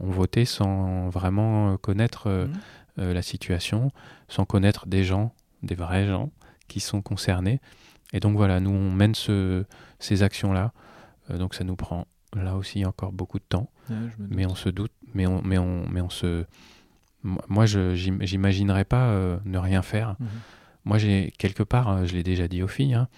ont 0.00 0.10
voté 0.10 0.46
sans 0.46 1.10
vraiment 1.10 1.76
connaître 1.76 2.48
la 2.96 3.22
situation, 3.22 3.90
sans 4.28 4.46
connaître 4.46 4.86
des 4.86 5.04
gens, 5.04 5.34
des 5.62 5.74
vrais 5.74 6.06
gens 6.06 6.30
qui 6.68 6.80
sont 6.80 7.02
concernés. 7.02 7.60
Et 8.14 8.20
donc 8.20 8.36
voilà, 8.36 8.60
nous 8.60 8.70
on 8.70 8.90
mène 8.90 9.14
ces 9.14 10.22
actions-là. 10.22 10.72
donc 11.28 11.54
ça 11.54 11.64
nous 11.64 11.76
prend 11.76 12.06
là 12.34 12.56
aussi 12.56 12.86
encore 12.86 13.12
beaucoup 13.12 13.38
de 13.38 13.44
temps, 13.46 13.70
mais 14.18 14.46
on 14.46 14.54
se 14.54 14.70
doute, 14.70 14.92
mais 15.12 15.26
on, 15.26 15.42
mais 15.42 15.58
on, 15.58 15.86
mais 15.90 16.00
on 16.00 16.10
se, 16.10 16.46
moi 17.22 17.66
je 17.66 17.94
j'imaginerais 17.94 18.86
pas 18.86 19.12
ne 19.44 19.58
rien 19.58 19.82
faire. 19.82 20.16
Mhm. 20.18 20.28
Moi 20.86 20.98
j'ai 20.98 21.32
quelque 21.38 21.62
part, 21.62 22.06
je 22.06 22.14
l'ai 22.14 22.22
déjà 22.22 22.48
dit 22.48 22.62
aux 22.62 22.68
filles, 22.68 22.94
hein, 22.94 23.08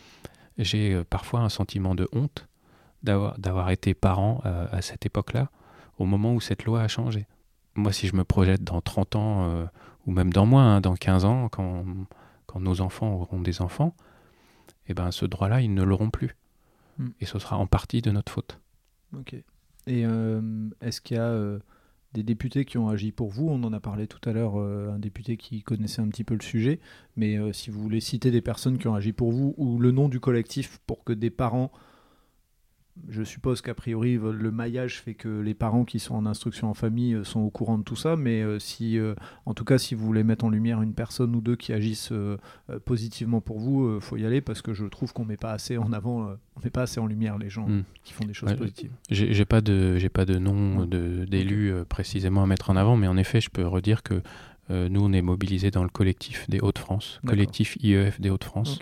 j'ai 0.59 1.05
parfois 1.05 1.40
un 1.40 1.51
sentiment 1.51 1.94
de 1.94 2.09
honte 2.12 2.48
d'avoir 3.02 3.70
été 3.70 3.94
parent 3.94 4.40
à 4.44 4.82
cette 4.82 5.06
époque-là, 5.06 5.51
au 5.98 6.06
moment 6.06 6.35
où 6.35 6.40
cette 6.40 6.64
loi 6.64 6.82
a 6.82 6.89
changé. 6.89 7.27
Moi, 7.74 7.93
si 7.93 8.06
je 8.06 8.16
me 8.16 8.24
projette 8.24 8.64
dans 8.64 8.81
30 8.81 9.16
ans, 9.16 9.51
euh, 9.51 9.66
ou 10.06 10.12
même 10.12 10.32
dans 10.32 10.47
moins, 10.47 10.77
hein, 10.77 10.81
dans 10.81 10.94
15 10.94 11.24
ans, 11.24 11.48
quand, 11.48 11.85
quand, 12.47 12.60
nos 12.60 12.81
enfants 12.81 13.12
auront 13.12 13.40
des 13.40 13.60
enfants, 13.60 13.94
eh 14.88 14.94
ben, 14.94 15.10
ce 15.10 15.26
droit-là, 15.26 15.60
ils 15.60 15.72
ne 15.72 15.82
l'auront 15.82 16.10
plus. 16.10 16.36
Hmm. 16.98 17.10
Et 17.20 17.26
ce 17.26 17.38
sera 17.38 17.56
en 17.56 17.66
partie 17.66 18.02
de 18.02 18.10
notre 18.10 18.32
faute. 18.32 18.60
Ok. 19.16 19.34
Et 19.34 20.04
euh, 20.04 20.40
est-ce 20.80 21.00
qu'il 21.00 21.16
y 21.16 21.20
a 21.20 21.28
euh, 21.28 21.58
des 22.12 22.22
députés 22.22 22.64
qui 22.64 22.78
ont 22.78 22.88
agi 22.88 23.12
pour 23.12 23.30
vous? 23.30 23.48
On 23.48 23.62
en 23.62 23.72
a 23.72 23.80
parlé 23.80 24.06
tout 24.06 24.26
à 24.28 24.32
l'heure, 24.32 24.56
un 24.56 24.98
député 24.98 25.36
qui 25.36 25.62
connaissait 25.62 26.02
un 26.02 26.08
petit 26.08 26.24
peu 26.24 26.34
le 26.34 26.42
sujet. 26.42 26.80
Mais 27.16 27.38
si 27.52 27.70
vous 27.70 27.80
voulez 27.80 28.00
citer 28.00 28.30
des 28.30 28.40
personnes 28.40 28.78
qui 28.78 28.88
ont 28.88 28.94
agi 28.94 29.12
pour 29.12 29.30
vous, 29.30 29.54
ou 29.58 29.78
le 29.78 29.92
nom 29.92 30.08
du 30.08 30.18
collectif 30.18 30.80
pour 30.86 31.04
que 31.04 31.12
des 31.12 31.30
parents 31.30 31.70
je 33.09 33.23
suppose 33.23 33.60
qu'a 33.60 33.74
priori 33.74 34.16
le 34.16 34.51
maillage 34.51 35.01
fait 35.01 35.14
que 35.14 35.40
les 35.40 35.55
parents 35.55 35.85
qui 35.85 35.98
sont 35.98 36.14
en 36.14 36.27
instruction 36.27 36.68
en 36.68 36.74
famille 36.74 37.14
euh, 37.14 37.24
sont 37.24 37.40
au 37.40 37.51
courant 37.51 37.78
de 37.78 37.85
tout 37.85 37.97
ça, 37.97 38.16
mais 38.16 38.43
euh, 38.43 38.59
si, 38.59 38.98
euh, 38.98 39.14
en 39.44 39.55
tout 39.55 39.64
cas, 39.64 39.78
si 39.78 39.94
vous 39.94 40.05
voulez 40.05 40.24
mettre 40.24 40.44
en 40.44 40.51
lumière 40.51 40.82
une 40.82 40.94
personne 40.94 41.35
ou 41.35 41.40
deux 41.40 41.56
qui 41.56 41.73
agissent 41.73 42.12
positivement 42.85 43.40
pour 43.40 43.59
vous, 43.59 43.97
il 43.97 44.01
faut 44.01 44.16
y 44.16 44.27
aller 44.27 44.40
parce 44.40 44.62
que 44.62 44.74
je 44.74 44.85
trouve 44.86 45.12
qu'on 45.12 45.24
met 45.24 45.36
pas 45.36 45.52
assez 45.52 45.78
en 45.78 45.93
avant, 45.93 46.36
on 46.56 46.64
met 46.64 46.70
pas 46.70 46.82
assez 46.82 47.01
en 47.01 47.06
lumière 47.06 47.39
les 47.39 47.51
gens 47.51 47.68
hmm. 47.68 47.85
qui 48.05 48.12
font 48.12 48.24
des 48.24 48.35
choses 48.35 48.55
positives. 48.55 48.90
J'ai 49.10 49.44
pas 49.44 49.60
de, 49.60 49.98
j'ai 49.98 50.09
pas 50.09 50.24
de 50.24 50.39
nom 50.39 50.86
d'élus 50.86 51.73
précisément 51.89 52.43
à 52.43 52.47
mettre 52.47 52.70
en 52.70 52.77
avant, 52.77 52.97
mais 52.97 53.09
en 53.09 53.16
effet, 53.16 53.40
je 53.40 53.51
peux 53.51 53.66
redire 53.66 54.02
que 54.02 54.23
nous, 54.70 55.01
on 55.01 55.12
est 55.12 55.23
mobilisés 55.23 55.70
dans 55.70 55.82
le 55.82 55.89
collectif 55.89 56.48
des 56.48 56.60
Hauts-de-France, 56.60 57.20
collectif 57.27 57.77
IEF 57.82 58.20
des 58.20 58.31
Hauts-de-France. 58.31 58.78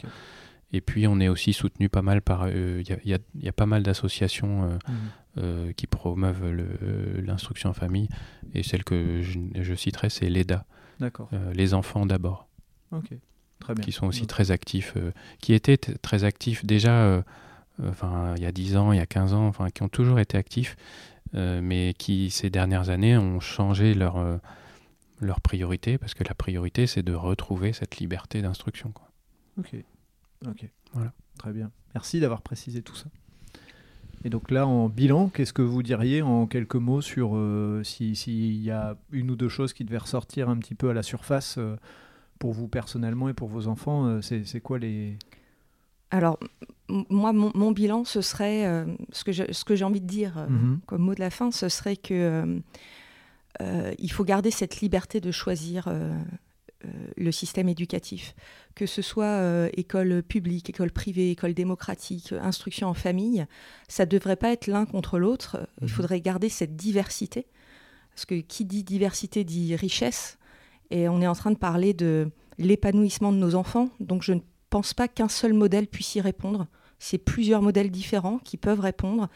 Et 0.72 0.80
puis 0.80 1.06
on 1.06 1.20
est 1.20 1.28
aussi 1.28 1.52
soutenu 1.52 1.88
pas 1.88 2.02
mal 2.02 2.20
par. 2.20 2.44
Euh, 2.46 2.82
il 3.04 3.18
y, 3.34 3.48
a 3.48 3.52
pas 3.52 3.66
mal 3.66 3.82
d'associations 3.82 4.64
euh, 4.64 4.74
mmh. 4.74 4.92
euh, 5.38 5.72
qui 5.72 5.86
promeuvent 5.86 6.44
l'instruction 7.22 7.70
en 7.70 7.74
famille. 7.74 8.08
Et 8.54 8.62
celle 8.62 8.84
que 8.84 9.22
je, 9.22 9.74
citerai, 9.74 10.10
c'est 10.10 10.28
l'EDA. 10.28 10.64
D'accord. 11.00 11.28
les 11.52 11.74
enfants 11.74 12.06
d'abord. 12.06 12.48
Ok. 12.92 13.10
Très 13.60 13.74
bien. 13.74 13.84
Qui 13.84 13.92
sont 13.92 14.06
aussi 14.06 14.26
très 14.26 14.50
actifs. 14.50 14.94
qui 15.40 15.54
étaient 15.54 15.76
très 15.76 16.24
actifs 16.24 16.64
déjà. 16.64 17.22
Enfin, 17.82 18.34
il 18.36 18.42
y 18.42 18.46
a 18.46 18.52
10 18.52 18.76
ans, 18.76 18.92
il 18.92 18.98
y 18.98 19.02
a 19.02 19.06
15 19.06 19.34
ans, 19.34 19.48
enfin, 19.48 19.70
qui 19.70 19.82
ont 19.82 19.88
toujours 19.88 20.20
été 20.20 20.36
actifs, 20.36 20.76
mais 21.32 21.94
qui 21.98 22.30
ces 22.30 22.50
dernières 22.50 22.90
années 22.90 23.16
ont 23.16 23.40
changé 23.40 23.94
leur, 23.94 24.40
leur 25.20 25.40
priorité, 25.40 25.98
parce 25.98 26.14
que 26.14 26.24
la 26.24 26.34
priorité, 26.34 26.86
c'est 26.86 27.02
de 27.02 27.14
retrouver 27.14 27.72
cette 27.72 27.96
liberté 27.96 28.42
d'instruction. 28.42 28.92
Ok. 29.58 29.74
Ok, 30.46 30.68
voilà. 30.92 31.12
Très 31.38 31.52
bien. 31.52 31.70
Merci 31.94 32.20
d'avoir 32.20 32.42
précisé 32.42 32.82
tout 32.82 32.94
ça. 32.94 33.06
Et 34.24 34.30
donc 34.30 34.50
là, 34.50 34.66
en 34.66 34.88
bilan, 34.88 35.28
qu'est-ce 35.28 35.52
que 35.52 35.62
vous 35.62 35.82
diriez 35.82 36.22
en 36.22 36.46
quelques 36.46 36.76
mots 36.76 37.02
sur 37.02 37.32
euh, 37.34 37.82
s'il 37.84 38.62
y 38.62 38.70
a 38.70 38.96
une 39.12 39.30
ou 39.30 39.36
deux 39.36 39.50
choses 39.50 39.74
qui 39.74 39.84
devaient 39.84 39.98
ressortir 39.98 40.48
un 40.48 40.56
petit 40.56 40.74
peu 40.74 40.88
à 40.88 40.94
la 40.94 41.02
surface 41.02 41.56
euh, 41.58 41.76
pour 42.38 42.54
vous 42.54 42.66
personnellement 42.66 43.28
et 43.28 43.34
pour 43.34 43.48
vos 43.48 43.68
enfants 43.68 44.06
euh, 44.06 44.20
C'est 44.22 44.60
quoi 44.60 44.78
les... 44.78 45.18
Alors, 46.10 46.38
moi, 46.88 47.32
mon, 47.32 47.72
bilan, 47.72 48.04
ce 48.04 48.20
serait, 48.20 48.86
ce 49.10 49.64
que 49.64 49.74
j'ai 49.74 49.84
envie 49.84 50.00
de 50.00 50.06
dire 50.06 50.46
mhm. 50.48 50.78
comme 50.86 51.02
mot 51.02 51.14
de 51.14 51.20
la 51.20 51.30
fin, 51.30 51.50
ce 51.50 51.68
serait 51.68 51.96
que 51.96 52.62
il 53.60 54.12
faut 54.12 54.24
garder 54.24 54.52
cette 54.52 54.80
liberté 54.80 55.20
de 55.20 55.32
choisir 55.32 55.88
le 57.16 57.32
système 57.32 57.68
éducatif 57.68 58.34
que 58.74 58.86
ce 58.86 59.02
soit 59.02 59.24
euh, 59.24 59.68
école 59.74 60.22
publique, 60.22 60.70
école 60.70 60.90
privée, 60.90 61.30
école 61.30 61.54
démocratique, 61.54 62.32
instruction 62.32 62.88
en 62.88 62.94
famille, 62.94 63.46
ça 63.88 64.04
ne 64.04 64.10
devrait 64.10 64.36
pas 64.36 64.50
être 64.50 64.66
l'un 64.66 64.84
contre 64.84 65.18
l'autre. 65.18 65.68
Il 65.80 65.84
mhm. 65.84 65.90
faudrait 65.90 66.20
garder 66.20 66.48
cette 66.48 66.76
diversité. 66.76 67.46
Parce 68.14 68.26
que 68.26 68.40
qui 68.40 68.64
dit 68.64 68.84
diversité 68.84 69.44
dit 69.44 69.74
richesse. 69.76 70.38
Et 70.90 71.08
on 71.08 71.20
est 71.20 71.26
en 71.26 71.34
train 71.34 71.50
de 71.50 71.56
parler 71.56 71.94
de 71.94 72.30
l'épanouissement 72.58 73.32
de 73.32 73.38
nos 73.38 73.54
enfants. 73.54 73.88
Donc 74.00 74.22
je 74.22 74.32
ne 74.32 74.40
pense 74.70 74.94
pas 74.94 75.08
qu'un 75.08 75.28
seul 75.28 75.52
modèle 75.52 75.86
puisse 75.86 76.14
y 76.14 76.20
répondre. 76.20 76.66
C'est 76.98 77.18
plusieurs 77.18 77.62
modèles 77.62 77.90
différents 77.90 78.38
qui 78.38 78.56
peuvent 78.56 78.80
répondre, 78.80 79.28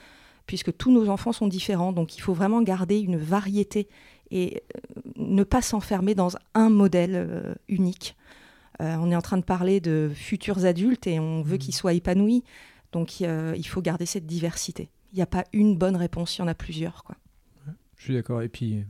puisque 0.46 0.76
tous 0.76 0.92
nos 0.92 1.08
enfants 1.08 1.32
sont 1.32 1.48
différents. 1.48 1.92
Donc 1.92 2.16
il 2.16 2.20
faut 2.20 2.34
vraiment 2.34 2.62
garder 2.62 2.98
une 2.98 3.16
variété 3.16 3.88
et 4.30 4.62
euh, 4.76 5.00
ne 5.16 5.42
pas 5.44 5.62
s'enfermer 5.62 6.14
dans 6.14 6.30
un 6.54 6.70
modèle 6.70 7.14
euh, 7.14 7.54
unique. 7.68 8.16
Euh, 8.80 8.96
on 9.00 9.10
est 9.10 9.16
en 9.16 9.22
train 9.22 9.38
de 9.38 9.44
parler 9.44 9.80
de 9.80 10.10
futurs 10.14 10.64
adultes 10.64 11.06
et 11.06 11.18
on 11.18 11.42
veut 11.42 11.56
mmh. 11.56 11.58
qu'ils 11.58 11.74
soient 11.74 11.92
épanouis. 11.94 12.44
Donc 12.92 13.20
il 13.20 13.66
faut 13.66 13.82
garder 13.82 14.06
cette 14.06 14.26
diversité. 14.26 14.88
Il 15.12 15.16
n'y 15.16 15.22
a 15.22 15.26
pas 15.26 15.44
une 15.52 15.76
bonne 15.76 15.96
réponse, 15.96 16.36
il 16.36 16.40
y 16.40 16.44
en 16.44 16.48
a 16.48 16.54
plusieurs. 16.54 17.04
Quoi. 17.04 17.16
Je 17.96 18.04
suis 18.04 18.14
d'accord. 18.14 18.40
Et 18.40 18.48
puis, 18.48 18.84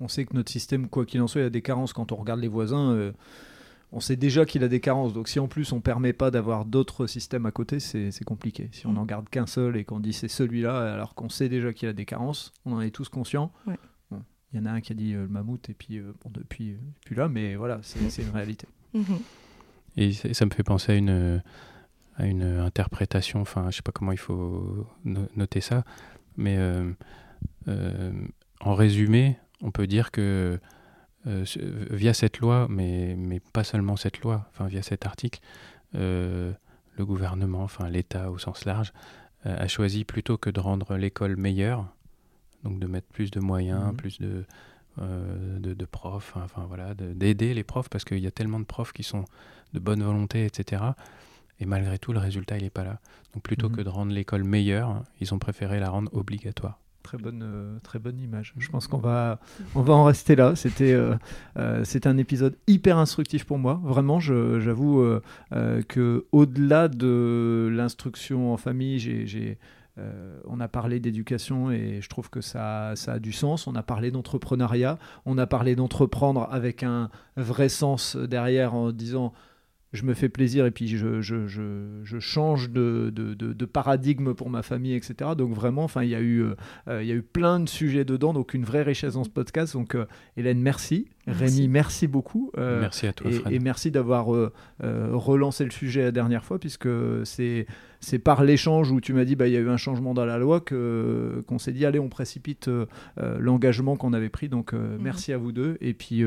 on 0.00 0.08
sait 0.08 0.24
que 0.24 0.34
notre 0.34 0.50
système, 0.50 0.88
quoi 0.88 1.04
qu'il 1.04 1.20
en 1.20 1.26
soit, 1.26 1.42
il 1.42 1.44
a 1.44 1.50
des 1.50 1.62
carences. 1.62 1.92
Quand 1.92 2.10
on 2.12 2.16
regarde 2.16 2.40
les 2.40 2.48
voisins, 2.48 2.92
euh, 2.92 3.12
on 3.92 4.00
sait 4.00 4.16
déjà 4.16 4.46
qu'il 4.46 4.64
a 4.64 4.68
des 4.68 4.80
carences. 4.80 5.12
Donc 5.12 5.28
si 5.28 5.38
en 5.38 5.46
plus 5.46 5.72
on 5.72 5.76
ne 5.76 5.80
permet 5.82 6.12
pas 6.12 6.30
d'avoir 6.30 6.64
d'autres 6.64 7.06
systèmes 7.06 7.46
à 7.46 7.50
côté, 7.50 7.78
c'est 7.80 8.24
compliqué. 8.24 8.70
Si 8.72 8.86
on 8.86 8.94
n'en 8.94 9.04
garde 9.04 9.28
qu'un 9.28 9.46
seul 9.46 9.76
et 9.76 9.84
qu'on 9.84 10.00
dit 10.00 10.12
c'est 10.12 10.28
celui-là, 10.28 10.94
alors 10.94 11.14
qu'on 11.14 11.28
sait 11.28 11.48
déjà 11.48 11.72
qu'il 11.72 11.88
a 11.88 11.92
des 11.92 12.06
carences, 12.06 12.52
on 12.64 12.72
en 12.72 12.80
est 12.80 12.90
tous 12.90 13.08
conscients. 13.08 13.52
Il 14.52 14.58
y 14.58 14.62
en 14.62 14.66
a 14.66 14.70
un 14.72 14.80
qui 14.80 14.92
a 14.92 14.94
dit 14.94 15.14
euh, 15.14 15.22
le 15.22 15.28
mammouth 15.28 15.68
et 15.70 15.74
puis 15.74 16.00
bon, 16.00 16.30
depuis, 16.30 16.76
depuis 17.02 17.14
là, 17.14 17.28
mais 17.28 17.56
voilà, 17.56 17.80
c'est 17.82 18.22
une 18.22 18.30
réalité. 18.30 18.66
Mhm. 18.94 19.18
Et 19.96 20.12
ça 20.12 20.44
me 20.44 20.50
fait 20.50 20.62
penser 20.62 20.92
à 20.92 20.94
une, 20.94 21.42
à 22.16 22.26
une 22.26 22.42
interprétation, 22.42 23.40
enfin, 23.40 23.70
je 23.70 23.76
sais 23.76 23.82
pas 23.82 23.92
comment 23.92 24.12
il 24.12 24.18
faut 24.18 24.86
noter 25.04 25.60
ça, 25.60 25.84
mais 26.36 26.56
euh, 26.58 26.92
euh, 27.68 28.12
en 28.60 28.74
résumé, 28.74 29.38
on 29.62 29.70
peut 29.70 29.86
dire 29.86 30.10
que 30.10 30.58
euh, 31.26 31.44
via 31.90 32.14
cette 32.14 32.38
loi, 32.38 32.66
mais, 32.68 33.14
mais 33.16 33.40
pas 33.40 33.64
seulement 33.64 33.96
cette 33.96 34.20
loi, 34.20 34.48
enfin, 34.50 34.66
via 34.66 34.82
cet 34.82 35.06
article, 35.06 35.40
le 35.92 36.54
gouvernement, 36.98 37.62
enfin, 37.62 37.88
l'État 37.88 38.30
au 38.30 38.38
sens 38.38 38.64
large, 38.64 38.92
a 39.44 39.66
choisi 39.68 40.04
plutôt 40.04 40.36
que 40.36 40.50
de 40.50 40.60
rendre 40.60 40.96
l'école 40.96 41.36
meilleure, 41.36 41.86
donc 42.64 42.78
de 42.78 42.86
mettre 42.86 43.08
plus 43.08 43.30
de 43.30 43.40
moyens, 43.40 43.86
mhm. 43.86 43.96
plus 43.96 44.20
de, 44.20 44.44
euh, 45.00 45.58
de, 45.58 45.84
profs, 45.84 46.34
enfin 46.36 46.66
voilà, 46.68 46.94
d'aider 46.94 47.54
les 47.54 47.64
profs 47.64 47.88
parce 47.88 48.04
qu'il 48.04 48.18
y 48.18 48.26
a 48.26 48.30
tellement 48.30 48.60
de 48.60 48.64
profs 48.64 48.92
qui 48.92 49.02
sont 49.02 49.24
de 49.72 49.78
bonne 49.78 50.02
volonté, 50.02 50.44
etc. 50.44 50.82
Et 51.60 51.66
malgré 51.66 51.98
tout, 51.98 52.12
le 52.12 52.18
résultat, 52.18 52.56
il 52.56 52.64
n'est 52.64 52.70
pas 52.70 52.84
là. 52.84 53.00
Donc 53.34 53.42
plutôt 53.42 53.68
mhm. 53.68 53.76
que 53.76 53.80
de 53.82 53.88
rendre 53.88 54.12
l'école 54.12 54.44
meilleure, 54.44 55.02
ils 55.20 55.32
ont 55.32 55.38
préféré 55.38 55.78
la 55.80 55.90
rendre 55.90 56.12
obligatoire. 56.14 56.78
Très 57.02 57.16
bonne, 57.16 57.42
euh, 57.42 57.78
très 57.82 57.98
bonne 57.98 58.20
image. 58.20 58.52
Je 58.58 58.68
pense 58.68 58.86
qu'on 58.86 58.98
va, 58.98 59.40
on 59.74 59.80
va 59.80 59.94
en 59.94 60.04
rester 60.04 60.36
là. 60.36 60.54
C'était 60.54 60.92
euh, 60.92 61.16
un 61.56 62.16
épisode 62.18 62.56
hyper 62.66 62.98
instructif 62.98 63.44
pour 63.44 63.58
moi. 63.58 63.80
Vraiment, 63.82 64.20
j'avoue 64.20 65.18
que 65.50 66.26
au-delà 66.32 66.88
de 66.88 67.70
l'instruction 67.72 68.52
en 68.52 68.58
famille, 68.58 68.98
j'ai 68.98 69.58
euh, 69.98 70.38
on 70.44 70.60
a 70.60 70.68
parlé 70.68 71.00
d'éducation 71.00 71.70
et 71.70 72.00
je 72.00 72.08
trouve 72.08 72.30
que 72.30 72.40
ça, 72.40 72.92
ça 72.96 73.14
a 73.14 73.18
du 73.18 73.32
sens. 73.32 73.66
On 73.66 73.74
a 73.74 73.82
parlé 73.82 74.10
d'entrepreneuriat, 74.10 74.98
on 75.26 75.38
a 75.38 75.46
parlé 75.46 75.76
d'entreprendre 75.76 76.48
avec 76.50 76.82
un 76.82 77.10
vrai 77.36 77.68
sens 77.68 78.16
derrière 78.16 78.74
en 78.74 78.92
disant 78.92 79.32
je 79.92 80.04
me 80.04 80.14
fais 80.14 80.28
plaisir 80.28 80.66
et 80.66 80.70
puis 80.70 80.86
je, 80.86 81.20
je, 81.20 82.18
change 82.20 82.70
de, 82.70 83.10
de, 83.10 83.64
paradigme 83.64 84.34
pour 84.34 84.48
ma 84.48 84.62
famille, 84.62 84.94
etc. 84.94 85.30
Donc 85.36 85.52
vraiment, 85.52 85.84
enfin, 85.84 86.04
il 86.04 86.10
y 86.10 86.14
a 86.14 86.20
eu, 86.20 86.44
euh, 86.88 87.02
il 87.02 87.08
y 87.08 87.12
a 87.12 87.14
eu 87.14 87.22
plein 87.22 87.58
de 87.60 87.68
sujets 87.68 88.04
dedans, 88.04 88.32
donc 88.32 88.54
une 88.54 88.64
vraie 88.64 88.82
richesse 88.82 89.14
dans 89.14 89.24
ce 89.24 89.30
podcast. 89.30 89.72
Donc 89.72 89.94
euh, 89.94 90.06
Hélène, 90.36 90.60
merci. 90.60 91.08
Rémi, 91.26 91.68
merci 91.68 92.06
beaucoup. 92.06 92.50
Euh, 92.56 92.80
merci 92.80 93.06
à 93.06 93.12
toi. 93.12 93.30
Et, 93.30 93.56
et 93.56 93.58
merci 93.58 93.90
d'avoir 93.90 94.26
relancé 94.80 95.64
le 95.64 95.70
sujet 95.70 96.02
la 96.02 96.12
dernière 96.12 96.44
fois, 96.44 96.58
puisque 96.58 96.88
c'est 97.24 97.66
c'est 98.00 98.18
par 98.18 98.44
l'échange 98.44 98.90
où 98.90 99.00
tu 99.00 99.12
m'as 99.12 99.24
dit 99.24 99.36
bah 99.36 99.46
il 99.46 99.52
y 99.52 99.56
a 99.56 99.60
eu 99.60 99.68
un 99.68 99.76
changement 99.76 100.14
dans 100.14 100.24
la 100.24 100.38
loi 100.38 100.60
que 100.60 101.44
qu'on 101.46 101.58
s'est 101.58 101.72
dit 101.72 101.84
allez 101.84 101.98
on 101.98 102.08
précipite 102.08 102.70
l'engagement 103.16 103.96
qu'on 103.96 104.12
avait 104.12 104.28
pris. 104.28 104.48
Donc 104.48 104.72
mhm. 104.72 104.98
merci 105.00 105.32
à 105.32 105.38
vous 105.38 105.52
deux 105.52 105.76
et 105.80 105.94
puis 105.94 106.24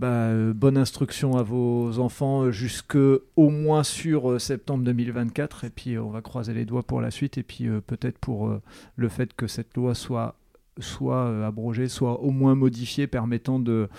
bah, 0.00 0.06
euh, 0.30 0.54
bonne 0.54 0.78
instruction 0.78 1.36
à 1.36 1.42
vos 1.42 1.98
enfants 1.98 2.44
euh, 2.44 2.50
jusque 2.50 2.96
au 2.96 3.50
moins 3.50 3.84
sur 3.84 4.30
euh, 4.30 4.38
septembre 4.38 4.82
2024 4.84 5.64
et 5.64 5.70
puis 5.70 5.98
on 5.98 6.08
va 6.08 6.22
croiser 6.22 6.54
les 6.54 6.64
doigts 6.64 6.82
pour 6.82 7.02
la 7.02 7.10
suite 7.10 7.36
et 7.36 7.42
puis 7.42 7.68
peut-être 7.86 8.16
pour 8.16 8.58
le 8.96 9.08
fait 9.08 9.34
que 9.34 9.46
cette 9.46 9.76
loi 9.76 9.94
soit 9.94 10.36
soit 10.78 11.46
abrogée, 11.46 11.88
soit 11.88 12.20
au 12.20 12.30
moins 12.30 12.54
modifiée 12.54 13.06
permettant 13.06 13.58
de 13.58 13.90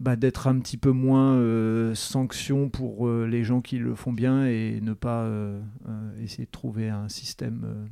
bah, 0.00 0.16
d'être 0.16 0.46
un 0.48 0.58
petit 0.58 0.78
peu 0.78 0.90
moins 0.90 1.34
euh, 1.34 1.94
sanction 1.94 2.70
pour 2.70 3.06
euh, 3.06 3.26
les 3.26 3.44
gens 3.44 3.60
qui 3.60 3.76
le 3.76 3.94
font 3.94 4.12
bien 4.12 4.46
et 4.46 4.80
ne 4.80 4.94
pas 4.94 5.24
euh, 5.24 5.60
essayer 6.22 6.46
de 6.46 6.50
trouver 6.50 6.88
un 6.88 7.08
système 7.08 7.88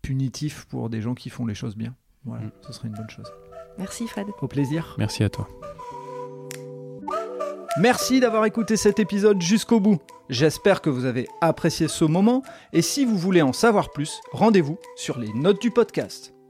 punitif 0.00 0.64
pour 0.66 0.88
des 0.88 1.00
gens 1.02 1.14
qui 1.14 1.30
font 1.30 1.46
les 1.46 1.54
choses 1.54 1.76
bien. 1.76 1.94
Voilà, 2.24 2.44
mm. 2.44 2.52
ce 2.62 2.72
serait 2.72 2.88
une 2.88 2.94
bonne 2.94 3.10
chose. 3.10 3.30
Merci 3.78 4.06
Fred. 4.06 4.26
Au 4.40 4.48
plaisir. 4.48 4.94
Merci 4.98 5.24
à 5.24 5.30
toi. 5.30 5.48
Merci 7.80 8.20
d'avoir 8.20 8.44
écouté 8.44 8.76
cet 8.76 9.00
épisode 9.00 9.42
jusqu'au 9.42 9.80
bout. 9.80 9.98
J'espère 10.28 10.80
que 10.80 10.90
vous 10.90 11.06
avez 11.06 11.26
apprécié 11.40 11.88
ce 11.88 12.04
moment 12.04 12.42
et 12.72 12.82
si 12.82 13.04
vous 13.04 13.18
voulez 13.18 13.42
en 13.42 13.52
savoir 13.52 13.90
plus, 13.90 14.20
rendez-vous 14.32 14.78
sur 14.96 15.18
les 15.18 15.32
notes 15.32 15.60
du 15.60 15.70
podcast. 15.70 16.33